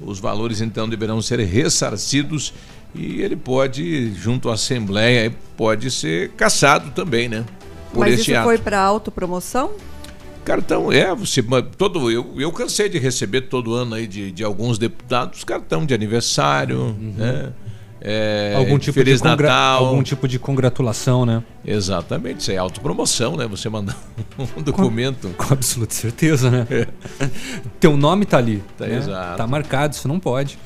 Os 0.00 0.18
valores 0.18 0.60
então 0.60 0.88
deverão 0.88 1.20
ser 1.20 1.40
ressarcidos 1.40 2.52
e 2.94 3.22
ele 3.22 3.36
pode, 3.36 4.12
junto 4.14 4.50
à 4.50 4.54
Assembleia, 4.54 5.34
pode 5.56 5.90
ser 5.90 6.30
caçado 6.30 6.90
também, 6.90 7.28
né? 7.28 7.44
Por 7.92 8.00
Mas 8.00 8.20
isso 8.20 8.34
ato. 8.34 8.44
foi 8.44 8.58
para 8.58 8.80
autopromoção? 8.80 9.72
Cartão, 10.44 10.90
é, 10.90 11.14
você, 11.14 11.42
todo, 11.76 12.10
eu, 12.10 12.34
eu 12.36 12.50
cansei 12.50 12.88
de 12.88 12.98
receber 12.98 13.42
todo 13.42 13.74
ano 13.74 13.94
aí 13.94 14.06
de, 14.06 14.32
de 14.32 14.42
alguns 14.42 14.76
deputados 14.76 15.44
cartão 15.44 15.86
de 15.86 15.94
aniversário, 15.94 16.78
uhum. 16.80 17.14
né? 17.16 17.52
É, 18.04 18.54
algum 18.56 18.78
tipo 18.78 18.94
Feliz 18.94 19.22
de 19.22 19.28
Natal. 19.28 19.86
Algum 19.86 20.02
tipo 20.02 20.26
de 20.26 20.36
congratulação, 20.36 21.24
né? 21.24 21.42
Exatamente, 21.64 22.40
isso 22.40 22.50
é 22.50 22.56
autopromoção, 22.56 23.36
né? 23.36 23.46
Você 23.46 23.68
mandar 23.68 23.96
um 24.56 24.62
documento. 24.62 25.28
Com, 25.36 25.46
com 25.46 25.54
absoluta 25.54 25.94
certeza, 25.94 26.50
né? 26.50 26.66
É. 26.68 26.86
Teu 27.78 27.96
nome 27.96 28.26
tá 28.26 28.38
ali. 28.38 28.62
Tá, 28.76 28.86
né? 28.86 28.96
exato. 28.96 29.36
Tá 29.36 29.46
marcado, 29.46 29.94
isso 29.94 30.08
não 30.08 30.18
pode. 30.18 30.58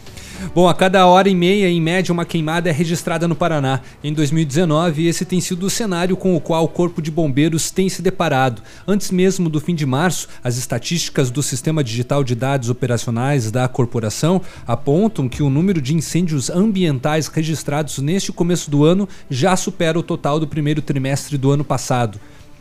Bom, 0.55 0.69
a 0.69 0.75
cada 0.75 1.07
hora 1.07 1.29
e 1.29 1.35
meia, 1.35 1.69
em 1.69 1.81
média, 1.81 2.13
uma 2.13 2.25
queimada 2.25 2.69
é 2.69 2.73
registrada 2.73 3.27
no 3.27 3.35
Paraná. 3.35 3.81
Em 4.05 4.13
2019, 4.13 5.07
esse 5.07 5.25
tem 5.25 5.41
sido 5.41 5.67
o 5.67 5.71
cenário 5.71 6.17
com 6.17 6.37
o 6.37 6.41
qual 6.41 6.65
o 6.65 6.69
Corpo 6.69 7.01
de 7.01 7.11
Bombeiros 7.11 7.71
tem 7.71 7.89
se 7.89 8.03
deparado. 8.03 8.63
Antes 8.87 9.11
mesmo 9.11 9.49
do 9.49 9.61
fim 9.61 9.75
de 9.75 9.87
março, 9.87 10.29
as 10.45 10.59
estatísticas 10.59 11.31
do 11.31 11.43
Sistema 11.43 11.83
Digital 11.83 12.23
de 12.23 12.35
Dados 12.35 12.69
Operacionais 12.69 13.51
da 13.51 13.67
corporação 13.67 14.43
apontam 14.67 15.29
que 15.29 15.43
o 15.43 15.51
número 15.51 15.81
de 15.81 15.95
incêndios 15.95 16.51
ambientais 16.51 17.29
registrados 17.29 17.99
neste 17.99 18.31
começo 18.31 18.71
do 18.71 18.85
ano 18.85 19.09
já 19.31 19.57
supera 19.57 19.99
o 19.99 20.03
total 20.03 20.39
do 20.39 20.47
primeiro 20.47 20.83
trimestre 20.83 21.39
do 21.39 21.51
ano 21.51 21.65
passado. 21.65 22.21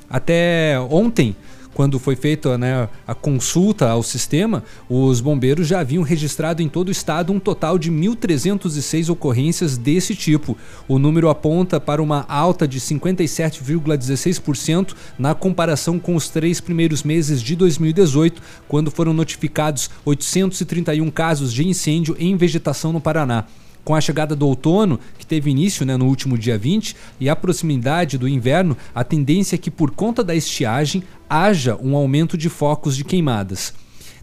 Até 0.09 0.79
ontem, 0.89 1.35
quando 1.75 1.99
foi 1.99 2.15
feita 2.15 2.57
né, 2.57 2.89
a 3.05 3.13
consulta 3.13 3.89
ao 3.89 4.01
sistema, 4.01 4.63
os 4.89 5.19
bombeiros 5.19 5.67
já 5.67 5.81
haviam 5.81 6.03
registrado 6.03 6.61
em 6.61 6.69
todo 6.69 6.87
o 6.87 6.91
estado 6.91 7.33
um 7.33 7.39
total 7.39 7.77
de 7.77 7.91
1.306 7.91 9.11
ocorrências 9.11 9.77
desse 9.77 10.15
tipo. 10.15 10.57
O 10.87 10.97
número 10.97 11.27
aponta 11.27 11.77
para 11.77 12.01
uma 12.01 12.23
alta 12.29 12.65
de 12.65 12.79
57,16% 12.79 14.95
na 15.19 15.35
comparação 15.35 15.99
com 15.99 16.15
os 16.15 16.29
três 16.29 16.61
primeiros 16.61 17.03
meses 17.03 17.41
de 17.41 17.57
2018, 17.57 18.41
quando 18.69 18.89
foram 18.89 19.13
notificados 19.13 19.89
831 20.05 21.11
casos 21.11 21.51
de 21.51 21.67
incêndio 21.67 22.15
em 22.17 22.37
vegetação 22.37 22.93
no 22.93 23.01
Paraná 23.01 23.43
com 23.85 23.95
a 23.95 24.01
chegada 24.01 24.35
do 24.35 24.47
outono, 24.47 24.99
que 25.17 25.25
teve 25.25 25.51
início 25.51 25.85
né, 25.85 25.95
no 25.95 26.07
último 26.07 26.37
dia 26.37 26.57
20, 26.57 26.95
e 27.19 27.29
a 27.29 27.35
proximidade 27.35 28.17
do 28.17 28.27
inverno, 28.27 28.75
a 28.93 29.03
tendência 29.03 29.55
é 29.55 29.59
que, 29.59 29.71
por 29.71 29.91
conta 29.91 30.23
da 30.23 30.35
estiagem, 30.35 31.03
haja 31.29 31.77
um 31.81 31.95
aumento 31.95 32.37
de 32.37 32.49
focos 32.49 32.97
de 32.97 33.03
queimadas. 33.03 33.73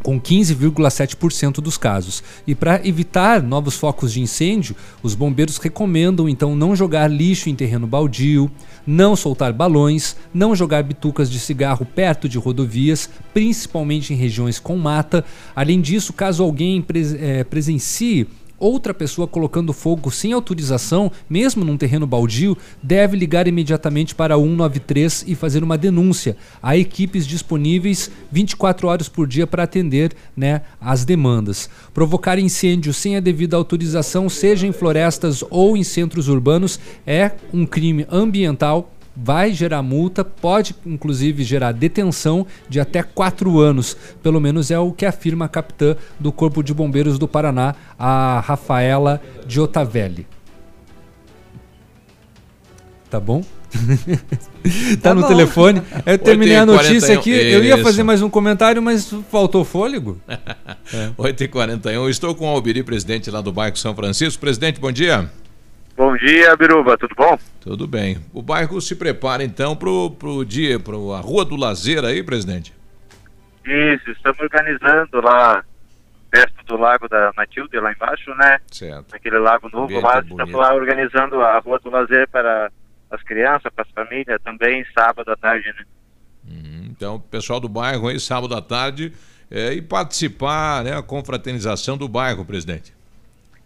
com 0.02 0.20
15,7% 0.20 1.55
dos 1.60 1.77
casos. 1.77 2.22
E 2.47 2.55
para 2.55 2.86
evitar 2.86 3.43
novos 3.43 3.77
focos 3.77 4.12
de 4.12 4.20
incêndio, 4.20 4.74
os 5.02 5.14
bombeiros 5.14 5.59
recomendam 5.59 6.28
então 6.28 6.56
não 6.56 6.74
jogar 6.74 7.09
lixo 7.09 7.48
em 7.48 7.55
terreno 7.55 7.86
baldio, 7.86 8.51
não 8.86 9.14
soltar 9.14 9.52
balões, 9.52 10.16
não 10.32 10.55
jogar 10.55 10.82
bitucas 10.82 11.31
de 11.31 11.39
cigarro 11.39 11.85
perto 11.85 12.28
de 12.28 12.39
rodovias, 12.39 13.09
principalmente 13.32 14.12
em 14.12 14.16
regiões 14.16 14.59
com 14.59 14.77
mata. 14.77 15.24
Além 15.55 15.81
disso, 15.81 16.12
caso 16.12 16.43
alguém 16.43 16.85
eh, 17.18 17.44
presencie 17.44 18.27
outra 18.60 18.92
pessoa 18.92 19.26
colocando 19.26 19.72
fogo 19.72 20.10
sem 20.10 20.32
autorização, 20.34 21.10
mesmo 21.28 21.64
num 21.64 21.78
terreno 21.78 22.06
baldio, 22.06 22.56
deve 22.82 23.16
ligar 23.16 23.48
imediatamente 23.48 24.14
para 24.14 24.36
193 24.36 25.24
e 25.26 25.34
fazer 25.34 25.64
uma 25.64 25.78
denúncia. 25.78 26.36
Há 26.62 26.76
equipes 26.76 27.26
disponíveis 27.26 28.10
24 28.30 28.86
horas 28.86 29.08
por 29.08 29.26
dia 29.26 29.46
para 29.46 29.62
atender 29.62 30.12
né, 30.36 30.60
as 30.80 31.04
demandas. 31.04 31.70
Provocar 31.94 32.38
incêndio 32.38 32.92
sem 32.92 33.16
a 33.16 33.20
devida 33.20 33.56
autorização, 33.56 34.28
seja 34.28 34.66
em 34.66 34.72
florestas 34.72 35.42
ou 35.50 35.76
em 35.76 35.82
centros 35.82 36.28
urbanos, 36.28 36.78
é 37.06 37.32
um 37.52 37.64
crime 37.64 38.06
ambiental 38.10 38.92
vai 39.16 39.52
gerar 39.52 39.82
multa, 39.82 40.24
pode 40.24 40.74
inclusive 40.86 41.42
gerar 41.42 41.72
detenção 41.72 42.46
de 42.68 42.80
até 42.80 43.02
quatro 43.02 43.58
anos. 43.58 43.96
Pelo 44.22 44.40
menos 44.40 44.70
é 44.70 44.78
o 44.78 44.92
que 44.92 45.06
afirma 45.06 45.44
a 45.44 45.48
capitã 45.48 45.96
do 46.18 46.32
Corpo 46.32 46.62
de 46.62 46.72
Bombeiros 46.72 47.18
do 47.18 47.28
Paraná, 47.28 47.74
a 47.98 48.40
Rafaela 48.40 49.20
Giotavelli. 49.46 50.26
Tá 53.10 53.18
bom? 53.18 53.42
tá, 55.00 55.00
tá, 55.02 55.14
no 55.14 55.22
bom. 55.22 55.28
telefone. 55.28 55.82
Eu 56.06 56.18
terminei 56.18 56.56
a 56.56 56.64
notícia 56.66 57.14
aqui. 57.14 57.30
Eu 57.30 57.64
ia 57.64 57.78
fazer 57.78 58.04
mais 58.04 58.22
um 58.22 58.30
comentário, 58.30 58.80
mas 58.80 59.12
faltou 59.30 59.64
fôlego. 59.64 60.20
é. 60.28 61.10
8h41. 61.18 62.08
Estou 62.08 62.34
com 62.34 62.46
o 62.46 62.48
Albiri, 62.48 62.82
presidente 62.84 63.30
lá 63.30 63.40
do 63.40 63.52
bairro 63.52 63.76
São 63.76 63.94
Francisco. 63.94 64.40
Presidente, 64.40 64.80
bom 64.80 64.92
dia. 64.92 65.28
Bom 66.01 66.16
dia, 66.16 66.56
Biruba, 66.56 66.97
tudo 66.97 67.14
bom? 67.14 67.39
Tudo 67.60 67.86
bem. 67.86 68.16
O 68.32 68.40
bairro 68.40 68.81
se 68.81 68.97
prepara 68.97 69.44
então 69.44 69.77
para 69.77 69.90
o 69.90 70.44
dia, 70.47 70.81
para 70.81 70.94
a 70.94 71.20
Rua 71.20 71.44
do 71.44 71.56
Lazer 71.56 72.02
aí, 72.06 72.22
presidente? 72.22 72.72
Isso, 73.66 74.10
estamos 74.10 74.40
organizando 74.40 75.20
lá 75.20 75.62
perto 76.31 76.64
do 76.64 76.78
Lago 76.78 77.06
da 77.06 77.31
Matilde, 77.36 77.78
lá 77.78 77.93
embaixo, 77.93 78.35
né? 78.36 78.59
Certo. 78.72 79.14
Aquele 79.14 79.39
lago 79.39 79.68
novo 79.68 80.01
lá, 80.01 80.20
estamos 80.20 80.55
lá 80.55 80.72
organizando 80.72 81.39
a 81.43 81.59
Rua 81.59 81.78
do 81.78 81.90
Lazer 81.90 82.27
para 82.31 82.72
as 83.10 83.22
crianças, 83.22 83.70
para 83.70 83.85
as 83.85 83.90
famílias, 83.90 84.40
também 84.43 84.82
sábado 84.94 85.31
à 85.31 85.36
tarde, 85.36 85.66
né? 85.66 85.85
Hum, 86.48 86.89
então, 86.90 87.16
o 87.16 87.20
pessoal 87.20 87.60
do 87.60 87.68
bairro 87.68 88.09
aí, 88.09 88.18
sábado 88.18 88.55
à 88.55 88.62
tarde, 88.62 89.12
é, 89.51 89.74
e 89.74 89.82
participar, 89.82 90.82
né, 90.82 90.97
a 90.97 91.02
confraternização 91.02 91.98
do 91.98 92.09
bairro, 92.09 92.43
presidente. 92.43 92.98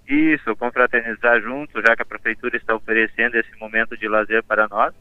Isso, 0.06 0.54
confraternizar 0.56 1.40
junto, 1.40 1.80
já 1.80 1.96
que 1.96 2.02
a 2.02 2.06
prefeitura 2.06 2.56
está 2.56 2.74
oferecendo 2.74 3.36
esse 3.36 3.50
momento 3.58 3.96
de 3.96 4.06
lazer 4.06 4.42
para 4.44 4.68
nós. 4.68 4.94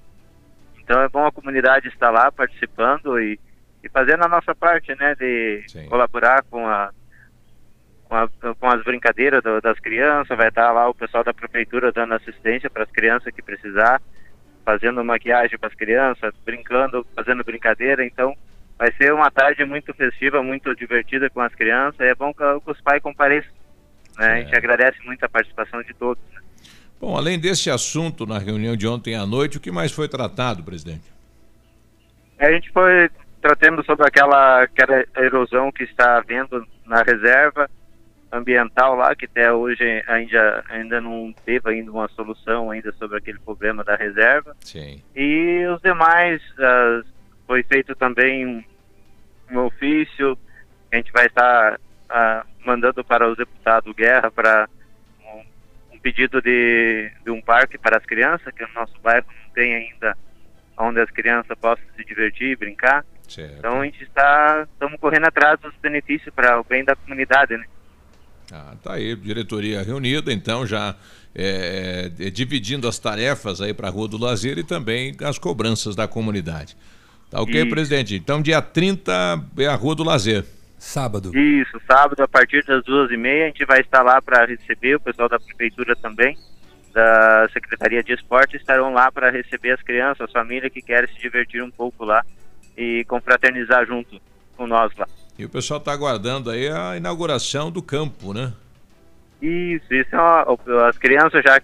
Então 0.79 1.01
é 1.01 1.09
bom 1.09 1.25
a 1.25 1.31
comunidade 1.31 1.89
estar 1.89 2.09
lá 2.09 2.31
participando 2.31 3.19
e, 3.19 3.39
e 3.83 3.89
fazendo 3.89 4.23
a 4.23 4.29
nossa 4.29 4.55
parte, 4.55 4.95
né, 4.95 5.15
de 5.15 5.63
Sim. 5.67 5.87
colaborar 5.87 6.43
com 6.43 6.65
a, 6.67 6.91
com, 8.05 8.15
a, 8.15 8.29
com 8.55 8.67
as 8.67 8.83
brincadeiras 8.83 9.43
do, 9.43 9.59
das 9.59 9.77
crianças. 9.79 10.37
Vai 10.37 10.47
estar 10.47 10.71
lá 10.71 10.87
o 10.87 10.95
pessoal 10.95 11.23
da 11.23 11.33
prefeitura 11.33 11.91
dando 11.91 12.13
assistência 12.13 12.69
para 12.69 12.83
as 12.83 12.91
crianças 12.91 13.33
que 13.33 13.41
precisar, 13.41 14.01
fazendo 14.63 15.03
maquiagem 15.03 15.57
para 15.57 15.67
as 15.67 15.75
crianças, 15.75 16.33
brincando, 16.45 17.05
fazendo 17.13 17.43
brincadeira. 17.43 18.05
Então 18.05 18.33
vai 18.77 18.91
ser 18.93 19.13
uma 19.13 19.29
tarde 19.29 19.65
muito 19.65 19.93
festiva, 19.93 20.41
muito 20.41 20.73
divertida 20.75 21.29
com 21.29 21.41
as 21.41 21.53
crianças. 21.53 21.99
É 21.99 22.15
bom 22.15 22.33
que, 22.33 22.43
que 22.61 22.71
os 22.71 22.79
pais 22.79 23.01
compareçam 23.01 23.51
né? 24.17 24.33
A 24.33 24.39
gente 24.41 24.55
agradece 24.55 24.97
muito 25.05 25.23
a 25.23 25.29
participação 25.29 25.81
de 25.83 25.93
todos. 25.93 26.23
Né? 26.33 26.41
Bom, 26.99 27.17
além 27.17 27.39
desse 27.39 27.69
assunto 27.69 28.25
na 28.25 28.37
reunião 28.37 28.75
de 28.75 28.87
ontem 28.87 29.15
à 29.15 29.25
noite, 29.25 29.57
o 29.57 29.59
que 29.59 29.71
mais 29.71 29.91
foi 29.91 30.07
tratado, 30.07 30.63
presidente? 30.63 31.11
A 32.39 32.51
gente 32.51 32.71
foi 32.71 33.09
tratando 33.41 33.83
sobre 33.85 34.07
aquela, 34.07 34.63
aquela 34.63 35.03
erosão 35.17 35.71
que 35.71 35.83
está 35.83 36.17
havendo 36.17 36.65
na 36.85 37.03
reserva 37.03 37.69
ambiental 38.31 38.95
lá, 38.95 39.15
que 39.15 39.25
até 39.25 39.51
hoje 39.51 39.83
ainda, 40.07 40.63
ainda 40.67 40.99
não 40.99 41.33
teve 41.45 41.69
ainda 41.69 41.91
uma 41.91 42.07
solução 42.09 42.71
ainda 42.71 42.91
sobre 42.93 43.17
aquele 43.17 43.37
problema 43.39 43.83
da 43.83 43.95
reserva. 43.95 44.55
Sim. 44.61 45.01
E 45.15 45.65
os 45.67 45.81
demais, 45.81 46.41
uh, 46.53 47.05
foi 47.45 47.63
feito 47.63 47.93
também 47.95 48.45
um, 48.45 48.63
um 49.51 49.59
ofício, 49.59 50.37
a 50.91 50.95
gente 50.95 51.11
vai 51.11 51.27
estar 51.27 51.75
uh, 51.75 52.47
mandando 52.65 53.03
para 53.03 53.29
o 53.29 53.35
deputado 53.35 53.93
Guerra 53.93 54.31
para 54.31 54.67
um, 55.21 55.95
um, 55.95 55.99
pedido 55.99 56.41
de, 56.41 57.11
de 57.23 57.31
um 57.31 57.41
parque 57.41 57.77
para 57.77 57.97
as 57.97 58.05
crianças, 58.05 58.53
que 58.53 58.63
o 58.63 58.73
nosso 58.73 58.93
bairro 59.01 59.25
não 59.27 59.53
tem 59.53 59.75
ainda 59.75 60.17
onde 60.77 60.99
as 60.99 61.09
crianças 61.11 61.57
possam 61.59 61.85
se 61.95 62.03
divertir 62.03 62.49
e 62.49 62.55
brincar. 62.55 63.05
Certo. 63.27 63.57
Então 63.57 63.81
a 63.81 63.85
gente 63.85 64.03
está 64.03 64.67
estamos 64.71 64.99
correndo 64.99 65.25
atrás 65.25 65.59
dos 65.59 65.73
benefícios 65.81 66.33
para 66.33 66.59
o 66.59 66.63
bem 66.63 66.83
da 66.83 66.95
comunidade, 66.95 67.57
né? 67.57 67.65
Ah, 68.51 68.75
tá 68.83 68.93
aí, 68.93 69.15
diretoria 69.15 69.81
reunida, 69.81 70.31
então 70.31 70.65
já 70.65 70.95
é, 71.33 72.11
é, 72.19 72.29
dividindo 72.29 72.87
as 72.87 72.99
tarefas 72.99 73.61
aí 73.61 73.73
para 73.73 73.87
a 73.87 73.91
Rua 73.91 74.07
do 74.07 74.17
Lazer 74.17 74.57
e 74.57 74.63
também 74.63 75.15
as 75.23 75.39
cobranças 75.39 75.95
da 75.95 76.07
comunidade. 76.07 76.75
Tá 77.29 77.41
ok, 77.41 77.61
Isso. 77.61 77.69
presidente? 77.69 78.15
Então, 78.15 78.41
dia 78.41 78.61
30 78.61 79.11
é 79.57 79.65
a 79.65 79.73
Rua 79.73 79.95
do 79.95 80.03
Lazer. 80.03 80.45
Sábado. 80.83 81.35
Isso, 81.35 81.81
sábado 81.87 82.21
a 82.21 82.27
partir 82.27 82.61
das 82.65 82.83
duas 82.83 83.09
e 83.09 83.15
meia 83.15 83.45
a 83.45 83.47
gente 83.47 83.65
vai 83.65 83.79
estar 83.79 84.03
lá 84.03 84.21
para 84.21 84.45
receber 84.45 84.95
o 84.95 84.99
pessoal 84.99 85.29
da 85.29 85.39
prefeitura 85.39 85.95
também, 85.95 86.37
da 86.91 87.47
Secretaria 87.53 88.03
de 88.03 88.11
Esporte, 88.11 88.57
estarão 88.57 88.93
lá 88.93 89.09
para 89.09 89.31
receber 89.31 89.71
as 89.71 89.81
crianças, 89.81 90.27
as 90.27 90.31
famílias 90.31 90.71
que 90.71 90.81
querem 90.81 91.07
se 91.07 91.19
divertir 91.19 91.63
um 91.63 91.71
pouco 91.71 92.03
lá 92.03 92.21
e 92.77 93.05
confraternizar 93.05 93.87
junto 93.87 94.21
com 94.57 94.67
nós 94.67 94.93
lá. 94.97 95.07
E 95.39 95.45
o 95.45 95.49
pessoal 95.49 95.79
está 95.79 95.93
aguardando 95.93 96.51
aí 96.51 96.67
a 96.67 96.97
inauguração 96.97 97.71
do 97.71 97.81
campo, 97.81 98.33
né? 98.33 98.51
Isso, 99.41 99.91
isso 99.91 100.13
é 100.13 100.19
uma, 100.19 100.45
as 100.89 100.97
crianças 100.97 101.41
já, 101.43 101.61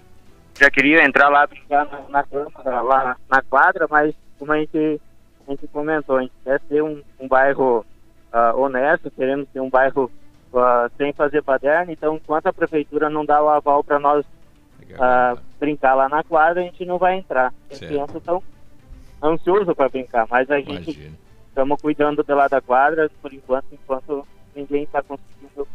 já 0.57 0.71
queriam 0.71 1.03
entrar 1.03 1.27
lá 1.27 1.45
brincar 1.45 1.85
na, 2.09 2.23
na, 2.63 2.81
lá 2.81 3.17
na 3.29 3.41
quadra, 3.41 3.85
mas 3.89 4.15
como 4.39 4.53
a 4.53 4.59
gente, 4.59 4.99
a 5.45 5.51
gente 5.51 5.67
comentou, 5.67 6.17
a 6.17 6.21
gente 6.21 6.33
quer 6.41 6.61
ser 6.69 6.81
um, 6.81 7.03
um 7.19 7.27
bairro 7.27 7.85
uh, 8.33 8.59
honesto, 8.59 9.11
queremos 9.11 9.47
ter 9.49 9.59
um 9.59 9.69
bairro 9.69 10.11
uh, 10.53 10.91
sem 10.97 11.13
fazer 11.13 11.41
baderna, 11.41 11.91
então 11.91 12.15
enquanto 12.15 12.47
a 12.47 12.53
prefeitura 12.53 13.09
não 13.09 13.25
dá 13.25 13.41
o 13.41 13.49
aval 13.49 13.83
para 13.83 13.99
nós 13.99 14.25
uh, 14.25 15.39
brincar 15.59 15.95
lá 15.95 16.09
na 16.09 16.23
quadra, 16.23 16.61
a 16.61 16.65
gente 16.65 16.85
não 16.85 16.97
vai 16.97 17.17
entrar. 17.17 17.53
As 17.71 17.79
crianças 17.79 18.17
estão 18.17 18.41
ansiosas 19.21 19.75
para 19.75 19.89
brincar, 19.89 20.27
mas 20.29 20.49
a 20.49 20.59
gente 20.59 21.11
estamos 21.47 21.81
cuidando 21.81 22.23
de 22.23 22.33
lá 22.33 22.47
da 22.47 22.61
quadra 22.61 23.09
por 23.21 23.33
enquanto, 23.33 23.67
enquanto 23.71 24.27
ninguém 24.55 24.83
está 24.83 25.01
conseguindo 25.01 25.67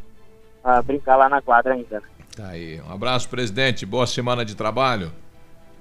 brincar 0.86 1.16
lá 1.16 1.28
na 1.28 1.42
quadra 1.42 1.74
ainda. 1.74 2.00
Né? 2.00 2.06
Tá 2.34 2.48
aí. 2.48 2.80
Um 2.80 2.92
abraço, 2.92 3.28
presidente. 3.28 3.84
Boa 3.86 4.06
semana 4.06 4.44
de 4.44 4.56
trabalho. 4.56 5.12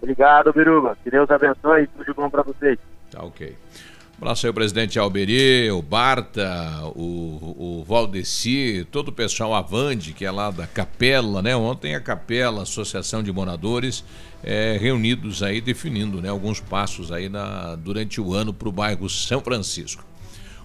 Obrigado, 0.01 0.51
Biruba. 0.51 0.97
Que 1.01 1.09
Deus 1.09 1.29
abençoe 1.31 1.83
e 1.83 1.87
tudo 1.87 2.05
de 2.05 2.13
bom 2.13 2.29
para 2.29 2.43
vocês. 2.43 2.77
Tá 3.09 3.23
ok. 3.23 3.55
Abraço 4.17 4.45
aí 4.45 4.51
o 4.51 4.53
presidente 4.53 4.97
Alberi, 4.97 5.69
o 5.71 5.81
Barta, 5.81 6.81
o, 6.95 7.79
o 7.79 7.83
Valdeci, 7.85 8.87
todo 8.91 9.09
o 9.09 9.11
pessoal 9.11 9.53
Avande, 9.53 10.13
que 10.13 10.23
é 10.23 10.31
lá 10.31 10.49
da 10.49 10.65
Capela, 10.67 11.41
né? 11.41 11.55
Ontem 11.55 11.95
a 11.95 11.99
Capela, 11.99 12.61
Associação 12.61 13.21
de 13.21 13.31
Moradores, 13.31 14.03
é, 14.43 14.77
reunidos 14.79 15.41
aí 15.41 15.59
definindo 15.59 16.21
né, 16.21 16.29
alguns 16.29 16.59
passos 16.59 17.11
aí 17.11 17.27
na, 17.27 17.75
durante 17.75 18.21
o 18.21 18.33
ano 18.33 18.53
para 18.53 18.69
o 18.69 18.71
bairro 18.71 19.09
São 19.09 19.41
Francisco. 19.41 20.05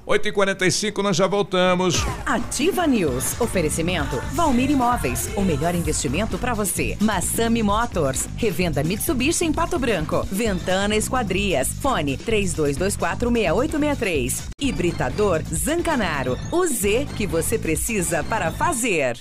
8h45, 0.09 1.03
nós 1.03 1.17
já 1.17 1.27
voltamos. 1.27 1.97
Ativa 2.25 2.87
News. 2.87 3.39
Oferecimento 3.39 4.17
Valmir 4.33 4.71
Imóveis. 4.71 5.29
O 5.37 5.43
melhor 5.43 5.75
investimento 5.75 6.39
para 6.39 6.55
você. 6.55 6.97
Massami 6.99 7.63
Motors. 7.63 8.27
Revenda 8.37 8.83
Mitsubishi 8.83 9.45
em 9.45 9.53
Pato 9.53 9.79
Branco. 9.79 10.27
Ventana 10.33 10.97
Esquadrias. 10.97 11.69
Fone 11.83 12.17
32246863. 12.17 14.45
Hibridador 14.59 15.43
Zancanaro. 15.53 16.39
O 16.51 16.67
Z 16.67 17.07
que 17.15 17.27
você 17.27 17.59
precisa 17.59 18.25
para 18.25 18.51
fazer. 18.51 19.19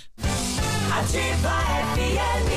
Ativa 0.89 1.51
FM. 1.95 2.56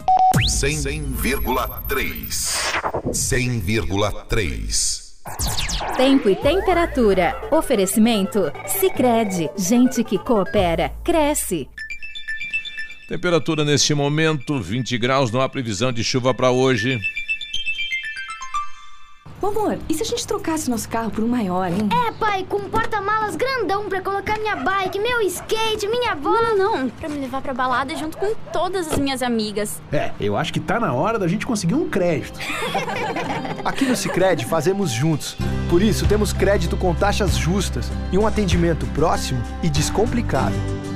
100,3. 0.45 2.73
100,3. 3.11 5.01
Tempo 5.95 6.29
e 6.29 6.35
temperatura. 6.35 7.39
Oferecimento? 7.51 8.51
Sicredi 8.65 9.49
Gente 9.55 10.03
que 10.03 10.17
coopera, 10.17 10.91
cresce. 11.03 11.69
Temperatura 13.07 13.63
neste 13.65 13.93
momento, 13.93 14.59
20 14.59 14.97
graus, 14.97 15.31
não 15.31 15.41
há 15.41 15.49
previsão 15.49 15.91
de 15.91 16.03
chuva 16.03 16.33
para 16.33 16.49
hoje. 16.49 16.99
Ô, 19.41 19.47
amor, 19.47 19.79
e 19.89 19.93
se 19.95 20.03
a 20.03 20.05
gente 20.05 20.27
trocasse 20.27 20.69
nosso 20.69 20.87
carro 20.87 21.09
por 21.09 21.23
um 21.23 21.27
maior, 21.27 21.67
hein? 21.67 21.89
É, 21.91 22.11
pai, 22.11 22.45
com 22.47 22.57
um 22.57 22.69
porta-malas 22.69 23.35
grandão 23.35 23.89
pra 23.89 23.99
colocar 23.99 24.37
minha 24.37 24.55
bike, 24.55 24.99
meu 24.99 25.19
skate, 25.21 25.87
minha 25.87 26.13
bola. 26.13 26.53
Não, 26.53 26.77
não, 26.77 26.89
pra 26.89 27.09
me 27.09 27.17
levar 27.17 27.41
pra 27.41 27.51
balada 27.51 27.95
junto 27.95 28.17
com 28.17 28.35
todas 28.53 28.91
as 28.91 28.99
minhas 28.99 29.23
amigas. 29.23 29.81
É, 29.91 30.11
eu 30.19 30.37
acho 30.37 30.53
que 30.53 30.59
tá 30.59 30.79
na 30.79 30.93
hora 30.93 31.17
da 31.17 31.27
gente 31.27 31.47
conseguir 31.47 31.73
um 31.73 31.89
crédito. 31.89 32.39
Aqui 33.65 33.85
no 33.85 33.95
Cicred 33.95 34.45
fazemos 34.45 34.91
juntos. 34.91 35.35
Por 35.71 35.81
isso, 35.81 36.05
temos 36.05 36.31
crédito 36.31 36.77
com 36.77 36.93
taxas 36.93 37.35
justas 37.35 37.91
e 38.11 38.19
um 38.19 38.27
atendimento 38.27 38.85
próximo 38.87 39.41
e 39.63 39.69
descomplicado. 39.71 40.55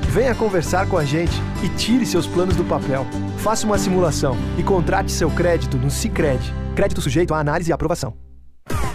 Venha 0.10 0.36
conversar 0.36 0.88
com 0.88 1.00
a 1.00 1.04
gente 1.04 1.34
e 1.64 1.70
tire 1.70 2.06
seus 2.06 2.28
planos 2.28 2.56
do 2.56 2.64
papel. 2.64 3.08
Faça 3.40 3.66
uma 3.66 3.80
simulação 3.80 4.38
e 4.56 4.62
contrate 4.62 5.12
seu 5.12 5.32
crédito 5.32 5.78
no 5.78 5.90
Cicred. 5.90 6.54
Crédito 6.76 7.02
sujeito 7.02 7.34
à 7.34 7.40
análise 7.40 7.72
e 7.72 7.74
aprovação. 7.74 8.25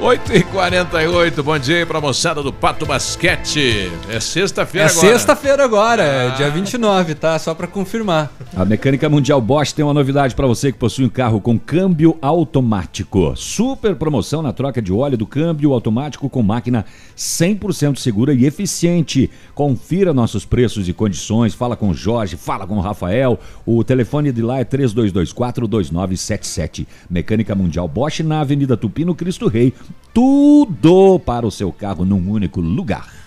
8h48, 0.00 1.42
bom 1.42 1.58
dia 1.58 1.78
aí 1.78 1.86
pra 1.86 2.00
moçada 2.02 2.42
do 2.42 2.52
Pato 2.52 2.84
Basquete. 2.84 3.90
É 4.10 4.20
sexta-feira 4.20 4.88
É 4.88 4.90
agora. 4.90 5.08
sexta-feira 5.08 5.64
agora, 5.64 6.02
é 6.02 6.26
Ah. 6.28 6.34
dia 6.34 6.50
29, 6.50 7.14
tá? 7.14 7.38
Só 7.38 7.54
pra 7.54 7.66
confirmar. 7.66 8.30
A 8.54 8.62
Mecânica 8.64 9.08
Mundial 9.08 9.40
Bosch 9.40 9.72
tem 9.72 9.82
uma 9.84 9.94
novidade 9.94 10.34
para 10.34 10.46
você 10.46 10.70
que 10.70 10.78
possui 10.78 11.06
um 11.06 11.08
carro 11.08 11.40
com 11.40 11.58
câmbio 11.58 12.16
automático. 12.20 13.32
Super 13.36 13.96
promoção 13.96 14.42
na 14.42 14.52
troca 14.52 14.82
de 14.82 14.92
óleo 14.92 15.16
do 15.16 15.26
câmbio 15.26 15.72
automático 15.72 16.28
com 16.28 16.42
máquina 16.42 16.84
100% 17.16 17.98
segura 17.98 18.34
e 18.34 18.44
eficiente. 18.44 19.30
Confira 19.54 20.12
nossos 20.12 20.44
preços 20.44 20.86
e 20.88 20.92
condições. 20.92 21.54
Fala 21.54 21.74
com 21.74 21.88
o 21.88 21.94
Jorge, 21.94 22.36
fala 22.36 22.66
com 22.66 22.76
o 22.76 22.80
Rafael. 22.80 23.40
O 23.64 23.82
telefone 23.82 24.30
de 24.30 24.42
lá 24.42 24.58
é 24.60 24.64
3224-2977. 24.64 26.86
Mecânica 27.08 27.54
Mundial 27.54 27.88
Bosch 27.88 28.20
na 28.20 28.40
Avenida 28.40 28.76
Tupi, 28.76 29.02
no 29.04 29.14
Cristo 29.14 29.48
Rei. 29.48 29.72
Tudo 30.12 31.18
para 31.20 31.46
o 31.46 31.50
seu 31.50 31.72
carro 31.72 32.04
num 32.04 32.30
único 32.30 32.60
lugar. 32.60 33.26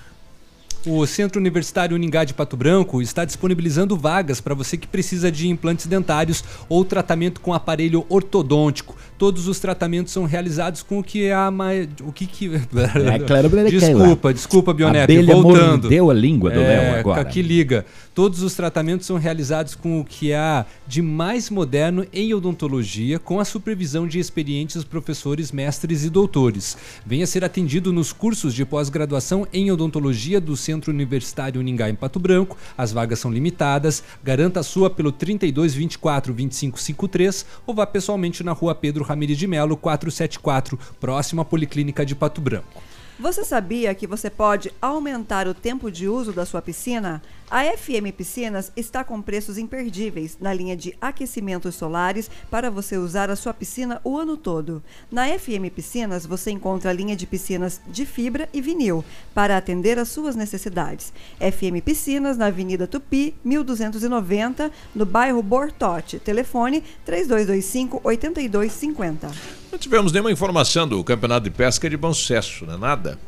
O 0.86 1.06
Centro 1.06 1.42
Universitário 1.42 1.94
Uningá 1.94 2.24
de 2.24 2.34
Pato 2.34 2.56
Branco 2.56 3.02
está 3.02 3.26
disponibilizando 3.26 3.98
vagas 3.98 4.40
para 4.40 4.56
você 4.56 4.78
que 4.78 4.88
precisa 4.88 5.30
de 5.30 5.50
implantes 5.50 5.86
dentários 5.88 6.42
ou 6.70 6.86
tratamento 6.86 7.42
com 7.42 7.54
aparelho 7.54 8.06
ortodôntico. 8.08 8.96
Todos 9.20 9.50
os 9.50 9.60
tratamentos 9.60 10.14
são 10.14 10.24
realizados 10.24 10.82
com 10.82 10.98
o 10.98 11.04
que 11.04 11.26
é 11.26 11.34
a 11.34 11.52
mais. 11.52 11.90
O 12.06 12.12
que 12.14 12.26
que. 12.26 12.56
É, 12.56 13.20
claro, 13.20 13.50
desculpa, 13.70 14.34
desculpa, 14.34 14.74
Bionep. 14.74 15.22
Voltando. 15.24 15.82
mordeu 15.84 16.10
a 16.10 16.14
língua 16.14 16.50
do 16.50 16.60
é, 16.62 16.68
Léo 16.68 17.00
agora. 17.02 17.20
Aqui 17.20 17.42
liga. 17.42 17.86
Todos 18.16 18.42
os 18.42 18.54
tratamentos 18.54 19.06
são 19.06 19.18
realizados 19.18 19.76
com 19.76 20.00
o 20.00 20.06
que 20.06 20.34
há 20.34 20.66
de 20.88 21.02
mais 21.02 21.50
moderno 21.50 22.06
em 22.14 22.34
odontologia, 22.34 23.20
com 23.20 23.42
a 23.42 23.46
supervisão 23.46 24.08
de 24.08 24.20
experientes 24.20 24.84
professores, 24.86 25.52
mestres 25.52 26.06
e 26.06 26.10
doutores. 26.10 26.78
Venha 27.06 27.28
ser 27.28 27.44
atendido 27.44 27.92
nos 27.92 28.14
cursos 28.14 28.54
de 28.54 28.66
pós-graduação 28.66 29.46
em 29.52 29.70
odontologia 29.70 30.40
do 30.40 30.56
Centro 30.56 30.92
Universitário 30.92 31.60
Uningá 31.60 31.90
em 31.90 31.96
Pato 31.96 32.20
Branco. 32.20 32.58
As 32.78 32.94
vagas 32.94 33.20
são 33.20 33.32
limitadas. 33.32 34.02
Garanta 34.24 34.62
a 34.62 34.64
sua 34.64 34.90
pelo 34.90 35.12
32 35.12 35.74
24 35.74 36.34
25 36.34 36.80
53 36.80 37.46
ou 37.68 37.74
vá 37.74 37.86
pessoalmente 37.86 38.44
na 38.44 38.54
rua 38.54 38.74
Pedro 38.74 39.09
Ramirez 39.10 39.38
de 39.38 39.48
Melo 39.48 39.76
474, 39.76 40.78
próximo 41.00 41.42
à 41.42 41.46
Policlínica 41.46 42.06
de 42.06 42.14
Pato 42.14 42.40
Branco. 42.40 42.82
Você 43.20 43.44
sabia 43.44 43.94
que 43.94 44.08
você 44.08 44.30
pode 44.30 44.72
aumentar 44.82 45.46
o 45.46 45.54
tempo 45.54 45.92
de 45.92 46.08
uso 46.08 46.32
da 46.32 46.46
sua 46.46 46.62
piscina? 46.62 47.22
A 47.52 47.66
FM 47.66 48.16
Piscinas 48.16 48.72
está 48.78 49.04
com 49.04 49.22
preços 49.22 49.58
imperdíveis 49.58 50.38
na 50.40 50.54
linha 50.54 50.74
de 50.78 50.96
aquecimentos 51.02 51.76
solares 51.76 52.32
para 52.50 52.72
você 52.72 52.96
usar 52.96 53.30
a 53.30 53.36
sua 53.36 53.54
piscina 53.54 54.00
o 54.06 54.18
ano 54.18 54.38
todo. 54.38 54.82
Na 55.12 55.28
FM 55.38 55.70
Piscinas 55.76 56.26
você 56.26 56.50
encontra 56.50 56.92
a 56.92 56.94
linha 56.94 57.14
de 57.14 57.28
piscinas 57.28 57.82
de 57.88 58.06
fibra 58.06 58.48
e 58.54 58.62
vinil 58.62 59.04
para 59.34 59.58
atender 59.58 60.00
às 60.00 60.08
suas 60.08 60.38
necessidades. 60.38 61.12
FM 61.40 61.84
Piscinas 61.84 62.38
na 62.38 62.46
Avenida 62.46 62.88
Tupi, 62.88 63.36
1290, 63.44 64.72
no 64.96 65.06
bairro 65.06 65.44
Bortote. 65.44 66.20
Telefone 66.20 66.82
3225 67.04 68.00
8250. 68.02 69.59
Não 69.72 69.78
tivemos 69.78 70.12
nenhuma 70.12 70.32
informação 70.32 70.88
do 70.88 71.04
Campeonato 71.04 71.44
de 71.44 71.52
Pesca 71.52 71.90
de 71.90 71.98
bom 71.98 72.14
sucesso, 72.14 72.66
não 72.66 72.74
é 72.74 72.78
nada? 72.78 73.20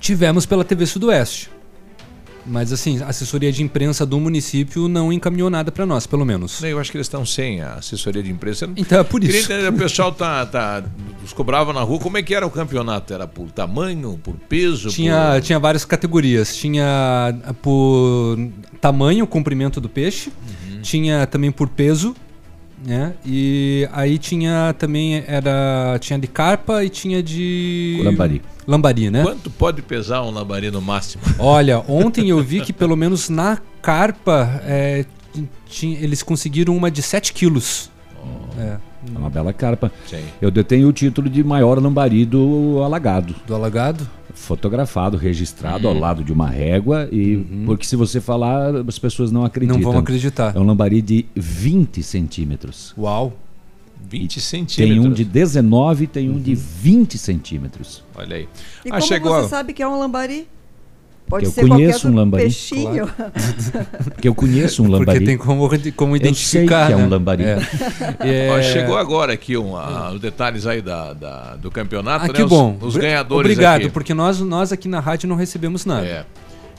Tivemos 0.00 0.46
pela 0.46 0.64
TV 0.64 0.84
Sudoeste. 0.86 1.50
Mas 2.44 2.72
assim, 2.72 3.00
a 3.00 3.06
assessoria 3.06 3.52
de 3.52 3.62
imprensa 3.62 4.04
do 4.04 4.18
município 4.18 4.88
não 4.88 5.12
encaminhou 5.12 5.48
nada 5.48 5.70
para 5.70 5.86
nós, 5.86 6.06
pelo 6.06 6.24
menos. 6.24 6.62
Eu 6.62 6.78
acho 6.78 6.90
que 6.90 6.96
eles 6.96 7.06
estão 7.06 7.24
sem 7.24 7.60
a 7.60 7.74
assessoria 7.74 8.22
de 8.22 8.30
imprensa. 8.30 8.68
Então 8.76 8.98
é 8.98 9.04
por 9.04 9.22
isso. 9.22 9.52
entender, 9.52 9.68
o 9.68 9.72
pessoal 9.72 10.10
tá, 10.12 10.44
tá, 10.44 10.82
os 11.24 11.32
cobrava 11.32 11.72
na 11.72 11.82
rua. 11.82 12.00
Como 12.00 12.18
é 12.18 12.22
que 12.22 12.34
era 12.34 12.46
o 12.46 12.50
campeonato? 12.50 13.14
Era 13.14 13.28
por 13.28 13.50
tamanho, 13.52 14.18
por 14.22 14.34
peso? 14.48 14.88
Tinha, 14.88 15.34
por... 15.34 15.42
tinha 15.42 15.58
várias 15.58 15.84
categorias. 15.84 16.56
Tinha 16.56 17.34
por 17.62 18.36
tamanho, 18.80 19.26
comprimento 19.26 19.80
do 19.80 19.88
peixe. 19.88 20.30
Uhum. 20.30 20.82
Tinha 20.82 21.26
também 21.26 21.52
por 21.52 21.68
peso. 21.68 22.14
Né? 22.84 23.14
E 23.24 23.88
aí 23.92 24.18
tinha 24.18 24.74
também 24.76 25.22
era 25.26 25.96
tinha 26.00 26.18
de 26.18 26.26
carpa 26.26 26.82
e 26.84 26.88
tinha 26.88 27.22
de 27.22 28.00
Lambari. 28.04 28.42
Lambari, 28.66 29.10
né? 29.10 29.22
Quanto 29.22 29.50
pode 29.50 29.82
pesar 29.82 30.22
um 30.22 30.30
lambari 30.30 30.70
no 30.70 30.80
máximo? 30.80 31.22
Olha, 31.38 31.78
ontem 31.88 32.28
eu 32.30 32.42
vi 32.42 32.60
que 32.60 32.72
pelo 32.72 32.96
menos 32.96 33.28
na 33.28 33.58
carpa 33.80 34.60
é, 34.64 35.04
tinha- 35.68 35.98
eles 36.00 36.22
conseguiram 36.22 36.76
uma 36.76 36.90
de 36.90 37.02
7 37.02 37.32
quilos. 37.32 37.90
É. 38.58 38.76
É 39.14 39.18
uma 39.18 39.30
bela 39.30 39.52
carpa. 39.52 39.90
Sim. 40.06 40.22
Eu 40.40 40.50
detenho 40.50 40.88
o 40.88 40.92
título 40.92 41.28
de 41.28 41.42
maior 41.42 41.78
lambari 41.82 42.24
do 42.24 42.80
alagado. 42.84 43.34
Do 43.46 43.54
alagado? 43.54 44.08
Fotografado, 44.34 45.16
registrado 45.16 45.86
Uhum. 45.88 45.94
ao 45.94 46.00
lado 46.00 46.24
de 46.24 46.32
uma 46.32 46.48
régua. 46.48 47.08
e 47.12 47.36
Porque 47.66 47.84
se 47.84 47.96
você 47.96 48.20
falar, 48.20 48.74
as 48.88 48.98
pessoas 48.98 49.30
não 49.32 49.44
acreditam. 49.44 49.80
Não 49.80 49.90
vão 49.92 50.00
acreditar. 50.00 50.54
É 50.56 50.58
um 50.58 50.64
lambari 50.64 51.02
de 51.02 51.26
20 51.34 52.02
centímetros. 52.02 52.94
Uau! 52.96 53.32
20 54.08 54.34
Tem 54.34 54.42
centímetros. 54.42 55.06
um 55.06 55.12
de 55.12 55.24
19 55.24 56.04
e 56.04 56.06
tem 56.06 56.28
um 56.30 56.38
de 56.38 56.54
20 56.54 57.16
centímetros. 57.18 58.02
Olha 58.14 58.36
aí. 58.36 58.48
E 58.84 58.88
Ah, 58.88 58.96
como 58.98 59.02
chegou 59.02 59.32
você 59.32 59.46
a- 59.46 59.48
sabe 59.48 59.72
que 59.72 59.82
é 59.82 59.88
um 59.88 59.98
lambari? 59.98 60.46
Pode 61.32 61.46
eu 61.46 61.50
ser 61.50 61.66
conheço 61.66 62.08
um 62.08 62.14
lambari. 62.14 62.42
peixinho. 62.44 63.08
Porque 64.04 64.28
eu 64.28 64.34
conheço 64.34 64.82
um 64.82 64.86
Porque 64.86 64.98
lambari. 64.98 65.24
tem 65.24 65.38
como, 65.38 65.66
como 65.96 66.14
Eu 66.14 66.20
sei 66.20 66.28
identificar. 66.28 66.88
que 66.88 66.92
é 66.92 66.96
um 66.96 67.00
né? 67.00 67.06
lambari. 67.06 67.42
É. 67.44 67.58
É. 68.20 68.50
Ó, 68.50 68.60
chegou 68.62 68.98
agora 68.98 69.32
aqui 69.32 69.56
um, 69.56 69.74
ah, 69.76 70.10
os 70.14 70.20
detalhes 70.20 70.66
aí 70.66 70.82
da, 70.82 71.12
da- 71.14 71.56
do 71.56 71.70
campeonato, 71.70 72.26
Ah, 72.26 72.28
né? 72.28 72.34
que 72.34 72.42
Os- 72.42 72.50
bom. 72.50 72.76
Os, 72.82 72.94
Obri- 72.96 73.06
ganhadores 73.06 73.50
Obrigado, 73.50 73.80
aqui. 73.82 73.90
porque 73.90 74.12
nós, 74.12 74.40
nós 74.40 74.72
aqui 74.72 74.88
na 74.88 75.00
rádio 75.00 75.26
não 75.28 75.36
recebemos 75.36 75.86
nada. 75.86 76.06
É. 76.06 76.24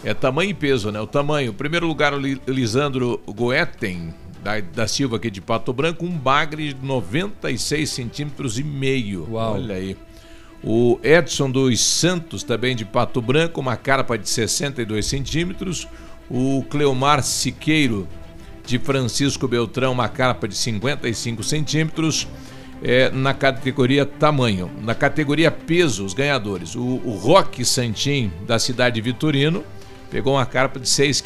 É 0.06 0.14
tamanho 0.14 0.52
e 0.52 0.54
peso, 0.54 0.92
né? 0.92 1.00
O 1.02 1.08
tamanho. 1.08 1.52
Primeiro 1.54 1.88
lugar, 1.88 2.14
o 2.14 2.20
Li- 2.20 2.40
Lisandro 2.48 3.20
Goetten, 3.26 4.14
da, 4.44 4.60
da 4.60 4.88
Silva 4.88 5.16
aqui 5.16 5.32
de 5.32 5.42
Pato 5.42 5.72
Branco, 5.74 6.06
um 6.06 6.12
bagre 6.12 6.74
de 6.74 6.86
96 6.86 7.90
centímetros 7.90 8.60
e 8.60 8.64
meio. 8.64 9.28
Uau. 9.32 9.54
Olha 9.56 9.76
aí. 9.76 9.98
O 10.64 10.98
Edson 11.04 11.52
dos 11.52 11.82
Santos, 11.82 12.42
também 12.42 12.74
de 12.74 12.86
Pato 12.86 13.22
Branco, 13.22 13.60
uma 13.60 13.76
carpa 13.76 14.18
de 14.18 14.30
62 14.30 15.06
centímetros. 15.06 15.88
O 16.30 16.64
Cleomar 16.70 17.22
Siqueiro, 17.22 18.08
de 18.66 18.80
Francisco 18.80 19.46
Beltrão, 19.46 19.92
uma 19.92 20.08
carpa 20.08 20.48
de 20.48 20.56
55 20.56 21.44
centímetros. 21.44 22.28
É, 22.82 23.10
na 23.12 23.34
categoria 23.34 24.06
tamanho. 24.06 24.70
Na 24.82 24.94
categoria 24.94 25.50
peso, 25.50 26.04
os 26.06 26.14
ganhadores. 26.14 26.76
O, 26.76 26.82
o 26.82 27.16
Roque 27.16 27.64
Santim, 27.64 28.32
da 28.46 28.60
cidade 28.60 28.96
de 28.96 29.02
Vitorino, 29.02 29.64
pegou 30.10 30.34
uma 30.34 30.46
carpa 30.46 30.80
de 30.80 30.88
6,9 30.88 31.22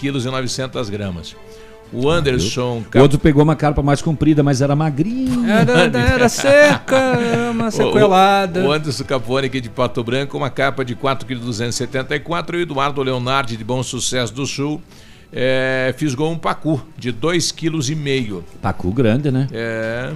kg. 0.56 1.47
O 1.92 2.10
Anderson. 2.10 2.84
O 2.94 3.00
outro 3.00 3.18
pegou 3.18 3.44
uma 3.44 3.56
carpa 3.56 3.82
mais 3.82 4.02
comprida, 4.02 4.44
mas 4.44 4.62
era 4.62 4.76
magrinha. 4.76 5.52
Era, 5.52 5.98
era 5.98 6.30
seca, 6.30 6.96
era 6.96 7.52
uma 7.52 7.70
sequelada. 7.72 8.62
O, 8.62 8.68
o 8.68 8.72
Anderson 8.72 9.04
Capone 9.04 9.48
aqui 9.48 9.62
de 9.62 9.70
Pato 9.70 10.04
Branco, 10.04 10.38
uma 10.38 10.50
capa 10.50 10.84
de 10.84 10.96
4,274 10.96 12.52
kg. 12.52 12.58
E 12.58 12.62
o 12.62 12.64
Eduardo 12.64 13.02
Leonardi 13.02 13.56
de 13.56 13.64
Bom 13.64 13.82
Sucesso 13.84 14.34
do 14.34 14.46
Sul 14.46 14.82
é, 15.32 15.94
fisgou 15.98 16.32
um 16.32 16.38
pacu 16.38 16.82
de 16.98 17.12
2,5 17.14 18.42
kg. 18.42 18.44
Pacu 18.62 18.92
grande, 18.92 19.32
né? 19.32 19.48
É. 19.52 20.12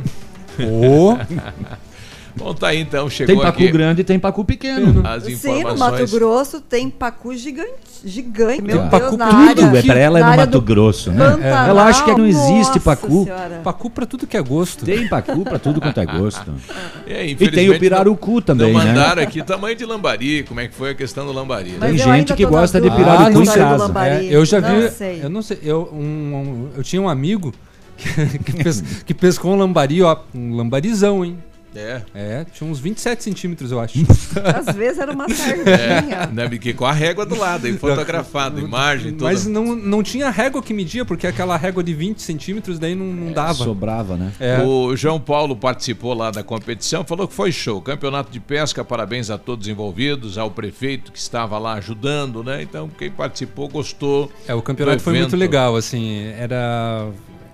Ô. 0.59 1.17
Bom, 2.35 2.53
tá 2.53 2.67
aí 2.69 2.79
então, 2.79 3.09
chegou 3.09 3.35
Tem 3.35 3.43
pacu 3.43 3.61
aqui. 3.63 3.71
grande 3.71 4.01
e 4.01 4.03
tem 4.03 4.17
pacu 4.19 4.45
pequeno. 4.45 5.01
As 5.05 5.23
Sim, 5.23 5.31
no 5.31 5.53
Mato 5.53 5.59
informações. 5.75 6.11
Grosso 6.13 6.61
tem 6.61 6.89
pacu 6.89 7.35
gigante. 7.35 7.69
gigante 8.05 8.61
meu 8.61 8.77
Tem 8.79 8.89
Deus, 8.89 9.01
pacu 9.03 9.17
na 9.17 9.27
pra 9.27 9.37
área, 9.37 9.55
tudo, 9.55 9.77
é 9.77 9.81
pra 9.83 9.95
ela 9.99 10.19
é 10.19 10.23
no 10.23 10.37
Mato 10.37 10.61
Grosso, 10.61 11.11
né? 11.11 11.29
Pantanal, 11.31 11.67
Ela 11.69 11.85
acha 11.85 12.03
que 12.05 12.11
não 12.11 12.25
existe 12.25 12.79
pacu. 12.79 13.25
Senhora. 13.25 13.61
Pacu 13.63 13.89
pra 13.89 14.05
tudo 14.05 14.25
que 14.25 14.35
é 14.37 14.41
gosto. 14.41 14.85
Tem 14.85 15.07
pacu 15.07 15.43
pra 15.43 15.59
tudo 15.59 15.79
quanto 15.81 15.99
é 15.99 16.05
gosto. 16.05 16.51
É, 17.07 17.25
e 17.25 17.35
tem 17.35 17.69
o 17.69 17.77
pirarucu 17.77 18.35
não- 18.35 18.41
também, 18.41 18.71
não 18.71 18.79
né? 18.79 18.85
mandaram 18.85 19.21
aqui 19.23 19.43
tamanho 19.43 19.75
de 19.75 19.85
lambari, 19.85 20.43
como 20.43 20.59
é 20.61 20.67
que 20.67 20.73
foi 20.73 20.91
a 20.91 20.95
questão 20.95 21.25
do 21.25 21.33
lambari. 21.33 21.71
Tem 21.71 21.97
gente 21.97 22.33
que 22.33 22.45
gosta 22.45 22.79
de 22.79 22.87
Ah, 22.87 22.95
pirarucu 22.95 23.31
não 23.31 23.41
em 23.43 23.45
casa. 23.45 23.99
É, 24.07 24.23
eu 24.29 24.45
já 24.45 24.59
vi. 24.61 24.81
Não 24.83 24.89
sei. 24.91 25.19
Eu 25.23 25.29
não 25.29 25.41
sei. 25.41 25.59
Eu, 25.61 25.89
um- 25.91 25.97
um- 25.97 26.69
eu 26.77 26.83
tinha 26.83 27.01
um 27.01 27.09
amigo 27.09 27.53
que, 27.97 28.37
que, 28.39 28.63
pes- 28.63 28.81
que 29.05 29.13
pescou 29.13 29.51
um 29.53 29.57
lambari, 29.57 30.01
ó. 30.01 30.15
Um 30.33 30.55
lambarizão, 30.55 31.25
hein? 31.25 31.37
É. 31.75 32.01
É, 32.13 32.45
tinha 32.51 32.69
uns 32.69 32.79
27 32.79 33.23
centímetros, 33.23 33.71
eu 33.71 33.79
acho. 33.79 33.97
Às 34.67 34.75
vezes 34.75 34.99
era 34.99 35.11
uma 35.13 35.25
É, 35.25 35.33
sardinha. 35.33 36.25
né, 36.27 36.49
porque 36.49 36.73
com 36.73 36.85
a 36.85 36.91
régua 36.91 37.25
do 37.25 37.37
lado, 37.37 37.65
aí 37.67 37.77
fotografado, 37.77 38.59
imagem, 38.59 39.11
tudo. 39.11 39.23
Mas 39.23 39.45
não, 39.45 39.75
não 39.75 40.03
tinha 40.03 40.29
régua 40.29 40.61
que 40.61 40.73
media, 40.73 41.05
porque 41.05 41.25
aquela 41.27 41.55
régua 41.55 41.83
de 41.83 41.93
20 41.93 42.21
centímetros 42.21 42.77
daí 42.77 42.93
não, 42.95 43.05
não 43.05 43.31
dava. 43.31 43.53
Sobrava, 43.53 44.17
né? 44.17 44.31
É. 44.39 44.59
O 44.61 44.95
João 44.95 45.19
Paulo 45.19 45.55
participou 45.55 46.13
lá 46.13 46.29
da 46.31 46.43
competição, 46.43 47.03
falou 47.05 47.27
que 47.27 47.33
foi 47.33 47.51
show. 47.51 47.81
Campeonato 47.81 48.31
de 48.31 48.39
pesca, 48.39 48.83
parabéns 48.83 49.29
a 49.29 49.37
todos 49.37 49.67
envolvidos, 49.67 50.37
ao 50.37 50.51
prefeito 50.51 51.11
que 51.11 51.19
estava 51.19 51.57
lá 51.57 51.73
ajudando, 51.75 52.43
né? 52.43 52.61
Então, 52.61 52.89
quem 52.97 53.09
participou 53.09 53.67
gostou. 53.69 54.31
É, 54.47 54.53
o 54.53 54.61
campeonato 54.61 55.01
foi 55.01 55.17
muito 55.17 55.35
legal, 55.37 55.75
assim, 55.75 56.25
era... 56.37 57.07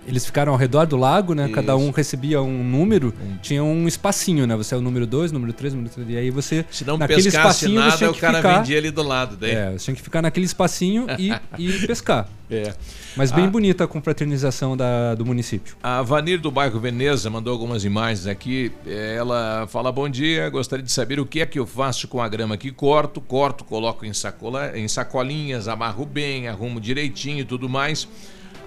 Eles 0.07 0.25
ficaram 0.25 0.53
ao 0.53 0.57
redor 0.57 0.85
do 0.87 0.95
lago, 0.95 1.33
né? 1.35 1.49
Cada 1.49 1.75
um 1.75 1.91
recebia 1.91 2.41
um 2.41 2.63
número, 2.63 3.13
tinha 3.41 3.63
um 3.63 3.87
espacinho, 3.87 4.47
né? 4.47 4.55
Você 4.55 4.73
é 4.73 4.77
o 4.77 4.81
número 4.81 5.05
2, 5.05 5.31
número 5.33 5.51
3, 5.51 5.73
número 5.73 5.93
3, 5.93 6.09
e 6.09 6.17
aí 6.17 6.31
você... 6.31 6.65
Se 6.71 6.85
não 6.85 6.97
naquele 6.97 7.21
pescasse 7.23 7.65
espacinho, 7.65 7.73
você 7.81 7.85
nada, 7.85 7.97
tinha 7.97 8.09
o 8.09 8.13
que 8.13 8.19
cara 8.21 8.37
ficar- 8.37 8.57
vendia 8.59 8.77
ali 8.77 8.89
do 8.91 9.03
lado. 9.03 9.35
Daí. 9.35 9.51
É, 9.51 9.71
você 9.73 9.85
tinha 9.85 9.95
que 9.95 10.01
ficar 10.01 10.21
naquele 10.21 10.45
espacinho 10.45 11.05
e, 11.19 11.31
e 11.59 11.85
pescar. 11.85 12.27
É. 12.49 12.73
Mas 13.17 13.29
bem 13.31 13.43
Ah. 13.43 13.49
bonita 13.49 13.83
a 13.83 13.87
confraternização 13.87 14.77
da, 14.77 15.13
do 15.15 15.25
município. 15.25 15.75
A 15.83 16.01
Vanir 16.01 16.39
do 16.39 16.49
bairro 16.49 16.79
Veneza 16.79 17.29
mandou 17.29 17.51
algumas 17.51 17.83
imagens 17.83 18.25
aqui. 18.25 18.71
Ela 18.85 19.67
fala: 19.67 19.91
Bom 19.91 20.07
dia, 20.07 20.49
gostaria 20.49 20.83
de 20.85 20.91
saber 20.91 21.19
o 21.19 21.25
que 21.25 21.41
é 21.41 21.45
que 21.45 21.59
eu 21.59 21.65
faço 21.67 22.07
com 22.07 22.21
a 22.21 22.29
grama 22.29 22.55
que 22.55 22.71
corto. 22.71 23.19
Corto, 23.19 23.65
coloco 23.65 24.05
em, 24.05 24.13
sacola, 24.13 24.77
em 24.77 24.87
sacolinhas, 24.87 25.67
amarro 25.67 26.05
bem, 26.05 26.47
arrumo 26.47 26.79
direitinho 26.79 27.39
e 27.39 27.45
tudo 27.45 27.67
mais. 27.67 28.07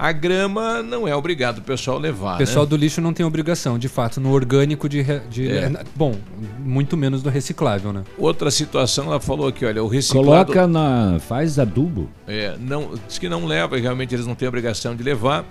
A 0.01 0.13
grama 0.13 0.83
não 0.83 1.07
é 1.07 1.15
obrigado 1.15 1.59
o 1.59 1.63
pessoal 1.63 1.99
levar. 1.99 2.37
O 2.37 2.39
pessoal 2.39 2.65
né? 2.65 2.71
do 2.71 2.77
lixo 2.77 3.03
não 3.03 3.13
tem 3.13 3.27
obrigação, 3.27 3.79
de 3.79 3.87
fato, 3.87 4.19
no 4.19 4.33
orgânico 4.33 4.89
de. 4.89 5.05
de 5.29 5.51
É. 5.51 5.71
Bom, 5.95 6.15
muito 6.59 6.97
menos 6.97 7.23
do 7.23 7.29
reciclável, 7.29 7.93
né? 7.93 8.03
Outra 8.17 8.51
situação, 8.51 9.09
ela 9.09 9.21
falou 9.21 9.49
aqui: 9.49 9.63
olha, 9.63 9.85
o 9.85 9.89
reciclado. 9.89 10.27
Coloca 10.27 10.67
na. 10.67 11.19
faz 11.21 11.59
adubo. 11.59 12.09
É, 12.27 12.57
não, 12.59 12.95
diz 13.07 13.19
que 13.19 13.29
não 13.29 13.45
leva, 13.45 13.77
e 13.77 13.83
realmente 13.83 14.15
eles 14.15 14.27
não 14.27 14.35
têm 14.35 14.49
obrigação 14.49 14.97
de 14.97 15.03
levar. 15.03 15.45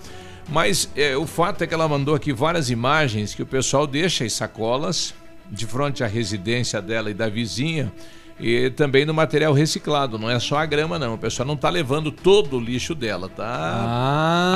Mas 0.48 0.90
é, 0.96 1.16
o 1.16 1.28
fato 1.28 1.62
é 1.62 1.66
que 1.68 1.72
ela 1.72 1.86
mandou 1.86 2.16
aqui 2.16 2.32
várias 2.32 2.70
imagens 2.70 3.32
que 3.32 3.42
o 3.44 3.46
pessoal 3.46 3.86
deixa 3.86 4.24
as 4.24 4.32
sacolas 4.32 5.14
de 5.48 5.64
frente 5.64 6.02
à 6.02 6.08
residência 6.08 6.82
dela 6.82 7.08
e 7.08 7.14
da 7.14 7.28
vizinha. 7.28 7.92
E 8.40 8.70
também 8.70 9.04
no 9.04 9.12
material 9.12 9.52
reciclado, 9.52 10.18
não 10.18 10.30
é 10.30 10.38
só 10.40 10.58
a 10.58 10.66
grama, 10.66 10.98
não. 10.98 11.14
O 11.14 11.18
pessoal 11.18 11.46
não 11.46 11.54
está 11.54 11.68
levando 11.68 12.10
todo 12.10 12.56
o 12.56 12.60
lixo 12.60 12.94
dela, 12.94 13.28
tá? 13.28 13.44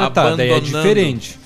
Ah, 0.06 0.10
tá, 0.12 0.34
daí 0.34 0.50
é 0.50 0.60
diferente. 0.60 1.38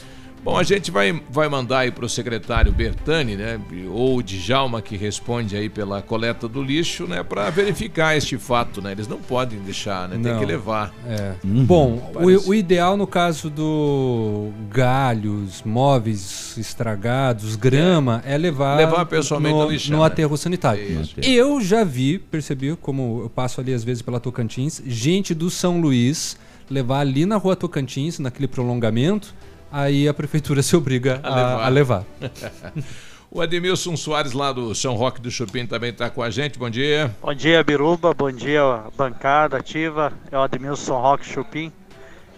Bom, 0.44 0.56
a 0.56 0.62
gente 0.62 0.90
vai, 0.90 1.20
vai 1.30 1.48
mandar 1.48 1.80
aí 1.80 1.90
para 1.90 2.04
o 2.04 2.08
secretário 2.08 2.72
Bertani, 2.72 3.36
né? 3.36 3.60
Ou 3.90 4.18
o 4.18 4.22
Djalma, 4.22 4.80
que 4.80 4.96
responde 4.96 5.56
aí 5.56 5.68
pela 5.68 6.00
coleta 6.00 6.48
do 6.48 6.62
lixo, 6.62 7.06
né? 7.06 7.22
Para 7.22 7.50
verificar 7.50 8.16
este 8.16 8.38
fato, 8.38 8.80
né? 8.80 8.92
Eles 8.92 9.08
não 9.08 9.18
podem 9.18 9.58
deixar, 9.60 10.08
né? 10.08 10.18
Tem 10.22 10.32
Não. 10.32 10.38
que 10.38 10.46
levar. 10.46 10.94
É. 11.06 11.34
Uhum. 11.44 11.64
Bom, 11.64 12.12
o, 12.14 12.50
o 12.50 12.54
ideal 12.54 12.96
no 12.96 13.06
caso 13.06 13.50
do 13.50 14.50
galhos, 14.70 15.62
móveis 15.64 16.56
estragados, 16.56 17.56
grama, 17.56 18.22
é, 18.24 18.38
levar, 18.38 18.76
Levar 18.76 19.04
pessoalmente 19.06 19.54
no, 19.54 19.64
no 19.64 19.70
lixão, 19.70 19.96
no 19.96 20.02
né? 20.02 20.06
aterro 20.06 20.36
sanitário. 20.36 21.02
Isso. 21.02 21.14
Eu 21.22 21.60
já 21.60 21.84
vi, 21.84 22.18
percebi, 22.18 22.76
como 22.76 23.22
eu 23.24 23.30
passo 23.30 23.60
ali 23.60 23.74
às 23.74 23.84
vezes 23.84 24.02
pela 24.02 24.20
Tocantins, 24.20 24.82
gente 24.86 25.34
do 25.34 25.50
São 25.50 25.80
Luís 25.80 26.36
levar 26.70 27.00
ali 27.00 27.24
na 27.24 27.36
rua 27.36 27.56
Tocantins, 27.56 28.18
naquele 28.18 28.46
prolongamento, 28.46 29.34
aí 29.70 30.08
a 30.08 30.14
prefeitura 30.14 30.62
se 30.62 30.76
obriga 30.76 31.20
a, 31.22 31.66
a 31.66 31.68
levar. 31.68 32.04
o 33.30 33.40
Ademilson 33.40 33.96
Soares, 33.96 34.32
lá 34.32 34.52
do 34.52 34.74
São 34.74 34.94
Roque 34.94 35.20
do 35.20 35.30
Chupim, 35.30 35.66
também 35.66 35.90
está 35.90 36.10
com 36.10 36.22
a 36.22 36.30
gente. 36.30 36.58
Bom 36.58 36.70
dia. 36.70 37.14
Bom 37.20 37.34
dia, 37.34 37.62
Biruba. 37.62 38.14
Bom 38.14 38.30
dia, 38.30 38.62
bancada 38.96 39.56
ativa. 39.56 40.12
É 40.30 40.36
o 40.36 40.42
Admilson 40.42 40.98
Roque 40.98 41.26
Chupim. 41.26 41.72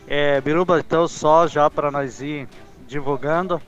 É, 0.07 0.40
Biruba, 0.40 0.81
então, 0.81 1.07
só 1.07 1.47
já 1.47 1.70
para 1.70 1.90
nós 1.90 2.20
ir 2.20 2.48
divulgando. 2.89 3.61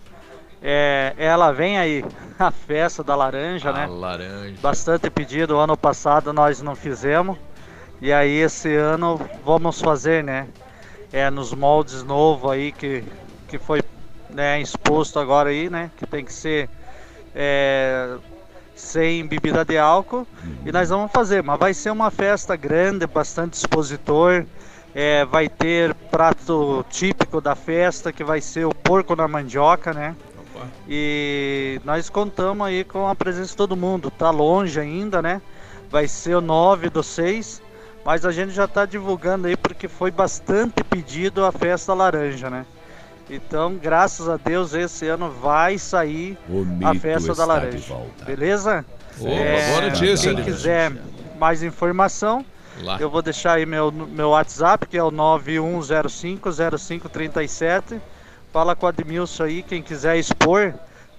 É, 0.62 1.14
ela 1.16 1.50
vem 1.50 1.76
aí, 1.76 2.04
a 2.38 2.50
festa 2.50 3.02
da 3.02 3.16
laranja, 3.16 3.70
A 3.70 3.72
né? 3.72 3.86
laranja. 3.86 4.56
Bastante 4.60 5.10
pedido. 5.10 5.58
Ano 5.58 5.76
passado 5.76 6.32
nós 6.32 6.62
não 6.62 6.74
fizemos. 6.76 7.36
E 8.00 8.12
aí 8.12 8.38
esse 8.38 8.74
ano 8.74 9.20
vamos 9.44 9.80
fazer, 9.80 10.24
né? 10.24 10.48
É, 11.12 11.30
nos 11.30 11.52
moldes 11.52 12.02
novo 12.02 12.50
aí 12.50 12.72
que, 12.72 13.04
que 13.52 13.58
foi 13.58 13.82
né, 14.30 14.62
exposto 14.62 15.18
agora 15.18 15.50
aí, 15.50 15.68
né? 15.68 15.90
Que 15.98 16.06
tem 16.06 16.24
que 16.24 16.32
ser 16.32 16.70
é, 17.34 18.16
sem 18.74 19.26
bebida 19.26 19.62
de 19.62 19.76
álcool 19.76 20.26
e 20.64 20.72
nós 20.72 20.88
vamos 20.88 21.12
fazer, 21.12 21.42
mas 21.42 21.58
vai 21.58 21.74
ser 21.74 21.90
uma 21.90 22.10
festa 22.10 22.56
grande, 22.56 23.06
bastante 23.06 23.52
expositor. 23.54 24.46
é, 24.94 25.26
vai 25.26 25.50
ter 25.50 25.94
prato 26.10 26.82
típico 26.88 27.42
da 27.42 27.54
festa 27.54 28.10
que 28.10 28.24
vai 28.24 28.40
ser 28.40 28.64
o 28.64 28.74
porco 28.74 29.14
na 29.14 29.28
mandioca, 29.28 29.92
né? 29.92 30.16
E 30.88 31.78
nós 31.84 32.08
contamos 32.08 32.66
aí 32.66 32.84
com 32.84 33.06
a 33.06 33.14
presença 33.14 33.50
de 33.50 33.56
todo 33.56 33.76
mundo. 33.76 34.10
Tá 34.10 34.30
longe 34.30 34.80
ainda, 34.80 35.20
né? 35.20 35.42
Vai 35.90 36.08
ser 36.08 36.36
o 36.36 36.40
9 36.40 36.88
do 36.88 37.02
6, 37.02 37.60
mas 38.02 38.24
a 38.24 38.32
gente 38.32 38.52
já 38.52 38.66
tá 38.66 38.86
divulgando 38.86 39.46
aí 39.46 39.56
porque 39.58 39.88
foi 39.88 40.10
bastante 40.10 40.82
pedido 40.84 41.44
a 41.44 41.52
festa 41.52 41.92
laranja, 41.92 42.48
né? 42.48 42.64
Então, 43.30 43.74
graças 43.76 44.28
a 44.28 44.36
Deus, 44.36 44.74
esse 44.74 45.06
ano 45.08 45.30
vai 45.30 45.78
sair 45.78 46.36
a 46.84 46.94
festa 46.94 47.28
da 47.28 47.32
está 47.32 47.44
laranja. 47.46 47.94
Beleza? 48.26 48.84
Opa, 49.18 49.30
boa 49.70 49.80
notícia, 49.90 50.34
Quem 50.34 50.44
quiser 50.44 50.92
mais 51.38 51.62
informação, 51.62 52.44
Lá. 52.82 52.98
eu 53.00 53.08
vou 53.10 53.22
deixar 53.22 53.54
aí 53.54 53.64
meu, 53.66 53.90
meu 53.92 54.30
WhatsApp, 54.30 54.86
que 54.86 54.96
é 54.96 55.02
o 55.02 55.10
91050537. 55.10 58.00
Fala 58.52 58.74
com 58.76 58.86
o 58.86 58.88
Admilson 58.88 59.44
aí, 59.44 59.62
quem 59.62 59.82
quiser 59.82 60.16
expor. 60.18 60.74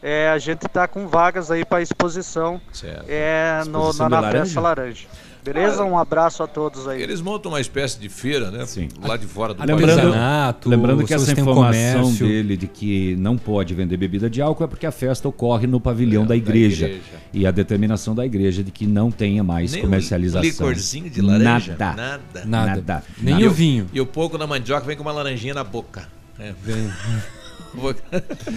É, 0.06 0.28
a 0.30 0.38
gente 0.38 0.68
tá 0.68 0.86
com 0.88 1.08
vagas 1.08 1.50
aí 1.50 1.64
para 1.64 1.82
exposição 1.82 2.60
Certo. 2.74 3.06
é, 3.08 3.64
no, 3.66 3.80
Exposição 3.80 4.10
na, 4.10 4.18
de 4.18 4.22
na 4.22 4.28
laranja? 4.28 4.46
festa 4.46 4.60
laranja. 4.62 5.08
Beleza? 5.44 5.84
Um 5.84 5.98
abraço 5.98 6.42
a 6.42 6.48
todos 6.48 6.88
aí. 6.88 7.02
Eles 7.02 7.20
montam 7.20 7.52
uma 7.52 7.60
espécie 7.60 8.00
de 8.00 8.08
feira, 8.08 8.50
né? 8.50 8.66
Sim. 8.66 8.88
Lá 9.02 9.18
de 9.18 9.28
fora 9.28 9.54
do 9.54 9.60
Lembrando, 9.60 10.00
Artesanato, 10.00 10.70
lembrando 10.70 11.06
que 11.06 11.14
essa 11.14 11.26
você 11.26 11.36
tem 11.36 11.44
um 11.44 11.50
informação 11.50 12.02
comércio. 12.04 12.28
dele 12.28 12.56
de 12.56 12.68
que 12.68 13.16
não 13.18 13.38
pode 13.38 13.74
vender 13.74 13.98
bebida 13.98 14.30
de 14.30 14.42
álcool 14.42 14.64
é 14.64 14.68
porque 14.68 14.86
a 14.86 14.92
festa 14.92 15.28
ocorre 15.28 15.68
no 15.68 15.80
pavilhão 15.80 16.26
da, 16.26 16.36
igreja, 16.36 16.86
igreja. 16.86 17.04
E 17.34 17.46
a 17.46 17.52
determinação 17.52 18.16
da 18.16 18.26
igreja 18.26 18.64
de 18.64 18.72
que 18.72 18.88
não 18.88 19.12
tenha 19.12 19.44
mais 19.44 19.74
Nem 19.74 19.82
um 19.82 19.86
comercialização. 19.86 20.44
licorzinho 20.44 21.10
de 21.10 21.22
laranja? 21.22 21.76
Nada. 21.78 21.96
Nada. 21.96 22.22
Nada. 22.46 22.76
Nada. 22.76 23.04
Nem 23.22 23.36
Nada. 23.36 23.48
o 23.48 23.52
vinho. 23.52 23.88
E 23.92 24.00
o 24.00 24.06
pouco 24.06 24.38
na 24.38 24.48
mandioca 24.48 24.86
vem 24.86 24.96
com 24.96 25.04
uma 25.04 25.12
laranjinha 25.12 25.54
na 25.54 25.64
boca. 25.64 26.08
É. 26.40 26.54
Vem. 26.64 26.90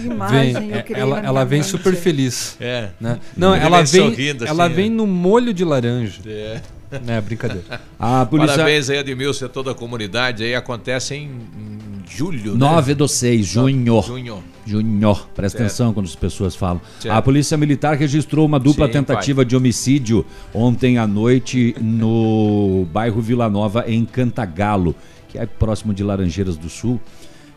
imagem 0.05 0.53
Vem, 0.53 0.69
eu 0.69 0.77
é, 0.77 0.85
ela, 0.89 1.19
ela 1.19 1.43
vem 1.43 1.59
mente. 1.59 1.69
super 1.69 1.95
feliz. 1.95 2.55
É. 2.59 2.89
Né? 2.99 3.19
Não, 3.35 3.53
ela 3.53 3.83
vem 3.83 4.11
sorrindo, 4.11 4.45
ela 4.45 4.65
assim, 4.65 4.75
vem 4.75 4.89
né? 4.89 4.95
no 4.95 5.07
molho 5.07 5.53
de 5.53 5.65
laranja. 5.65 6.21
É. 6.25 6.61
É, 6.91 7.21
brincadeira. 7.21 7.81
A 7.99 8.25
polícia... 8.25 8.55
Parabéns 8.55 8.89
aí, 8.89 8.99
Admilson, 8.99 9.45
a 9.45 9.49
toda 9.49 9.71
a 9.71 9.75
comunidade. 9.75 10.43
Aí 10.43 10.55
acontece 10.55 11.15
em, 11.15 11.25
em 11.25 11.77
julho, 12.09 12.53
né? 12.53 12.59
9 12.59 12.95
do 12.95 13.07
6, 13.07 13.45
junho. 13.45 14.01
Junho. 14.01 14.43
Junho. 14.65 15.15
Presta 15.35 15.57
Certo. 15.57 15.69
atenção 15.69 15.93
quando 15.93 16.05
as 16.05 16.15
pessoas 16.15 16.55
falam. 16.55 16.81
Certo. 16.99 17.13
A 17.13 17.21
Polícia 17.21 17.57
Militar 17.57 17.95
registrou 17.97 18.45
uma 18.45 18.59
dupla 18.59 18.87
Sim, 18.87 18.93
tentativa 18.93 19.43
de 19.43 19.55
homicídio 19.55 20.25
ontem 20.53 20.97
à 20.97 21.07
noite 21.07 21.75
no 21.81 22.87
bairro 22.91 23.21
Vila 23.21 23.49
Nova, 23.49 23.85
em 23.87 24.05
Cantagalo, 24.05 24.95
que 25.29 25.37
é 25.37 25.45
próximo 25.45 25.93
de 25.93 26.03
Laranjeiras 26.03 26.57
do 26.57 26.69
Sul. 26.69 26.99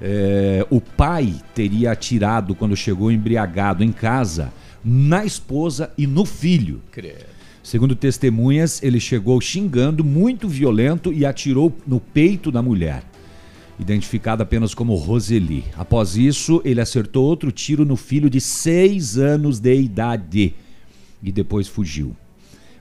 É, 0.03 0.67
o 0.71 0.81
pai 0.81 1.35
teria 1.55 1.93
atirado 1.93 2.55
quando 2.55 2.75
chegou 2.75 3.13
embriagado 3.13 3.85
em 3.85 3.93
casa 3.93 4.53
na 4.85 5.25
esposa 5.25 5.93
e 5.97 6.07
no 6.07 6.25
filho. 6.25 6.81
Credo. 6.91 7.30
Segundo 7.63 7.95
testemunhas, 7.95 8.83
ele 8.83 8.99
chegou 8.99 9.41
xingando, 9.41 10.03
muito 10.03 10.49
violento 10.49 11.13
e 11.13 11.27
atirou 11.27 11.73
no 11.87 12.01
peito 12.01 12.51
da 12.51 12.63
mulher, 12.63 13.05
identificada 13.79 14.43
apenas 14.43 14.75
como 14.75 14.95
Roseli. 14.95 15.65
Após 15.77 16.17
isso, 16.17 16.63
ele 16.65 16.81
acertou 16.81 17.25
outro 17.25 17.53
tiro 17.53 17.85
no 17.85 17.97
filho 17.97 18.31
de 18.31 18.41
seis 18.41 19.19
anos 19.19 19.61
de 19.61 19.75
idade 19.75 20.55
e 21.23 21.31
depois 21.31 21.69
fugiu. 21.69 22.17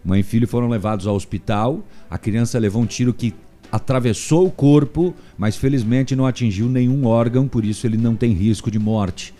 Mãe 0.03 0.22
e 0.22 0.23
filho 0.23 0.47
foram 0.47 0.69
levados 0.69 1.06
ao 1.06 1.15
hospital. 1.15 1.85
A 2.10 2.18
criança 2.18 2.57
levou 2.57 2.81
um 2.81 2.85
tiro 2.85 3.14
que 3.14 3.34
atravessou 3.72 4.47
o 4.47 4.51
corpo, 4.51 5.14
mas 5.38 5.57
felizmente 5.57 6.15
não 6.15 6.26
atingiu 6.26 6.68
nenhum 6.68 7.06
órgão, 7.06 7.47
por 7.47 7.65
isso 7.65 7.85
ele 7.85 7.97
não 7.97 8.15
tem 8.15 8.31
risco 8.31 8.72
de 8.72 8.80
morte. 8.80 9.34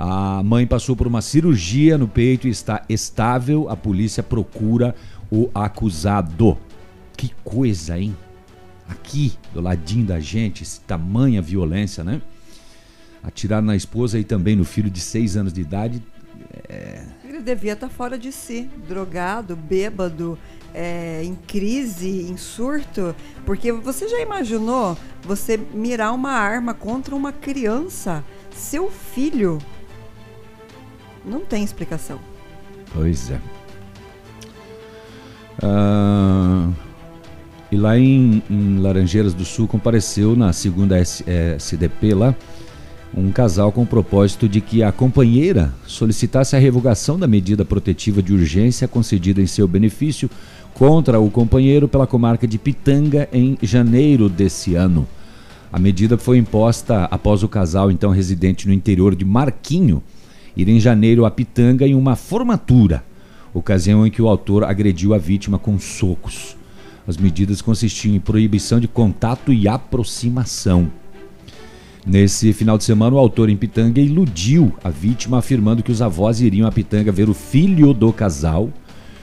A 0.00 0.44
mãe 0.44 0.64
passou 0.64 0.94
por 0.94 1.08
uma 1.08 1.20
cirurgia 1.20 1.98
no 1.98 2.06
peito 2.06 2.46
e 2.46 2.50
está 2.50 2.84
estável. 2.88 3.68
A 3.68 3.76
polícia 3.76 4.22
procura 4.22 4.94
o 5.28 5.50
acusado. 5.52 6.56
Que 7.16 7.34
coisa, 7.42 7.98
hein? 7.98 8.16
Aqui, 8.88 9.32
do 9.52 9.60
ladinho 9.60 10.06
da 10.06 10.20
gente, 10.20 10.64
tamanha 10.82 11.42
violência, 11.42 12.04
né? 12.04 12.22
Atirar 13.24 13.60
na 13.60 13.74
esposa 13.74 14.20
e 14.20 14.22
também 14.22 14.54
no 14.54 14.64
filho 14.64 14.88
de 14.88 15.00
seis 15.00 15.36
anos 15.36 15.52
de 15.52 15.62
idade. 15.62 16.00
É... 16.68 17.02
Ele 17.24 17.40
devia 17.40 17.72
estar 17.72 17.88
fora 17.88 18.16
de 18.16 18.30
si, 18.30 18.70
drogado, 18.86 19.56
bêbado, 19.56 20.38
é, 20.72 21.24
em 21.24 21.34
crise, 21.34 22.22
em 22.30 22.36
surto, 22.36 23.16
porque 23.44 23.72
você 23.72 24.06
já 24.06 24.20
imaginou 24.20 24.96
você 25.22 25.56
mirar 25.56 26.14
uma 26.14 26.30
arma 26.30 26.72
contra 26.72 27.16
uma 27.16 27.32
criança, 27.32 28.24
seu 28.52 28.88
filho? 28.88 29.58
Não 31.24 31.40
tem 31.40 31.62
explicação. 31.62 32.18
Pois 32.92 33.30
é. 33.30 33.40
Ah, 35.62 36.68
e 37.70 37.76
lá 37.76 37.98
em, 37.98 38.42
em, 38.48 38.78
Laranjeiras 38.78 39.34
do 39.34 39.44
Sul 39.44 39.66
compareceu 39.66 40.36
na 40.36 40.52
segunda 40.52 40.96
SDP 40.98 42.14
lá 42.14 42.34
um 43.16 43.32
casal 43.32 43.72
com 43.72 43.82
o 43.82 43.86
propósito 43.86 44.48
de 44.48 44.60
que 44.60 44.82
a 44.82 44.92
companheira 44.92 45.72
solicitasse 45.86 46.54
a 46.54 46.58
revogação 46.58 47.18
da 47.18 47.26
medida 47.26 47.64
protetiva 47.64 48.22
de 48.22 48.32
urgência 48.32 48.86
concedida 48.86 49.40
em 49.40 49.46
seu 49.46 49.66
benefício 49.66 50.30
contra 50.74 51.18
o 51.18 51.30
companheiro 51.30 51.88
pela 51.88 52.06
comarca 52.06 52.46
de 52.46 52.58
Pitanga 52.58 53.28
em 53.32 53.58
janeiro 53.62 54.28
desse 54.28 54.74
ano. 54.74 55.06
A 55.72 55.78
medida 55.78 56.16
foi 56.16 56.38
imposta 56.38 57.04
após 57.04 57.42
o 57.42 57.48
casal, 57.48 57.90
então 57.90 58.10
residente 58.10 58.66
no 58.66 58.72
interior 58.72 59.14
de 59.14 59.24
Marquinho, 59.24 60.02
ir 60.58 60.68
em 60.68 60.78
janeiro 60.78 61.24
a 61.24 61.30
Pitanga 61.30 61.86
em 61.86 61.94
uma 61.94 62.16
formatura, 62.16 63.04
ocasião 63.54 64.06
em 64.06 64.10
que 64.10 64.20
o 64.20 64.28
autor 64.28 64.64
agrediu 64.64 65.14
a 65.14 65.18
vítima 65.18 65.58
com 65.58 65.78
socos. 65.78 66.56
As 67.06 67.16
medidas 67.16 67.62
consistiam 67.62 68.14
em 68.14 68.20
proibição 68.20 68.78
de 68.78 68.88
contato 68.88 69.52
e 69.52 69.66
aproximação. 69.66 70.90
Nesse 72.04 72.52
final 72.52 72.76
de 72.76 72.84
semana, 72.84 73.16
o 73.16 73.18
autor 73.18 73.48
em 73.48 73.56
Pitanga 73.56 74.00
iludiu 74.00 74.74
a 74.84 74.90
vítima, 74.90 75.38
afirmando 75.38 75.82
que 75.82 75.92
os 75.92 76.02
avós 76.02 76.40
iriam 76.40 76.66
a 76.66 76.72
Pitanga 76.72 77.12
ver 77.12 77.28
o 77.30 77.34
filho 77.34 77.94
do 77.94 78.12
casal 78.12 78.70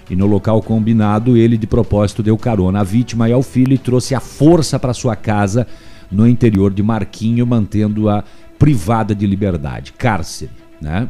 e 0.09 0.15
no 0.15 0.27
local 0.27 0.61
combinado, 0.61 1.35
ele 1.35 1.57
de 1.57 1.65
propósito 1.65 2.21
deu 2.21 2.37
carona 2.37 2.81
à 2.81 2.83
vítima 2.83 3.27
e 3.27 3.33
ao 3.33 3.41
filho 3.41 3.73
e 3.73 3.77
trouxe 3.77 4.13
a 4.13 4.19
força 4.19 4.79
para 4.79 4.93
sua 4.93 5.15
casa 5.15 5.67
no 6.11 6.27
interior 6.27 6.71
de 6.71 6.83
Marquinho, 6.83 7.45
mantendo-a 7.45 8.23
privada 8.59 9.15
de 9.15 9.25
liberdade, 9.25 9.93
cárcere, 9.93 10.51
né? 10.79 11.07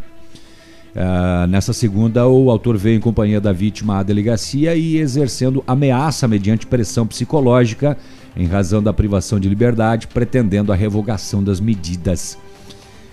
Uh, 0.95 1.45
nessa 1.47 1.73
segunda, 1.73 2.25
o 2.25 2.49
autor 2.49 2.77
veio 2.77 2.95
em 2.95 3.01
companhia 3.01 3.41
da 3.41 3.51
vítima 3.51 3.99
à 3.99 4.03
delegacia 4.03 4.75
e 4.75 4.95
exercendo 4.97 5.61
ameaça 5.67 6.25
mediante 6.25 6.65
pressão 6.65 7.05
psicológica 7.05 7.97
em 8.35 8.47
razão 8.47 8.81
da 8.81 8.93
privação 8.93 9.37
de 9.37 9.49
liberdade, 9.49 10.07
pretendendo 10.07 10.71
a 10.71 10.75
revogação 10.75 11.43
das 11.43 11.59
medidas. 11.59 12.37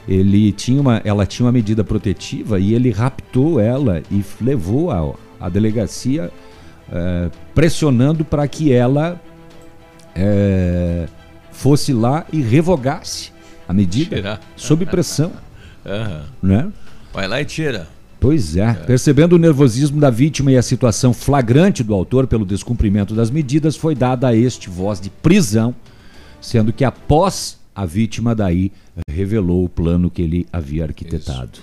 Ele 0.07 0.53
tinha 0.53 0.81
uma, 0.81 1.03
ela 1.05 1.27
tinha 1.27 1.45
uma 1.45 1.53
medida 1.53 1.83
protetiva 1.83 2.61
e 2.61 2.73
ele 2.73 2.91
raptou 2.91 3.59
ela 3.59 4.01
e 4.11 4.25
levou 4.41 4.91
a, 4.91 5.15
a 5.41 5.49
delegacia 5.49 6.31
é, 6.91 7.31
pressionando 7.53 8.25
para 8.25 8.47
que 8.47 8.73
ela 8.73 9.21
é, 10.15 11.07
fosse 11.51 11.93
lá 11.93 12.25
e 12.33 12.41
revogasse 12.41 13.33
a 13.69 13.73
medida 13.73 14.17
Tirar. 14.17 14.41
sob 14.57 14.87
pressão. 14.87 15.33
uhum. 15.85 16.23
né? 16.43 16.73
Vai 17.13 17.29
lá 17.29 17.41
e 17.41 17.45
tira. 17.45 17.89
Pois 18.19 18.57
é. 18.57 18.63
é. 18.63 18.75
Percebendo 18.75 19.35
o 19.35 19.39
nervosismo 19.39 20.01
da 20.01 20.09
vítima 20.09 20.53
e 20.53 20.57
a 20.57 20.63
situação 20.63 21.13
flagrante 21.13 21.83
do 21.83 21.93
autor 21.93 22.27
pelo 22.27 22.47
descumprimento 22.47 23.15
das 23.15 23.31
medidas, 23.31 23.77
foi 23.77 23.95
dada 23.95 24.29
a 24.29 24.35
este 24.35 24.71
voz 24.71 25.01
de 25.01 25.11
prisão, 25.11 25.75
sendo 26.41 26.73
que 26.73 26.85
após 26.85 27.59
a 27.75 27.85
vítima 27.85 28.35
daí 28.35 28.71
revelou 29.09 29.65
o 29.65 29.69
plano 29.69 30.11
que 30.11 30.23
ele 30.23 30.47
havia 30.53 30.85
arquitetado. 30.85 31.59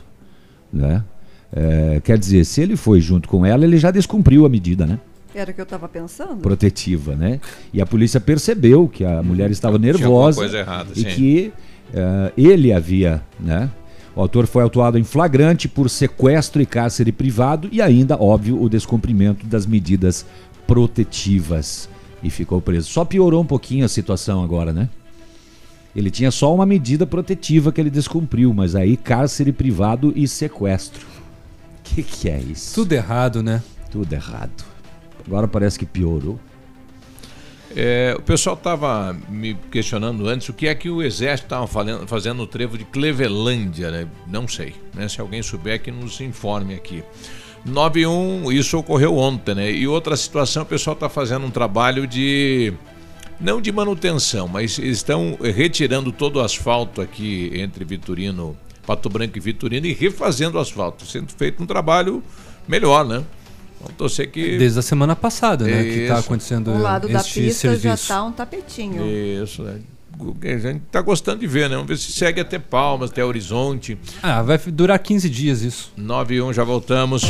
Né? 0.72 1.04
É, 1.52 2.02
quer 2.04 2.18
dizer, 2.18 2.46
se 2.46 2.62
ele 2.62 2.76
foi 2.76 3.00
junto 3.00 3.28
com 3.28 3.46
ela, 3.46 3.64
ele 3.64 3.78
já 3.78 3.90
descumpriu 3.90 4.46
a 4.46 4.50
medida, 4.50 4.86
né? 4.86 5.00
Era 5.34 5.52
o 5.52 5.54
que 5.54 5.62
eu 5.62 5.64
estava 5.64 5.88
pensando. 5.88 6.38
Protetiva, 6.42 7.16
né? 7.16 7.40
E 7.72 7.82
a 7.82 7.86
polícia 7.86 8.20
percebeu 8.20 8.88
que 8.88 9.06
a 9.06 9.22
mulher 9.22 9.50
estava 9.52 9.78
nervosa 9.78 10.46
errada, 10.58 10.90
e 10.96 11.02
sim. 11.02 11.06
que 11.06 11.54
uh, 11.94 12.34
ele 12.36 12.74
havia, 12.74 13.22
né? 13.40 13.70
O 14.20 14.22
autor 14.22 14.48
foi 14.48 14.64
autuado 14.64 15.00
em 15.00 15.04
flagrante 15.06 15.70
por 15.70 15.90
sequestro 15.90 16.62
e 16.62 16.66
cárcere 16.66 17.10
privado 17.10 17.70
e 17.72 17.82
ainda, 17.82 18.22
óbvio, 18.22 18.62
o 18.62 18.68
descumprimento 18.68 19.46
das 19.46 19.66
medidas 19.66 20.26
protetivas 20.68 21.88
e 22.22 22.30
ficou 22.30 22.60
preso. 22.60 22.90
Só 22.90 23.06
piorou 23.06 23.42
um 23.42 23.46
pouquinho 23.46 23.86
a 23.86 23.88
situação 23.88 24.44
agora, 24.44 24.74
né? 24.74 24.90
Ele 25.96 26.12
tinha 26.12 26.32
só 26.32 26.54
uma 26.54 26.66
medida 26.66 27.08
protetiva 27.08 27.72
que 27.72 27.80
ele 27.80 27.90
descumpriu, 27.90 28.54
mas 28.54 28.76
aí 28.76 28.98
cárcere 28.98 29.54
privado 29.54 30.12
e 30.14 30.28
sequestro 30.28 31.08
que, 31.96 32.04
que 32.04 32.30
é 32.30 32.40
isso? 32.40 32.76
Tudo 32.76 32.94
errado, 32.94 33.42
né? 33.42 33.62
Tudo 33.92 34.12
errado. 34.14 34.64
Agora 35.26 35.48
parece 35.48 35.78
que 35.78 35.86
piorou. 35.86 36.40
É, 37.76 38.16
o 38.18 38.22
pessoal 38.22 38.56
estava 38.56 39.16
me 39.30 39.56
questionando 39.72 40.28
antes 40.28 40.50
o 40.50 40.54
que 40.54 40.68
é 40.68 40.74
que 40.74 40.90
o 40.90 41.04
exército 41.04 41.46
estava 41.46 41.68
fazendo 42.08 42.38
no 42.38 42.48
trevo 42.48 42.78
de 42.78 42.86
Clevelândia, 42.86 43.92
né? 43.92 44.08
Não 44.28 44.48
sei, 44.48 44.76
né? 44.94 45.08
Se 45.08 45.22
alguém 45.22 45.42
souber 45.44 45.82
que 45.82 45.92
nos 45.92 46.20
informe 46.20 46.74
aqui. 46.74 47.04
91, 47.66 48.52
isso 48.52 48.78
ocorreu 48.78 49.18
ontem, 49.18 49.54
né? 49.54 49.72
E 49.72 49.88
outra 49.88 50.16
situação, 50.16 50.64
o 50.64 50.66
pessoal 50.66 50.94
está 50.94 51.10
fazendo 51.10 51.46
um 51.46 51.52
trabalho 51.52 52.08
de 52.08 52.74
não 53.40 53.62
de 53.62 53.72
manutenção, 53.72 54.48
mas 54.48 54.78
estão 54.80 55.38
retirando 55.42 56.12
todo 56.12 56.38
o 56.38 56.42
asfalto 56.42 57.02
aqui 57.02 57.52
entre 57.54 57.86
Vitorino 57.86 58.58
Pato 58.86 59.10
Branco 59.10 59.38
e 59.38 59.42
Vitorino 59.42 59.86
e 59.86 59.94
refazendo 59.94 60.58
o 60.58 60.62
asfalto, 60.62 61.06
sendo 61.06 61.32
feito 61.32 61.62
um 61.62 61.66
trabalho 61.66 62.24
melhor, 62.68 63.06
né? 63.06 63.24
Vamos 63.80 63.96
torcer 63.98 64.30
que. 64.30 64.58
Desde 64.58 64.80
a 64.80 64.82
semana 64.82 65.16
passada, 65.16 65.66
né? 65.66 65.82
Isso. 65.82 65.94
Que 65.94 66.00
está 66.02 66.20
acontecendo. 66.20 66.72
O 66.72 66.80
lado 66.80 67.08
da 67.08 67.24
pista 67.24 67.54
serviço. 67.54 67.84
já 67.84 67.94
está 67.94 68.24
um 68.24 68.32
tapetinho. 68.32 69.06
Isso, 69.06 69.64
né? 69.64 69.80
A 70.20 70.48
gente 70.58 70.82
está 70.86 71.02
gostando 71.02 71.40
de 71.40 71.48
ver, 71.48 71.70
né? 71.70 71.76
Vamos 71.76 71.88
ver 71.88 71.98
se 71.98 72.12
segue 72.12 72.42
até 72.42 72.60
Palmas, 72.60 73.10
até 73.10 73.24
Horizonte. 73.24 73.98
Ah, 74.22 74.42
vai 74.42 74.58
durar 74.58 75.00
15 75.00 75.30
dias 75.30 75.62
isso. 75.62 75.94
9 75.96 76.36
e 76.36 76.42
1, 76.42 76.52
já 76.52 76.66
voltamos. 76.66 77.24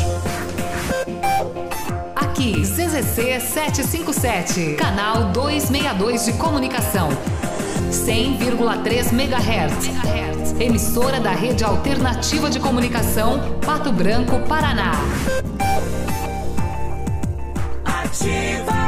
Aqui, 2.15 2.61
CZC 2.61 3.39
757, 3.39 4.73
canal 4.73 5.31
262 5.31 6.25
de 6.25 6.33
comunicação. 6.33 7.09
100,3 7.91 9.13
MHz. 9.13 10.59
Emissora 10.59 11.19
da 11.19 11.31
Rede 11.31 11.63
Alternativa 11.63 12.49
de 12.49 12.59
Comunicação, 12.59 13.59
Pato 13.65 13.91
Branco, 13.91 14.39
Paraná. 14.47 14.91
Ativa. 18.09 18.78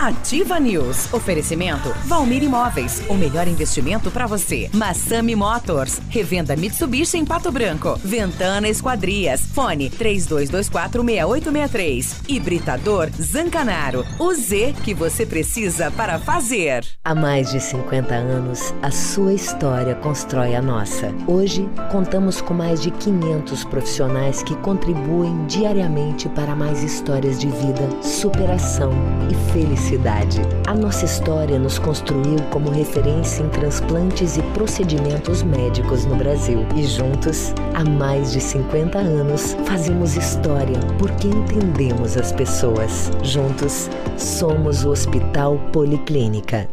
Ativa 0.00 0.58
News. 0.58 1.12
Oferecimento 1.12 1.94
Valmir 2.06 2.42
Imóveis. 2.42 3.02
O 3.06 3.14
melhor 3.14 3.46
investimento 3.46 4.10
para 4.10 4.26
você. 4.26 4.70
Massami 4.72 5.36
Motors. 5.36 6.00
Revenda 6.08 6.56
Mitsubishi 6.56 7.18
em 7.18 7.24
Pato 7.26 7.52
Branco. 7.52 8.00
Ventana 8.02 8.66
Esquadrias. 8.66 9.42
Fone 9.52 9.90
32246863. 9.90 12.22
Hibridador 12.26 13.10
Zancanaro. 13.20 14.06
O 14.18 14.32
Z 14.32 14.74
que 14.82 14.94
você 14.94 15.26
precisa 15.26 15.90
para 15.90 16.18
fazer. 16.18 16.82
Há 17.04 17.14
mais 17.14 17.50
de 17.50 17.60
50 17.60 18.14
anos, 18.14 18.72
a 18.80 18.90
sua 18.90 19.34
história 19.34 19.94
constrói 19.96 20.54
a 20.54 20.62
nossa. 20.62 21.14
Hoje, 21.26 21.68
contamos 21.92 22.40
com 22.40 22.54
mais 22.54 22.80
de 22.80 22.90
500 22.90 23.64
profissionais 23.64 24.42
que 24.42 24.56
contribuem 24.56 25.44
diariamente 25.44 26.26
para 26.30 26.56
mais 26.56 26.82
histórias 26.82 27.38
de 27.38 27.48
vida, 27.48 27.86
superação 28.02 28.92
e 29.30 29.34
felicidade 29.52 29.89
cidade. 29.90 30.40
A 30.68 30.74
nossa 30.74 31.04
história 31.04 31.58
nos 31.58 31.78
construiu 31.78 32.36
como 32.50 32.70
referência 32.70 33.42
em 33.42 33.48
transplantes 33.48 34.36
e 34.36 34.42
procedimentos 34.54 35.42
médicos 35.42 36.04
no 36.04 36.14
Brasil. 36.14 36.64
E 36.76 36.84
juntos, 36.86 37.52
há 37.74 37.82
mais 37.82 38.30
de 38.32 38.40
50 38.40 38.98
anos, 38.98 39.56
fazemos 39.66 40.16
história 40.16 40.78
porque 40.98 41.26
entendemos 41.26 42.16
as 42.16 42.30
pessoas. 42.30 43.10
Juntos, 43.24 43.90
somos 44.16 44.84
o 44.84 44.90
Hospital 44.90 45.58
Policlínica. 45.72 46.68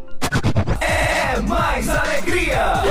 É 0.80 1.40
mais 1.42 1.90
alegria! 1.90 2.84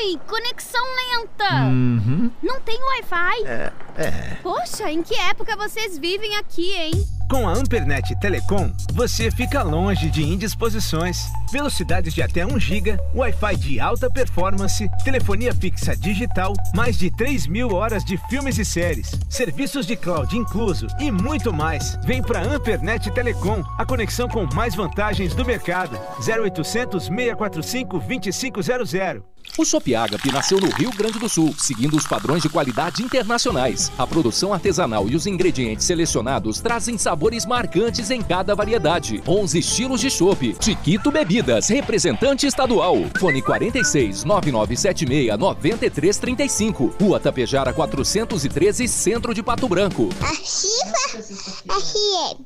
Oi, 0.00 0.16
conexão 0.28 0.84
lenta. 0.94 1.54
Uhum. 1.64 2.30
Não 2.40 2.60
tem 2.60 2.78
Wi-Fi. 2.80 3.46
É, 3.46 3.72
é. 3.96 4.34
Poxa, 4.44 4.92
em 4.92 5.02
que 5.02 5.14
época 5.18 5.56
vocês 5.56 5.98
vivem 5.98 6.36
aqui, 6.36 6.72
hein? 6.72 6.92
Com 7.30 7.46
a 7.46 7.52
Ampernet 7.52 8.16
Telecom, 8.16 8.72
você 8.94 9.30
fica 9.30 9.62
longe 9.62 10.10
de 10.10 10.22
indisposições. 10.22 11.26
Velocidades 11.52 12.14
de 12.14 12.22
até 12.22 12.46
1 12.46 12.58
GB, 12.58 12.96
Wi-Fi 13.14 13.56
de 13.56 13.78
alta 13.78 14.10
performance, 14.10 14.88
telefonia 15.04 15.54
fixa 15.54 15.94
digital, 15.94 16.54
mais 16.74 16.96
de 16.96 17.10
3 17.10 17.46
mil 17.46 17.74
horas 17.74 18.02
de 18.02 18.16
filmes 18.30 18.58
e 18.58 18.64
séries, 18.64 19.10
serviços 19.28 19.86
de 19.86 19.94
cloud 19.94 20.34
incluso 20.34 20.86
e 20.98 21.10
muito 21.10 21.52
mais. 21.52 21.98
Vem 22.02 22.22
para 22.22 22.42
Ampernet 22.42 23.10
Telecom, 23.10 23.62
a 23.76 23.84
conexão 23.84 24.26
com 24.26 24.48
mais 24.54 24.74
vantagens 24.74 25.34
do 25.34 25.44
mercado. 25.44 25.98
0800 26.18 27.04
645 27.04 27.98
2500. 27.98 29.38
O 29.56 29.64
Shop 29.64 29.90
nasceu 30.32 30.60
no 30.60 30.70
Rio 30.70 30.90
Grande 30.92 31.18
do 31.18 31.28
Sul, 31.28 31.54
seguindo 31.58 31.96
os 31.96 32.06
padrões 32.06 32.42
de 32.42 32.48
qualidade 32.48 33.02
internacionais. 33.02 33.90
A 33.98 34.06
produção 34.06 34.52
artesanal 34.52 35.08
e 35.08 35.16
os 35.16 35.26
ingredientes 35.26 35.84
selecionados 35.84 36.60
trazem 36.60 36.96
sabores 37.18 37.44
marcantes 37.44 38.12
em 38.12 38.22
cada 38.22 38.54
variedade. 38.54 39.20
11 39.26 39.58
estilos 39.58 40.00
de 40.00 40.08
chopp. 40.08 40.56
Chiquito 40.60 41.10
Bebidas, 41.10 41.68
representante 41.68 42.46
estadual. 42.46 42.94
Fone 43.18 43.42
46 43.42 44.22
9976 44.22 45.36
9335. 45.36 46.94
Rua 47.00 47.18
Tapejara 47.18 47.72
413, 47.72 48.86
Centro 48.86 49.34
de 49.34 49.42
Pato 49.42 49.68
Branco. 49.68 50.08
Ativa 50.20 51.24
FM. 51.64 52.44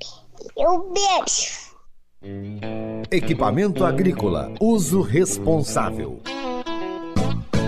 Eu 0.56 0.90
beijo. 0.90 1.60
Equipamento 3.10 3.84
agrícola. 3.84 4.54
Uso 4.58 5.02
responsável. 5.02 6.22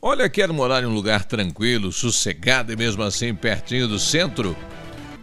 Olha, 0.00 0.28
quer 0.28 0.48
morar 0.52 0.84
em 0.84 0.86
um 0.86 0.94
lugar 0.94 1.24
tranquilo, 1.24 1.90
sossegado 1.90 2.72
e 2.72 2.76
mesmo 2.76 3.02
assim 3.02 3.34
pertinho 3.34 3.88
do 3.88 3.98
centro? 3.98 4.56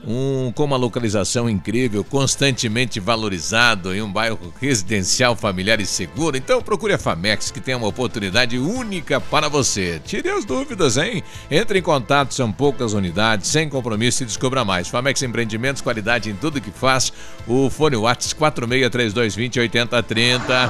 Um, 0.05 0.51
com 0.51 0.65
uma 0.65 0.75
localização 0.75 1.49
incrível, 1.49 2.03
constantemente 2.03 2.99
valorizado 2.99 3.95
em 3.95 4.01
um 4.01 4.11
bairro 4.11 4.53
residencial, 4.59 5.33
familiar 5.33 5.79
e 5.79 5.85
seguro. 5.85 6.35
Então 6.35 6.61
procure 6.61 6.93
a 6.93 6.97
Famex, 6.97 7.49
que 7.51 7.61
tem 7.61 7.73
uma 7.73 7.87
oportunidade 7.87 8.59
única 8.59 9.19
para 9.19 9.47
você. 9.47 9.99
Tire 10.05 10.29
as 10.29 10.43
dúvidas, 10.43 10.97
hein? 10.97 11.23
Entre 11.49 11.79
em 11.79 11.81
contato, 11.81 12.33
são 12.33 12.51
poucas 12.51 12.91
unidades, 12.91 13.47
sem 13.47 13.69
compromisso 13.69 14.23
e 14.23 14.25
descubra 14.25 14.65
mais. 14.65 14.89
Famex 14.89 15.23
Empreendimentos, 15.23 15.81
qualidade 15.81 16.29
em 16.29 16.35
tudo 16.35 16.61
que 16.61 16.69
faz. 16.69 17.13
O 17.47 17.69
fone 17.69 17.95
Whats 17.95 18.33
463220 18.33 19.59
8030. 19.61 20.69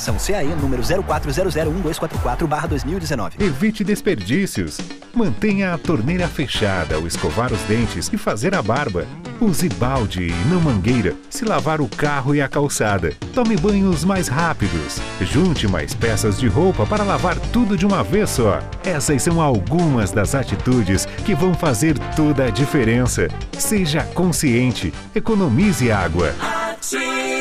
CAE 0.25 0.55
número 0.59 0.81
04001244-2019. 0.81 3.39
Evite 3.39 3.83
desperdícios. 3.83 4.79
Mantenha 5.13 5.73
a 5.73 5.77
torneira 5.77 6.27
fechada 6.27 6.95
ao 6.95 7.05
escovar 7.05 7.53
os 7.53 7.61
dentes 7.63 8.09
e 8.11 8.17
fazer 8.17 8.55
a 8.55 8.61
barba. 8.61 9.05
Use 9.39 9.69
balde 9.69 10.27
e 10.27 10.31
não 10.49 10.61
mangueira 10.61 11.13
se 11.29 11.45
lavar 11.45 11.81
o 11.81 11.87
carro 11.87 12.33
e 12.33 12.41
a 12.41 12.47
calçada. 12.47 13.13
Tome 13.33 13.55
banhos 13.57 14.03
mais 14.03 14.27
rápidos. 14.27 14.99
Junte 15.21 15.67
mais 15.67 15.93
peças 15.93 16.39
de 16.39 16.47
roupa 16.47 16.85
para 16.85 17.03
lavar 17.03 17.37
tudo 17.51 17.77
de 17.77 17.85
uma 17.85 18.03
vez 18.03 18.29
só. 18.29 18.59
Essas 18.83 19.23
são 19.23 19.41
algumas 19.41 20.11
das 20.11 20.33
atitudes 20.33 21.05
que 21.25 21.35
vão 21.35 21.53
fazer 21.53 21.97
toda 22.15 22.45
a 22.45 22.49
diferença. 22.49 23.27
Seja 23.57 24.03
consciente. 24.13 24.93
Economize 25.13 25.91
água. 25.91 26.33
Ativa. 26.39 27.40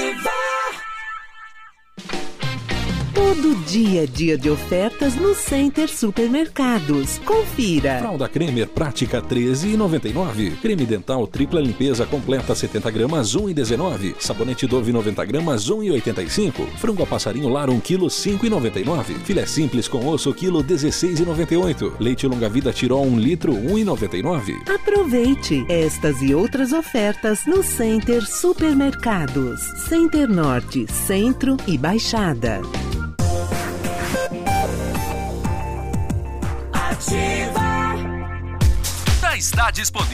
Todo 3.20 3.55
dia 3.66 4.05
é 4.05 4.06
dia 4.06 4.38
de 4.38 4.48
ofertas 4.48 5.14
no 5.14 5.34
Center 5.34 5.90
Supermercados. 5.90 7.18
Confira. 7.18 7.98
Fralda 7.98 8.26
Cremer 8.26 8.66
Prática 8.66 9.20
13,99. 9.20 10.56
Creme 10.56 10.86
dental 10.86 11.26
tripla 11.26 11.60
limpeza 11.60 12.06
completa 12.06 12.55
70 12.55 12.90
gramas 12.90 13.36
1,19. 13.36 14.14
Sabonete 14.18 14.66
Dove 14.66 14.90
90 14.90 15.22
gramas 15.26 15.68
1,85. 15.68 16.66
Frango 16.78 17.02
a 17.02 17.06
passarinho 17.06 17.51
lar 17.51 17.68
1 17.68 17.78
kg 17.80 18.06
5,99. 18.06 19.18
Filé 19.22 19.44
simples 19.44 19.86
com 19.86 20.09
osso 20.09 20.32
quilo 20.32 20.64
16,98. 20.64 21.92
Leite 22.01 22.26
longa 22.26 22.48
vida 22.48 22.72
Tirol 22.72 23.05
1 23.05 23.18
litro 23.18 23.52
1,99. 23.52 24.66
Aproveite 24.66 25.66
estas 25.68 26.22
e 26.22 26.34
outras 26.34 26.72
ofertas 26.72 27.44
no 27.47 27.62
Center 27.62 28.24
Supermercados. 28.24 29.60
Center 29.86 30.26
Norte, 30.26 30.86
Centro 30.90 31.59
e 31.66 31.76
Baixada. 31.76 32.62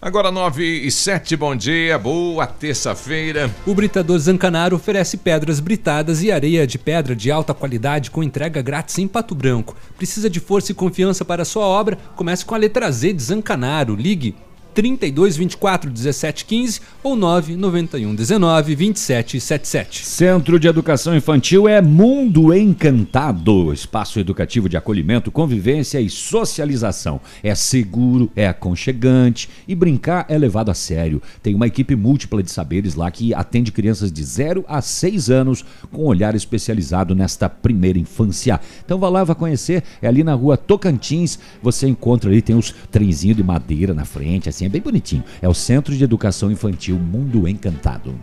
Agora 0.00 0.30
9 0.30 0.64
e 0.64 0.92
7, 0.92 1.34
bom 1.34 1.56
dia, 1.56 1.98
boa 1.98 2.46
terça-feira. 2.46 3.50
O 3.66 3.74
Britador 3.74 4.16
Zancanaro 4.16 4.76
oferece 4.76 5.16
pedras 5.16 5.58
britadas 5.58 6.22
e 6.22 6.30
areia 6.30 6.64
de 6.68 6.78
pedra 6.78 7.16
de 7.16 7.32
alta 7.32 7.52
qualidade 7.52 8.08
com 8.08 8.22
entrega 8.22 8.62
grátis 8.62 8.96
em 8.98 9.08
Pato 9.08 9.34
Branco. 9.34 9.76
Precisa 9.96 10.30
de 10.30 10.38
força 10.38 10.70
e 10.70 10.74
confiança 10.74 11.24
para 11.24 11.44
sua 11.44 11.64
obra? 11.64 11.98
Comece 12.14 12.44
com 12.44 12.54
a 12.54 12.58
letra 12.58 12.88
Z 12.92 13.12
de 13.12 13.22
Zancanaro. 13.24 13.96
Ligue 13.96 14.36
32 14.78 15.36
24 15.36 15.90
17 15.90 16.44
15 16.44 16.80
ou 17.02 17.16
991 17.16 18.14
19 18.14 18.76
27 18.76 19.40
77. 19.40 20.06
Centro 20.06 20.60
de 20.60 20.68
Educação 20.68 21.16
Infantil 21.16 21.66
é 21.66 21.82
Mundo 21.82 22.54
Encantado, 22.54 23.72
espaço 23.72 24.20
educativo 24.20 24.68
de 24.68 24.76
acolhimento, 24.76 25.32
convivência 25.32 26.00
e 26.00 26.08
socialização. 26.08 27.20
É 27.42 27.56
seguro, 27.56 28.30
é 28.36 28.46
aconchegante 28.46 29.48
e 29.66 29.74
brincar 29.74 30.26
é 30.28 30.38
levado 30.38 30.70
a 30.70 30.74
sério. 30.74 31.20
Tem 31.42 31.56
uma 31.56 31.66
equipe 31.66 31.96
múltipla 31.96 32.40
de 32.40 32.50
saberes 32.52 32.94
lá 32.94 33.10
que 33.10 33.34
atende 33.34 33.72
crianças 33.72 34.12
de 34.12 34.22
0 34.22 34.64
a 34.68 34.80
6 34.80 35.28
anos 35.28 35.64
com 35.90 36.04
olhar 36.04 36.36
especializado 36.36 37.16
nesta 37.16 37.48
primeira 37.48 37.98
infância. 37.98 38.60
Então 38.84 38.96
vá 38.96 39.08
lá, 39.08 39.24
vá 39.24 39.34
conhecer, 39.34 39.82
é 40.00 40.06
ali 40.06 40.22
na 40.22 40.34
rua 40.34 40.56
Tocantins, 40.56 41.36
você 41.60 41.88
encontra 41.88 42.30
ali, 42.30 42.40
tem 42.40 42.54
os 42.54 42.72
trenzinhos 42.92 43.36
de 43.36 43.42
madeira 43.42 43.92
na 43.92 44.04
frente, 44.04 44.48
assim, 44.48 44.67
é 44.68 44.70
bem 44.70 44.80
bonitinho. 44.82 45.24
É 45.42 45.48
o 45.48 45.54
Centro 45.54 45.94
de 45.96 46.04
Educação 46.04 46.50
Infantil 46.52 46.96
Mundo 46.98 47.48
Encantado. 47.48 48.14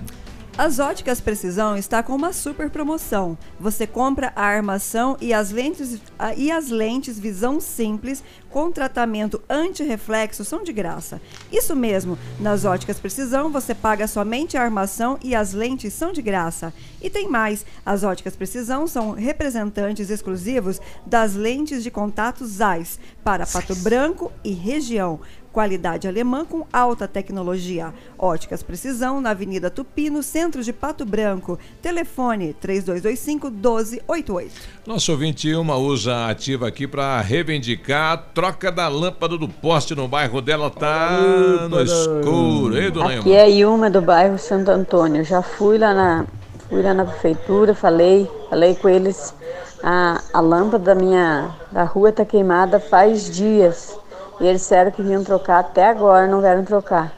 As 0.57 0.80
óticas 0.80 1.19
Precisão 1.19 1.76
está 1.76 2.01
com 2.01 2.15
uma 2.15 2.31
super 2.31 2.69
promoção. 2.69 3.38
Você 3.59 3.85
compra 3.85 4.31
a 4.38 4.43
armação 4.43 5.17
e 5.19 5.34
as 5.34 5.51
lentes 5.51 5.99
a- 6.17 6.34
e 6.34 6.49
as 6.49 6.69
lentes 6.69 7.19
visão 7.19 7.59
simples 7.59 8.23
com 8.49 8.72
tratamento 8.72 9.41
anti-reflexo 9.49 10.45
são 10.45 10.63
de 10.63 10.72
graça. 10.72 11.19
Isso 11.51 11.76
mesmo, 11.76 12.17
nas 12.39 12.63
óticas 12.63 12.97
Precisão 12.97 13.51
você 13.51 13.76
paga 13.76 14.07
somente 14.07 14.55
a 14.55 14.61
armação 14.61 15.19
e 15.22 15.35
as 15.35 15.51
lentes 15.51 15.93
são 15.93 16.13
de 16.13 16.22
graça. 16.22 16.73
E 17.01 17.09
tem 17.09 17.27
mais, 17.27 17.65
as 17.85 18.05
óticas 18.05 18.38
Precisão 18.38 18.88
são 18.88 19.11
representantes 19.11 20.09
exclusivos 20.09 20.80
das 21.05 21.34
lentes 21.35 21.84
de 21.84 21.91
contato 21.91 22.45
ZEISS 22.45 22.97
para 23.26 23.45
Pato 23.45 23.76
Branco 23.76 24.31
e 24.41 24.53
região. 24.53 25.19
Qualidade 25.56 26.06
alemã 26.06 26.44
com 26.44 26.68
alta 26.73 27.07
tecnologia. 27.07 27.94
Óticas 28.19 28.61
Precisão, 28.61 29.22
na 29.22 29.30
Avenida 29.30 29.69
Tupi, 29.69 30.10
no 30.10 30.22
centro 30.22 30.61
de 30.61 30.73
Pato 30.73 31.06
Branco. 31.06 31.57
Telefone 31.82 32.53
3225 32.60 33.49
1288. 33.49 34.52
Nosso 34.86 35.14
ouvinte 35.14 35.48
Ilma 35.48 35.77
usa 35.77 36.14
a 36.14 36.30
ativa 36.32 36.68
aqui 36.68 36.86
para 36.86 37.22
reivindicar 37.22 38.11
a 38.11 38.18
troca 38.18 38.69
da 38.69 38.90
lâmpada 38.90 39.38
do 39.38 39.48
poste 39.48 39.95
no 39.95 40.10
bairro 40.10 40.41
dela. 40.41 40.69
Tá 40.69 41.22
no 41.69 41.82
escuro, 41.82 42.77
hein, 42.77 42.91
dona 42.91 43.06
Aqui 43.11 43.30
Ilma? 43.30 43.40
é 43.40 43.41
a 43.41 43.48
Ilma 43.49 43.90
do 43.90 44.02
bairro 44.02 44.38
Santo 44.38 44.69
Antônio. 44.72 45.23
Já 45.23 45.41
fui 45.41 45.77
lá 45.77 45.94
na, 45.94 46.26
fui 46.68 46.82
lá 46.82 46.94
na 46.94 47.06
prefeitura, 47.06 47.73
falei, 47.73 48.30
falei 48.49 48.76
com 48.76 48.90
eles. 48.90 49.34
A, 49.82 50.22
a 50.34 50.41
lâmpada 50.41 50.94
da 50.94 50.95
minha 50.95 51.56
da 51.72 51.86
rua 51.86 52.10
está 52.10 52.26
queimada 52.26 52.77
faz 52.77 53.30
dias. 53.34 53.98
E 54.40 54.45
eles 54.48 54.62
disseram 54.62 54.91
que 54.91 55.02
vinham 55.02 55.24
trocar, 55.24 55.60
até 55.60 55.88
agora 55.90 56.28
não 56.28 56.41
vieram 56.41 56.64
trocar. 56.66 57.14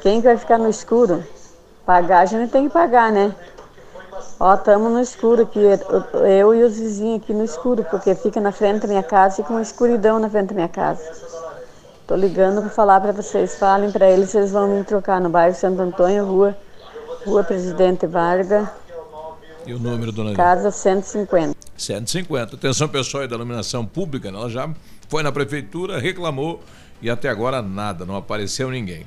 Quem 0.00 0.20
que 0.20 0.26
vai 0.26 0.36
ficar 0.36 0.58
no 0.58 0.68
escuro? 0.68 1.22
Pagar, 1.84 2.20
a 2.20 2.26
gente 2.26 2.50
tem 2.50 2.66
que 2.66 2.72
pagar, 2.72 3.12
né? 3.12 3.34
Ó, 4.40 4.54
estamos 4.54 4.90
no 4.92 5.00
escuro 5.00 5.42
aqui, 5.42 5.60
eu- 5.60 6.54
e 6.54 6.62
os 6.64 6.76
vizinhos 6.78 7.22
aqui 7.22 7.32
no 7.32 7.44
escuro, 7.44 7.84
porque 7.90 8.14
fica 8.14 8.40
na 8.40 8.52
frente 8.52 8.82
da 8.82 8.88
minha 8.88 9.02
casa, 9.02 9.36
fica 9.36 9.50
uma 9.52 9.62
escuridão 9.62 10.18
na 10.18 10.28
frente 10.28 10.48
da 10.48 10.54
minha 10.54 10.68
casa. 10.68 11.02
Tô 12.06 12.14
ligando 12.14 12.60
para 12.60 12.70
falar 12.70 13.00
para 13.00 13.12
vocês, 13.12 13.56
falem 13.56 13.90
para 13.90 14.08
eles 14.08 14.34
eles 14.34 14.52
vão 14.52 14.68
me 14.68 14.84
trocar 14.84 15.20
no 15.20 15.28
bairro 15.28 15.54
Santo 15.54 15.80
Antônio, 15.82 16.24
rua, 16.24 16.56
rua 17.26 17.42
Presidente 17.44 18.06
Vargas, 18.06 18.66
E 19.66 19.74
o 19.74 19.78
número, 19.80 20.12
dona 20.12 20.32
casa 20.34 20.70
150. 20.70 21.56
150. 21.76 22.54
Atenção, 22.54 22.88
pessoal 22.88 23.22
aí 23.22 23.28
da 23.28 23.34
iluminação 23.34 23.84
pública, 23.84 24.30
né? 24.30 24.38
ela 24.38 24.48
já 24.48 24.70
foi 25.08 25.22
na 25.22 25.32
prefeitura, 25.32 25.98
reclamou 25.98 26.60
e 27.00 27.10
até 27.10 27.28
agora 27.28 27.62
nada, 27.62 28.04
não 28.04 28.16
apareceu 28.16 28.70
ninguém. 28.70 29.06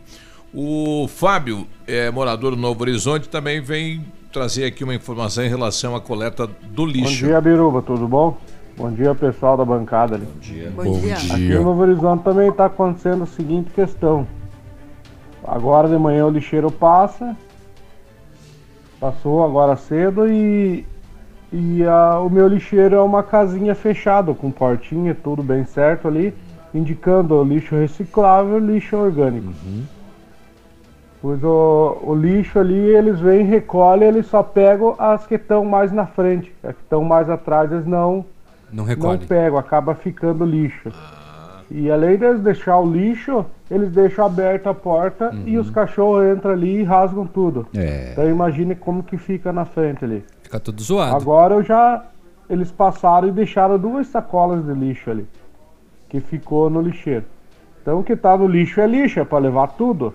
O 0.53 1.07
Fábio, 1.07 1.67
é, 1.85 2.09
morador 2.09 2.51
do 2.51 2.57
Novo 2.57 2.81
Horizonte, 2.81 3.29
também 3.29 3.61
vem 3.61 4.03
trazer 4.31 4.65
aqui 4.65 4.83
uma 4.83 4.95
informação 4.95 5.43
em 5.43 5.49
relação 5.49 5.95
à 5.95 6.01
coleta 6.01 6.47
do 6.47 6.85
Bom 6.85 6.87
lixo. 6.87 7.25
dia, 7.25 7.39
Biruba, 7.39 7.81
tudo 7.81 8.07
bom? 8.07 8.37
Bom 8.77 8.91
dia, 8.91 9.13
pessoal 9.13 9.57
da 9.57 9.65
bancada 9.65 10.15
ali. 10.15 10.25
Bom 10.25 10.39
dia. 10.39 10.71
Bom 10.75 10.99
dia. 10.99 11.15
Aqui 11.15 11.49
no 11.49 11.63
Novo 11.63 11.81
Horizonte 11.81 12.23
também 12.23 12.49
está 12.49 12.65
acontecendo 12.65 13.23
a 13.23 13.27
seguinte 13.27 13.69
questão. 13.71 14.25
Agora 15.43 15.87
de 15.87 15.97
manhã 15.97 16.25
o 16.25 16.29
lixeiro 16.29 16.71
passa, 16.71 17.35
passou 18.99 19.43
agora 19.43 19.75
cedo 19.75 20.27
e, 20.27 20.85
e 21.51 21.83
a- 21.85 22.19
o 22.19 22.29
meu 22.29 22.47
lixeiro 22.47 22.95
é 22.95 23.01
uma 23.01 23.23
casinha 23.23 23.73
fechada, 23.75 24.33
com 24.33 24.51
portinha, 24.51 25.15
tudo 25.15 25.41
bem 25.43 25.65
certo 25.65 26.07
ali, 26.07 26.33
indicando 26.73 27.43
lixo 27.43 27.75
reciclável 27.75 28.57
e 28.59 28.61
lixo 28.73 28.95
orgânico. 28.95 29.51
Pois 31.21 31.43
o, 31.43 31.97
o 32.03 32.15
lixo 32.15 32.59
ali, 32.59 32.73
eles 32.77 33.19
vêm, 33.19 33.43
recolhem, 33.45 34.07
eles 34.07 34.25
só 34.27 34.41
pegam 34.41 34.95
as 34.97 35.27
que 35.27 35.35
estão 35.35 35.65
mais 35.65 35.91
na 35.91 36.05
frente. 36.05 36.53
As 36.63 36.73
que 36.75 36.81
estão 36.81 37.03
mais 37.03 37.29
atrás, 37.29 37.69
eles 37.71 37.85
não, 37.85 38.17
Não 38.17 38.25
não 38.71 38.83
recolhe. 38.85 39.25
pegam, 39.25 39.57
acaba 39.59 39.93
ficando 39.95 40.45
lixo. 40.45 40.89
E 41.69 41.91
além 41.91 42.15
deles 42.17 42.39
deixar 42.41 42.79
o 42.79 42.89
lixo, 42.89 43.45
eles 43.69 43.91
deixam 43.91 44.25
aberta 44.25 44.69
a 44.69 44.73
porta 44.73 45.35
e 45.45 45.57
os 45.57 45.69
cachorros 45.69 46.25
entram 46.35 46.51
ali 46.51 46.79
e 46.79 46.83
rasgam 46.83 47.27
tudo. 47.27 47.67
É. 47.75 48.09
Então 48.13 48.27
imagine 48.29 48.73
como 48.73 49.03
que 49.03 49.17
fica 49.17 49.51
na 49.51 49.65
frente 49.65 50.03
ali. 50.05 50.23
Fica 50.49 50.59
tudo 50.59 50.81
zoado. 50.81 51.15
Agora 51.15 51.53
eu 51.53 51.63
já. 51.63 52.03
Eles 52.49 52.71
passaram 52.71 53.27
e 53.27 53.31
deixaram 53.31 53.77
duas 53.77 54.07
sacolas 54.07 54.65
de 54.65 54.73
lixo 54.73 55.11
ali. 55.11 55.27
Que 56.09 56.19
ficou 56.19 56.71
no 56.71 56.81
lixeiro. 56.81 57.25
Então 57.79 57.99
o 57.99 58.03
que 58.03 58.15
tá 58.15 58.35
no 58.35 58.47
lixo 58.47 58.81
é 58.81 58.87
lixo, 58.87 59.19
é 59.19 59.23
para 59.23 59.37
levar 59.37 59.67
tudo. 59.67 60.11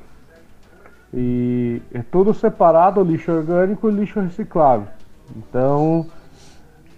E 1.12 1.80
é 1.94 2.02
tudo 2.02 2.34
separado, 2.34 3.04
lixo 3.04 3.30
orgânico 3.30 3.88
e 3.88 3.92
lixo 3.92 4.18
reciclável. 4.18 4.88
Então, 5.36 6.04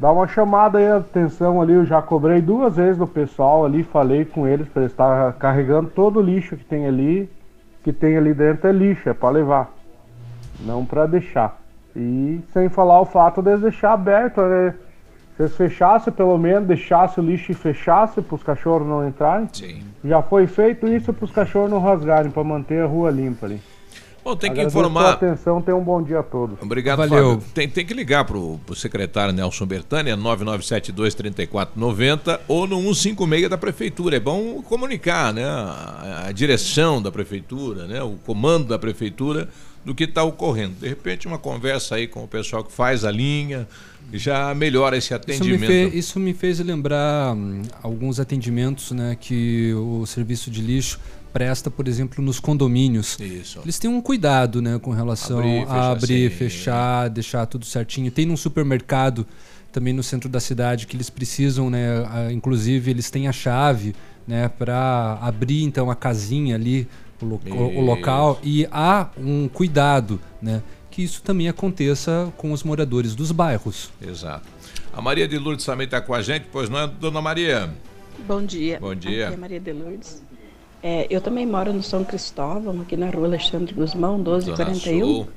dá 0.00 0.10
uma 0.10 0.26
chamada 0.26 0.78
aí, 0.78 0.90
atenção 0.90 1.60
ali, 1.60 1.74
eu 1.74 1.84
já 1.84 2.00
cobrei 2.00 2.40
duas 2.40 2.76
vezes 2.76 2.96
do 2.96 3.06
pessoal 3.06 3.66
ali, 3.66 3.82
falei 3.82 4.24
com 4.24 4.48
eles 4.48 4.66
para 4.66 4.82
eles 4.82 4.92
estar 4.92 5.34
carregando 5.34 5.90
todo 5.90 6.20
o 6.20 6.22
lixo 6.22 6.56
que 6.56 6.64
tem 6.64 6.86
ali, 6.86 7.30
que 7.84 7.92
tem 7.92 8.16
ali 8.16 8.32
dentro 8.32 8.66
é 8.66 8.72
lixo, 8.72 9.06
é 9.10 9.12
para 9.12 9.28
levar, 9.28 9.70
não 10.60 10.86
para 10.86 11.04
deixar. 11.04 11.65
E 11.96 12.40
sem 12.52 12.68
falar 12.68 13.00
o 13.00 13.06
fato 13.06 13.40
de 13.40 13.50
eles 13.50 13.62
deixar 13.62 13.94
aberto, 13.94 14.42
né? 14.42 14.74
Se 15.36 15.42
eles 15.42 15.56
fechassem 15.56 16.12
pelo 16.12 16.36
menos, 16.38 16.68
deixassem 16.68 17.22
o 17.22 17.26
lixo 17.26 17.52
e 17.52 17.54
fechassem 17.54 18.22
para 18.22 18.34
os 18.34 18.42
cachorros 18.42 18.86
não 18.86 19.06
entrarem. 19.06 19.48
Sim. 19.52 19.82
Já 20.04 20.22
foi 20.22 20.46
feito 20.46 20.86
isso 20.86 21.12
para 21.12 21.24
os 21.24 21.30
cachorros 21.30 21.70
não 21.70 21.80
rasgarem, 21.80 22.30
para 22.30 22.44
manter 22.44 22.82
a 22.82 22.86
rua 22.86 23.10
limpa 23.10 23.46
ali. 23.46 23.60
Bom, 24.26 24.34
tem 24.34 24.50
que 24.50 24.58
Agradeço 24.58 24.78
informar. 24.78 25.18
pela 25.18 25.32
atenção, 25.32 25.62
tenham 25.62 25.78
um 25.78 25.84
bom 25.84 26.02
dia 26.02 26.18
a 26.18 26.22
todos. 26.22 26.60
Obrigado, 26.60 26.98
Valeu. 26.98 27.34
Fábio. 27.34 27.46
Tem, 27.54 27.68
tem 27.68 27.86
que 27.86 27.94
ligar 27.94 28.24
pro, 28.24 28.58
pro 28.66 28.74
secretário 28.74 29.32
Nelson 29.32 29.66
Bertani, 29.66 30.10
é 30.10 30.16
9972-3490 30.16 32.40
ou 32.48 32.66
no 32.66 32.92
156 32.92 33.48
da 33.48 33.56
prefeitura. 33.56 34.16
É 34.16 34.20
bom 34.20 34.60
comunicar, 34.62 35.32
né? 35.32 35.44
A, 35.44 36.24
a 36.26 36.32
direção 36.32 37.00
da 37.00 37.12
prefeitura, 37.12 37.86
né? 37.86 38.02
O 38.02 38.16
comando 38.26 38.66
da 38.66 38.80
prefeitura 38.80 39.48
do 39.86 39.94
que 39.94 40.02
está 40.02 40.24
ocorrendo. 40.24 40.74
De 40.80 40.88
repente, 40.88 41.28
uma 41.28 41.38
conversa 41.38 41.94
aí 41.94 42.08
com 42.08 42.24
o 42.24 42.26
pessoal 42.26 42.64
que 42.64 42.72
faz 42.72 43.04
a 43.04 43.10
linha 43.10 43.68
já 44.12 44.52
melhora 44.52 44.96
esse 44.96 45.14
Isso 45.14 45.14
me, 45.14 45.34
atendimento. 45.34 45.66
fez, 45.66 45.94
isso 45.94 46.18
me 46.18 46.34
fez 46.34 46.58
lembrar 46.58 47.34
hum, 47.36 47.62
alguns 47.80 48.18
atendimentos 48.18 48.90
né, 48.90 49.16
que 49.18 49.72
o 49.74 50.04
serviço 50.04 50.50
de 50.50 50.60
lixo 50.60 50.98
presta, 51.32 51.70
por 51.70 51.86
exemplo, 51.86 52.22
nos 52.24 52.40
condomínios. 52.40 53.16
Isso. 53.20 53.60
Eles 53.64 53.78
têm 53.78 53.88
um 53.88 54.00
cuidado 54.00 54.60
né, 54.60 54.76
com 54.80 54.90
relação 54.90 55.38
Abrir, 55.38 55.66
a 55.68 55.90
abrir, 55.92 56.30
fechar, 56.32 57.08
deixar 57.08 57.46
tudo 57.46 57.64
certinho. 57.64 58.10
Tem 58.10 58.26
num 58.26 58.36
supermercado 58.36 59.24
também 59.70 59.92
no 59.92 60.02
centro 60.02 60.28
da 60.28 60.40
cidade 60.40 60.88
que 60.88 60.96
eles 60.96 61.10
precisam, 61.10 61.70
né, 61.70 62.32
inclusive 62.32 62.90
eles 62.90 63.08
têm 63.08 63.28
a 63.28 63.32
chave 63.32 63.94
né, 64.26 64.48
para 64.48 65.18
abrir 65.20 65.62
então 65.62 65.90
a 65.90 65.94
casinha 65.94 66.56
ali, 66.56 66.88
o, 67.22 67.24
lo- 67.26 67.40
o- 67.50 67.78
o 67.78 67.80
local, 67.84 68.38
e 68.42 68.66
há 68.70 69.08
um 69.18 69.48
cuidado 69.48 70.20
né, 70.40 70.62
que 70.90 71.02
isso 71.02 71.22
também 71.22 71.48
aconteça 71.48 72.32
com 72.36 72.52
os 72.52 72.62
moradores 72.62 73.14
dos 73.14 73.30
bairros. 73.32 73.90
Exato. 74.00 74.46
A 74.92 75.00
Maria 75.02 75.28
de 75.28 75.38
Lourdes 75.38 75.64
também 75.66 75.84
está 75.84 76.00
com 76.00 76.14
a 76.14 76.22
gente, 76.22 76.46
pois 76.50 76.68
não 76.70 76.78
é, 76.78 76.86
dona 76.86 77.20
Maria? 77.20 77.70
Bom 78.26 78.42
dia. 78.42 78.78
Bom 78.80 78.94
dia. 78.94 79.26
Aqui 79.26 79.34
é 79.34 79.36
Maria 79.36 79.60
de 79.60 79.72
Lourdes. 79.72 80.22
É, 80.82 81.06
eu 81.10 81.20
também 81.20 81.44
moro 81.46 81.72
no 81.72 81.82
São 81.82 82.04
Cristóvão, 82.04 82.80
aqui 82.80 82.96
na 82.96 83.10
rua 83.10 83.26
Alexandre 83.26 83.74
Guzmão, 83.74 84.16
1241. 84.16 85.00
Sul. 85.06 85.28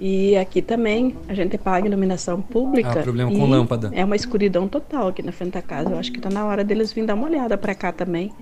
E 0.00 0.36
aqui 0.36 0.62
também 0.62 1.16
a 1.28 1.34
gente 1.34 1.56
paga 1.58 1.86
iluminação 1.88 2.40
pública. 2.40 3.00
Ah, 3.00 3.02
problema 3.02 3.30
com 3.32 3.46
lâmpada. 3.46 3.90
É 3.94 4.04
uma 4.04 4.14
escuridão 4.14 4.68
total 4.68 5.08
aqui 5.08 5.22
na 5.22 5.32
frente 5.32 5.52
da 5.54 5.62
casa. 5.62 5.90
Eu 5.90 5.98
acho 5.98 6.12
que 6.12 6.18
está 6.18 6.30
na 6.30 6.44
hora 6.44 6.62
deles 6.62 6.92
virem 6.92 7.06
dar 7.06 7.14
uma 7.14 7.26
olhada 7.26 7.56
para 7.58 7.74
cá 7.74 7.90
também 7.92 8.32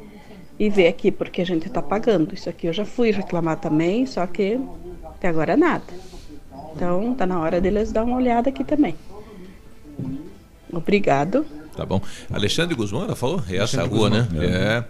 e 0.59 0.71
ver 0.71 0.89
aqui, 0.89 1.11
porque 1.11 1.43
a 1.43 1.47
gente 1.47 1.67
está 1.67 1.83
pagando. 1.83 2.35
Isso 2.35 2.49
aqui 2.49 2.67
eu 2.67 2.73
já 2.73 2.85
fui 2.85 3.11
reclamar 3.11 3.59
também, 3.59 4.07
só 4.07 4.27
que 4.27 4.59
até 5.05 5.29
agora 5.29 5.57
nada. 5.57 5.85
Então 6.75 7.13
está 7.13 7.27
na 7.27 7.41
hora 7.41 7.61
deles 7.61 7.93
dar 7.93 8.05
uma 8.05 8.17
olhada 8.17 8.49
aqui 8.49 8.65
também. 8.65 8.95
Obrigado. 10.73 11.47
Tá 11.77 11.85
bom. 11.85 12.01
Alexandre 12.33 12.75
Guzmão, 12.75 13.05
ela 13.05 13.17
falou? 13.17 13.43
É 13.49 13.57
essa 13.57 13.81
Alexandre 13.81 13.99
rua, 13.99 14.11
Guzmão, 14.11 14.29
né? 14.41 14.47
é. 14.47 14.79
É. 14.79 14.85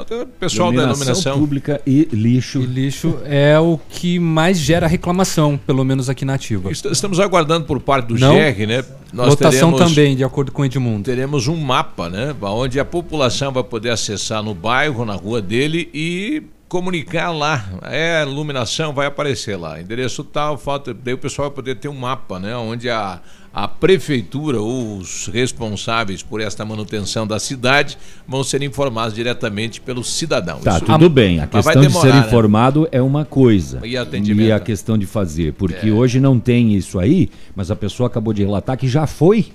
O 0.00 0.26
pessoal 0.26 0.72
da 0.72 0.82
iluminação. 0.84 1.38
pública 1.38 1.80
e 1.86 2.08
lixo. 2.12 2.60
E 2.60 2.66
lixo 2.66 3.18
é 3.24 3.58
o 3.58 3.78
que 3.88 4.18
mais 4.18 4.58
gera 4.58 4.86
reclamação, 4.86 5.58
pelo 5.66 5.84
menos 5.84 6.08
aqui 6.10 6.24
na 6.24 6.34
ativa. 6.34 6.70
Est- 6.70 6.84
Estamos 6.86 7.18
aguardando 7.20 7.64
por 7.66 7.80
parte 7.80 8.08
do 8.08 8.18
Não. 8.18 8.34
GR, 8.34 8.66
né? 8.66 8.84
Lotação 9.12 9.70
teremos- 9.72 9.90
também, 9.94 10.16
de 10.16 10.24
acordo 10.24 10.52
com 10.52 10.62
o 10.62 10.64
Edmundo. 10.64 11.04
Teremos 11.04 11.48
um 11.48 11.56
mapa, 11.56 12.08
né? 12.10 12.34
Onde 12.42 12.78
a 12.80 12.84
população 12.84 13.52
vai 13.52 13.62
poder 13.64 13.90
acessar 13.90 14.42
no 14.42 14.54
bairro, 14.54 15.04
na 15.04 15.14
rua 15.14 15.40
dele 15.40 15.88
e 15.94 16.42
comunicar 16.68 17.30
lá. 17.30 17.64
É, 17.84 18.22
iluminação 18.22 18.92
vai 18.92 19.06
aparecer 19.06 19.56
lá. 19.56 19.80
Endereço 19.80 20.24
tal, 20.24 20.58
falta. 20.58 20.92
Daí 20.92 21.14
o 21.14 21.18
pessoal 21.18 21.48
vai 21.48 21.54
poder 21.54 21.76
ter 21.76 21.88
um 21.88 21.94
mapa, 21.94 22.38
né? 22.40 22.54
Onde 22.56 22.90
a, 22.90 23.20
a 23.58 23.66
prefeitura 23.66 24.60
ou 24.60 24.98
os 24.98 25.28
responsáveis 25.28 26.22
por 26.22 26.42
esta 26.42 26.62
manutenção 26.62 27.26
da 27.26 27.38
cidade 27.38 27.96
vão 28.28 28.44
ser 28.44 28.62
informados 28.62 29.14
diretamente 29.14 29.80
pelo 29.80 30.04
cidadão. 30.04 30.58
Tá, 30.60 30.76
Isso- 30.76 30.84
tudo 30.84 31.08
bem. 31.08 31.40
A 31.40 31.46
questão 31.46 31.72
de 31.80 31.80
ser 31.80 31.88
demorar, 31.88 32.20
né? 32.20 32.26
informado 32.26 32.86
é 32.92 33.00
uma 33.00 33.24
coisa. 33.24 33.80
E 33.82 33.96
atendimento? 33.96 34.52
a 34.52 34.60
questão 34.60 34.98
de 34.98 35.06
fazer. 35.06 35.54
Porque 35.54 35.88
É. 35.88 35.90
hoje 35.90 36.20
não 36.20 36.38
tem 36.38 36.74
isso 36.74 36.98
aí, 36.98 37.30
mas 37.54 37.70
a 37.70 37.76
pessoa 37.76 38.08
acabou 38.08 38.34
de 38.34 38.42
relatar 38.44 38.76
que 38.76 38.86
já 38.86 39.06
foi 39.06 39.46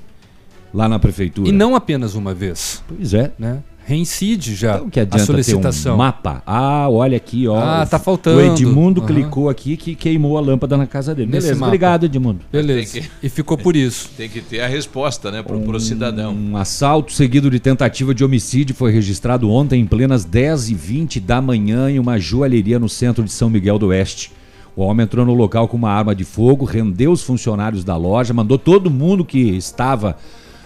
lá 0.73 0.89
na 0.89 0.97
prefeitura. 0.97 1.47
E 1.47 1.51
não 1.51 1.75
apenas 1.75 2.15
uma 2.15 2.33
vez. 2.33 2.83
Pois 2.87 3.13
é. 3.13 3.31
Né? 3.37 3.61
Reincide 3.83 4.55
já 4.55 4.75
Então, 4.75 4.89
que 4.89 4.99
a 4.99 5.03
adianta 5.03 5.25
solicitação. 5.25 5.91
ter 5.91 5.95
um 5.95 5.97
mapa? 5.97 6.41
Ah, 6.45 6.87
olha 6.89 7.17
aqui, 7.17 7.47
ó. 7.47 7.57
Ah, 7.59 7.85
tá 7.85 7.97
O 7.97 7.99
faltando. 7.99 8.39
Edmundo 8.41 9.01
Aham. 9.01 9.07
clicou 9.07 9.49
aqui 9.49 9.75
que 9.75 9.95
queimou 9.95 10.37
a 10.37 10.41
lâmpada 10.41 10.77
na 10.77 10.85
casa 10.87 11.13
dele. 11.15 11.27
Nesse 11.31 11.47
Beleza, 11.47 11.59
mapa. 11.59 11.67
obrigado, 11.67 12.05
Edmundo. 12.05 12.39
Beleza. 12.51 12.99
Que- 12.99 13.09
E 13.23 13.27
ficou 13.29 13.57
por 13.57 13.75
isso. 13.75 14.09
Tem 14.15 14.29
que 14.29 14.39
ter 14.39 14.61
a 14.61 14.67
resposta, 14.67 15.31
né? 15.31 15.41
Pro, 15.43 15.59
pro 15.61 15.79
cidadão. 15.79 16.33
Um 16.33 16.55
assalto 16.55 17.11
seguido 17.11 17.49
de 17.49 17.59
tentativa 17.59 18.13
de 18.13 18.23
homicídio 18.23 18.75
foi 18.75 18.91
registrado 18.91 19.49
ontem 19.49 19.81
em 19.81 19.85
plenas 19.85 20.25
10h20 20.25 21.19
da 21.19 21.41
manhã 21.41 21.89
em 21.89 21.99
uma 21.99 22.19
joalheria 22.19 22.79
no 22.79 22.87
centro 22.87 23.23
de 23.23 23.31
São 23.31 23.49
Miguel 23.49 23.77
do 23.79 23.87
Oeste. 23.87 24.31
O 24.75 24.83
homem 24.83 25.03
entrou 25.03 25.25
no 25.25 25.33
local 25.33 25.67
com 25.67 25.75
uma 25.75 25.89
arma 25.91 26.15
de 26.15 26.23
fogo, 26.23 26.63
rendeu 26.63 27.11
os 27.11 27.21
funcionários 27.21 27.83
da 27.83 27.97
loja, 27.97 28.33
mandou 28.33 28.57
todo 28.57 28.89
mundo 28.89 29.25
que 29.25 29.37
estava 29.39 30.15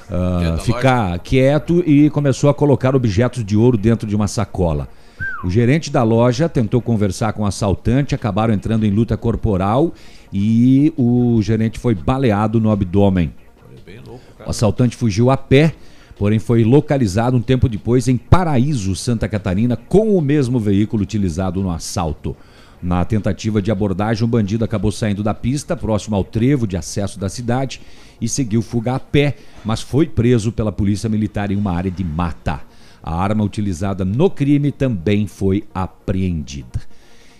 ah, 0.09 0.57
ficar 0.59 1.17
quieto 1.19 1.83
e 1.85 2.09
começou 2.09 2.49
a 2.49 2.53
colocar 2.53 2.95
objetos 2.95 3.43
de 3.43 3.57
ouro 3.57 3.77
dentro 3.77 4.07
de 4.07 4.15
uma 4.15 4.27
sacola. 4.27 4.87
O 5.43 5.49
gerente 5.49 5.91
da 5.91 6.03
loja 6.03 6.49
tentou 6.49 6.81
conversar 6.81 7.33
com 7.33 7.43
o 7.43 7.45
assaltante, 7.45 8.15
acabaram 8.15 8.53
entrando 8.53 8.85
em 8.85 8.91
luta 8.91 9.15
corporal 9.15 9.93
e 10.31 10.93
o 10.97 11.39
gerente 11.41 11.79
foi 11.79 11.93
baleado 11.93 12.59
no 12.59 12.71
abdômen. 12.71 13.31
O 14.45 14.49
assaltante 14.49 14.95
fugiu 14.95 15.29
a 15.29 15.37
pé, 15.37 15.73
porém 16.17 16.39
foi 16.39 16.63
localizado 16.63 17.37
um 17.37 17.41
tempo 17.41 17.69
depois 17.69 18.07
em 18.07 18.17
Paraíso, 18.17 18.95
Santa 18.95 19.27
Catarina, 19.27 19.75
com 19.75 20.15
o 20.15 20.21
mesmo 20.21 20.59
veículo 20.59 21.03
utilizado 21.03 21.61
no 21.61 21.71
assalto. 21.71 22.35
Na 22.81 23.03
tentativa 23.03 23.61
de 23.61 23.71
abordagem, 23.71 24.23
o 24.23 24.27
bandido 24.27 24.63
acabou 24.63 24.91
saindo 24.91 25.23
da 25.23 25.33
pista, 25.33 25.75
próximo 25.75 26.15
ao 26.15 26.23
trevo 26.23 26.67
de 26.67 26.77
acesso 26.77 27.19
da 27.19 27.29
cidade, 27.29 27.81
e 28.19 28.29
seguiu 28.29 28.61
fuga 28.61 28.95
a 28.95 28.99
pé, 28.99 29.35
mas 29.63 29.81
foi 29.81 30.05
preso 30.05 30.51
pela 30.51 30.71
polícia 30.71 31.09
militar 31.09 31.51
em 31.51 31.55
uma 31.55 31.73
área 31.73 31.91
de 31.91 32.03
mata. 32.03 32.61
A 33.01 33.15
arma 33.15 33.43
utilizada 33.43 34.03
no 34.03 34.29
crime 34.29 34.71
também 34.71 35.27
foi 35.27 35.63
apreendida. 35.73 36.81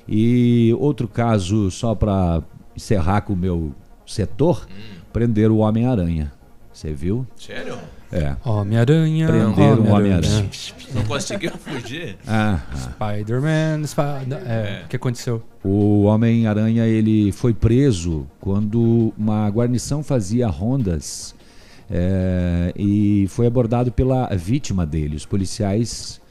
E 0.08 0.76
outro 0.80 1.08
caso, 1.08 1.72
só 1.72 1.96
para 1.96 2.44
encerrar 2.76 3.22
com 3.22 3.34
o 3.34 3.38
meu 3.38 3.74
setor, 4.06 4.68
prenderam 5.12 5.56
o 5.56 5.60
Homem-Aranha. 5.60 6.32
Você 6.72 6.94
viu? 6.94 7.26
Sério? 7.36 7.78
É. 8.16 8.36
Homem-Aranha. 8.50 9.28
Prenderam 9.28 9.84
o 9.84 9.92
Homem-Aranha. 9.92 10.50
Não 10.94 11.04
conseguiu 11.04 11.52
fugir? 11.52 12.18
Ah, 12.28 12.60
Spider-Man. 12.76 13.84
Spi- 13.86 14.02
é, 14.46 14.84
O 14.86 14.88
que 14.88 14.96
aconteceu? 14.96 15.44
O 15.64 16.04
Homem-Aranha 16.04 16.86
ele 16.86 17.32
foi 17.32 17.54
preso 17.54 18.26
quando 18.40 19.14
uma 19.18 19.50
guarnição 19.50 20.02
fazia 20.04 20.48
rondas 20.48 21.36
é, 21.92 22.72
e 22.78 23.26
foi 23.30 23.48
abordado 23.48 23.92
pela 23.92 24.28
vítima 24.36 24.86
dele. 24.86 25.16
Os 25.18 25.26
policiais 25.26 26.22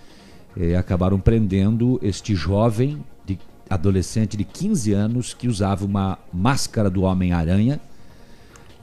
é, 0.58 0.76
acabaram 0.76 1.18
prendendo 1.20 1.98
este 2.02 2.34
jovem, 2.34 3.04
de, 3.26 3.38
adolescente 3.68 4.36
de 4.36 4.44
15 4.44 4.92
anos, 4.92 5.34
que 5.34 5.48
usava 5.48 5.84
uma 5.84 6.18
máscara 6.32 6.88
do 6.88 7.02
Homem-Aranha. 7.02 7.78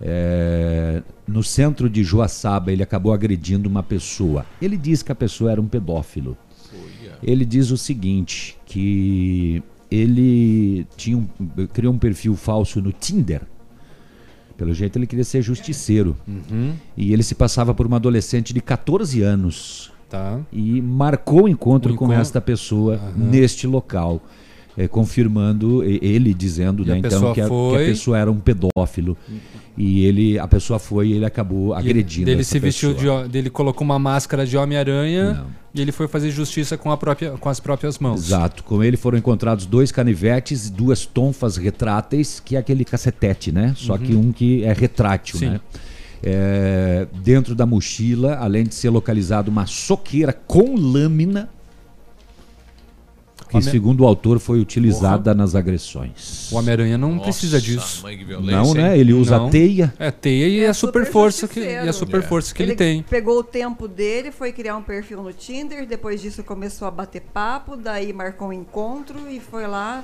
É, 0.01 1.03
no 1.27 1.43
centro 1.43 1.89
de 1.89 2.03
Joaçaba, 2.03 2.71
ele 2.71 2.81
acabou 2.81 3.13
agredindo 3.13 3.69
uma 3.69 3.83
pessoa. 3.83 4.45
Ele 4.61 4.77
diz 4.77 5.03
que 5.03 5.11
a 5.11 5.15
pessoa 5.15 5.51
era 5.51 5.61
um 5.61 5.67
pedófilo. 5.67 6.37
Ele 7.23 7.45
diz 7.45 7.69
o 7.69 7.77
seguinte, 7.77 8.57
que 8.65 9.61
ele 9.89 10.87
tinha 10.97 11.17
um, 11.17 11.27
criou 11.71 11.93
um 11.93 11.97
perfil 11.99 12.35
falso 12.35 12.81
no 12.81 12.91
Tinder. 12.91 13.43
Pelo 14.57 14.73
jeito 14.73 14.97
ele 14.97 15.05
queria 15.05 15.23
ser 15.23 15.41
justiceiro. 15.41 16.15
Uhum. 16.27 16.73
E 16.97 17.13
ele 17.13 17.23
se 17.23 17.35
passava 17.35 17.73
por 17.73 17.85
uma 17.85 17.97
adolescente 17.97 18.53
de 18.53 18.61
14 18.61 19.21
anos. 19.21 19.91
Tá. 20.09 20.39
E 20.51 20.81
marcou 20.81 21.43
o 21.43 21.47
encontro 21.47 21.93
O 21.93 21.95
com 21.95 22.05
encontro. 22.05 22.21
esta 22.21 22.41
pessoa 22.41 22.99
neste 23.15 23.65
local. 23.65 24.21
Eh, 24.77 24.87
confirmando, 24.87 25.83
ele 25.83 26.33
dizendo, 26.33 26.83
né, 26.85 26.97
então, 26.97 27.19
que 27.21 27.27
a, 27.27 27.33
que 27.33 27.41
a 27.41 27.47
foi- 27.47 27.85
pessoa 27.87 28.17
era 28.17 28.31
um 28.31 28.39
pedófilo. 28.39 29.17
E 29.77 30.05
ele, 30.05 30.37
a 30.37 30.47
pessoa 30.47 30.77
foi 30.79 31.07
e 31.07 31.13
ele 31.13 31.25
acabou 31.25 31.73
agredindo 31.73 32.29
Ele 32.29 32.43
se 32.43 32.59
vestiu 32.59 32.93
pessoa. 32.93 33.21
de, 33.23 33.25
ho- 33.25 33.29
dele 33.29 33.49
colocou 33.49 33.85
uma 33.85 33.97
máscara 33.97 34.45
de 34.45 34.57
Homem-Aranha 34.57 35.45
e 35.73 35.81
ele 35.81 35.93
foi 35.93 36.09
fazer 36.09 36.29
justiça 36.29 36.77
com, 36.77 36.91
a 36.91 36.97
própria, 36.97 37.31
com 37.31 37.47
as 37.47 37.59
próprias 37.59 37.97
mãos. 37.97 38.25
Exato. 38.27 38.63
Com 38.65 38.83
ele 38.83 38.97
foram 38.97 39.17
encontrados 39.17 39.65
dois 39.65 39.89
canivetes 39.91 40.67
e 40.67 40.71
duas 40.71 41.05
tonfas 41.05 41.55
retráteis, 41.55 42.41
que 42.43 42.57
é 42.57 42.59
aquele 42.59 42.83
cacetete, 42.83 43.51
né? 43.51 43.73
Só 43.77 43.93
Uhum. 43.93 43.99
que 43.99 44.13
um 44.13 44.31
que 44.33 44.63
é 44.65 44.73
retrátil, 44.73 45.39
Sim. 45.39 45.49
né? 45.51 45.59
É, 46.23 47.07
dentro 47.23 47.55
da 47.55 47.65
mochila, 47.65 48.35
além 48.35 48.65
de 48.65 48.75
ser 48.75 48.89
localizado 48.89 49.49
uma 49.49 49.65
soqueira 49.65 50.33
com 50.33 50.75
lâmina, 50.75 51.49
que 53.51 53.57
Homem- 53.57 53.69
segundo 53.69 54.01
o 54.01 54.07
autor 54.07 54.39
foi 54.39 54.61
utilizada 54.61 55.33
nas 55.35 55.55
agressões. 55.55 56.49
O 56.51 56.55
Homem-Aranha 56.55 56.97
não 56.97 57.19
precisa 57.19 57.59
disso. 57.59 58.01
Não, 58.41 58.73
né? 58.73 58.97
Ele 58.97 59.11
usa 59.11 59.37
Não. 59.37 59.47
a 59.47 59.49
teia. 59.49 59.93
É, 59.99 60.09
teia 60.09 60.47
e 60.47 60.65
a 60.65 60.73
super 60.73 61.05
força 61.05 61.47
que, 61.49 61.59
e 61.59 61.77
a 61.77 61.91
super 61.91 62.23
força 62.23 62.53
que 62.55 62.63
ele, 62.63 62.75
tem. 62.75 63.03
Pegou 63.03 63.39
o 63.39 63.43
tempo 63.43 63.87
dele, 63.89 64.31
foi 64.31 64.53
criar 64.53 64.77
um 64.77 64.81
perfil 64.81 65.21
no 65.21 65.33
Tinder, 65.33 65.85
depois 65.85 66.21
disso 66.21 66.43
começou 66.43 66.87
a 66.87 66.91
bater 66.91 67.21
papo, 67.33 67.75
daí 67.75 68.13
marcou 68.13 68.47
um 68.47 68.53
encontro 68.53 69.29
e 69.29 69.41
foi 69.41 69.67
lá. 69.67 70.03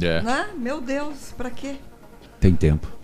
É. 0.00 0.22
Né? 0.22 0.48
Meu 0.58 0.80
Deus, 0.80 1.34
pra 1.36 1.50
quê? 1.50 1.76
Tem 2.40 2.54
tempo. 2.54 2.95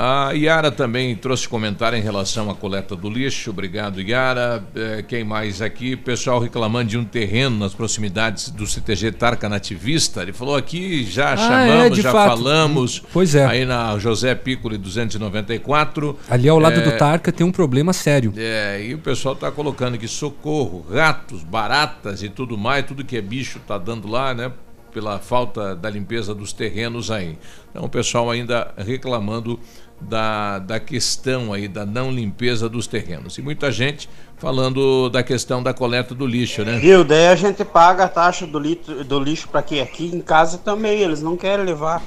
A 0.00 0.30
Yara 0.30 0.70
também 0.70 1.16
trouxe 1.16 1.48
comentário 1.48 1.98
em 1.98 2.00
relação 2.00 2.48
à 2.48 2.54
coleta 2.54 2.94
do 2.94 3.10
lixo. 3.10 3.50
Obrigado, 3.50 4.00
Yara. 4.00 4.62
Eh, 4.72 5.04
Quem 5.08 5.24
mais 5.24 5.60
aqui? 5.60 5.96
Pessoal 5.96 6.38
reclamando 6.38 6.88
de 6.90 6.96
um 6.96 7.04
terreno 7.04 7.58
nas 7.58 7.74
proximidades 7.74 8.48
do 8.48 8.64
CTG 8.64 9.10
Tarca 9.10 9.48
Nativista. 9.48 10.22
Ele 10.22 10.32
falou 10.32 10.54
aqui, 10.54 11.02
já 11.02 11.32
Ah, 11.32 11.36
chamamos, 11.36 11.98
é, 11.98 12.02
já 12.02 12.12
fato. 12.12 12.28
falamos. 12.28 13.02
Pois 13.12 13.34
é. 13.34 13.44
Aí 13.44 13.64
na 13.64 13.98
José 13.98 14.36
Piccoli 14.36 14.78
294. 14.78 16.16
Ali 16.30 16.48
ao 16.48 16.60
lado 16.60 16.78
É, 16.78 16.80
do 16.84 16.92
Tarca 16.96 17.32
tem 17.32 17.44
um 17.44 17.50
problema 17.50 17.92
sério. 17.92 18.32
É, 18.36 18.80
e 18.80 18.94
o 18.94 18.98
pessoal 18.98 19.34
tá 19.34 19.50
colocando 19.50 19.94
aqui 19.94 20.06
socorro, 20.06 20.86
ratos, 20.92 21.42
baratas 21.42 22.22
e 22.22 22.28
tudo 22.28 22.56
mais, 22.56 22.86
tudo 22.86 23.04
que 23.04 23.16
é 23.16 23.20
bicho 23.20 23.58
tá 23.66 23.76
dando 23.76 24.06
lá, 24.06 24.32
né? 24.32 24.52
Pela 24.92 25.18
falta 25.18 25.76
da 25.76 25.90
limpeza 25.90 26.34
dos 26.34 26.52
terrenos 26.52 27.10
aí. 27.10 27.38
Então 27.70 27.84
o 27.84 27.88
pessoal 27.88 28.30
ainda 28.30 28.72
reclamando 28.76 29.58
da, 30.00 30.58
da 30.58 30.80
questão 30.80 31.52
aí 31.52 31.68
da 31.68 31.84
não 31.84 32.10
limpeza 32.10 32.68
dos 32.68 32.86
terrenos. 32.86 33.36
E 33.38 33.42
muita 33.42 33.70
gente 33.70 34.08
falando 34.36 35.08
da 35.10 35.22
questão 35.22 35.62
da 35.62 35.74
coleta 35.74 36.14
do 36.14 36.26
lixo, 36.26 36.64
né? 36.64 36.78
Viu? 36.78 37.04
Daí 37.04 37.28
a 37.28 37.34
gente 37.36 37.64
paga 37.64 38.04
a 38.04 38.08
taxa 38.08 38.46
do, 38.46 38.58
litro, 38.58 39.04
do 39.04 39.18
lixo 39.18 39.48
pra 39.48 39.62
quê? 39.62 39.80
Aqui 39.80 40.06
em 40.06 40.20
casa 40.20 40.58
também, 40.58 41.00
eles 41.00 41.22
não 41.22 41.36
querem 41.36 41.64
levar. 41.64 42.02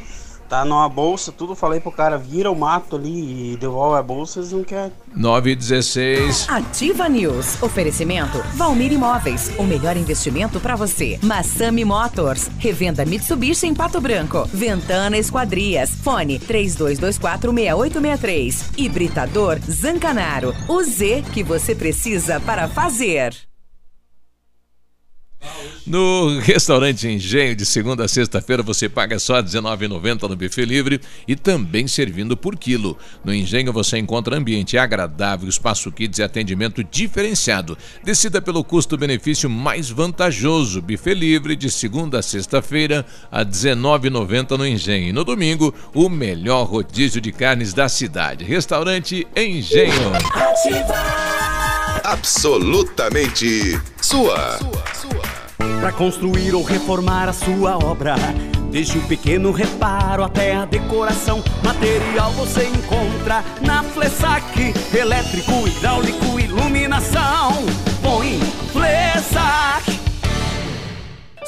Tá 0.52 0.64
numa 0.65 0.90
bolsa, 0.90 1.32
tudo 1.32 1.56
falei 1.56 1.80
pro 1.80 1.94
cara, 1.94 2.18
vira 2.18 2.52
o 2.52 2.60
mato 2.60 2.98
ali 2.98 3.53
e 3.53 3.56
devolve 3.56 3.97
a 3.97 4.04
bolsa, 4.04 4.39
eles 4.39 4.52
não 4.52 4.65
querem. 4.65 4.91
9 5.15 5.52
e 5.52 5.55
16. 5.55 6.49
Ativa 6.49 7.07
News. 7.07 7.63
Oferecimento 7.63 8.38
Valmir 8.55 8.91
Imóveis. 8.91 9.49
O 9.57 9.63
melhor 9.63 9.96
investimento 9.96 10.60
para 10.60 10.76
você. 10.76 11.18
Massami 11.23 11.86
Motors. 11.86 12.49
Revenda 12.60 13.05
Mitsubishi 13.05 13.65
em 13.65 13.73
Pato 13.73 14.02
Branco. 14.02 14.46
Ventana 14.54 15.18
Esquadrias. 15.18 15.91
Fone 15.91 16.38
32246863. 16.39 18.78
Hibridador 18.78 19.57
Zancanaro. 19.71 20.54
O 20.68 20.84
Z 20.84 21.23
que 21.31 21.44
você 21.44 21.73
precisa 21.73 22.41
para 22.41 22.68
fazer. 22.68 23.34
No 25.86 26.39
restaurante 26.39 27.07
Engenho, 27.07 27.55
de 27.55 27.65
segunda 27.65 28.05
a 28.05 28.07
sexta-feira, 28.07 28.61
você 28.61 28.87
paga 28.87 29.18
só 29.18 29.37
R$19,90 29.37 30.29
no 30.29 30.36
buffet 30.36 30.65
livre 30.65 31.02
e 31.28 31.36
também 31.36 31.87
servindo 31.87 32.37
por 32.37 32.55
quilo. 32.55 32.97
No 33.26 33.34
Engenho 33.34 33.73
você 33.73 33.97
encontra 33.97 34.37
ambiente 34.37 34.78
agradável, 34.78 35.49
espaço 35.49 35.91
kids 35.91 36.20
e 36.20 36.23
atendimento 36.23 36.84
diferenciado. 36.84 37.78
Decida 38.03 38.41
pelo 38.41 38.63
custo-benefício 38.63 39.49
mais 39.49 39.89
vantajoso. 39.89 40.81
Buffet 40.81 41.15
livre 41.15 41.55
de 41.55 41.70
segunda 41.70 42.20
a 42.20 42.21
sexta-feira 42.21 43.05
a 43.31 43.39
R$19,90 43.39 44.57
no 44.57 44.68
Engenho. 44.68 45.10
E 45.10 45.13
no 45.13 45.23
domingo, 45.23 45.73
o 45.94 46.07
melhor 46.10 46.65
rodízio 46.65 47.20
de 47.20 47.31
carnes 47.31 47.73
da 47.73 47.89
cidade. 47.89 48.45
Restaurante 48.45 49.28
Engenho. 49.36 50.11
Absolutamente 52.03 53.79
sua. 54.02 54.60
Para 55.80 55.91
construir 55.91 56.54
ou 56.56 56.64
reformar 56.64 57.30
a 57.30 57.34
sua 57.34 57.78
obra, 57.78 58.15
desde 58.72 58.98
o 58.98 59.02
pequeno 59.07 59.52
reparo 59.52 60.23
até 60.23 60.56
a 60.56 60.65
decoração, 60.65 61.44
material 61.64 62.31
você 62.31 62.65
encontra 62.65 63.44
na 63.62 63.84
Flessac, 63.84 64.73
elétrico, 64.94 65.68
hidráulico, 65.68 66.40
iluminação. 66.40 67.54
Põe 68.02 68.40
Flessac. 68.72 70.01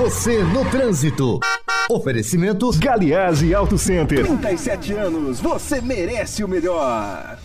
Você 0.00 0.42
no 0.42 0.64
trânsito. 0.70 1.38
Oferecimento 1.90 2.70
Galiase 2.78 3.54
Auto 3.54 3.76
Center. 3.76 4.24
37 4.24 4.94
anos, 4.94 5.40
você 5.40 5.78
merece 5.82 6.42
o 6.42 6.48
melhor. 6.48 7.38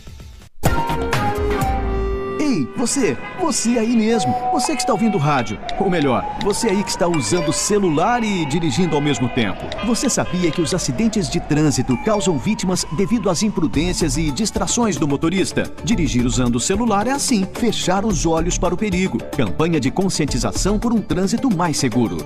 Ei, 2.56 2.66
você, 2.78 3.18
você 3.38 3.78
aí 3.78 3.98
mesmo, 3.98 4.34
você 4.54 4.74
que 4.76 4.82
está 4.82 4.94
ouvindo 4.94 5.18
rádio, 5.18 5.60
ou 5.78 5.90
melhor, 5.90 6.26
você 6.42 6.70
aí 6.70 6.82
que 6.86 6.90
está 6.90 7.06
usando 7.06 7.52
celular 7.52 8.24
e 8.24 8.46
dirigindo 8.46 8.96
ao 8.96 9.02
mesmo 9.02 9.28
tempo. 9.28 9.66
Você 9.86 10.10
sabia 10.10 10.50
que 10.50 10.62
os 10.62 10.74
acidentes 10.74 11.30
de 11.30 11.42
trânsito 11.42 11.98
causam 12.06 12.38
vítimas 12.38 12.86
devido 12.96 13.30
às 13.30 13.44
imprudências 13.44 14.16
e 14.16 14.32
distrações 14.32 14.96
do 14.96 15.06
motorista? 15.06 15.70
Dirigir 15.84 16.26
usando 16.26 16.56
o 16.56 16.60
celular 16.62 17.08
é 17.08 17.12
assim, 17.12 17.46
fechar 17.56 18.06
os 18.06 18.26
olhos 18.26 18.58
para 18.58 18.74
o 18.74 18.78
perigo. 18.78 19.18
Campanha 19.36 19.78
de 19.78 19.92
conscientização 19.92 20.80
por 20.80 20.94
um 20.94 21.02
trânsito 21.02 21.54
mais 21.54 21.76
seguro. 21.76 22.26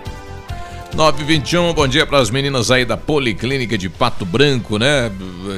921, 0.95 1.73
bom 1.73 1.87
dia 1.87 2.05
para 2.05 2.19
as 2.19 2.29
meninas 2.29 2.69
aí 2.69 2.83
da 2.83 2.97
Policlínica 2.97 3.77
de 3.77 3.87
Pato 3.89 4.25
Branco, 4.25 4.77
né? 4.77 5.09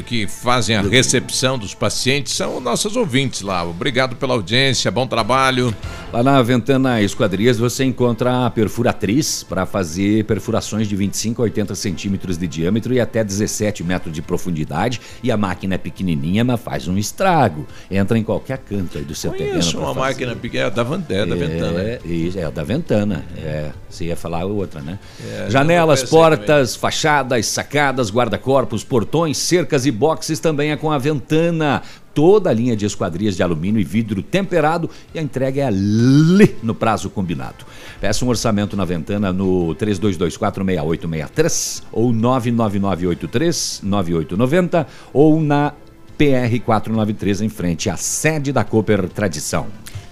Que 0.05 0.27
fazem 0.27 0.75
a 0.75 0.81
recepção 0.81 1.57
dos 1.57 1.73
pacientes, 1.73 2.33
são 2.33 2.59
nossas 2.59 2.95
ouvintes 2.95 3.41
lá. 3.41 3.63
Obrigado 3.65 4.15
pela 4.15 4.35
audiência, 4.35 4.91
bom 4.91 5.07
trabalho. 5.07 5.75
Lá 6.13 6.21
na 6.21 6.39
Ventana 6.43 7.01
Esquadrias 7.01 7.57
você 7.57 7.83
encontra 7.83 8.45
a 8.45 8.49
perfuratriz 8.51 9.43
para 9.43 9.65
fazer 9.65 10.23
perfurações 10.25 10.87
de 10.87 10.95
25 10.95 11.41
a 11.41 11.45
80 11.45 11.73
centímetros 11.75 12.37
de 12.37 12.47
diâmetro 12.47 12.93
e 12.93 12.99
até 12.99 13.23
17 13.23 13.83
metros 13.83 14.13
de 14.13 14.21
profundidade. 14.21 15.01
E 15.23 15.31
a 15.31 15.35
máquina 15.35 15.73
é 15.75 15.77
pequenininha, 15.79 16.43
mas 16.43 16.61
faz 16.61 16.87
um 16.87 16.95
estrago. 16.97 17.65
Entra 17.89 18.17
em 18.19 18.23
qualquer 18.23 18.59
canto 18.59 18.99
aí 18.99 19.03
do 19.03 19.15
seu 19.15 19.31
terreno. 19.31 19.49
Conheço 19.53 19.71
pra 19.71 19.79
uma 19.79 19.87
fazer. 19.95 19.99
máquina 20.07 20.35
pequena, 20.35 20.67
é 20.67 20.69
da, 20.69 20.83
Van- 20.83 21.03
é 21.09 21.25
da 21.25 21.35
Ventana. 21.35 21.79
É, 21.81 21.99
isso, 22.05 22.39
é 22.39 22.51
da 22.51 22.63
Ventana. 22.63 23.25
É, 23.37 23.71
você 23.89 24.05
ia 24.05 24.15
falar 24.15 24.45
outra, 24.45 24.79
né? 24.79 24.99
É, 25.25 25.32
Janelas, 25.49 26.01
não 26.01 26.09
conheço 26.09 26.09
portas, 26.09 26.75
fachadas, 26.75 27.45
sacadas, 27.45 28.11
guarda-corpos, 28.11 28.83
portões, 28.83 29.37
cercas 29.37 29.85
e 29.85 29.91
boxes 29.91 30.39
também 30.39 30.71
é 30.71 30.77
com 30.77 30.91
a 30.91 30.97
Ventana. 30.97 31.83
toda 32.13 32.49
a 32.51 32.53
linha 32.53 32.75
de 32.75 32.85
esquadrias 32.85 33.35
de 33.35 33.41
alumínio 33.41 33.81
e 33.81 33.83
vidro 33.83 34.21
temperado 34.21 34.87
e 35.15 35.19
a 35.19 35.21
entrega 35.21 35.61
é 35.61 35.65
ali 35.65 36.55
no 36.61 36.75
prazo 36.75 37.09
combinado. 37.09 37.65
Peça 37.99 38.23
um 38.23 38.29
orçamento 38.29 38.77
na 38.77 38.85
Ventana 38.85 39.33
no 39.33 39.75
32246863 39.75 41.81
ou 41.91 42.11
999839890 42.11 44.85
ou 45.11 45.41
na 45.41 45.73
PR 46.17 46.59
493 46.63 47.41
em 47.41 47.49
frente 47.49 47.89
à 47.89 47.97
sede 47.97 48.51
da 48.51 48.63
Cooper 48.63 49.09
Tradição. 49.09 49.65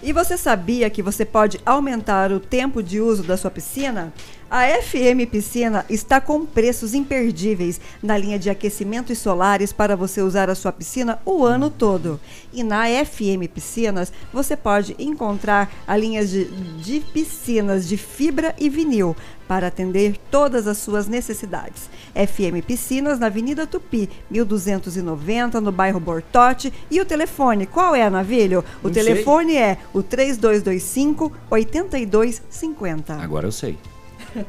E 0.04 0.12
você 0.12 0.36
sabia 0.36 0.90
que 0.90 1.04
você 1.04 1.24
pode 1.24 1.60
aumentar 1.64 2.32
o 2.32 2.40
tempo 2.40 2.82
de 2.82 3.00
uso 3.00 3.22
da 3.22 3.38
sua 3.38 3.52
piscina? 3.52 4.12
A 4.54 4.68
FM 4.82 5.32
Piscina 5.32 5.86
está 5.90 6.20
com 6.20 6.46
preços 6.46 6.94
imperdíveis 6.94 7.80
na 8.04 8.18
linha 8.18 8.38
de 8.38 8.50
aquecimento 8.50 9.10
e 9.14 9.16
solares 9.16 9.72
para 9.72 9.96
você 9.96 10.22
usar 10.22 10.50
a 10.50 10.56
sua 10.56 10.74
piscina 10.74 11.22
o 11.24 11.46
ano 11.46 11.70
todo. 11.70 12.20
E 12.52 12.62
na 12.62 12.84
FM 12.88 13.48
Piscinas 13.48 14.12
você 14.34 14.58
pode 14.58 14.94
encontrar 15.00 15.72
a 15.88 15.96
linha 15.96 16.26
de, 16.26 16.44
de 16.82 17.00
piscinas 17.00 17.88
de 17.88 17.96
fibra 17.96 18.54
e 18.60 18.68
vinil 18.70 19.16
para 19.48 19.68
atender 19.68 20.18
todas 20.30 20.68
as 20.68 20.80
suas 20.80 21.08
necessidades. 21.08 21.90
FM 22.14 22.62
Piscinas 22.68 23.20
na 23.20 23.28
Avenida 23.28 23.66
Tupi, 23.66 24.10
1290, 24.30 25.62
no 25.62 25.72
bairro 25.72 26.02
Bortote. 26.02 26.74
E 26.92 27.00
o 27.00 27.06
telefone, 27.06 27.66
qual 27.66 27.96
é, 27.96 28.10
Navilho? 28.10 28.66
O 28.84 28.90
Não 28.90 28.94
sei. 28.94 29.02
telefone 29.02 29.56
é 29.56 29.78
o 29.94 30.04
3225 30.04 31.32
8250. 31.50 33.14
Agora 33.14 33.48
eu 33.48 33.52
sei. 33.54 33.78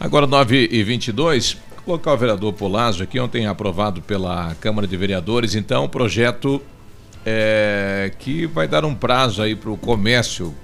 Agora 0.00 0.26
9 0.26 0.68
e 0.70 0.82
22 0.82 1.56
colocar 1.88 2.12
o 2.12 2.16
vereador 2.18 2.52
Polazzo 2.52 3.02
aqui, 3.02 3.18
ontem 3.18 3.46
aprovado 3.46 4.02
pela 4.02 4.54
Câmara 4.60 4.86
de 4.86 4.94
Vereadores, 4.94 5.54
então 5.54 5.84
o 5.84 5.88
projeto 5.88 6.60
é, 7.24 8.12
que 8.18 8.44
vai 8.46 8.68
dar 8.68 8.84
um 8.84 8.94
prazo 8.94 9.40
aí 9.40 9.56
para 9.56 9.70
o 9.70 9.76
comércio, 9.78 10.54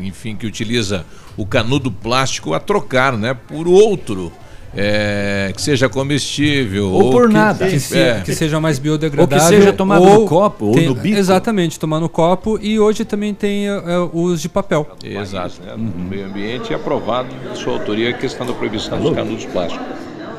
enfim, 0.00 0.34
que 0.34 0.44
utiliza 0.44 1.06
o 1.36 1.46
canudo 1.46 1.92
plástico 1.92 2.54
a 2.54 2.58
trocar, 2.58 3.16
né, 3.16 3.34
por 3.34 3.68
outro. 3.68 4.32
É, 4.76 5.52
que 5.54 5.62
seja 5.62 5.88
comestível 5.88 6.90
Ou 6.90 7.10
por 7.10 7.28
que- 7.28 7.34
nada. 7.34 7.66
Que, 7.68 7.78
se- 7.80 7.98
é. 7.98 8.20
que 8.24 8.34
seja 8.34 8.60
mais 8.60 8.78
biodegradável. 8.78 9.44
Ou 9.44 9.50
que 9.50 9.56
seja 9.56 9.72
tomado 9.72 10.04
no 10.04 10.26
copo 10.26 10.66
ou 10.66 10.76
no 10.76 10.94
bico. 10.94 11.18
Exatamente, 11.18 11.78
tomar 11.78 12.00
no 12.00 12.08
copo. 12.08 12.58
E 12.60 12.78
hoje 12.78 13.04
também 13.04 13.32
tem 13.34 13.68
é, 13.68 13.72
é, 13.72 14.08
os 14.12 14.40
de 14.40 14.48
papel. 14.48 14.86
Exato. 15.04 15.60
né, 15.64 15.74
no 15.76 16.04
meio 16.04 16.26
ambiente 16.26 16.72
aprovado 16.74 17.28
de 17.52 17.58
sua 17.58 17.74
autoria 17.74 18.10
a 18.10 18.12
questão 18.12 18.46
da 18.46 18.52
proibição 18.52 19.00
dos 19.00 19.14
canudos 19.14 19.44
plásticos. 19.46 19.86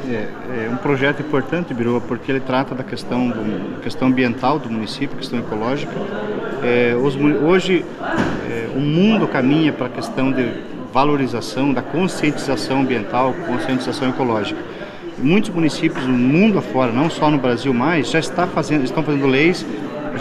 É, 0.08 0.66
é 0.66 0.70
um 0.72 0.78
projeto 0.78 1.22
importante, 1.22 1.74
Biruba, 1.74 2.00
porque 2.00 2.32
ele 2.32 2.40
trata 2.40 2.76
da 2.76 2.84
questão, 2.84 3.28
do, 3.30 3.82
questão 3.82 4.08
ambiental 4.10 4.60
do 4.60 4.70
município, 4.70 5.18
questão 5.18 5.40
ecológica. 5.40 5.92
É, 6.62 6.96
os 6.96 7.16
hoje, 7.16 7.84
é, 8.48 8.68
o 8.76 8.80
mundo 8.80 9.28
caminha 9.28 9.74
para 9.74 9.88
a 9.88 9.90
questão 9.90 10.32
de 10.32 10.48
valorização, 11.00 11.74
da 11.74 11.82
conscientização 11.82 12.80
ambiental, 12.80 13.34
conscientização 13.46 14.08
ecológica. 14.08 14.58
Muitos 15.18 15.50
municípios 15.50 16.06
no 16.06 16.14
mundo 16.14 16.58
afora, 16.58 16.90
não 16.94 17.10
só 17.10 17.30
no 17.30 17.38
Brasil 17.38 17.74
mais, 17.74 18.10
já 18.10 18.20
está 18.20 18.48
fazendo, 18.48 18.86
estão 18.86 19.04
fazendo 19.04 19.28
leis 19.28 19.66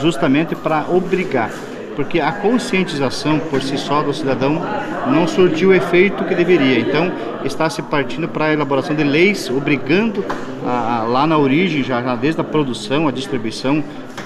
justamente 0.02 0.56
para 0.56 0.84
obrigar, 0.90 1.52
porque 1.94 2.18
a 2.20 2.32
conscientização 2.32 3.38
por 3.38 3.62
si 3.62 3.78
só 3.78 4.02
do 4.02 4.12
cidadão 4.12 4.60
não 5.06 5.28
surtiu 5.28 5.68
o 5.68 5.74
efeito 5.74 6.24
que 6.24 6.34
deveria. 6.34 6.80
Então, 6.80 7.12
está 7.44 7.70
se 7.70 7.80
partindo 7.80 8.26
para 8.26 8.46
a 8.46 8.52
elaboração 8.52 8.96
de 8.96 9.04
leis 9.04 9.48
obrigando 9.48 10.24
a- 10.66 11.02
a- 11.02 11.02
lá 11.04 11.24
na 11.24 11.38
origem, 11.38 11.84
já, 11.84 12.02
já 12.02 12.16
desde 12.16 12.40
a 12.40 12.44
produção, 12.44 13.06
a 13.06 13.12
distribuição 13.12 13.84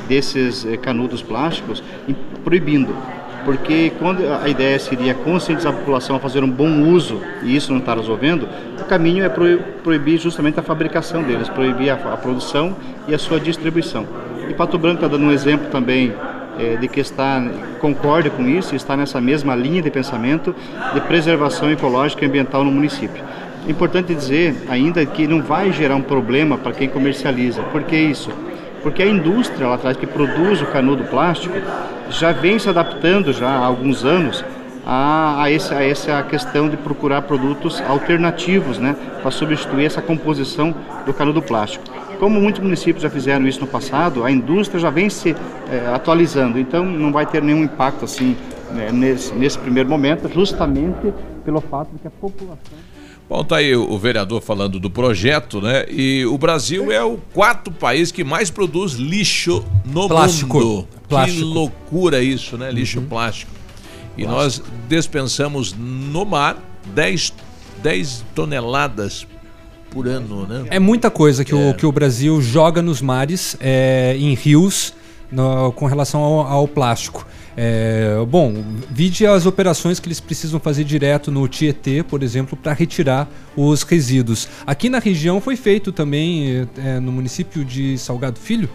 desses 0.08 0.64
eh, 0.64 0.78
canudos 0.78 1.20
plásticos, 1.20 1.82
proibindo. 2.42 2.94
Porque 3.48 3.90
quando 3.98 4.22
a 4.30 4.46
ideia 4.46 4.78
seria 4.78 5.14
conscientizar 5.14 5.72
a 5.72 5.74
população 5.74 6.14
a 6.16 6.18
fazer 6.18 6.44
um 6.44 6.50
bom 6.50 6.82
uso 6.82 7.22
e 7.42 7.56
isso 7.56 7.72
não 7.72 7.78
está 7.78 7.94
resolvendo, 7.94 8.46
o 8.78 8.84
caminho 8.84 9.24
é 9.24 9.28
proib- 9.30 9.62
proibir 9.82 10.18
justamente 10.18 10.60
a 10.60 10.62
fabricação 10.62 11.22
deles, 11.22 11.48
proibir 11.48 11.88
a, 11.88 11.96
produção 11.96 12.76
e 13.08 13.14
a 13.14 13.18
sua 13.18 13.40
distribuição. 13.40 14.06
E 14.50 14.52
Pato 14.52 14.76
Branco 14.76 14.96
está 14.96 15.08
dando 15.08 15.24
um 15.24 15.32
exemplo 15.32 15.66
também 15.70 16.12
eh, 16.58 16.76
de 16.76 16.88
que 16.88 17.00
está 17.00 17.42
concorde 17.80 18.28
com 18.28 18.46
isso, 18.46 18.76
está 18.76 18.94
nessa 18.94 19.18
mesma 19.18 19.56
linha 19.56 19.80
de 19.80 19.90
pensamento 19.90 20.54
de 20.92 21.00
preservação 21.00 21.70
ecológica 21.70 22.22
e 22.26 22.28
ambiental 22.28 22.62
no 22.62 22.70
município. 22.70 23.24
É 23.66 23.70
importante 23.70 24.14
dizer 24.14 24.56
ainda 24.68 25.06
que 25.06 25.26
não 25.26 25.40
vai 25.40 25.72
gerar 25.72 25.96
um 25.96 26.02
problema 26.02 26.58
para 26.58 26.72
quem 26.72 26.86
comercializa. 26.86 27.62
Por 27.62 27.82
que 27.84 27.96
isso? 27.96 28.30
Porque 28.82 29.02
a 29.02 29.06
indústria 29.06 29.66
lá 29.66 29.74
atrás 29.74 29.96
que 29.96 30.06
produz 30.06 30.62
o 30.62 30.66
canudo 30.66 31.04
plástico 31.04 31.54
já 32.10 32.32
vem 32.32 32.58
se 32.58 32.68
adaptando 32.68 33.32
já 33.32 33.48
há 33.48 33.64
alguns 33.64 34.04
anos 34.04 34.44
a, 34.86 35.42
a, 35.42 35.50
esse, 35.50 35.74
a 35.74 35.82
essa 35.82 36.22
questão 36.22 36.68
de 36.68 36.76
procurar 36.76 37.22
produtos 37.22 37.80
alternativos, 37.82 38.78
né, 38.78 38.96
para 39.20 39.30
substituir 39.30 39.84
essa 39.84 40.00
composição 40.00 40.74
do 41.04 41.12
canudo 41.12 41.42
plástico. 41.42 41.84
Como 42.18 42.40
muitos 42.40 42.62
municípios 42.62 43.02
já 43.02 43.10
fizeram 43.10 43.46
isso 43.46 43.60
no 43.60 43.66
passado, 43.66 44.24
a 44.24 44.30
indústria 44.30 44.80
já 44.80 44.90
vem 44.90 45.10
se 45.10 45.36
eh, 45.70 45.92
atualizando, 45.94 46.58
então 46.58 46.84
não 46.84 47.12
vai 47.12 47.26
ter 47.26 47.42
nenhum 47.42 47.64
impacto 47.64 48.04
assim 48.04 48.34
né, 48.72 48.90
nesse, 48.90 49.34
nesse 49.34 49.58
primeiro 49.58 49.88
momento, 49.88 50.28
justamente 50.32 51.12
pelo 51.44 51.60
fato 51.60 51.90
de 51.92 51.98
que 51.98 52.08
a 52.08 52.10
população 52.10 52.78
Bom, 53.28 53.44
tá 53.44 53.56
aí 53.56 53.76
o 53.76 53.98
vereador 53.98 54.40
falando 54.40 54.80
do 54.80 54.88
projeto, 54.90 55.60
né? 55.60 55.84
E 55.90 56.24
o 56.24 56.38
Brasil 56.38 56.90
é 56.90 57.02
o 57.04 57.18
quarto 57.34 57.70
país 57.70 58.10
que 58.10 58.24
mais 58.24 58.50
produz 58.50 58.92
lixo 58.92 59.62
no 59.84 60.08
Plástico. 60.08 60.58
mundo. 60.58 60.88
Plástico. 61.08 61.38
Que 61.38 61.44
loucura 61.44 62.22
isso, 62.22 62.56
né? 62.56 62.70
Lixo 62.72 63.02
plástico. 63.02 63.50
E 64.16 64.24
nós 64.26 64.62
dispensamos 64.88 65.74
no 65.78 66.24
mar 66.24 66.56
10, 66.94 67.34
10 67.82 68.24
toneladas 68.34 69.26
por 69.90 70.08
ano, 70.08 70.46
né? 70.46 70.64
É 70.70 70.78
muita 70.78 71.10
coisa 71.10 71.44
que, 71.44 71.54
o, 71.54 71.74
que 71.74 71.84
o 71.86 71.92
Brasil 71.92 72.40
joga 72.40 72.80
nos 72.82 73.00
mares, 73.02 73.56
é, 73.60 74.16
em 74.18 74.34
rios, 74.34 74.94
no- 75.30 75.70
com 75.72 75.84
relação 75.86 76.20
ao, 76.22 76.40
ao 76.46 76.68
plástico. 76.68 77.26
É, 77.60 78.14
bom, 78.28 78.54
vide 78.88 79.26
as 79.26 79.44
operações 79.44 79.98
que 79.98 80.06
eles 80.06 80.20
precisam 80.20 80.60
fazer 80.60 80.84
direto 80.84 81.32
no 81.32 81.48
Tietê, 81.48 82.04
por 82.04 82.22
exemplo, 82.22 82.56
para 82.56 82.72
retirar 82.72 83.28
os 83.56 83.82
resíduos. 83.82 84.48
Aqui 84.64 84.88
na 84.88 85.00
região 85.00 85.40
foi 85.40 85.56
feito 85.56 85.90
também, 85.90 86.68
é, 86.76 87.00
no 87.00 87.10
município 87.10 87.64
de 87.64 87.98
Salgado 87.98 88.38
Filho, 88.38 88.70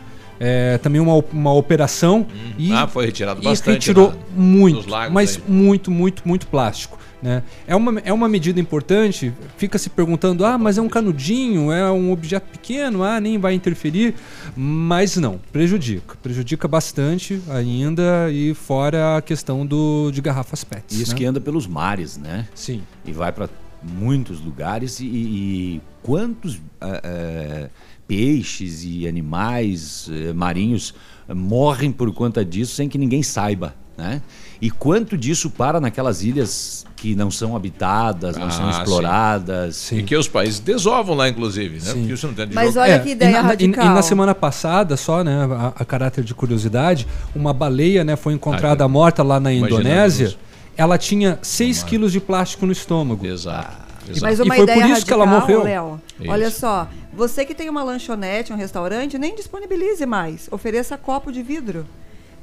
é, 0.46 0.78
também 0.78 1.00
uma, 1.00 1.14
uma 1.32 1.54
operação 1.54 2.28
e, 2.58 2.74
Ah, 2.74 2.86
foi 2.86 3.06
retirado 3.06 3.40
e 3.42 3.46
bastante 3.46 3.76
retirou 3.76 4.10
na- 4.10 4.18
muito, 4.36 4.86
mas 5.10 5.38
aí. 5.38 5.44
muito, 5.48 5.90
muito, 5.90 6.22
muito 6.28 6.48
plástico. 6.48 7.00
Né? 7.22 7.42
É, 7.66 7.74
uma, 7.74 8.02
é 8.04 8.12
uma 8.12 8.28
medida 8.28 8.60
importante, 8.60 9.32
fica 9.56 9.78
se 9.78 9.90
perguntando, 9.90 10.46
ah, 10.46 10.58
mas 10.58 10.78
é 10.78 10.82
um 10.82 10.90
canudinho, 10.90 11.72
é 11.72 11.90
um 11.90 12.12
objeto 12.12 12.44
pequeno, 12.52 13.02
ah, 13.02 13.18
nem 13.22 13.38
vai 13.38 13.54
interferir, 13.54 14.14
mas 14.54 15.16
não, 15.16 15.40
prejudica, 15.50 16.18
prejudica 16.22 16.68
bastante 16.68 17.42
ainda 17.50 18.30
e 18.30 18.54
fora 18.54 19.16
a 19.16 19.22
questão 19.22 19.66
do, 19.66 20.12
de 20.12 20.20
garrafas 20.20 20.66
PETs. 20.66 21.00
Isso 21.00 21.12
né? 21.12 21.18
que 21.18 21.26
anda 21.26 21.40
pelos 21.40 21.66
mares, 21.66 22.18
né? 22.18 22.46
Sim. 22.54 22.84
E 23.06 23.14
vai 23.14 23.32
para 23.32 23.48
muitos 23.82 24.42
lugares 24.42 25.00
e, 25.00 25.06
e 25.06 25.82
quantos 26.02 26.60
ah, 26.82 27.02
ah, 27.04 27.70
peixes 28.08 28.84
e 28.84 29.08
animais 29.08 30.10
eh, 30.12 30.34
marinhos 30.34 30.94
eh, 31.28 31.34
morrem 31.34 31.92
por 31.92 32.12
conta 32.14 32.44
disso 32.44 32.76
sem 32.76 32.88
que 32.90 32.98
ninguém 32.98 33.24
saiba, 33.24 33.74
né? 33.98 34.22
E 34.62 34.70
quanto 34.72 35.18
disso 35.18 35.50
para 35.50 35.80
naquelas 35.82 36.24
ilhas 36.24 36.86
que 36.96 37.16
não 37.16 37.30
são 37.30 37.54
habitadas, 37.54 38.38
não 38.38 38.50
são 38.50 38.70
Ah, 38.70 38.74
sim. 38.74 38.80
exploradas. 38.82 39.92
E 39.92 40.04
que 40.04 40.16
os 40.16 40.28
países 40.30 40.60
desovam 40.62 41.16
lá, 41.16 41.28
inclusive, 41.28 41.76
né? 41.76 41.82
Sim. 41.92 42.00
Porque 42.00 42.14
isso 42.14 42.28
não 42.28 42.34
tem 42.34 42.48
de 42.48 42.56
Mas 42.56 42.68
jogo. 42.74 42.80
olha 42.80 42.92
É, 42.94 43.00
que 43.00 43.10
e 43.10 43.12
ideia 43.12 43.32
na- 43.34 43.40
e- 43.40 43.42
radical. 43.44 43.86
E, 43.86 43.90
na 43.90 44.02
semana 44.02 44.34
passada, 44.34 44.96
só, 44.96 45.22
né, 45.22 45.46
a, 45.52 45.74
a 45.82 45.86
caráter 45.86 46.24
de 46.24 46.34
curiosidade, 46.34 47.06
uma 47.36 47.52
baleia, 47.52 48.06
né, 48.06 48.16
foi 48.16 48.34
encontrada 48.34 48.88
morta 48.88 49.22
lá 49.22 49.38
na 49.40 49.52
Indonésia. 49.52 50.28
isso. 50.28 50.40
Ela 50.78 50.98
tinha 50.98 51.38
6 51.42 51.84
quilos 51.84 52.12
de 52.14 52.20
plástico 52.22 52.66
no 52.66 52.72
estômago. 52.72 53.26
Exato. 53.28 53.84
Mas 54.22 54.40
E 54.40 54.42
uma 54.44 54.56
foi 54.56 54.64
ideia 54.64 54.82
por 54.82 54.90
isso 54.92 55.06
que 55.06 55.14
ela 55.14 55.26
radical, 55.26 55.48
morreu. 55.58 55.64
Léo. 55.64 56.02
Olha 56.28 56.50
só, 56.52 56.88
você 57.14 57.46
que 57.46 57.54
tem 57.56 57.70
uma 57.70 57.84
lanchonete, 57.84 58.52
um 58.54 58.58
restaurante, 58.58 59.18
nem 59.18 59.36
disponibilize 59.36 60.06
mais. 60.06 60.48
Ofereça 60.52 60.98
copo 60.98 61.32
de 61.32 61.42
vidro. 61.42 61.86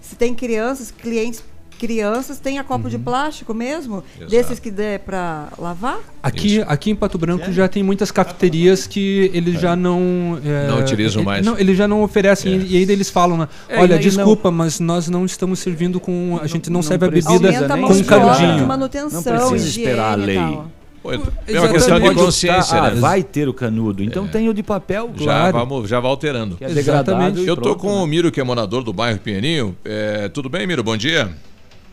Se 0.01 0.15
tem 0.17 0.35
crianças, 0.35 0.91
clientes 0.91 1.43
crianças, 1.79 2.39
tenha 2.39 2.63
copo 2.63 2.85
Uhum. 2.85 2.91
de 2.91 2.99
plástico 2.99 3.55
mesmo, 3.55 4.05
Exato. 4.15 4.31
desses 4.31 4.59
que 4.59 4.71
dê 4.71 4.99
para 4.99 5.49
lavar. 5.57 5.99
Aqui, 6.23 6.63
aqui 6.67 6.91
em 6.91 6.95
Pato 6.95 7.17
Branco 7.17 7.51
já 7.51 7.67
tem 7.69 7.83
muitas 7.83 8.11
cafeterias 8.11 8.87
que 8.87 9.31
eles 9.33 9.59
já 9.59 9.75
não. 9.75 10.39
é, 10.45 10.69
Não 10.69 10.79
utilizam 10.81 11.23
eh, 11.23 11.25
mais. 11.25 11.47
Não, 11.47 11.59
eles 11.59 11.79
já 11.79 11.89
não 11.89 12.03
oferecem. 12.03 12.61
E 12.69 12.77
ainda 12.77 12.93
eles 12.93 13.09
falam, 13.09 13.39
né? 13.39 13.49
É, 13.67 13.81
Olha, 13.81 13.95
e 13.95 13.97
não- 13.97 14.03
desculpa, 14.03 14.51
mas 14.51 14.79
nós 14.79 15.09
não 15.09 15.25
estamos 15.25 15.59
servindo 15.61 15.99
com. 15.99 16.39
A 16.43 16.47
gente 16.47 16.69
não, 16.69 16.83
serve 16.83 17.07
a 17.07 17.09
bebida 17.09 17.31
a 17.31 17.79
com 17.79 18.05
canudinho. 18.05 18.57
de 18.59 18.65
manutenção, 18.67 19.23
Não 19.35 19.49
precisa 19.49 19.69
esperar 19.81 20.19
a 20.19 20.23
e 20.23 20.27
lei. 20.27 20.59
Pô, 21.03 21.13
é 21.13 21.17
uma 21.17 21.27
Exatamente. 21.47 21.73
questão 21.73 22.01
de 22.01 22.15
consciência, 22.15 22.79
ah, 22.79 22.91
né? 22.91 23.01
vai 23.01 23.23
ter 23.23 23.49
o 23.49 23.55
canudo. 23.55 24.03
Então 24.03 24.29
tem 24.29 24.49
o 24.49 24.55
de 24.55 24.63
papel, 24.63 25.11
Já, 25.17 25.25
claro. 25.25 25.59
vamos, 25.59 25.89
já 25.89 25.99
vai 25.99 26.11
alterando. 26.11 26.57
Que 26.57 26.65
é 26.65 26.69
degradável 26.69 27.43
e 27.43 27.47
Eu 27.47 27.57
pronto, 27.57 27.77
com 27.77 28.03
o 28.03 28.07
Miro, 28.07 28.31
que 28.31 28.39
é 28.41 28.45
morador 28.45 28.83
do 28.85 28.93
bairro 28.93 29.19
Pinheirinho. 29.19 29.75
É, 29.83 30.29
tudo 30.29 30.51
bem, 30.51 30.67
Miro? 30.67 30.83
Bom 30.83 30.97
dia. 30.97 31.31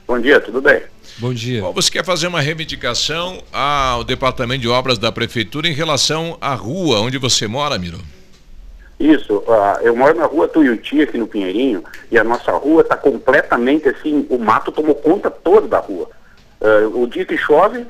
Bom 0.05 0.19
dia, 0.19 0.39
tudo 0.41 0.61
bem? 0.61 0.81
Bom 1.19 1.33
dia. 1.33 1.61
Bom, 1.61 1.73
Você 1.73 1.89
quer 1.89 2.05
fazer 2.05 2.27
uma 2.27 2.41
reivindicação 2.41 3.41
ao 3.51 4.03
Departamento 4.03 4.61
de 4.61 4.67
Obras 4.67 4.97
da 4.97 5.11
Prefeitura 5.11 5.67
em 5.67 5.73
relação 5.73 6.37
à 6.41 6.53
rua 6.53 6.99
onde 6.99 7.17
você 7.17 7.47
mora, 7.47 7.77
Miro? 7.77 7.97
Isso, 8.99 9.43
ah, 9.47 9.79
eu 9.83 9.95
moro 9.95 10.17
na 10.17 10.25
rua 10.25 10.47
Tuiuti, 10.47 11.01
aqui 11.01 11.17
no 11.17 11.27
Pinheirinho, 11.27 11.83
e 12.11 12.17
a 12.17 12.23
nossa 12.23 12.51
rua 12.51 12.81
está 12.81 12.97
completamente 12.97 13.87
assim, 13.87 14.25
o 14.29 14.37
mato 14.37 14.71
tomou 14.71 14.95
conta 14.95 15.29
toda 15.29 15.67
da 15.67 15.79
rua. 15.79 16.09
Ah, 16.61 16.87
o 16.93 17.07
dia 17.07 17.25
que 17.25 17.37
chove, 17.37 17.85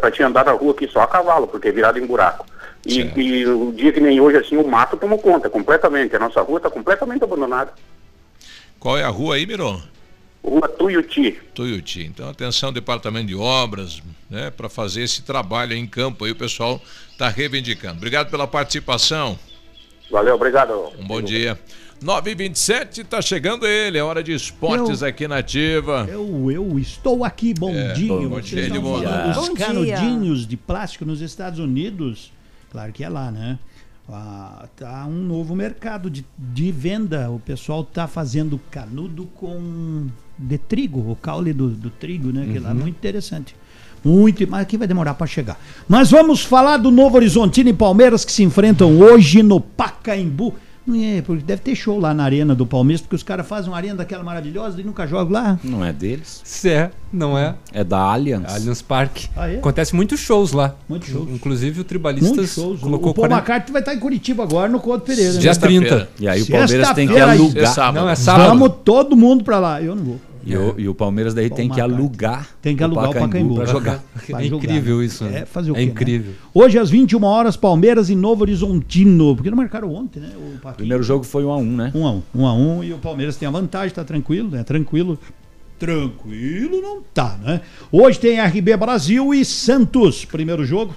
para 0.00 0.10
te 0.10 0.22
andar 0.22 0.44
na 0.44 0.52
rua 0.52 0.72
aqui 0.72 0.88
só 0.88 1.00
a 1.00 1.06
cavalo, 1.06 1.46
porque 1.48 1.68
é 1.68 1.72
virado 1.72 1.98
em 1.98 2.06
buraco. 2.06 2.46
E, 2.86 3.00
e 3.00 3.46
o 3.46 3.72
dia 3.72 3.92
que 3.92 4.00
nem 4.00 4.20
hoje, 4.20 4.38
assim, 4.38 4.56
o 4.56 4.66
mato 4.66 4.96
tomou 4.96 5.18
conta 5.18 5.50
completamente. 5.50 6.14
A 6.14 6.18
nossa 6.18 6.40
rua 6.40 6.58
está 6.58 6.70
completamente 6.70 7.22
abandonada. 7.24 7.72
Qual 8.78 8.96
é 8.96 9.02
a 9.02 9.08
rua 9.08 9.34
aí, 9.34 9.46
Miro? 9.46 9.82
Rua 10.42 10.68
Tuiuti. 10.68 11.32
Tuiuti. 11.54 12.04
Então, 12.04 12.28
atenção, 12.28 12.72
Departamento 12.72 13.26
de 13.26 13.34
Obras, 13.34 14.00
né, 14.30 14.50
para 14.50 14.68
fazer 14.68 15.02
esse 15.02 15.22
trabalho 15.22 15.74
em 15.74 15.86
campo 15.86 16.24
aí, 16.24 16.30
o 16.30 16.36
pessoal 16.36 16.80
está 17.10 17.28
reivindicando. 17.28 17.96
Obrigado 17.96 18.30
pela 18.30 18.46
participação. 18.46 19.38
Valeu, 20.10 20.36
obrigado. 20.36 20.92
Um 20.98 21.06
bom 21.06 21.20
dia. 21.20 21.58
9h27, 22.02 23.04
tá 23.04 23.20
chegando 23.20 23.66
ele, 23.66 23.98
é 23.98 24.02
hora 24.02 24.22
de 24.22 24.32
esportes 24.32 25.02
Eu- 25.02 25.08
aqui 25.08 25.26
na 25.26 25.38
Ativa. 25.38 26.06
Eu, 26.10 26.50
eu 26.50 26.78
estou 26.78 27.24
aqui, 27.24 27.52
bom 27.54 27.70
É, 27.74 27.92
dia. 27.92 28.08
bom 28.08 28.40
dia, 28.40 28.60
estão 28.62 28.76
Edmundo. 28.76 29.02
falando 29.04 29.34
Bom 29.34 29.40
Dos 29.48 29.54
dia. 29.56 29.66
canudinhos 29.66 30.46
de 30.46 30.56
plástico 30.56 31.04
nos 31.04 31.20
Estados 31.20 31.58
Unidos. 31.58 32.32
Claro 32.70 32.92
que 32.92 33.02
é 33.02 33.08
lá, 33.08 33.30
né? 33.30 33.58
Ah, 34.10 34.66
tá 34.76 35.04
um 35.06 35.22
novo 35.22 35.54
mercado 35.54 36.08
de, 36.08 36.24
de 36.38 36.72
venda. 36.72 37.30
O 37.30 37.38
pessoal 37.38 37.84
tá 37.84 38.06
fazendo 38.06 38.58
canudo 38.70 39.26
com 39.34 40.06
de 40.38 40.56
trigo, 40.56 41.10
o 41.10 41.16
caule 41.16 41.52
do, 41.52 41.68
do 41.68 41.90
trigo, 41.90 42.32
né? 42.32 42.48
Que 42.50 42.58
lá 42.58 42.70
é 42.70 42.72
Uhum. 42.72 42.78
muito 42.80 42.96
interessante. 42.96 43.54
Muito, 44.04 44.48
mas 44.48 44.62
aqui 44.62 44.76
vai 44.78 44.86
demorar 44.86 45.14
para 45.14 45.26
chegar. 45.26 45.60
Mas 45.88 46.10
vamos 46.10 46.42
falar 46.44 46.76
do 46.76 46.90
Novo 46.90 47.16
Horizontino 47.16 47.68
e 47.68 47.72
Palmeiras 47.74 48.24
que 48.24 48.30
se 48.32 48.42
enfrentam 48.44 48.98
hoje 49.00 49.42
no 49.42 49.60
Pacaembu. 49.60 50.54
É, 50.96 51.22
porque 51.22 51.42
deve 51.42 51.62
ter 51.62 51.74
show 51.74 51.98
lá 51.98 52.14
na 52.14 52.24
arena 52.24 52.54
do 52.54 52.66
Palmeiras, 52.66 53.00
porque 53.02 53.16
os 53.16 53.22
caras 53.22 53.46
fazem 53.46 53.70
uma 53.70 53.76
arena 53.76 53.96
daquela 53.96 54.22
maravilhosa 54.22 54.80
e 54.80 54.84
nunca 54.84 55.06
jogam 55.06 55.32
lá. 55.32 55.58
Não 55.62 55.84
é 55.84 55.92
deles? 55.92 56.40
Se 56.44 56.70
é, 56.70 56.90
não 57.12 57.36
é. 57.36 57.54
É 57.72 57.84
da 57.84 57.98
Allianz. 57.98 58.52
Allianz 58.52 58.82
Parque. 58.82 59.28
Ah, 59.36 59.50
é? 59.50 59.58
Acontece 59.58 59.94
muitos 59.94 60.20
shows 60.20 60.52
lá. 60.52 60.74
Muitos 60.88 61.08
shows. 61.08 61.28
Inclusive 61.30 61.72
o 61.72 61.74
Muitos 61.76 61.88
Tribalistas 61.88 62.50
shows. 62.54 62.80
colocou 62.80 63.10
o 63.10 63.14
Paul 63.14 63.28
40 63.28 63.34
McCartney 63.36 63.72
vai 63.72 63.82
estar 63.82 63.94
em 63.94 63.98
Curitiba 63.98 64.42
agora 64.42 64.68
no 64.68 64.80
Couto 64.80 65.04
Pereira. 65.04 65.38
Dia 65.38 65.52
né? 65.52 65.58
30. 65.58 66.08
E 66.20 66.28
aí 66.28 66.42
o 66.42 66.46
Palmeiras 66.46 66.92
tem 66.92 67.08
que 67.08 67.18
alugar. 67.18 67.64
É 67.64 67.66
sábado. 67.66 68.02
Não, 68.02 68.10
é 68.10 68.14
sábado. 68.14 68.48
Vamos 68.48 68.72
todo 68.84 69.16
mundo 69.16 69.44
pra 69.44 69.58
lá. 69.58 69.82
Eu 69.82 69.94
não 69.94 70.04
vou. 70.04 70.20
E, 70.52 70.56
o, 70.56 70.80
e 70.80 70.88
o 70.88 70.94
Palmeiras 70.94 71.34
daí 71.34 71.50
tem 71.50 71.68
que 71.68 71.80
alugar. 71.80 72.48
Tem 72.62 72.74
que 72.76 72.82
alugar 72.82 73.10
o 73.10 73.14
Pacaembu 73.14 73.56
para 73.56 73.66
jogar. 73.66 74.02
Pra 74.26 74.40
É 74.40 74.44
jogar, 74.44 74.64
incrível 74.64 74.98
né? 74.98 75.04
isso, 75.04 75.24
né? 75.24 75.40
É 75.40 75.46
fazer 75.46 75.70
o 75.70 75.74
É 75.74 75.80
quê, 75.80 75.86
né? 75.86 75.92
incrível. 75.92 76.32
Hoje 76.54 76.78
às 76.78 76.88
21 76.90 77.22
horas 77.24 77.56
Palmeiras 77.56 78.08
e 78.08 78.14
Novo 78.14 78.42
Horizontino, 78.42 79.34
porque 79.36 79.50
não 79.50 79.56
marcaram 79.56 79.92
ontem, 79.92 80.20
né? 80.20 80.30
O. 80.36 80.72
Primeiro 80.72 81.02
jogo 81.02 81.24
foi 81.24 81.44
1 81.44 81.48
um 81.48 81.52
a 81.52 81.56
1 81.56 81.60
um, 81.60 81.76
né? 81.76 81.92
1 81.94 82.06
a 82.06 82.12
1, 82.12 82.22
1 82.34 82.46
a 82.46 82.54
1 82.54 82.84
e 82.84 82.92
o 82.92 82.98
Palmeiras 82.98 83.36
tem 83.36 83.46
a 83.46 83.50
vantagem, 83.50 83.94
tá 83.94 84.04
tranquilo, 84.04 84.50
né? 84.50 84.64
Tranquilo. 84.64 85.18
Tranquilo 85.78 86.80
não 86.80 87.02
tá, 87.14 87.38
né? 87.42 87.60
Hoje 87.92 88.18
tem 88.18 88.40
RB 88.40 88.76
Brasil 88.76 89.32
e 89.32 89.44
Santos, 89.44 90.24
primeiro 90.24 90.64
jogo. 90.64 90.94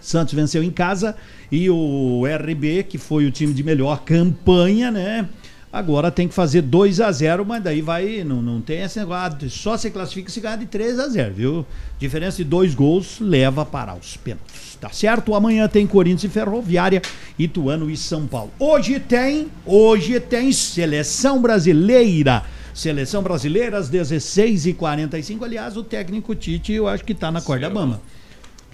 Santos 0.00 0.34
venceu 0.34 0.62
em 0.64 0.70
casa 0.70 1.14
e 1.50 1.70
o 1.70 2.22
RB, 2.26 2.82
que 2.82 2.98
foi 2.98 3.24
o 3.24 3.30
time 3.30 3.54
de 3.54 3.62
melhor 3.62 4.02
campanha, 4.02 4.90
né? 4.90 5.28
Agora 5.72 6.10
tem 6.10 6.28
que 6.28 6.34
fazer 6.34 6.60
2 6.60 7.00
a 7.00 7.10
0 7.10 7.46
mas 7.46 7.62
daí 7.62 7.80
vai. 7.80 8.22
Não, 8.24 8.42
não 8.42 8.60
tem 8.60 8.82
esse 8.82 8.98
negócio. 8.98 9.48
Só 9.48 9.76
se 9.78 9.90
classifica 9.90 10.30
se 10.30 10.38
ganhar 10.38 10.56
de 10.56 10.66
3 10.66 10.98
a 11.00 11.08
0 11.08 11.34
viu? 11.34 11.66
Diferença 11.98 12.36
de 12.36 12.44
dois 12.44 12.74
gols 12.74 13.18
leva 13.18 13.64
para 13.64 13.94
os 13.94 14.18
pênaltis. 14.18 14.76
Tá 14.78 14.90
certo? 14.90 15.34
Amanhã 15.34 15.66
tem 15.68 15.86
Corinthians 15.86 16.24
e 16.24 16.28
Ferroviária, 16.28 17.00
Ituano 17.38 17.88
e 17.88 17.96
São 17.96 18.26
Paulo. 18.26 18.52
Hoje 18.58 19.00
tem. 19.00 19.48
Hoje 19.64 20.20
tem 20.20 20.52
seleção 20.52 21.40
brasileira. 21.40 22.42
Seleção 22.74 23.22
brasileira 23.22 23.78
às 23.78 23.90
16h45. 23.90 25.42
Aliás, 25.42 25.76
o 25.76 25.82
técnico 25.82 26.34
Tite, 26.34 26.72
eu 26.72 26.86
acho 26.86 27.02
que 27.02 27.14
tá 27.14 27.30
na 27.30 27.40
corda 27.40 27.70
bamba. 27.70 28.00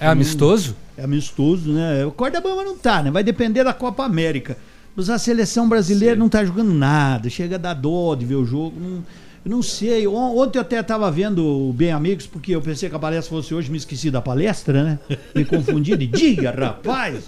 É 0.01 0.07
amistoso? 0.07 0.75
É 0.97 1.05
amistoso, 1.05 1.73
né? 1.73 2.05
O 2.05 2.11
corda 2.11 2.41
bamba 2.41 2.65
não 2.65 2.77
tá, 2.77 3.03
né? 3.03 3.11
Vai 3.11 3.23
depender 3.23 3.63
da 3.63 3.73
Copa 3.73 4.05
América. 4.05 4.57
Mas 4.99 5.09
a 5.09 5.17
seleção 5.17 5.69
brasileira 5.69 6.17
não 6.17 6.29
tá 6.29 6.45
jogando 6.45 6.73
nada. 6.75 7.31
Chega 7.31 7.55
a 7.55 7.59
dar 7.59 7.75
dó 7.75 8.17
de 8.17 8.27
ver 8.27 8.35
o 8.35 8.45
jogo. 8.45 8.75
Não, 8.81 8.97
eu 9.45 9.51
não 9.53 9.63
sei. 9.63 10.09
On- 10.09 10.37
Ontem 10.37 10.59
eu 10.59 10.63
até 10.63 10.83
tava 10.83 11.09
vendo 11.09 11.47
o 11.47 11.73
Bem 11.73 11.93
Amigos, 11.93 12.27
porque 12.27 12.51
eu 12.57 12.61
pensei 12.61 12.89
que 12.91 12.97
a 12.97 12.99
palestra 12.99 13.31
fosse 13.37 13.55
hoje, 13.55 13.71
me 13.71 13.77
esqueci 13.79 14.11
da 14.11 14.21
palestra, 14.21 14.83
né? 14.83 14.99
Me 15.37 15.45
confundi 15.45 15.97
de 15.97 16.05
dia, 16.09 16.51
rapaz. 16.51 17.27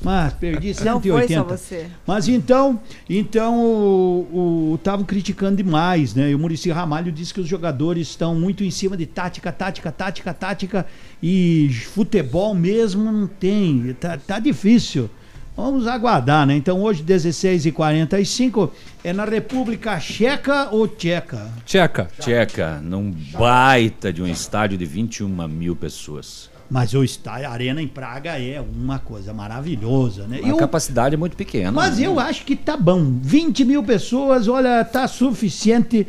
Mas 0.00 0.32
perdi 0.34 0.72
180. 0.72 0.94
Não 0.94 1.18
foi 1.18 1.28
só 1.28 1.42
você. 1.56 1.86
Mas 2.06 2.28
então, 2.28 2.80
então 3.10 3.58
o 3.60 4.74
estavam 4.76 5.04
criticando 5.04 5.56
demais, 5.56 6.14
né? 6.14 6.30
E 6.30 6.36
o 6.36 6.38
Murici 6.38 6.70
Ramalho 6.70 7.10
disse 7.10 7.34
que 7.34 7.40
os 7.40 7.48
jogadores 7.48 8.06
estão 8.06 8.32
muito 8.36 8.62
em 8.62 8.70
cima 8.70 8.96
de 8.96 9.06
tática, 9.06 9.50
tática, 9.50 9.90
tática, 9.90 10.32
tática 10.32 10.86
e 11.20 11.68
futebol 11.92 12.54
mesmo 12.54 13.10
não 13.10 13.26
tem, 13.26 13.92
tá, 13.98 14.16
tá 14.16 14.38
difícil. 14.38 15.10
Vamos 15.58 15.88
aguardar, 15.88 16.46
né? 16.46 16.54
Então 16.54 16.80
hoje 16.80 17.02
16h45 17.02 18.70
é 19.02 19.12
na 19.12 19.24
República 19.24 19.98
Checa 19.98 20.68
ou 20.70 20.86
Tcheca? 20.86 21.50
Tcheca. 21.66 22.08
Tcheca, 22.16 22.80
num 22.80 23.10
baita 23.36 24.12
de 24.12 24.22
um 24.22 24.26
estádio 24.28 24.78
de 24.78 24.84
21 24.84 25.26
mil 25.48 25.74
pessoas. 25.74 26.48
Mas 26.70 26.94
o 26.94 27.02
estádio, 27.02 27.48
a 27.48 27.50
arena 27.50 27.82
em 27.82 27.88
Praga 27.88 28.38
é 28.38 28.60
uma 28.60 29.00
coisa 29.00 29.32
maravilhosa, 29.32 30.28
né? 30.28 30.38
A 30.44 30.54
o- 30.54 30.56
capacidade 30.58 31.14
é 31.14 31.18
muito 31.18 31.34
pequena. 31.36 31.72
Mas 31.72 31.98
né? 31.98 32.06
eu 32.06 32.20
acho 32.20 32.44
que 32.44 32.54
tá 32.54 32.76
bom. 32.76 33.18
20 33.20 33.64
mil 33.64 33.82
pessoas, 33.82 34.46
olha, 34.46 34.84
tá 34.84 35.08
suficiente 35.08 36.06